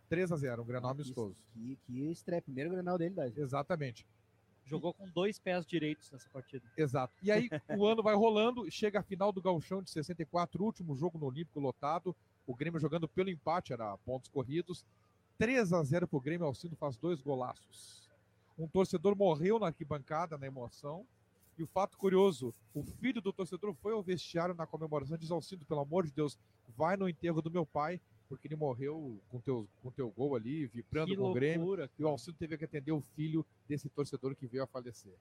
3 0.07 0.31
a 0.31 0.35
0 0.35 0.61
um 0.61 0.65
Grenal 0.65 0.91
amistoso. 0.91 1.35
Que, 1.51 1.79
que 1.87 2.11
estreia, 2.11 2.43
primeiro 2.43 2.69
Grenal 2.69 2.99
dele, 2.99 3.15
Dai. 3.15 3.33
Exatamente. 3.35 4.05
Jogou 4.71 4.93
com 4.93 5.07
dois 5.09 5.37
pés 5.37 5.65
direitos 5.65 6.09
nessa 6.11 6.29
partida. 6.29 6.65
Exato. 6.77 7.13
E 7.21 7.31
aí 7.31 7.49
o 7.77 7.85
ano 7.85 8.01
vai 8.01 8.15
rolando, 8.15 8.69
chega 8.71 8.99
a 8.99 9.03
final 9.03 9.31
do 9.31 9.41
Gauchão 9.41 9.81
de 9.81 9.91
64, 9.91 10.63
último 10.63 10.95
jogo 10.95 11.19
no 11.19 11.25
Olímpico 11.25 11.59
lotado. 11.59 12.15
O 12.47 12.55
Grêmio 12.55 12.79
jogando 12.79 13.07
pelo 13.07 13.29
empate, 13.29 13.73
era 13.73 13.97
pontos 13.99 14.29
corridos. 14.29 14.85
3 15.37 15.73
a 15.73 15.83
0 15.83 16.07
pro 16.07 16.19
Grêmio, 16.19 16.45
Alcindo 16.45 16.75
faz 16.75 16.97
dois 16.97 17.19
golaços. 17.19 18.09
Um 18.57 18.67
torcedor 18.67 19.15
morreu 19.15 19.59
na 19.59 19.67
arquibancada, 19.67 20.37
na 20.37 20.47
emoção. 20.47 21.05
E 21.57 21.63
o 21.63 21.67
fato 21.67 21.97
curioso, 21.97 22.53
o 22.73 22.83
filho 22.83 23.21
do 23.21 23.33
torcedor 23.33 23.73
foi 23.75 23.93
ao 23.93 24.01
vestiário 24.01 24.55
na 24.55 24.65
comemoração, 24.65 25.17
diz 25.17 25.31
Alcindo, 25.31 25.65
pelo 25.65 25.81
amor 25.81 26.05
de 26.05 26.11
Deus, 26.11 26.37
vai 26.77 26.95
no 26.95 27.09
enterro 27.09 27.41
do 27.41 27.51
meu 27.51 27.65
pai, 27.65 27.99
porque 28.31 28.47
ele 28.47 28.55
morreu 28.55 29.19
com 29.27 29.41
teu, 29.41 29.67
com 29.83 29.91
teu 29.91 30.09
gol 30.09 30.37
ali, 30.37 30.65
vibrando 30.65 31.09
Que 31.11 31.17
com 31.17 31.31
o 31.31 31.33
Grêmio. 31.33 31.65
loucura, 31.65 31.91
E 31.99 32.03
o 32.05 32.07
Alcindo 32.07 32.37
teve 32.37 32.57
que 32.57 32.63
atender 32.63 32.93
o 32.93 33.01
filho 33.01 33.45
desse 33.67 33.89
torcedor 33.89 34.33
que 34.37 34.47
veio 34.47 34.63
a 34.63 34.67
falecer. 34.67 35.13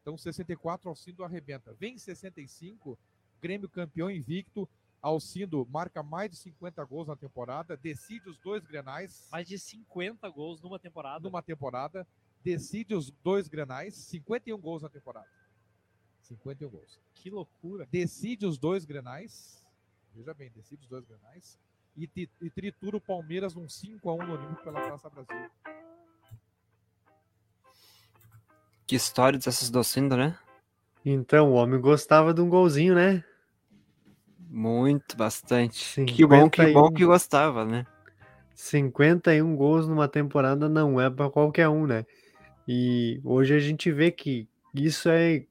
Então, 0.00 0.16
64, 0.16 0.88
Alcindo 0.88 1.24
arrebenta. 1.24 1.74
Vem 1.74 1.94
em 1.94 1.98
65, 1.98 2.96
Grêmio 3.42 3.68
campeão 3.68 4.08
invicto. 4.08 4.68
Alcindo 5.02 5.66
marca 5.68 6.04
mais 6.04 6.30
de 6.30 6.36
50 6.36 6.84
gols 6.84 7.08
na 7.08 7.16
temporada, 7.16 7.76
decide 7.76 8.30
os 8.30 8.38
dois 8.38 8.64
grenais. 8.64 9.26
Mais 9.32 9.48
de 9.48 9.58
50 9.58 10.28
gols 10.28 10.62
numa 10.62 10.78
temporada. 10.78 11.24
Numa 11.24 11.42
temporada, 11.42 12.06
decide 12.44 12.94
os 12.94 13.10
dois 13.24 13.48
grenais, 13.48 13.94
51 13.96 14.56
gols 14.56 14.82
na 14.82 14.88
temporada. 14.88 15.28
51 16.22 16.70
gols. 16.70 17.00
Que 17.12 17.28
loucura. 17.28 17.88
Decide 17.90 18.46
os 18.46 18.56
dois 18.56 18.84
grenais. 18.84 19.64
Veja 20.14 20.32
bem, 20.32 20.48
decide 20.50 20.82
os 20.82 20.88
dois 20.88 21.04
grenais. 21.04 21.58
E, 21.96 22.28
e 22.42 22.50
tritura 22.50 22.98
o 22.98 23.00
Palmeiras 23.00 23.54
num 23.54 23.66
5x1 23.66 24.26
no 24.26 24.34
Olímpico 24.34 24.62
pela 24.62 24.80
Praça 24.80 25.08
Brasil. 25.08 25.50
Que 28.86 28.96
histórias 28.96 29.46
essas 29.46 29.70
do 29.70 29.78
Alcindo, 29.78 30.16
né? 30.16 30.38
Então, 31.04 31.50
o 31.50 31.54
homem 31.54 31.80
gostava 31.80 32.34
de 32.34 32.40
um 32.40 32.48
golzinho, 32.48 32.94
né? 32.94 33.24
Muito, 34.48 35.16
bastante. 35.16 36.04
Que 36.04 36.26
bom, 36.26 36.48
que 36.48 36.62
bom 36.72 36.86
51. 36.86 36.92
que 36.92 37.04
gostava, 37.04 37.64
né? 37.64 37.86
51 38.54 39.54
gols 39.54 39.86
numa 39.86 40.08
temporada 40.08 40.68
não 40.68 41.00
é 41.00 41.10
para 41.10 41.30
qualquer 41.30 41.68
um, 41.68 41.86
né? 41.86 42.04
E 42.66 43.20
hoje 43.24 43.54
a 43.54 43.58
gente 43.58 43.92
vê 43.92 44.10
que 44.10 44.48
isso 44.74 45.08
é 45.08 45.44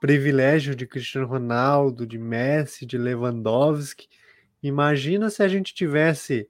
privilégio 0.00 0.76
de 0.76 0.86
Cristiano 0.86 1.26
Ronaldo, 1.26 2.06
de 2.06 2.18
Messi, 2.18 2.86
de 2.86 2.96
Lewandowski. 2.96 4.08
Imagina 4.62 5.30
se 5.30 5.42
a 5.42 5.48
gente 5.48 5.74
tivesse 5.74 6.48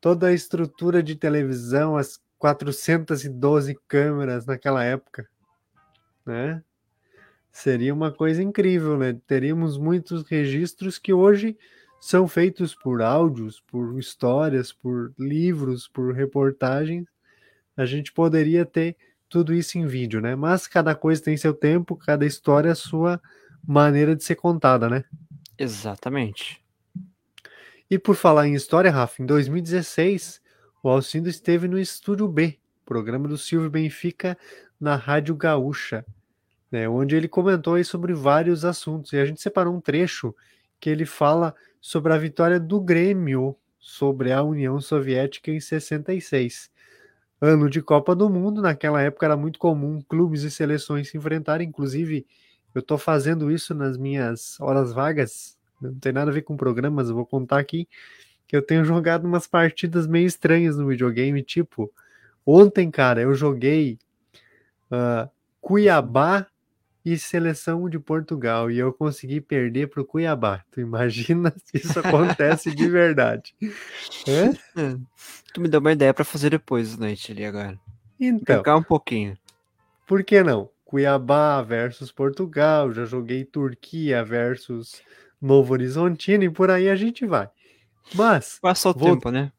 toda 0.00 0.28
a 0.28 0.32
estrutura 0.32 1.02
de 1.02 1.14
televisão, 1.14 1.96
as 1.96 2.20
412 2.38 3.74
câmeras 3.88 4.44
naquela 4.44 4.84
época, 4.84 5.28
né? 6.26 6.62
Seria 7.50 7.94
uma 7.94 8.10
coisa 8.10 8.42
incrível, 8.42 8.98
né? 8.98 9.16
Teríamos 9.26 9.78
muitos 9.78 10.24
registros 10.24 10.98
que 10.98 11.12
hoje 11.12 11.56
são 12.00 12.26
feitos 12.26 12.74
por 12.74 13.00
áudios, 13.00 13.60
por 13.60 13.98
histórias, 13.98 14.72
por 14.72 15.14
livros, 15.18 15.88
por 15.88 16.12
reportagens. 16.12 17.06
A 17.76 17.86
gente 17.86 18.12
poderia 18.12 18.66
ter 18.66 18.96
tudo 19.28 19.54
isso 19.54 19.78
em 19.78 19.86
vídeo, 19.86 20.20
né? 20.20 20.34
Mas 20.34 20.66
cada 20.66 20.94
coisa 20.94 21.22
tem 21.22 21.36
seu 21.36 21.54
tempo, 21.54 21.96
cada 21.96 22.26
história 22.26 22.72
a 22.72 22.74
sua 22.74 23.20
maneira 23.66 24.14
de 24.14 24.22
ser 24.22 24.34
contada, 24.34 24.88
né? 24.88 25.04
Exatamente. 25.56 26.63
E 27.90 27.98
por 27.98 28.16
falar 28.16 28.48
em 28.48 28.54
história, 28.54 28.90
Rafa, 28.90 29.22
em 29.22 29.26
2016, 29.26 30.40
o 30.82 30.88
Alcindo 30.88 31.28
esteve 31.28 31.68
no 31.68 31.78
Estúdio 31.78 32.26
B, 32.26 32.58
programa 32.84 33.28
do 33.28 33.36
Silvio 33.36 33.70
Benfica 33.70 34.38
na 34.80 34.96
Rádio 34.96 35.36
Gaúcha, 35.36 36.04
né, 36.70 36.88
onde 36.88 37.14
ele 37.14 37.28
comentou 37.28 37.82
sobre 37.84 38.14
vários 38.14 38.64
assuntos. 38.64 39.12
E 39.12 39.18
a 39.18 39.24
gente 39.24 39.40
separou 39.40 39.74
um 39.74 39.80
trecho 39.80 40.34
que 40.80 40.88
ele 40.90 41.04
fala 41.04 41.54
sobre 41.80 42.12
a 42.12 42.18
vitória 42.18 42.58
do 42.58 42.80
Grêmio 42.80 43.56
sobre 43.78 44.32
a 44.32 44.42
União 44.42 44.80
Soviética 44.80 45.50
em 45.50 45.60
66. 45.60 46.70
Ano 47.40 47.68
de 47.68 47.82
Copa 47.82 48.16
do 48.16 48.30
Mundo, 48.30 48.62
naquela 48.62 49.02
época 49.02 49.26
era 49.26 49.36
muito 49.36 49.58
comum 49.58 50.00
clubes 50.00 50.42
e 50.42 50.50
seleções 50.50 51.10
se 51.10 51.18
enfrentarem, 51.18 51.68
inclusive 51.68 52.26
eu 52.74 52.80
estou 52.80 52.96
fazendo 52.96 53.50
isso 53.50 53.74
nas 53.74 53.98
minhas 53.98 54.58
horas 54.58 54.92
vagas, 54.92 55.53
não 55.80 55.94
tem 55.94 56.12
nada 56.12 56.30
a 56.30 56.34
ver 56.34 56.42
com 56.42 56.56
programas, 56.56 57.08
eu 57.08 57.14
vou 57.14 57.26
contar 57.26 57.58
aqui 57.58 57.88
que 58.46 58.56
eu 58.56 58.62
tenho 58.62 58.84
jogado 58.84 59.24
umas 59.24 59.46
partidas 59.46 60.06
meio 60.06 60.26
estranhas 60.26 60.76
no 60.76 60.86
videogame, 60.86 61.42
tipo, 61.42 61.92
ontem, 62.46 62.90
cara, 62.90 63.20
eu 63.20 63.34
joguei 63.34 63.98
uh, 64.90 65.28
Cuiabá 65.60 66.46
e 67.04 67.18
seleção 67.18 67.88
de 67.88 67.98
Portugal 67.98 68.70
e 68.70 68.78
eu 68.78 68.92
consegui 68.92 69.40
perder 69.40 69.88
pro 69.88 70.04
Cuiabá. 70.04 70.64
Tu 70.70 70.80
imagina 70.80 71.52
se 71.64 71.78
isso 71.78 71.98
acontece 71.98 72.74
de 72.74 72.88
verdade? 72.88 73.54
Hã? 74.26 74.52
Tu 75.52 75.60
me 75.60 75.68
deu 75.68 75.78
uma 75.78 75.92
ideia 75.92 76.12
para 76.12 76.24
fazer 76.24 76.50
depois 76.50 76.96
da 76.96 77.06
noite 77.06 77.30
ali 77.30 77.44
agora. 77.44 77.78
Então. 78.18 78.56
Brincar 78.56 78.76
um 78.76 78.82
pouquinho. 78.82 79.38
Por 80.04 80.24
que 80.24 80.42
não? 80.42 80.68
Cuiabá 80.84 81.62
versus 81.62 82.10
Portugal, 82.10 82.92
já 82.92 83.04
joguei 83.04 83.44
Turquia 83.44 84.24
versus 84.24 85.00
Novo 85.44 85.74
Horizontino 85.74 86.42
e 86.44 86.50
por 86.50 86.70
aí 86.70 86.88
a 86.88 86.96
gente 86.96 87.26
vai. 87.26 87.50
Mas. 88.14 88.58
Passou 88.62 88.92
o 88.92 88.94
tempo, 88.94 89.30
né? 89.30 89.52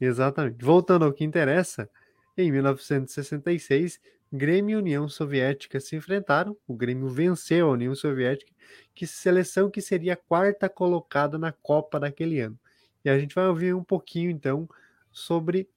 Exatamente. 0.00 0.64
Voltando 0.64 1.04
ao 1.04 1.12
que 1.12 1.24
interessa, 1.24 1.90
em 2.38 2.52
1966, 2.52 4.00
Grêmio 4.32 4.78
e 4.78 4.80
União 4.80 5.08
Soviética 5.08 5.80
se 5.80 5.96
enfrentaram. 5.96 6.56
O 6.68 6.74
Grêmio 6.74 7.08
venceu 7.08 7.68
a 7.68 7.72
União 7.72 7.94
Soviética, 7.96 8.52
que 8.94 9.08
seleção 9.08 9.68
que 9.68 9.80
seria 9.80 10.12
a 10.12 10.16
quarta 10.16 10.68
colocada 10.68 11.36
na 11.36 11.50
Copa 11.50 11.98
daquele 11.98 12.38
ano. 12.40 12.58
E 13.04 13.10
a 13.10 13.18
gente 13.18 13.34
vai 13.34 13.48
ouvir 13.48 13.74
um 13.74 13.82
pouquinho 13.82 14.30
então 14.30 14.68
sobre 15.10 15.68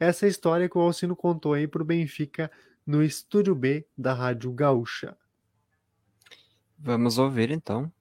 essa 0.00 0.26
história 0.26 0.68
que 0.68 0.78
o 0.78 0.80
Alcino 0.80 1.14
contou 1.14 1.52
aí 1.52 1.68
para 1.68 1.82
o 1.82 1.84
Benfica 1.84 2.50
no 2.86 3.02
Estúdio 3.02 3.54
B 3.54 3.86
da 3.96 4.14
Rádio 4.14 4.50
Gaúcha. 4.52 5.14
Vamos 6.78 7.18
ouvir 7.18 7.50
então. 7.50 7.92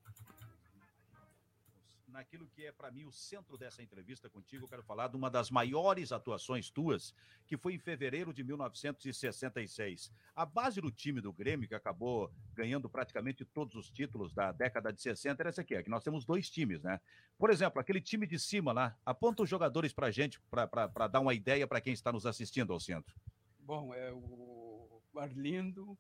Para 2.84 2.92
mim 2.92 3.06
o 3.06 3.14
centro 3.14 3.58
dessa 3.58 3.82
entrevista 3.82 4.30
contigo, 4.30 4.66
eu 4.66 4.68
quero 4.68 4.84
falar 4.84 5.08
de 5.08 5.16
uma 5.16 5.30
das 5.30 5.50
maiores 5.50 6.12
atuações 6.12 6.70
tuas, 6.70 7.16
que 7.48 7.56
foi 7.56 7.76
em 7.76 7.80
fevereiro 7.80 8.34
de 8.34 8.44
1966. 8.44 10.12
A 10.36 10.46
base 10.46 10.82
do 10.82 10.92
time 10.92 11.22
do 11.22 11.32
Grêmio, 11.32 11.66
que 11.66 11.76
acabou 11.76 12.30
ganhando 12.54 12.90
praticamente 12.90 13.46
todos 13.46 13.76
os 13.76 13.90
títulos 13.90 14.34
da 14.34 14.52
década 14.52 14.92
de 14.92 15.02
60, 15.02 15.42
era 15.42 15.50
essa 15.50 15.62
aqui, 15.62 15.76
é 15.76 15.82
que 15.82 15.90
nós 15.90 16.04
temos 16.04 16.26
dois 16.26 16.50
times, 16.50 16.84
né? 16.84 17.00
Por 17.38 17.50
exemplo, 17.50 17.80
aquele 17.80 18.02
time 18.02 18.28
de 18.28 18.38
cima 18.38 18.74
lá, 18.74 18.98
aponta 19.06 19.44
os 19.44 19.50
jogadores 19.50 19.94
para 19.94 20.12
gente, 20.12 20.38
para 20.50 21.08
dar 21.08 21.22
uma 21.22 21.34
ideia 21.34 21.66
para 21.66 21.80
quem 21.80 21.94
está 21.94 22.12
nos 22.12 22.26
assistindo 22.26 22.74
ao 22.74 22.82
centro. 22.82 23.16
Bom, 23.60 23.94
é 23.94 24.12
o 24.12 25.02
Arlindo, 25.16 25.98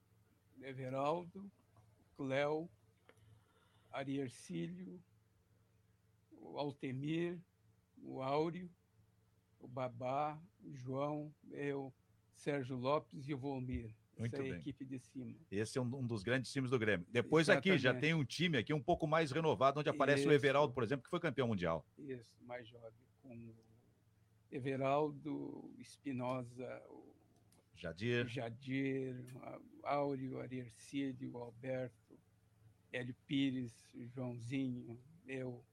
Everaldo, 0.62 1.50
Cléo, 2.18 2.70
Ariercílio, 3.90 5.02
o 6.44 6.58
Altemir, 6.60 7.40
o 8.02 8.22
Áureo, 8.22 8.70
o 9.60 9.68
Babá, 9.68 10.40
o 10.64 10.76
João, 10.76 11.34
eu, 11.52 11.94
Sérgio 12.36 12.76
Lopes 12.76 13.28
e 13.28 13.34
o 13.34 13.38
Volmir. 13.38 13.94
Muito 14.18 14.34
Essa 14.36 14.44
é 14.44 14.48
a 14.48 14.52
bem. 14.52 14.60
equipe 14.60 14.86
de 14.86 15.00
cima. 15.00 15.36
Esse 15.50 15.78
é 15.80 15.82
um, 15.82 15.86
um 15.86 16.06
dos 16.06 16.22
grandes 16.22 16.52
times 16.52 16.70
do 16.70 16.78
Grêmio. 16.78 17.08
Depois 17.10 17.50
aqui 17.50 17.70
já 17.70 17.76
Exatamente. 17.90 18.02
tem 18.02 18.14
um 18.14 18.24
time 18.24 18.58
aqui 18.58 18.72
um 18.74 18.82
pouco 18.84 19.08
mais 19.08 19.32
renovado, 19.32 19.80
onde 19.80 19.90
aparece 19.90 20.24
o 20.24 20.30
Isso. 20.32 20.34
Everaldo, 20.34 20.74
por 20.74 20.84
exemplo, 20.84 21.04
que 21.04 21.10
foi 21.10 21.20
campeão 21.20 21.48
mundial. 21.48 21.84
Isso, 21.98 22.44
mais 22.44 22.68
jovem, 22.68 22.92
com 23.24 23.34
o 23.36 23.56
Everaldo, 24.52 25.74
Espinosa, 25.80 26.84
o 26.90 27.12
Jadir. 27.76 28.28
Jadir, 28.28 29.16
a- 29.42 29.60
Áureo, 29.96 30.40
Ariercílio, 30.40 31.36
Alberto, 31.38 32.20
Hélio 32.92 33.16
Pires, 33.26 33.74
o 33.96 34.06
Joãozinho, 34.06 35.00
eu, 35.28 35.66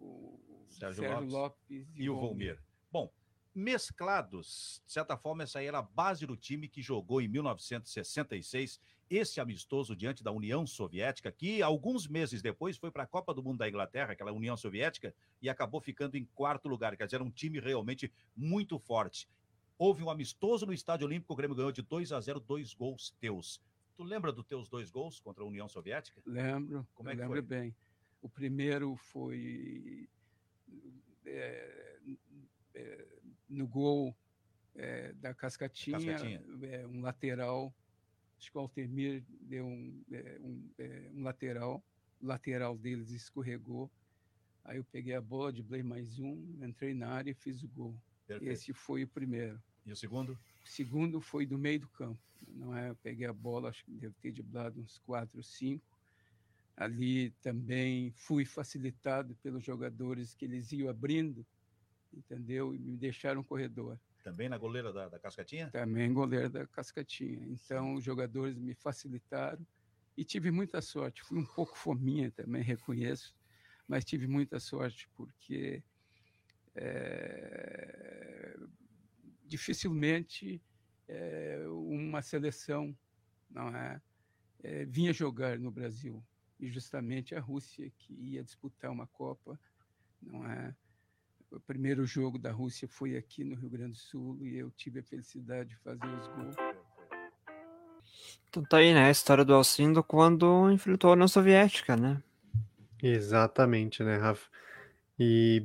o 0.00 0.38
Sérgio, 0.68 1.02
Sérgio, 1.02 1.28
Lopes, 1.28 1.32
Lopes, 1.32 1.88
e 1.94 2.10
o 2.10 2.16
Volmir. 2.18 2.62
Bom, 2.90 3.10
mesclados, 3.54 4.82
de 4.86 4.92
certa 4.92 5.16
forma, 5.16 5.42
essa 5.42 5.58
aí 5.58 5.66
era 5.66 5.78
a 5.78 5.82
base 5.82 6.26
do 6.26 6.36
time 6.36 6.68
que 6.68 6.82
jogou 6.82 7.20
em 7.20 7.28
1966 7.28 8.80
esse 9.08 9.40
amistoso 9.40 9.94
diante 9.94 10.22
da 10.22 10.32
União 10.32 10.66
Soviética, 10.66 11.30
que 11.30 11.62
alguns 11.62 12.08
meses 12.08 12.42
depois 12.42 12.76
foi 12.76 12.90
para 12.90 13.04
a 13.04 13.06
Copa 13.06 13.32
do 13.32 13.42
Mundo 13.42 13.58
da 13.58 13.68
Inglaterra, 13.68 14.12
aquela 14.12 14.32
União 14.32 14.56
Soviética, 14.56 15.14
e 15.40 15.48
acabou 15.48 15.80
ficando 15.80 16.16
em 16.16 16.24
quarto 16.34 16.68
lugar. 16.68 16.96
Quer 16.96 17.06
dizer, 17.06 17.16
era 17.16 17.24
um 17.24 17.30
time 17.30 17.60
realmente 17.60 18.12
muito 18.36 18.78
forte. 18.78 19.28
Houve 19.78 20.02
um 20.02 20.10
amistoso 20.10 20.66
no 20.66 20.72
Estádio 20.72 21.06
Olímpico, 21.06 21.32
o 21.32 21.36
Grêmio 21.36 21.56
ganhou 21.56 21.70
de 21.70 21.82
2 21.82 22.12
a 22.12 22.20
0, 22.20 22.40
dois 22.40 22.74
gols 22.74 23.14
teus. 23.20 23.60
Tu 23.96 24.02
lembra 24.02 24.32
dos 24.32 24.44
teus 24.44 24.68
dois 24.68 24.90
gols 24.90 25.20
contra 25.20 25.44
a 25.44 25.46
União 25.46 25.68
Soviética? 25.68 26.20
Lembro, 26.26 26.86
Como 26.94 27.08
é 27.08 27.14
que 27.14 27.20
lembro 27.20 27.36
foi? 27.36 27.42
bem. 27.42 27.76
O 28.26 28.28
primeiro 28.28 28.96
foi 28.96 30.08
é, 31.24 31.96
é, 32.74 33.06
no 33.48 33.68
gol 33.68 34.16
é, 34.74 35.12
da 35.12 35.32
Cascatinha, 35.32 35.96
Cascatinha. 35.96 36.42
um 36.88 37.02
lateral. 37.02 37.72
Acho 38.36 38.50
que 38.50 38.58
o 38.58 38.60
Altemir 38.60 39.22
deu 39.42 39.64
um, 39.64 40.02
um, 40.40 40.70
um 41.14 41.22
lateral, 41.22 41.84
o 42.20 42.26
lateral 42.26 42.76
deles 42.76 43.12
escorregou. 43.12 43.88
Aí 44.64 44.78
eu 44.78 44.84
peguei 44.84 45.14
a 45.14 45.20
bola, 45.20 45.52
driblei 45.52 45.84
mais 45.84 46.18
um, 46.18 46.58
entrei 46.60 46.94
na 46.94 47.10
área 47.10 47.30
e 47.30 47.34
fiz 47.34 47.62
o 47.62 47.68
gol. 47.68 47.96
Perfeito. 48.26 48.52
Esse 48.52 48.72
foi 48.72 49.04
o 49.04 49.08
primeiro. 49.08 49.62
E 49.86 49.92
o 49.92 49.96
segundo? 49.96 50.32
O 50.32 50.68
segundo 50.68 51.20
foi 51.20 51.46
do 51.46 51.56
meio 51.56 51.78
do 51.78 51.88
campo. 51.90 52.20
Não 52.48 52.76
é? 52.76 52.90
Eu 52.90 52.96
peguei 52.96 53.28
a 53.28 53.32
bola, 53.32 53.68
acho 53.68 53.84
que 53.84 53.92
devo 53.92 54.16
ter 54.20 54.32
driblado 54.32 54.80
uns 54.80 54.98
quatro, 54.98 55.40
cinco. 55.44 55.95
Ali 56.76 57.30
também 57.40 58.10
fui 58.12 58.44
facilitado 58.44 59.34
pelos 59.36 59.64
jogadores 59.64 60.34
que 60.34 60.44
eles 60.44 60.70
iam 60.72 60.90
abrindo, 60.90 61.46
entendeu? 62.12 62.74
E 62.74 62.78
me 62.78 62.96
deixaram 62.96 63.40
um 63.40 63.44
corredor. 63.44 63.98
Também 64.22 64.48
na 64.48 64.58
goleira 64.58 64.92
da, 64.92 65.08
da 65.08 65.18
Cascatinha? 65.18 65.70
Também 65.70 66.12
goleiro 66.12 66.50
da 66.50 66.66
Cascatinha. 66.66 67.46
Então, 67.46 67.94
os 67.94 68.04
jogadores 68.04 68.58
me 68.58 68.74
facilitaram 68.74 69.64
e 70.16 70.24
tive 70.24 70.50
muita 70.50 70.82
sorte. 70.82 71.22
Fui 71.22 71.38
um 71.38 71.46
pouco 71.46 71.78
fominha 71.78 72.30
também, 72.30 72.62
reconheço, 72.62 73.34
mas 73.88 74.04
tive 74.04 74.26
muita 74.26 74.58
sorte 74.58 75.08
porque 75.14 75.82
eh, 76.74 78.56
dificilmente 79.44 80.60
eh, 81.08 81.64
uma 81.68 82.20
seleção 82.20 82.96
não 83.48 83.74
é, 83.74 84.02
eh, 84.62 84.84
vinha 84.86 85.12
jogar 85.12 85.58
no 85.58 85.70
Brasil. 85.70 86.22
E 86.58 86.68
justamente 86.68 87.34
a 87.34 87.40
Rússia, 87.40 87.90
que 87.98 88.14
ia 88.14 88.42
disputar 88.42 88.90
uma 88.90 89.06
Copa, 89.06 89.58
não 90.22 90.46
é? 90.46 90.74
O 91.50 91.60
primeiro 91.60 92.04
jogo 92.04 92.38
da 92.38 92.50
Rússia 92.50 92.88
foi 92.88 93.16
aqui 93.16 93.44
no 93.44 93.54
Rio 93.54 93.70
Grande 93.70 93.92
do 93.92 93.98
Sul 93.98 94.38
e 94.40 94.56
eu 94.56 94.70
tive 94.70 95.00
a 95.00 95.02
felicidade 95.02 95.70
de 95.70 95.76
fazer 95.76 96.06
os 96.06 96.26
gols. 96.28 96.56
Então 98.48 98.64
tá 98.64 98.78
aí, 98.78 98.92
né? 98.92 99.06
A 99.06 99.10
história 99.10 99.44
do 99.44 99.54
Alcindo 99.54 100.02
quando 100.02 100.70
enfrentou 100.70 101.10
a 101.10 101.12
União 101.12 101.28
Soviética, 101.28 101.96
né? 101.96 102.22
Exatamente, 103.02 104.02
né, 104.02 104.16
Rafa? 104.16 104.48
E 105.18 105.62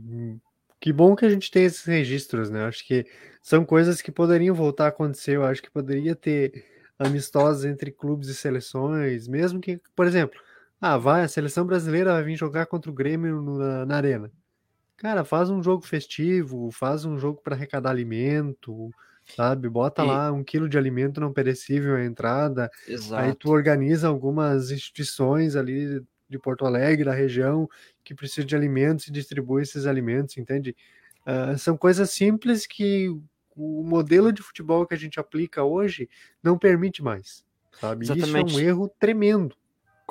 que 0.80 0.92
bom 0.92 1.16
que 1.16 1.26
a 1.26 1.30
gente 1.30 1.50
tem 1.50 1.64
esses 1.64 1.86
registros, 1.86 2.50
né? 2.50 2.66
Acho 2.66 2.86
que 2.86 3.06
são 3.42 3.66
coisas 3.66 4.02
que 4.02 4.12
poderiam 4.12 4.54
voltar 4.54 4.86
a 4.86 4.90
acontecer. 4.90 5.36
Eu 5.36 5.44
acho 5.44 5.62
que 5.62 5.72
poderia 5.72 6.16
ter 6.16 6.66
amistosos 7.00 7.66
entre 7.66 7.92
clubes 7.92 8.28
e 8.28 8.36
seleções, 8.36 9.28
mesmo 9.28 9.60
que, 9.60 9.80
por 9.96 10.06
exemplo, 10.06 10.40
ah, 10.82 10.98
vai, 10.98 11.24
a 11.24 11.28
seleção 11.28 11.66
brasileira 11.66 12.14
vai 12.14 12.24
vir 12.24 12.36
jogar 12.36 12.66
contra 12.66 12.90
o 12.92 12.94
Grêmio 12.94 13.42
na, 13.42 13.86
na 13.86 13.96
arena. 13.98 14.32
Cara, 14.98 15.26
faz 15.26 15.50
um 15.50 15.64
jogo 15.64 15.84
festivo, 15.86 16.72
faz 16.72 17.06
um 17.06 17.18
jogo 17.18 17.42
para 17.42 17.56
arrecadar 17.56 17.90
alimento, 17.90 18.94
sabe? 19.28 19.68
Bota 19.70 20.04
E- 20.04 20.04
lá 20.04 20.32
um 20.32 20.44
quilo 20.44 20.70
de 20.70 20.78
alimento 20.78 21.20
não 21.20 21.34
perecível 21.34 21.96
à 21.96 22.06
entrada. 22.06 22.70
Aí 23.16 23.34
Exato. 23.34 23.36
tu 23.36 23.50
organiza 23.50 24.08
algumas 24.08 24.72
instituições 24.72 25.56
ali 25.56 26.04
de 26.30 26.40
Porto 26.40 26.66
Alegre, 26.66 27.06
da 27.06 27.14
região, 27.14 27.68
que 28.04 28.14
precisam 28.16 28.46
de 28.46 28.56
alimentos 28.56 29.08
e 29.08 29.12
distribui 29.12 29.64
esses 29.64 29.86
alimentos, 29.88 30.38
entende? 30.38 30.76
Ah, 31.26 31.58
são 31.58 31.78
coisas 31.78 32.10
simples 32.12 32.68
que 32.68 33.10
o 33.56 33.84
modelo 33.84 34.32
de 34.32 34.42
futebol 34.44 34.86
que 34.88 34.94
a 34.94 34.98
gente 34.98 35.20
aplica 35.20 35.64
hoje 35.64 36.10
não 36.44 36.58
permite 36.58 37.04
mais, 37.04 37.44
sabe? 37.82 38.18
Isso 38.18 38.38
é 38.38 38.42
um 38.42 38.58
Exatamente. 38.58 38.60
erro 38.60 38.90
tremendo. 39.00 39.56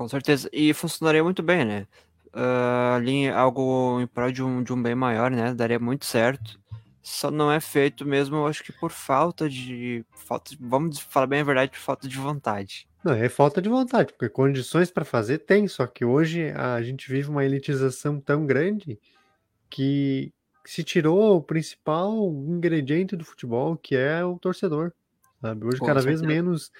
Com 0.00 0.08
certeza. 0.08 0.48
E 0.50 0.72
funcionaria 0.72 1.22
muito 1.22 1.42
bem, 1.42 1.62
né? 1.62 1.86
Ah, 2.32 2.94
ali 2.96 3.28
algo 3.28 4.00
em 4.00 4.06
prol 4.06 4.32
de 4.32 4.42
um, 4.42 4.62
de 4.62 4.72
um 4.72 4.82
bem 4.82 4.94
maior, 4.94 5.30
né? 5.30 5.52
Daria 5.52 5.78
muito 5.78 6.06
certo. 6.06 6.58
Só 7.02 7.30
não 7.30 7.52
é 7.52 7.60
feito 7.60 8.06
mesmo, 8.06 8.36
eu 8.36 8.46
acho 8.46 8.64
que 8.64 8.72
por 8.72 8.90
falta 8.90 9.46
de. 9.46 10.02
Falta, 10.14 10.52
de- 10.56 10.58
vamos 10.58 10.98
falar 11.00 11.26
bem 11.26 11.40
a 11.40 11.44
verdade, 11.44 11.70
por 11.72 11.78
falta 11.80 12.08
de 12.08 12.16
vontade. 12.16 12.88
Não, 13.04 13.12
é 13.12 13.28
falta 13.28 13.60
de 13.60 13.68
vontade, 13.68 14.14
porque 14.14 14.30
condições 14.30 14.90
para 14.90 15.04
fazer 15.04 15.40
tem, 15.40 15.68
só 15.68 15.86
que 15.86 16.02
hoje 16.02 16.50
a 16.52 16.80
gente 16.80 17.10
vive 17.12 17.28
uma 17.28 17.44
elitização 17.44 18.18
tão 18.18 18.46
grande 18.46 18.98
que 19.70 20.32
se 20.66 20.84
tirou 20.84 21.36
o 21.36 21.42
principal 21.42 22.14
ingrediente 22.48 23.16
do 23.16 23.24
futebol, 23.24 23.76
que 23.76 23.96
é 23.96 24.24
o 24.24 24.38
torcedor, 24.38 24.92
sabe? 25.40 25.66
Hoje 25.66 25.80
Com 25.80 25.86
cada 25.86 26.02
vez 26.02 26.20
certeza. 26.20 26.26
menos, 26.26 26.70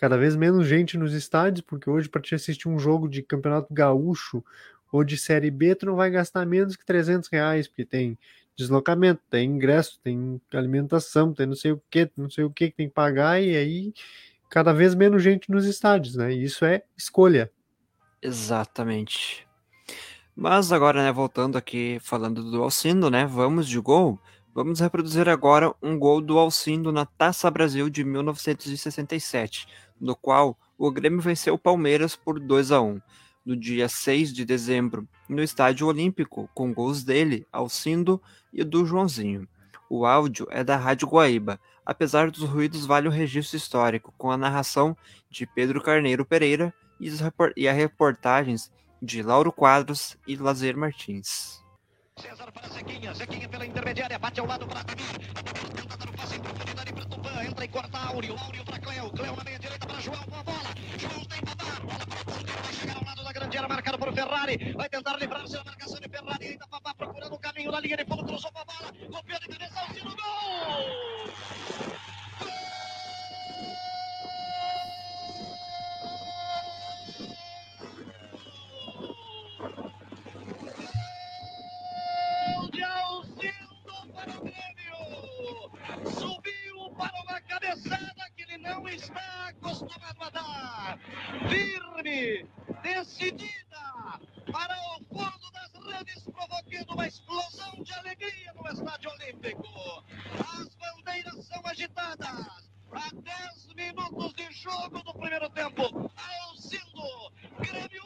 cada 0.00 0.16
vez 0.16 0.34
menos 0.34 0.66
gente 0.66 0.96
nos 0.96 1.12
estádios, 1.12 1.60
porque 1.60 1.90
hoje 1.90 2.08
para 2.08 2.22
te 2.22 2.34
assistir 2.34 2.68
um 2.68 2.78
jogo 2.78 3.06
de 3.06 3.22
Campeonato 3.22 3.72
Gaúcho 3.72 4.42
ou 4.90 5.04
de 5.04 5.18
Série 5.18 5.50
B, 5.50 5.74
tu 5.74 5.84
não 5.84 5.94
vai 5.94 6.10
gastar 6.10 6.46
menos 6.46 6.74
que 6.74 6.86
300 6.86 7.28
reais, 7.28 7.68
porque 7.68 7.84
tem 7.84 8.18
deslocamento, 8.56 9.20
tem 9.28 9.50
ingresso, 9.50 10.00
tem 10.02 10.40
alimentação, 10.54 11.34
tem 11.34 11.44
não 11.44 11.54
sei 11.54 11.72
o 11.72 11.82
que, 11.90 12.10
não 12.16 12.30
sei 12.30 12.44
o 12.44 12.50
que 12.50 12.70
que 12.70 12.76
tem 12.76 12.88
que 12.88 12.94
pagar, 12.94 13.42
e 13.42 13.54
aí 13.54 13.92
cada 14.48 14.72
vez 14.72 14.94
menos 14.94 15.22
gente 15.22 15.50
nos 15.50 15.66
estádios, 15.66 16.16
né? 16.16 16.32
E 16.32 16.44
isso 16.44 16.64
é 16.64 16.82
escolha. 16.96 17.50
Exatamente. 18.22 19.46
Mas 20.34 20.72
agora, 20.72 21.02
né, 21.02 21.12
voltando 21.12 21.58
aqui 21.58 21.98
falando 22.00 22.42
do 22.50 22.62
Alcindo, 22.62 23.10
né, 23.10 23.26
vamos 23.26 23.68
de 23.68 23.78
gol. 23.78 24.18
Vamos 24.54 24.80
reproduzir 24.80 25.28
agora 25.28 25.72
um 25.82 25.98
gol 25.98 26.20
do 26.20 26.38
Alcindo 26.38 26.90
na 26.90 27.06
Taça 27.06 27.50
Brasil 27.50 27.88
de 27.88 28.02
1967, 28.02 29.68
no 30.00 30.16
qual 30.16 30.56
o 30.78 30.90
Grêmio 30.90 31.20
venceu 31.20 31.54
o 31.54 31.58
Palmeiras 31.58 32.16
por 32.16 32.40
2 32.40 32.72
a 32.72 32.80
1 32.80 33.00
no 33.44 33.56
dia 33.56 33.88
6 33.88 34.32
de 34.32 34.44
dezembro, 34.44 35.08
no 35.28 35.42
Estádio 35.42 35.86
Olímpico, 35.86 36.48
com 36.54 36.72
gols 36.72 37.02
dele, 37.02 37.46
Alcindo 37.52 38.20
e 38.52 38.62
do 38.62 38.84
Joãozinho. 38.84 39.48
O 39.88 40.04
áudio 40.06 40.46
é 40.50 40.62
da 40.62 40.76
Rádio 40.76 41.08
Guaíba. 41.08 41.58
Apesar 41.84 42.30
dos 42.30 42.42
ruídos, 42.44 42.86
vale 42.86 43.08
o 43.08 43.10
registro 43.10 43.56
histórico, 43.56 44.12
com 44.16 44.30
a 44.30 44.36
narração 44.36 44.96
de 45.28 45.46
Pedro 45.46 45.82
Carneiro 45.82 46.24
Pereira 46.24 46.72
e, 47.00 47.08
as 47.08 47.18
repor- 47.18 47.52
as 47.56 47.76
reportagens 47.76 48.70
de 49.02 49.22
Lauro 49.22 49.50
Quadros 49.50 50.16
e 50.26 50.36
Lazer 50.36 50.76
Martins. 50.76 51.60
César 52.18 52.52
para 52.52 52.68
Zequinha, 52.68 53.14
Zequinha 53.14 53.48
pela 53.48 53.66
intermediária, 53.66 54.18
bate 54.18 54.38
ao 54.38 54.46
lado 54.46 54.66
para 54.66 54.80
Ademir. 54.80 55.06
Para 57.30 57.44
entra 57.44 57.64
e 57.64 57.68
corta 57.68 57.98
Áureo, 57.98 58.36
Áureo 58.36 58.64
para 58.64 58.78
Cleo, 58.78 59.10
Cleo 59.10 59.36
na 59.36 59.44
meia 59.44 59.58
direita 59.58 59.86
para 59.86 60.00
João, 60.00 60.22
com 60.24 60.36
a 60.36 60.42
bola. 60.42 60.70
João 60.98 61.24
tem 61.24 61.40
Babá, 61.44 61.80
bola 61.80 62.06
para 62.06 62.20
o 62.20 62.24
ponteiro, 62.24 62.62
vai 62.62 62.72
chegar 62.72 62.96
ao 62.96 63.04
lado 63.04 63.24
da 63.24 63.32
grande 63.32 63.56
área, 63.56 63.68
marcado 63.68 63.98
por 63.98 64.12
Ferrari, 64.12 64.72
vai 64.72 64.88
tentar 64.88 65.16
livrar-se 65.16 65.52
da 65.52 65.64
marcação 65.64 66.00
de 66.00 66.08
Ferrari, 66.08 66.46
ainda 66.48 66.66
Babá 66.66 66.94
procurando 66.94 67.34
o 67.34 67.38
caminho 67.38 67.70
da 67.70 67.80
linha 67.80 67.96
de 67.96 68.04
fundo, 68.04 68.24
cruzou 68.24 68.50
a 68.54 68.64
bola, 68.64 68.92
golpeou 69.10 69.40
de 69.40 69.48
cabeça, 69.48 69.80
Alcino, 69.80 70.16
gol! 70.16 71.30
Gol 72.40 72.69
cabeçada 87.70 88.30
que 88.36 88.42
ele 88.42 88.58
não 88.58 88.88
está 88.88 89.48
acostumado 89.48 90.22
a 90.22 90.30
dar. 90.30 90.98
Firme, 91.48 92.46
decidida, 92.82 94.20
para 94.50 94.76
o 94.96 95.04
fundo 95.04 95.50
das 95.52 95.94
redes, 95.94 96.24
provocando 96.24 96.94
uma 96.94 97.06
explosão 97.06 97.82
de 97.82 97.92
alegria 97.92 98.52
no 98.54 98.68
Estádio 98.68 99.10
Olímpico. 99.10 100.04
As 100.58 100.74
bandeiras 100.74 101.46
são 101.46 101.62
agitadas. 101.64 102.69
Há 102.92 103.08
10 103.12 103.74
minutos 103.76 104.34
de 104.34 104.50
jogo 104.52 105.00
do 105.02 105.12
primeiro 105.12 105.48
tempo. 105.50 106.10
Alcindo, 106.48 107.32
Grêmio 107.60 108.02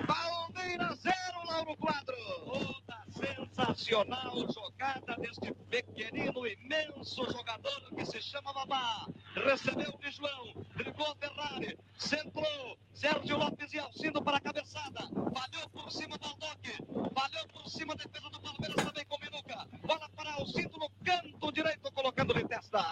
1, 0.00 0.06
Palmeiras 0.06 1.00
0, 1.00 1.14
Lauro 1.44 1.76
Quadro. 1.76 2.16
Toda 2.46 3.04
sensacional 3.10 4.34
jogada 4.52 5.16
deste 5.16 5.52
pequenino, 5.68 6.46
imenso 6.46 7.30
jogador 7.30 7.94
que 7.94 8.06
se 8.06 8.22
chama 8.22 8.54
Babá. 8.54 9.06
Recebeu 9.34 9.92
de 9.98 10.10
João, 10.10 10.64
driblou 10.76 11.14
Ferrari, 11.16 11.78
centrou. 11.98 12.78
Sérgio 12.94 13.36
Lopes 13.36 13.74
e 13.74 13.78
Alcindo 13.78 14.22
para 14.22 14.38
a 14.38 14.40
cabeçada. 14.40 15.00
Valeu 15.12 15.68
por 15.70 15.92
cima 15.92 16.16
do 16.16 16.26
Aldoque. 16.26 16.72
Valeu 17.14 17.46
por 17.48 17.68
cima 17.68 17.92
a 17.92 17.96
defesa 17.96 18.30
do 18.30 18.40
Palmeiras 18.40 18.82
também 18.82 19.04
com 19.04 19.18
Minuca. 19.18 19.68
Bola 19.82 20.08
para 20.16 20.32
Alcindo 20.32 20.78
no 20.78 20.88
canto 21.04 21.52
direito, 21.52 21.92
colocando 21.92 22.32
de 22.32 22.48
testa. 22.48 22.82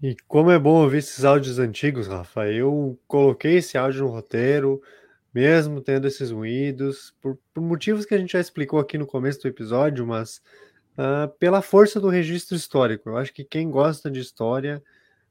E 0.00 0.14
como 0.28 0.50
é 0.50 0.58
bom 0.58 0.82
ouvir 0.82 0.98
esses 0.98 1.24
áudios 1.24 1.58
antigos, 1.58 2.06
Rafa. 2.06 2.46
Eu 2.46 2.96
coloquei 3.08 3.56
esse 3.56 3.76
áudio 3.76 4.04
no 4.04 4.10
roteiro, 4.10 4.80
mesmo 5.34 5.80
tendo 5.80 6.06
esses 6.06 6.30
ruídos, 6.30 7.12
por, 7.20 7.36
por 7.52 7.60
motivos 7.60 8.06
que 8.06 8.14
a 8.14 8.18
gente 8.18 8.32
já 8.32 8.40
explicou 8.40 8.78
aqui 8.78 8.96
no 8.96 9.06
começo 9.06 9.42
do 9.42 9.48
episódio, 9.48 10.06
mas 10.06 10.40
ah, 10.96 11.28
pela 11.40 11.62
força 11.62 12.00
do 12.00 12.08
registro 12.08 12.56
histórico. 12.56 13.08
Eu 13.08 13.16
acho 13.16 13.32
que 13.32 13.42
quem 13.42 13.68
gosta 13.68 14.08
de 14.08 14.20
história 14.20 14.80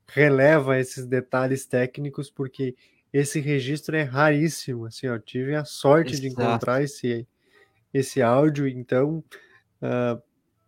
releva 0.05 0.77
esses 0.77 1.05
detalhes 1.05 1.65
técnicos, 1.65 2.29
porque 2.29 2.75
esse 3.13 3.39
registro 3.39 3.95
é 3.95 4.03
raríssimo. 4.03 4.85
Assim, 4.85 5.07
eu 5.07 5.17
tive 5.17 5.55
a 5.55 5.63
sorte 5.63 6.19
de 6.19 6.27
Exato. 6.27 6.41
encontrar 6.41 6.83
esse, 6.83 7.25
esse 7.93 8.21
áudio, 8.21 8.67
então 8.67 9.23
ah, 9.81 10.19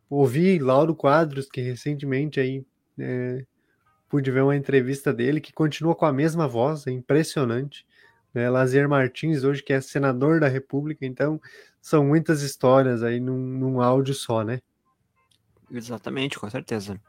ouvi 0.10 0.58
Lauro 0.60 0.96
Quadros, 0.96 1.48
que 1.50 1.62
recentemente 1.62 2.40
aí 2.40 2.66
eh, 2.98 3.46
pude 4.10 4.32
ver 4.32 4.42
uma 4.42 4.56
entrevista 4.56 5.14
dele 5.14 5.40
que 5.40 5.54
continua 5.54 5.96
com 5.96 6.06
a 6.06 6.14
mesma 6.14 6.48
voz, 6.48 6.88
é 6.88 6.92
impressionante. 6.92 7.86
Né? 8.34 8.50
Lazer 8.50 8.90
Martins, 8.90 9.44
hoje 9.44 9.64
que 9.64 9.74
é 9.74 9.82
senador 9.82 10.40
da 10.40 10.48
República, 10.48 11.06
então 11.06 11.40
são 11.82 12.06
muitas 12.06 12.42
histórias 12.42 13.04
aí 13.04 13.20
num, 13.20 13.38
num 13.38 13.82
áudio 13.82 14.14
só, 14.14 14.44
né? 14.44 14.60
Exatamente, 15.72 16.40
com 16.40 16.50
certeza. 16.50 17.00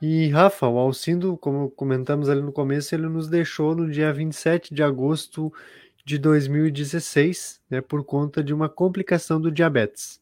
E 0.00 0.28
Rafa, 0.30 0.66
o 0.66 0.78
Alcindo, 0.78 1.36
como 1.36 1.70
comentamos 1.70 2.28
ali 2.28 2.42
no 2.42 2.50
começo, 2.50 2.92
ele 2.92 3.08
nos 3.08 3.28
deixou 3.28 3.76
no 3.76 3.88
dia 3.88 4.12
27 4.12 4.74
de 4.74 4.82
agosto 4.82 5.52
de 6.04 6.18
2016, 6.18 7.62
né, 7.70 7.80
por 7.80 8.04
conta 8.04 8.42
de 8.42 8.52
uma 8.52 8.68
complicação 8.68 9.40
do 9.40 9.50
diabetes. 9.50 10.20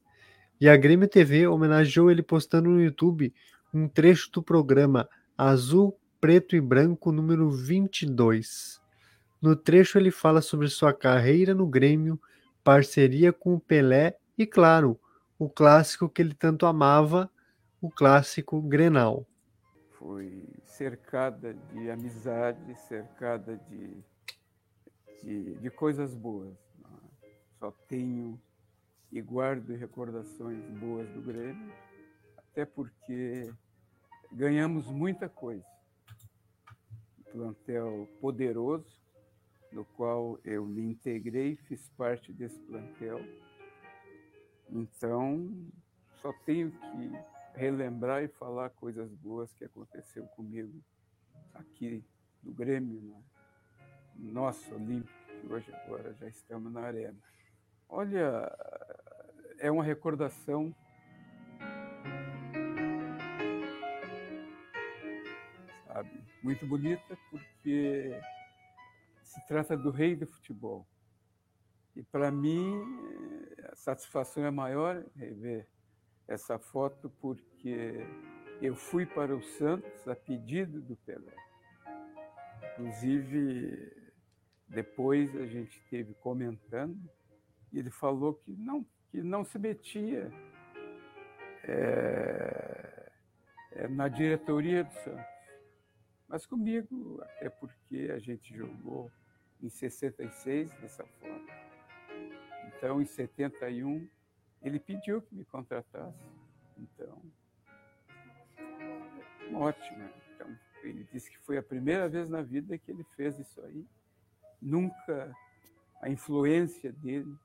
E 0.61 0.69
a 0.69 0.77
Grêmio 0.77 1.09
TV 1.09 1.47
homenageou 1.47 2.11
ele 2.11 2.23
postando 2.23 2.69
no 2.69 2.83
YouTube 2.83 3.33
um 3.73 3.89
trecho 3.89 4.31
do 4.31 4.43
programa 4.43 5.09
Azul, 5.37 5.99
Preto 6.21 6.55
e 6.55 6.61
Branco 6.61 7.11
número 7.11 7.51
22. 7.51 8.79
No 9.41 9.57
trecho 9.57 9.97
ele 9.97 10.11
fala 10.11 10.43
sobre 10.43 10.69
sua 10.69 10.93
carreira 10.93 11.55
no 11.55 11.67
Grêmio, 11.67 12.21
parceria 12.63 13.33
com 13.33 13.55
o 13.55 13.61
Pelé 13.61 14.19
e, 14.37 14.47
claro, 14.47 15.01
o 15.39 15.49
clássico 15.49 16.11
que 16.11 16.21
ele 16.21 16.35
tanto 16.35 16.67
amava, 16.67 17.31
o 17.81 17.91
clássico 17.91 18.61
Grenal. 18.61 19.27
Foi 19.93 20.47
cercada 20.63 21.55
de 21.73 21.91
amizade, 21.91 22.79
cercada 22.87 23.59
de, 23.71 23.97
de, 25.23 25.55
de 25.55 25.71
coisas 25.71 26.15
boas. 26.15 26.55
Só 27.59 27.71
tenho 27.89 28.39
e 29.13 29.21
guardo 29.21 29.75
recordações 29.75 30.65
boas 30.79 31.09
do 31.11 31.21
Grêmio, 31.21 31.73
até 32.37 32.65
porque 32.65 33.53
ganhamos 34.33 34.87
muita 34.87 35.29
coisa. 35.29 35.65
plantel 37.33 38.09
poderoso, 38.21 39.01
no 39.73 39.85
qual 39.85 40.39
eu 40.45 40.67
me 40.67 40.83
integrei, 40.83 41.57
fiz 41.57 41.89
parte 41.91 42.33
desse 42.33 42.59
plantel. 42.61 43.21
Então, 44.69 45.49
só 46.21 46.33
tenho 46.45 46.71
que 46.73 47.11
relembrar 47.55 48.23
e 48.23 48.29
falar 48.29 48.71
coisas 48.71 49.13
boas 49.15 49.53
que 49.55 49.65
aconteceu 49.65 50.25
comigo 50.29 50.83
aqui 51.55 52.05
no 52.43 52.53
Grêmio, 52.53 53.01
né? 53.01 53.23
nosso 54.17 54.75
Olímpico, 54.75 55.19
que 55.41 55.53
hoje 55.53 55.73
agora 55.73 56.15
já 56.15 56.29
estamos 56.29 56.73
na 56.73 56.83
arena. 56.83 57.19
Olha, 57.93 58.51
é 59.59 59.71
uma 59.71 59.83
recordação 59.83 60.75
sabe, 65.87 66.25
muito 66.43 66.67
bonita 66.67 67.19
porque 67.31 68.19
se 69.23 69.47
trata 69.47 69.77
do 69.77 69.91
rei 69.91 70.15
do 70.15 70.27
futebol. 70.27 70.87
E 71.97 72.03
para 72.03 72.31
mim, 72.31 72.81
a 73.71 73.75
satisfação 73.75 74.45
é 74.45 74.51
maior 74.51 75.05
rever 75.17 75.67
essa 76.29 76.59
foto 76.59 77.11
porque 77.21 78.07
eu 78.63 78.77
fui 78.77 79.05
para 79.05 79.35
o 79.35 79.43
Santos 79.43 80.07
a 80.07 80.15
pedido 80.15 80.81
do 80.81 80.97
Pelé. 80.97 81.35
Inclusive, 82.73 83.93
depois 84.69 85.35
a 85.37 85.47
gente 85.47 85.83
teve 85.91 86.15
comentando, 86.15 87.11
e 87.73 87.79
ele 87.79 87.91
falou 87.91 88.35
que 88.35 88.53
não, 88.53 88.85
que 89.11 89.23
não 89.23 89.45
se 89.45 89.59
metia 89.59 90.31
é, 91.65 93.13
é, 93.73 93.89
na 93.89 94.09
diretoria 94.09 94.85
do 94.85 94.93
Santos. 94.93 95.41
Mas 96.29 96.47
comigo, 96.47 97.21
até 97.23 97.51
porque 97.51 98.11
a 98.15 98.19
gente 98.19 98.55
jogou 98.55 99.11
em 99.61 99.69
66 99.69 100.73
nessa 100.81 101.05
foto. 101.05 101.47
Então, 102.69 103.03
em 103.03 103.05
71, 103.05 104.09
ele 104.63 104.79
pediu 104.79 105.21
que 105.23 105.35
me 105.35 105.45
contratasse. 105.45 106.25
Então, 106.79 107.21
ótimo. 109.55 110.09
Então, 110.35 110.57
ele 110.83 111.05
disse 111.13 111.31
que 111.31 111.39
foi 111.39 111.59
a 111.59 111.63
primeira 111.63 112.09
vez 112.09 112.29
na 112.29 112.43
vida 112.43 112.79
que 112.79 112.91
ele 112.91 113.05
fez 113.17 113.39
isso 113.39 113.61
aí. 113.63 113.87
Nunca 114.63 115.35
a 116.01 116.09
influência 116.09 116.93
dele 116.93 117.37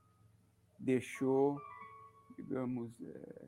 deixou, 0.79 1.59
digamos, 2.35 2.91
é, 3.01 3.45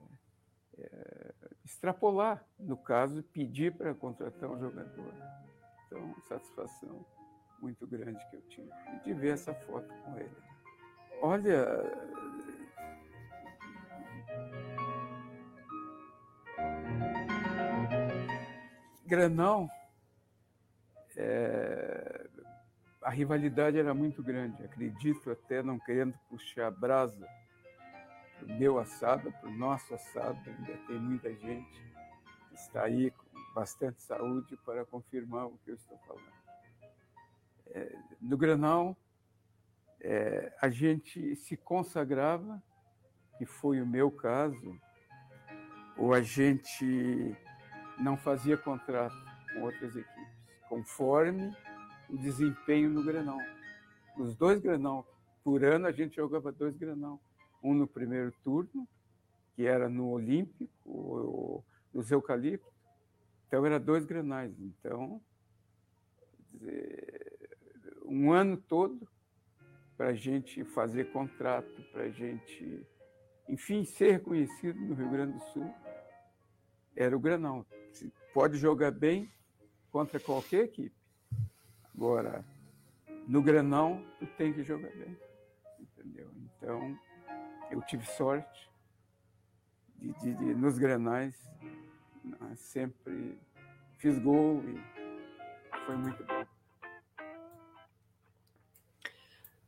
é, 0.80 1.34
extrapolar, 1.66 2.46
no 2.60 2.78
caso, 2.78 3.24
pedir 3.24 3.76
para 3.76 3.94
contratar 3.94 4.50
um 4.50 4.60
jogador. 4.60 5.14
Então, 5.86 6.16
satisfação 6.28 7.06
muito 7.62 7.88
grande 7.88 8.24
que 8.30 8.36
eu 8.36 8.42
tive 8.44 8.70
de 9.04 9.14
ver 9.14 9.34
essa 9.34 9.54
foto 9.54 9.88
com 10.04 10.18
ele. 10.18 10.36
Olha, 11.22 11.66
Granão, 19.06 19.70
é, 21.16 22.17
a 23.08 23.10
rivalidade 23.10 23.80
era 23.80 23.94
muito 23.94 24.22
grande. 24.22 24.62
Acredito 24.66 25.32
até 25.32 25.64
não 25.64 25.80
querendo 25.80 26.14
puxar 26.30 26.70
brasa 26.70 27.26
para 28.38 28.46
o 28.46 28.60
meu 28.60 28.78
assado, 28.78 29.32
para 29.32 29.48
o 29.48 29.58
nosso 29.58 29.96
assado, 29.96 30.38
ainda 30.46 30.78
tem 30.86 31.00
muita 31.00 31.34
gente 31.34 31.82
que 32.50 32.56
está 32.56 32.84
aí 32.84 33.10
com 33.12 33.54
bastante 33.56 34.02
saúde 34.02 34.58
para 34.58 34.84
confirmar 34.84 35.46
o 35.46 35.58
que 35.60 35.72
eu 35.72 35.76
estou 35.76 35.98
falando. 36.00 36.34
É, 37.68 37.98
no 38.20 38.38
Granal, 38.38 38.94
é, 40.02 40.52
a 40.62 40.70
gente 40.70 41.34
se 41.38 41.56
consagrava, 41.56 42.62
que 43.38 43.46
foi 43.46 43.82
o 43.82 43.88
meu 43.88 44.12
caso, 44.12 44.78
ou 45.96 46.14
a 46.14 46.22
gente 46.22 47.34
não 47.98 48.18
fazia 48.18 48.58
contrato 48.58 49.16
com 49.54 49.62
outras 49.62 49.96
equipes, 49.96 50.58
conforme 50.68 51.56
o 52.10 52.18
desempenho 52.18 52.90
no 52.90 53.04
Grenal. 53.04 53.40
Os 54.18 54.36
dois 54.36 54.60
Grenal, 54.60 55.06
por 55.44 55.64
ano 55.64 55.88
a 55.88 55.92
gente 55.92 56.16
jogava 56.16 56.52
dois 56.52 56.76
Grenal. 56.76 57.22
Um 57.64 57.74
no 57.74 57.88
primeiro 57.88 58.32
turno, 58.44 58.88
que 59.56 59.66
era 59.66 59.90
no 59.90 60.10
Olímpico, 60.10 61.64
nos 61.94 62.12
Eucaliptos. 62.12 62.72
Então, 63.48 63.66
era 63.66 63.80
dois 63.80 64.06
Grenais. 64.06 64.54
Então, 64.60 65.22
um 68.06 68.32
ano 68.32 68.58
todo 68.58 69.08
para 69.96 70.10
a 70.10 70.14
gente 70.14 70.64
fazer 70.64 71.12
contrato, 71.12 71.82
para 71.92 72.04
a 72.04 72.10
gente, 72.10 72.86
enfim, 73.50 73.84
ser 73.84 74.12
reconhecido 74.12 74.80
no 74.80 74.94
Rio 74.94 75.10
Grande 75.10 75.34
do 75.34 75.44
Sul, 75.46 75.74
era 76.96 77.16
o 77.16 77.20
Granal 77.20 77.66
pode 78.34 78.58
jogar 78.58 78.92
bem 78.92 79.32
contra 79.92 80.20
qualquer 80.20 80.66
equipe. 80.66 80.97
Agora, 81.98 82.46
no 83.28 83.42
Granão, 83.42 84.06
tu 84.20 84.28
tem 84.38 84.54
que 84.54 84.64
jogar 84.64 84.92
bem. 84.92 85.18
Entendeu? 85.80 86.30
Então, 86.38 86.96
eu 87.72 87.82
tive 87.82 88.06
sorte 88.06 88.70
de, 89.98 90.14
de, 90.14 90.34
de 90.36 90.54
nos 90.54 90.78
Granais, 90.78 91.36
né, 92.24 92.56
sempre 92.56 93.36
fiz 93.98 94.20
gol 94.20 94.64
e 94.64 94.80
foi 95.86 95.96
muito 95.96 96.24
bom. 96.24 96.46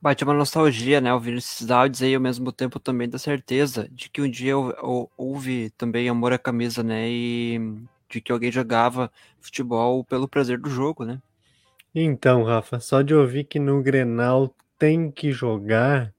Bate 0.02 0.24
uma 0.24 0.34
nostalgia, 0.34 1.02
né? 1.02 1.14
Ouvir 1.14 1.34
esses 1.34 1.70
áudios 1.70 2.02
aí 2.02 2.16
ao 2.16 2.22
mesmo 2.22 2.54
tempo 2.54 2.80
também 2.80 3.10
da 3.10 3.18
certeza 3.18 3.90
de 3.92 4.10
que 4.10 4.22
um 4.22 4.30
dia 4.30 4.54
houve 5.18 5.72
também 5.72 6.08
amor 6.08 6.32
à 6.32 6.38
camisa, 6.38 6.82
né? 6.84 7.10
E 7.10 7.60
de 8.08 8.22
que 8.22 8.32
alguém 8.32 8.52
jogava 8.52 9.12
futebol 9.42 10.04
pelo 10.06 10.28
prazer 10.28 10.58
do 10.58 10.70
jogo, 10.70 11.04
né? 11.04 11.22
Então, 11.94 12.44
Rafa, 12.44 12.80
só 12.80 13.02
de 13.02 13.16
ouvir 13.16 13.46
que 13.46 13.60
no 13.60 13.82
Grenal 13.82 14.54
tem 14.78 15.12
que 15.12 15.32
jogar 15.32 16.14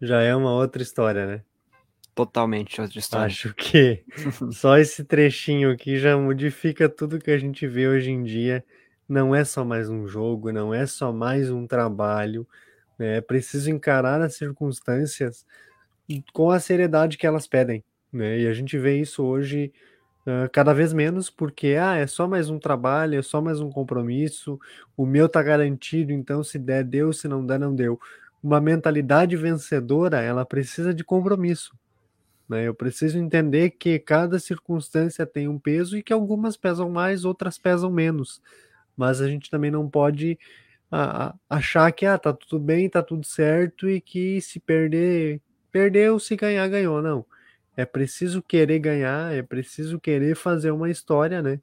já 0.00 0.20
é 0.20 0.34
uma 0.34 0.52
outra 0.52 0.82
história, 0.82 1.26
né? 1.26 1.42
Totalmente 2.14 2.80
outra 2.80 2.98
história. 2.98 3.26
Acho 3.26 3.54
que 3.54 4.04
só 4.52 4.78
esse 4.78 5.04
trechinho 5.04 5.70
aqui 5.70 5.98
já 5.98 6.16
modifica 6.16 6.88
tudo 6.88 7.18
que 7.18 7.30
a 7.30 7.38
gente 7.38 7.66
vê 7.66 7.88
hoje 7.88 8.10
em 8.10 8.22
dia. 8.22 8.64
Não 9.08 9.34
é 9.34 9.44
só 9.44 9.64
mais 9.64 9.88
um 9.88 10.06
jogo, 10.06 10.52
não 10.52 10.74
é 10.74 10.86
só 10.86 11.12
mais 11.12 11.50
um 11.50 11.66
trabalho. 11.66 12.46
Né? 12.98 13.18
É 13.18 13.20
preciso 13.20 13.70
encarar 13.70 14.20
as 14.20 14.34
circunstâncias 14.34 15.44
com 16.32 16.50
a 16.50 16.58
seriedade 16.58 17.16
que 17.16 17.26
elas 17.26 17.46
pedem. 17.46 17.84
Né? 18.12 18.40
E 18.40 18.48
a 18.48 18.52
gente 18.52 18.78
vê 18.78 18.98
isso 18.98 19.22
hoje 19.22 19.72
Cada 20.52 20.74
vez 20.74 20.92
menos, 20.92 21.30
porque 21.30 21.76
ah, 21.80 21.94
é 21.94 22.04
só 22.04 22.26
mais 22.26 22.50
um 22.50 22.58
trabalho, 22.58 23.16
é 23.16 23.22
só 23.22 23.40
mais 23.40 23.60
um 23.60 23.70
compromisso, 23.70 24.58
o 24.96 25.06
meu 25.06 25.28
tá 25.28 25.40
garantido, 25.40 26.12
então 26.12 26.42
se 26.42 26.58
der, 26.58 26.82
deu, 26.82 27.12
se 27.12 27.28
não 27.28 27.46
der, 27.46 27.60
não 27.60 27.72
deu. 27.72 28.00
Uma 28.42 28.60
mentalidade 28.60 29.36
vencedora, 29.36 30.20
ela 30.20 30.44
precisa 30.44 30.92
de 30.92 31.04
compromisso. 31.04 31.78
Né? 32.48 32.66
Eu 32.66 32.74
preciso 32.74 33.18
entender 33.18 33.70
que 33.70 34.00
cada 34.00 34.40
circunstância 34.40 35.24
tem 35.24 35.46
um 35.46 35.60
peso 35.60 35.96
e 35.96 36.02
que 36.02 36.12
algumas 36.12 36.56
pesam 36.56 36.90
mais, 36.90 37.24
outras 37.24 37.56
pesam 37.56 37.90
menos. 37.90 38.42
Mas 38.96 39.20
a 39.20 39.28
gente 39.28 39.48
também 39.48 39.70
não 39.70 39.88
pode 39.88 40.36
achar 41.48 41.90
que 41.92 42.04
ah, 42.04 42.18
tá 42.18 42.32
tudo 42.32 42.58
bem, 42.58 42.90
tá 42.90 43.00
tudo 43.00 43.24
certo 43.24 43.88
e 43.88 44.00
que 44.00 44.40
se 44.40 44.58
perder, 44.58 45.40
perdeu, 45.70 46.18
se 46.18 46.34
ganhar, 46.34 46.66
ganhou. 46.68 47.00
Não 47.00 47.24
é 47.76 47.84
preciso 47.84 48.42
querer 48.42 48.78
ganhar, 48.78 49.34
é 49.34 49.42
preciso 49.42 50.00
querer 50.00 50.34
fazer 50.34 50.70
uma 50.70 50.90
história, 50.90 51.42
né? 51.42 51.60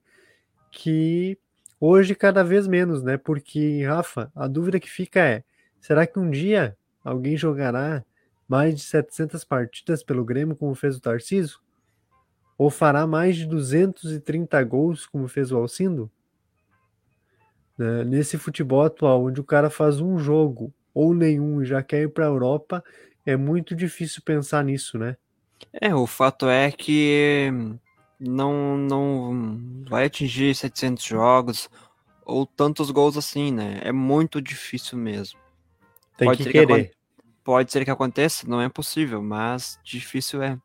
Que 0.72 1.38
hoje 1.80 2.14
cada 2.14 2.44
vez 2.44 2.68
menos, 2.68 3.04
né? 3.04 3.18
Porque, 3.18 3.84
Rafa, 3.84 4.32
a 4.36 4.48
dúvida 4.48 4.80
que 4.80 4.90
fica 4.90 5.20
é: 5.20 5.44
será 5.82 6.06
que 6.06 6.20
um 6.20 6.30
dia 6.30 6.78
alguém 7.04 7.36
jogará 7.36 8.06
mais 8.48 8.76
de 8.76 8.82
700 8.82 9.44
partidas 9.44 10.04
pelo 10.04 10.24
Grêmio, 10.24 10.56
como 10.56 10.76
fez 10.76 10.96
o 10.98 11.02
Tarciso? 11.02 11.62
Ou 12.58 12.70
fará 12.70 13.08
mais 13.08 13.36
de 13.36 13.48
230 13.48 14.64
gols, 14.64 15.08
como 15.08 15.28
fez 15.28 15.52
o 15.52 15.58
Alcindo? 15.58 16.12
Né? 17.76 18.04
Nesse 18.04 18.38
futebol 18.38 18.84
atual, 18.84 19.26
onde 19.26 19.42
o 19.42 19.44
cara 19.44 19.70
faz 19.70 20.00
um 20.00 20.20
jogo 20.20 20.72
ou 20.94 21.14
nenhum 21.16 21.64
e 21.64 21.66
já 21.66 21.82
quer 21.82 22.04
ir 22.04 22.10
para 22.10 22.26
a 22.26 22.28
Europa, 22.28 22.84
é 23.26 23.36
muito 23.36 23.76
difícil 23.76 24.22
pensar 24.24 24.64
nisso, 24.64 25.00
né? 25.00 25.18
É, 25.72 25.94
o 25.94 26.06
fato 26.08 26.48
é 26.48 26.72
que 26.72 27.50
não, 28.20 28.78
não 28.78 29.84
vai 29.88 30.06
atingir 30.06 30.56
700 30.56 31.04
jogos 31.04 31.70
ou 32.26 32.46
tantos 32.46 32.90
gols 32.90 33.18
assim, 33.18 33.52
né? 33.52 33.82
É 33.84 33.92
muito 33.92 34.42
difícil 34.42 34.98
mesmo. 34.98 35.40
Tem 36.18 36.28
pode 36.28 36.44
que 36.44 36.52
querer. 36.52 36.90
Que, 36.90 36.96
pode 37.44 37.72
ser 37.72 37.84
que 37.84 37.92
aconteça, 37.92 38.48
não 38.48 38.62
é 38.62 38.70
possível, 38.70 39.22
mas 39.22 39.80
difícil 39.84 40.42
é. 40.42 40.58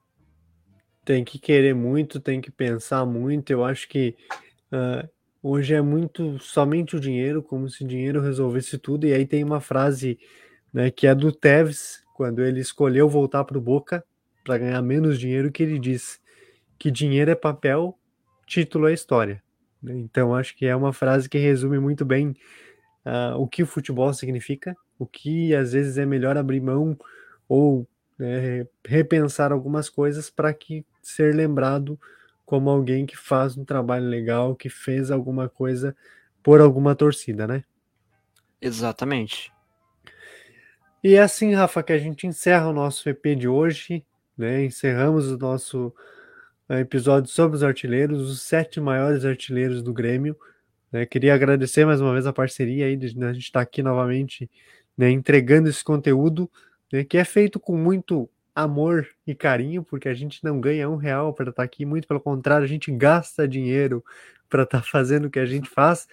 Tem 1.05 1.25
que 1.25 1.39
querer 1.39 1.75
muito, 1.75 2.21
tem 2.21 2.41
que 2.41 2.51
pensar 2.51 3.05
muito. 3.07 3.51
Eu 3.51 3.65
acho 3.65 3.89
que 3.89 4.15
uh, 4.73 5.09
hoje 5.43 5.75
é 5.75 5.81
muito 5.81 6.39
somente 6.39 6.97
o 6.97 7.01
dinheiro, 7.01 7.43
como 7.43 7.69
se 7.69 7.85
dinheiro 7.85 8.21
resolvesse 8.21 8.79
tudo. 8.79 9.07
E 9.07 9.13
aí 9.15 9.27
tem 9.27 9.43
uma 9.43 9.61
frase 9.61 10.19
né, 10.73 10.91
que 10.91 11.07
é 11.07 11.15
do 11.15 11.33
Tevez, 11.33 12.03
quando 12.15 12.45
ele 12.45 12.61
escolheu 12.61 13.09
voltar 13.09 13.45
para 13.45 13.57
o 13.57 13.61
Boca 13.61 14.05
para 14.49 14.57
ganhar 14.57 14.81
menos 14.81 15.21
dinheiro, 15.21 15.53
que 15.53 15.63
ele 15.63 15.79
diz 15.79 16.19
que 16.79 16.91
dinheiro 16.91 17.31
é 17.31 17.35
papel, 17.35 17.99
título 18.47 18.89
é 18.89 18.95
história. 18.95 19.43
né? 19.83 19.93
Então 19.99 20.35
acho 20.35 20.57
que 20.57 20.65
é 20.65 20.75
uma 20.75 20.91
frase 20.91 21.29
que 21.29 21.37
resume 21.37 21.79
muito 21.79 22.03
bem 22.03 22.35
uh, 23.05 23.37
o 23.37 23.47
que 23.47 23.63
o 23.63 23.67
futebol 23.67 24.11
significa, 24.15 24.75
o 24.99 25.05
que 25.05 25.55
às 25.55 25.73
vezes 25.73 25.99
é 25.99 26.07
melhor 26.07 26.39
abrir 26.39 26.63
mão 26.63 26.99
ou 27.47 27.87
né, 28.19 28.67
repensar 28.87 29.53
algumas 29.53 29.91
coisas 29.91 30.31
para 30.31 30.55
que 30.55 30.83
ser 31.03 31.35
lembrado 31.35 32.01
como 32.47 32.71
alguém 32.71 33.05
que 33.05 33.19
faz 33.19 33.55
um 33.55 33.67
trabalho 33.67 34.07
legal, 34.07 34.57
que 34.57 34.71
fez 34.71 35.11
alguma 35.11 35.47
coisa 35.47 35.95
por 36.43 36.63
alguma 36.63 36.95
torcida, 36.95 37.47
né? 37.47 37.65
Exatamente. 38.63 39.53
E 41.05 41.17
é 41.17 41.21
assim, 41.21 41.53
Rafa, 41.53 41.83
que 41.83 41.93
a 41.93 41.99
gente 41.99 42.27
encerra 42.27 42.69
o 42.69 42.73
nosso 42.73 43.07
EP 43.11 43.37
de 43.37 43.47
hoje, 43.47 44.05
né? 44.39 44.65
Encerramos 44.65 45.31
o 45.31 45.37
nosso 45.37 45.93
eh, 46.69 46.81
episódio 46.81 47.31
sobre 47.31 47.57
os 47.57 47.63
artilheiros, 47.65 48.21
os 48.31 48.43
sete 48.43 48.81
maiores 48.81 49.25
artilheiros 49.25 49.83
do 49.83 49.93
Grêmio. 49.93 50.37
Né? 50.93 51.05
Queria 51.05 51.35
agradecer 51.35 51.85
mais 51.85 52.01
uma 52.01 52.13
vez 52.13 52.27
a 52.27 52.33
parceria 52.33 52.87
aí, 52.87 52.97
de, 52.97 53.07
a 53.25 53.33
gente 53.33 53.43
estar 53.43 53.61
tá 53.61 53.63
aqui 53.63 53.83
novamente 53.83 54.49
né, 54.97 55.11
entregando 55.11 55.69
esse 55.69 55.83
conteúdo, 55.83 56.51
né, 56.93 57.05
que 57.05 57.19
é 57.19 57.25
feito 57.25 57.59
com 57.61 57.77
muito 57.77 58.29
amor 58.55 59.07
e 59.27 59.35
carinho, 59.35 59.85
porque 59.85 60.09
a 60.09 60.15
gente 60.15 60.43
não 60.43 60.61
ganha 60.61 60.89
um 60.89 60.97
real 60.97 61.33
para 61.33 61.51
estar 61.51 61.63
tá 61.63 61.65
aqui, 61.65 61.85
muito 61.85 62.09
pelo 62.09 62.21
contrário, 62.21 62.65
a 62.65 62.69
gente 62.69 62.91
gasta 62.91 63.47
dinheiro 63.47 64.05
para 64.49 64.65
estar 64.65 64.81
tá 64.81 64.85
fazendo 64.85 65.27
o 65.27 65.31
que 65.31 65.39
a 65.39 65.47
gente 65.47 65.69
faz. 65.69 66.09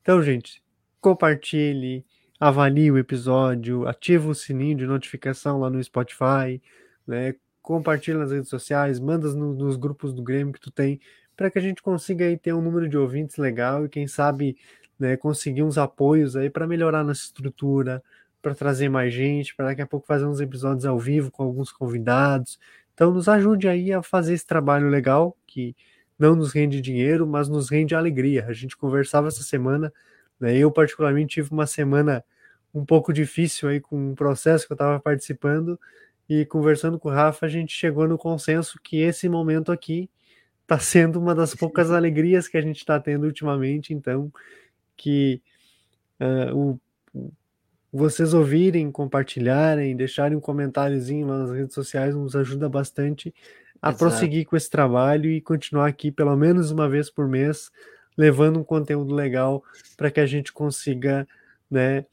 Então, 0.00 0.22
gente, 0.22 0.62
compartilhe, 1.00 2.04
avalie 2.38 2.90
o 2.90 2.96
episódio, 2.96 3.86
ativa 3.86 4.30
o 4.30 4.34
sininho 4.34 4.78
de 4.78 4.86
notificação 4.86 5.60
lá 5.60 5.68
no 5.68 5.82
Spotify, 5.82 6.62
né? 7.06 7.34
Compartilha 7.62 8.18
nas 8.18 8.32
redes 8.32 8.48
sociais, 8.48 8.98
manda 8.98 9.32
no, 9.34 9.54
nos 9.54 9.76
grupos 9.76 10.12
do 10.12 10.22
Grêmio 10.22 10.52
que 10.52 10.60
tu 10.60 10.70
tem, 10.70 11.00
para 11.36 11.50
que 11.50 11.58
a 11.58 11.62
gente 11.62 11.82
consiga 11.82 12.24
aí 12.24 12.36
ter 12.36 12.52
um 12.52 12.60
número 12.60 12.88
de 12.88 12.98
ouvintes 12.98 13.36
legal 13.36 13.84
e 13.84 13.88
quem 13.88 14.06
sabe 14.06 14.56
né, 14.98 15.16
conseguir 15.16 15.62
uns 15.62 15.78
apoios 15.78 16.36
aí 16.36 16.50
para 16.50 16.66
melhorar 16.66 17.02
nossa 17.02 17.22
estrutura, 17.22 18.02
para 18.42 18.54
trazer 18.54 18.88
mais 18.88 19.12
gente, 19.12 19.54
para 19.54 19.66
daqui 19.66 19.82
a 19.82 19.86
pouco 19.86 20.06
fazer 20.06 20.26
uns 20.26 20.40
episódios 20.40 20.84
ao 20.84 20.98
vivo 20.98 21.30
com 21.30 21.42
alguns 21.42 21.72
convidados. 21.72 22.58
Então 22.92 23.10
nos 23.10 23.28
ajude 23.28 23.68
aí 23.68 23.92
a 23.92 24.02
fazer 24.02 24.34
esse 24.34 24.46
trabalho 24.46 24.88
legal 24.88 25.36
que 25.46 25.74
não 26.18 26.36
nos 26.36 26.52
rende 26.52 26.80
dinheiro, 26.82 27.26
mas 27.26 27.48
nos 27.48 27.70
rende 27.70 27.94
alegria. 27.94 28.44
A 28.46 28.52
gente 28.52 28.76
conversava 28.76 29.28
essa 29.28 29.42
semana, 29.42 29.90
né, 30.38 30.54
eu 30.56 30.70
particularmente 30.70 31.36
tive 31.36 31.50
uma 31.50 31.66
semana 31.66 32.22
um 32.74 32.84
pouco 32.84 33.12
difícil 33.12 33.68
aí 33.68 33.80
com 33.80 34.10
um 34.10 34.14
processo 34.14 34.66
que 34.66 34.72
eu 34.72 34.74
estava 34.74 35.00
participando 35.00 35.80
e 36.30 36.46
conversando 36.46 36.96
com 36.96 37.08
o 37.08 37.12
Rafa, 37.12 37.44
a 37.44 37.48
gente 37.48 37.72
chegou 37.72 38.06
no 38.06 38.16
consenso 38.16 38.78
que 38.80 38.98
esse 38.98 39.28
momento 39.28 39.72
aqui 39.72 40.08
está 40.62 40.78
sendo 40.78 41.18
uma 41.18 41.34
das 41.34 41.56
poucas 41.56 41.90
alegrias 41.90 42.46
que 42.46 42.56
a 42.56 42.60
gente 42.60 42.76
está 42.76 43.00
tendo 43.00 43.24
ultimamente, 43.26 43.92
então 43.92 44.32
que 44.96 45.42
uh, 46.20 46.56
o, 47.12 47.30
vocês 47.92 48.32
ouvirem, 48.32 48.92
compartilharem, 48.92 49.96
deixarem 49.96 50.38
um 50.38 50.40
comentáriozinho 50.40 51.26
lá 51.26 51.38
nas 51.38 51.50
redes 51.50 51.74
sociais 51.74 52.14
nos 52.14 52.36
ajuda 52.36 52.68
bastante 52.68 53.34
a 53.82 53.88
Exato. 53.88 53.98
prosseguir 53.98 54.46
com 54.46 54.56
esse 54.56 54.70
trabalho 54.70 55.28
e 55.28 55.40
continuar 55.40 55.88
aqui 55.88 56.12
pelo 56.12 56.36
menos 56.36 56.70
uma 56.70 56.88
vez 56.88 57.10
por 57.10 57.26
mês, 57.26 57.72
levando 58.16 58.60
um 58.60 58.64
conteúdo 58.64 59.12
legal 59.12 59.64
para 59.96 60.12
que 60.12 60.20
a 60.20 60.26
gente 60.26 60.52
consiga, 60.52 61.26
né, 61.68 62.06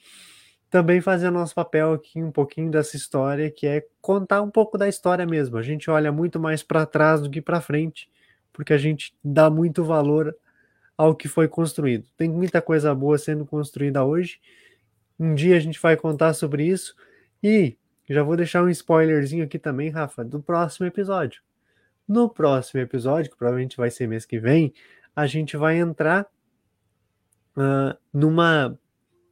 também 0.78 1.02
fazer 1.02 1.32
nosso 1.32 1.56
papel 1.56 1.94
aqui 1.94 2.22
um 2.22 2.32
pouquinho 2.32 2.70
dessa 2.70 2.96
história, 2.96 3.50
que 3.50 3.66
é 3.66 3.84
contar 4.00 4.44
um 4.44 4.52
pouco 4.52 4.78
da 4.78 4.88
história 4.88 5.26
mesmo. 5.26 5.58
A 5.58 5.64
gente 5.64 5.90
olha 5.90 6.12
muito 6.12 6.40
mais 6.40 6.62
para 6.62 6.86
trás 6.86 7.20
do 7.20 7.32
que 7.32 7.42
para 7.42 7.60
frente, 7.60 8.08
porque 8.54 8.74
a 8.74 8.78
gente 8.78 9.12
dá 9.24 9.50
muito 9.50 9.84
valor 9.84 10.38
ao 10.96 11.16
que 11.16 11.28
foi 11.28 11.48
construído. 11.48 12.06
Tem 12.16 12.30
muita 12.30 12.62
coisa 12.62 12.94
boa 12.94 13.18
sendo 13.18 13.44
construída 13.44 14.06
hoje. 14.06 14.40
Um 15.20 15.34
dia 15.34 15.58
a 15.58 15.60
gente 15.60 15.82
vai 15.82 15.98
contar 15.98 16.36
sobre 16.36 16.64
isso 16.64 16.96
e 17.42 17.76
já 18.08 18.22
vou 18.22 18.38
deixar 18.38 18.64
um 18.64 18.70
spoilerzinho 18.70 19.46
aqui 19.46 19.58
também, 19.58 19.90
Rafa, 19.90 20.24
do 20.24 20.40
próximo 20.40 20.86
episódio. 20.86 21.42
No 22.08 22.30
próximo 22.30 22.80
episódio, 22.82 23.32
que 23.32 23.38
provavelmente 23.38 23.78
vai 23.78 23.90
ser 23.90 24.06
mês 24.06 24.28
que 24.28 24.38
vem, 24.38 24.72
a 25.16 25.26
gente 25.26 25.58
vai 25.58 25.80
entrar 25.80 26.28
uh, 27.58 27.98
numa 28.14 28.78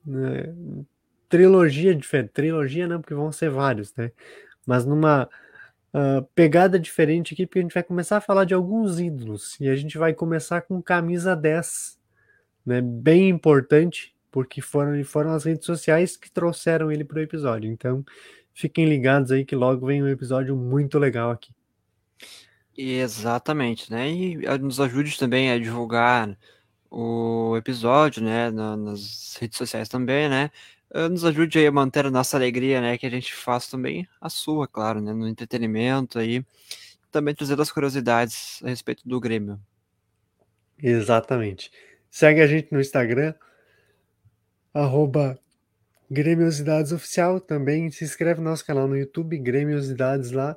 uh, 0.08 0.86
trilogia 1.30 1.96
diferente. 1.96 2.32
Trilogia 2.32 2.88
não, 2.88 3.02
porque 3.02 3.14
vão 3.14 3.32
ser 3.32 3.50
vários, 3.50 3.94
né? 3.96 4.12
Mas 4.66 4.86
numa 4.86 5.30
uh, 5.94 6.24
pegada 6.34 6.80
diferente 6.80 7.34
aqui, 7.34 7.46
porque 7.46 7.60
a 7.60 7.62
gente 7.62 7.74
vai 7.74 7.84
começar 7.84 8.18
a 8.18 8.22
falar 8.22 8.46
de 8.46 8.54
alguns 8.54 9.00
ídolos. 9.00 9.60
E 9.60 9.70
a 9.70 9.76
gente 9.76 9.98
vai 9.98 10.14
começar 10.14 10.62
com 10.62 10.82
camisa 10.82 11.36
10, 11.36 12.00
né? 12.66 12.82
Bem 12.82 13.30
importante, 13.30 14.16
porque 14.32 14.62
foram, 14.62 15.04
foram 15.04 15.32
as 15.32 15.46
redes 15.46 15.66
sociais 15.66 16.18
que 16.18 16.32
trouxeram 16.32 16.92
ele 16.92 17.04
para 17.04 17.20
o 17.20 17.22
episódio. 17.22 17.72
Então, 17.72 18.04
fiquem 18.54 18.86
ligados 18.86 19.32
aí 19.32 19.46
que 19.46 19.56
logo 19.56 19.86
vem 19.88 20.04
um 20.04 20.08
episódio 20.08 20.56
muito 20.56 21.00
legal 21.00 21.32
aqui. 21.32 21.52
Exatamente, 22.78 23.90
né? 23.90 24.10
E 24.10 24.36
nos 24.58 24.82
ajude 24.82 25.18
também 25.18 25.52
a 25.52 25.58
divulgar 25.58 26.38
o 26.92 27.56
episódio, 27.58 28.24
né? 28.24 28.52
nas 28.52 29.36
redes 29.40 29.58
sociais 29.58 29.88
também, 29.88 30.30
né? 30.30 30.52
Uh, 30.96 31.10
nos 31.10 31.26
ajude 31.26 31.60
aí 31.60 31.68
a 31.68 31.72
manter 31.72 32.06
a 32.06 32.12
nossa 32.12 32.38
alegria, 32.38 32.80
né? 32.80 32.98
Que 32.98 33.06
a 33.06 33.10
gente 33.10 33.34
faz 33.34 33.68
também 33.68 34.08
a 34.22 34.30
sua, 34.30 34.68
claro, 34.68 35.02
né? 35.02 35.14
No 35.14 35.28
entretenimento 35.28 36.18
aí. 36.18 36.44
Também 37.12 37.36
trazendo 37.36 37.62
as 37.62 37.72
curiosidades 37.72 38.62
a 38.64 38.70
respeito 38.70 39.08
do 39.08 39.20
Grêmio. 39.20 39.60
Exatamente. 40.82 41.72
Segue 42.10 42.42
a 42.42 42.48
gente 42.48 42.72
no 42.72 42.80
Instagram, 42.80 43.34
arroba 44.74 45.40
Grêmiosidades 46.10 46.92
Oficial. 46.92 47.40
Também 47.40 47.90
se 47.92 48.04
inscreve 48.04 48.42
no 48.42 48.50
nosso 48.50 48.66
canal 48.66 48.88
no 48.88 48.98
YouTube, 48.98 49.38
Grêmiosidades 49.38 50.32
lá. 50.32 50.56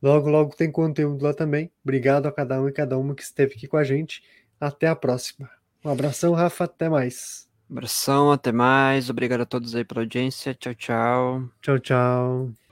Logo, 0.00 0.28
logo 0.28 0.56
tem 0.56 0.70
conteúdo 0.70 1.24
lá 1.24 1.34
também. 1.34 1.70
Obrigado 1.82 2.26
a 2.26 2.32
cada 2.32 2.60
um 2.60 2.68
e 2.68 2.72
cada 2.72 2.96
uma 2.96 3.14
que 3.14 3.22
esteve 3.22 3.54
aqui 3.54 3.66
com 3.66 3.76
a 3.76 3.84
gente. 3.84 4.22
Até 4.60 4.86
a 4.86 4.96
próxima. 4.96 5.50
Um 5.84 5.90
abração, 5.90 6.32
Rafa. 6.32 6.64
Até 6.64 6.88
mais. 6.88 7.47
Abração, 7.70 8.30
até 8.32 8.52
mais. 8.52 9.08
Obrigado 9.10 9.42
a 9.42 9.46
todos 9.46 9.74
aí 9.74 9.84
pela 9.84 10.00
audiência. 10.02 10.54
Tchau, 10.54 10.74
tchau. 10.74 11.50
Tchau, 11.62 11.78
tchau. 11.78 12.67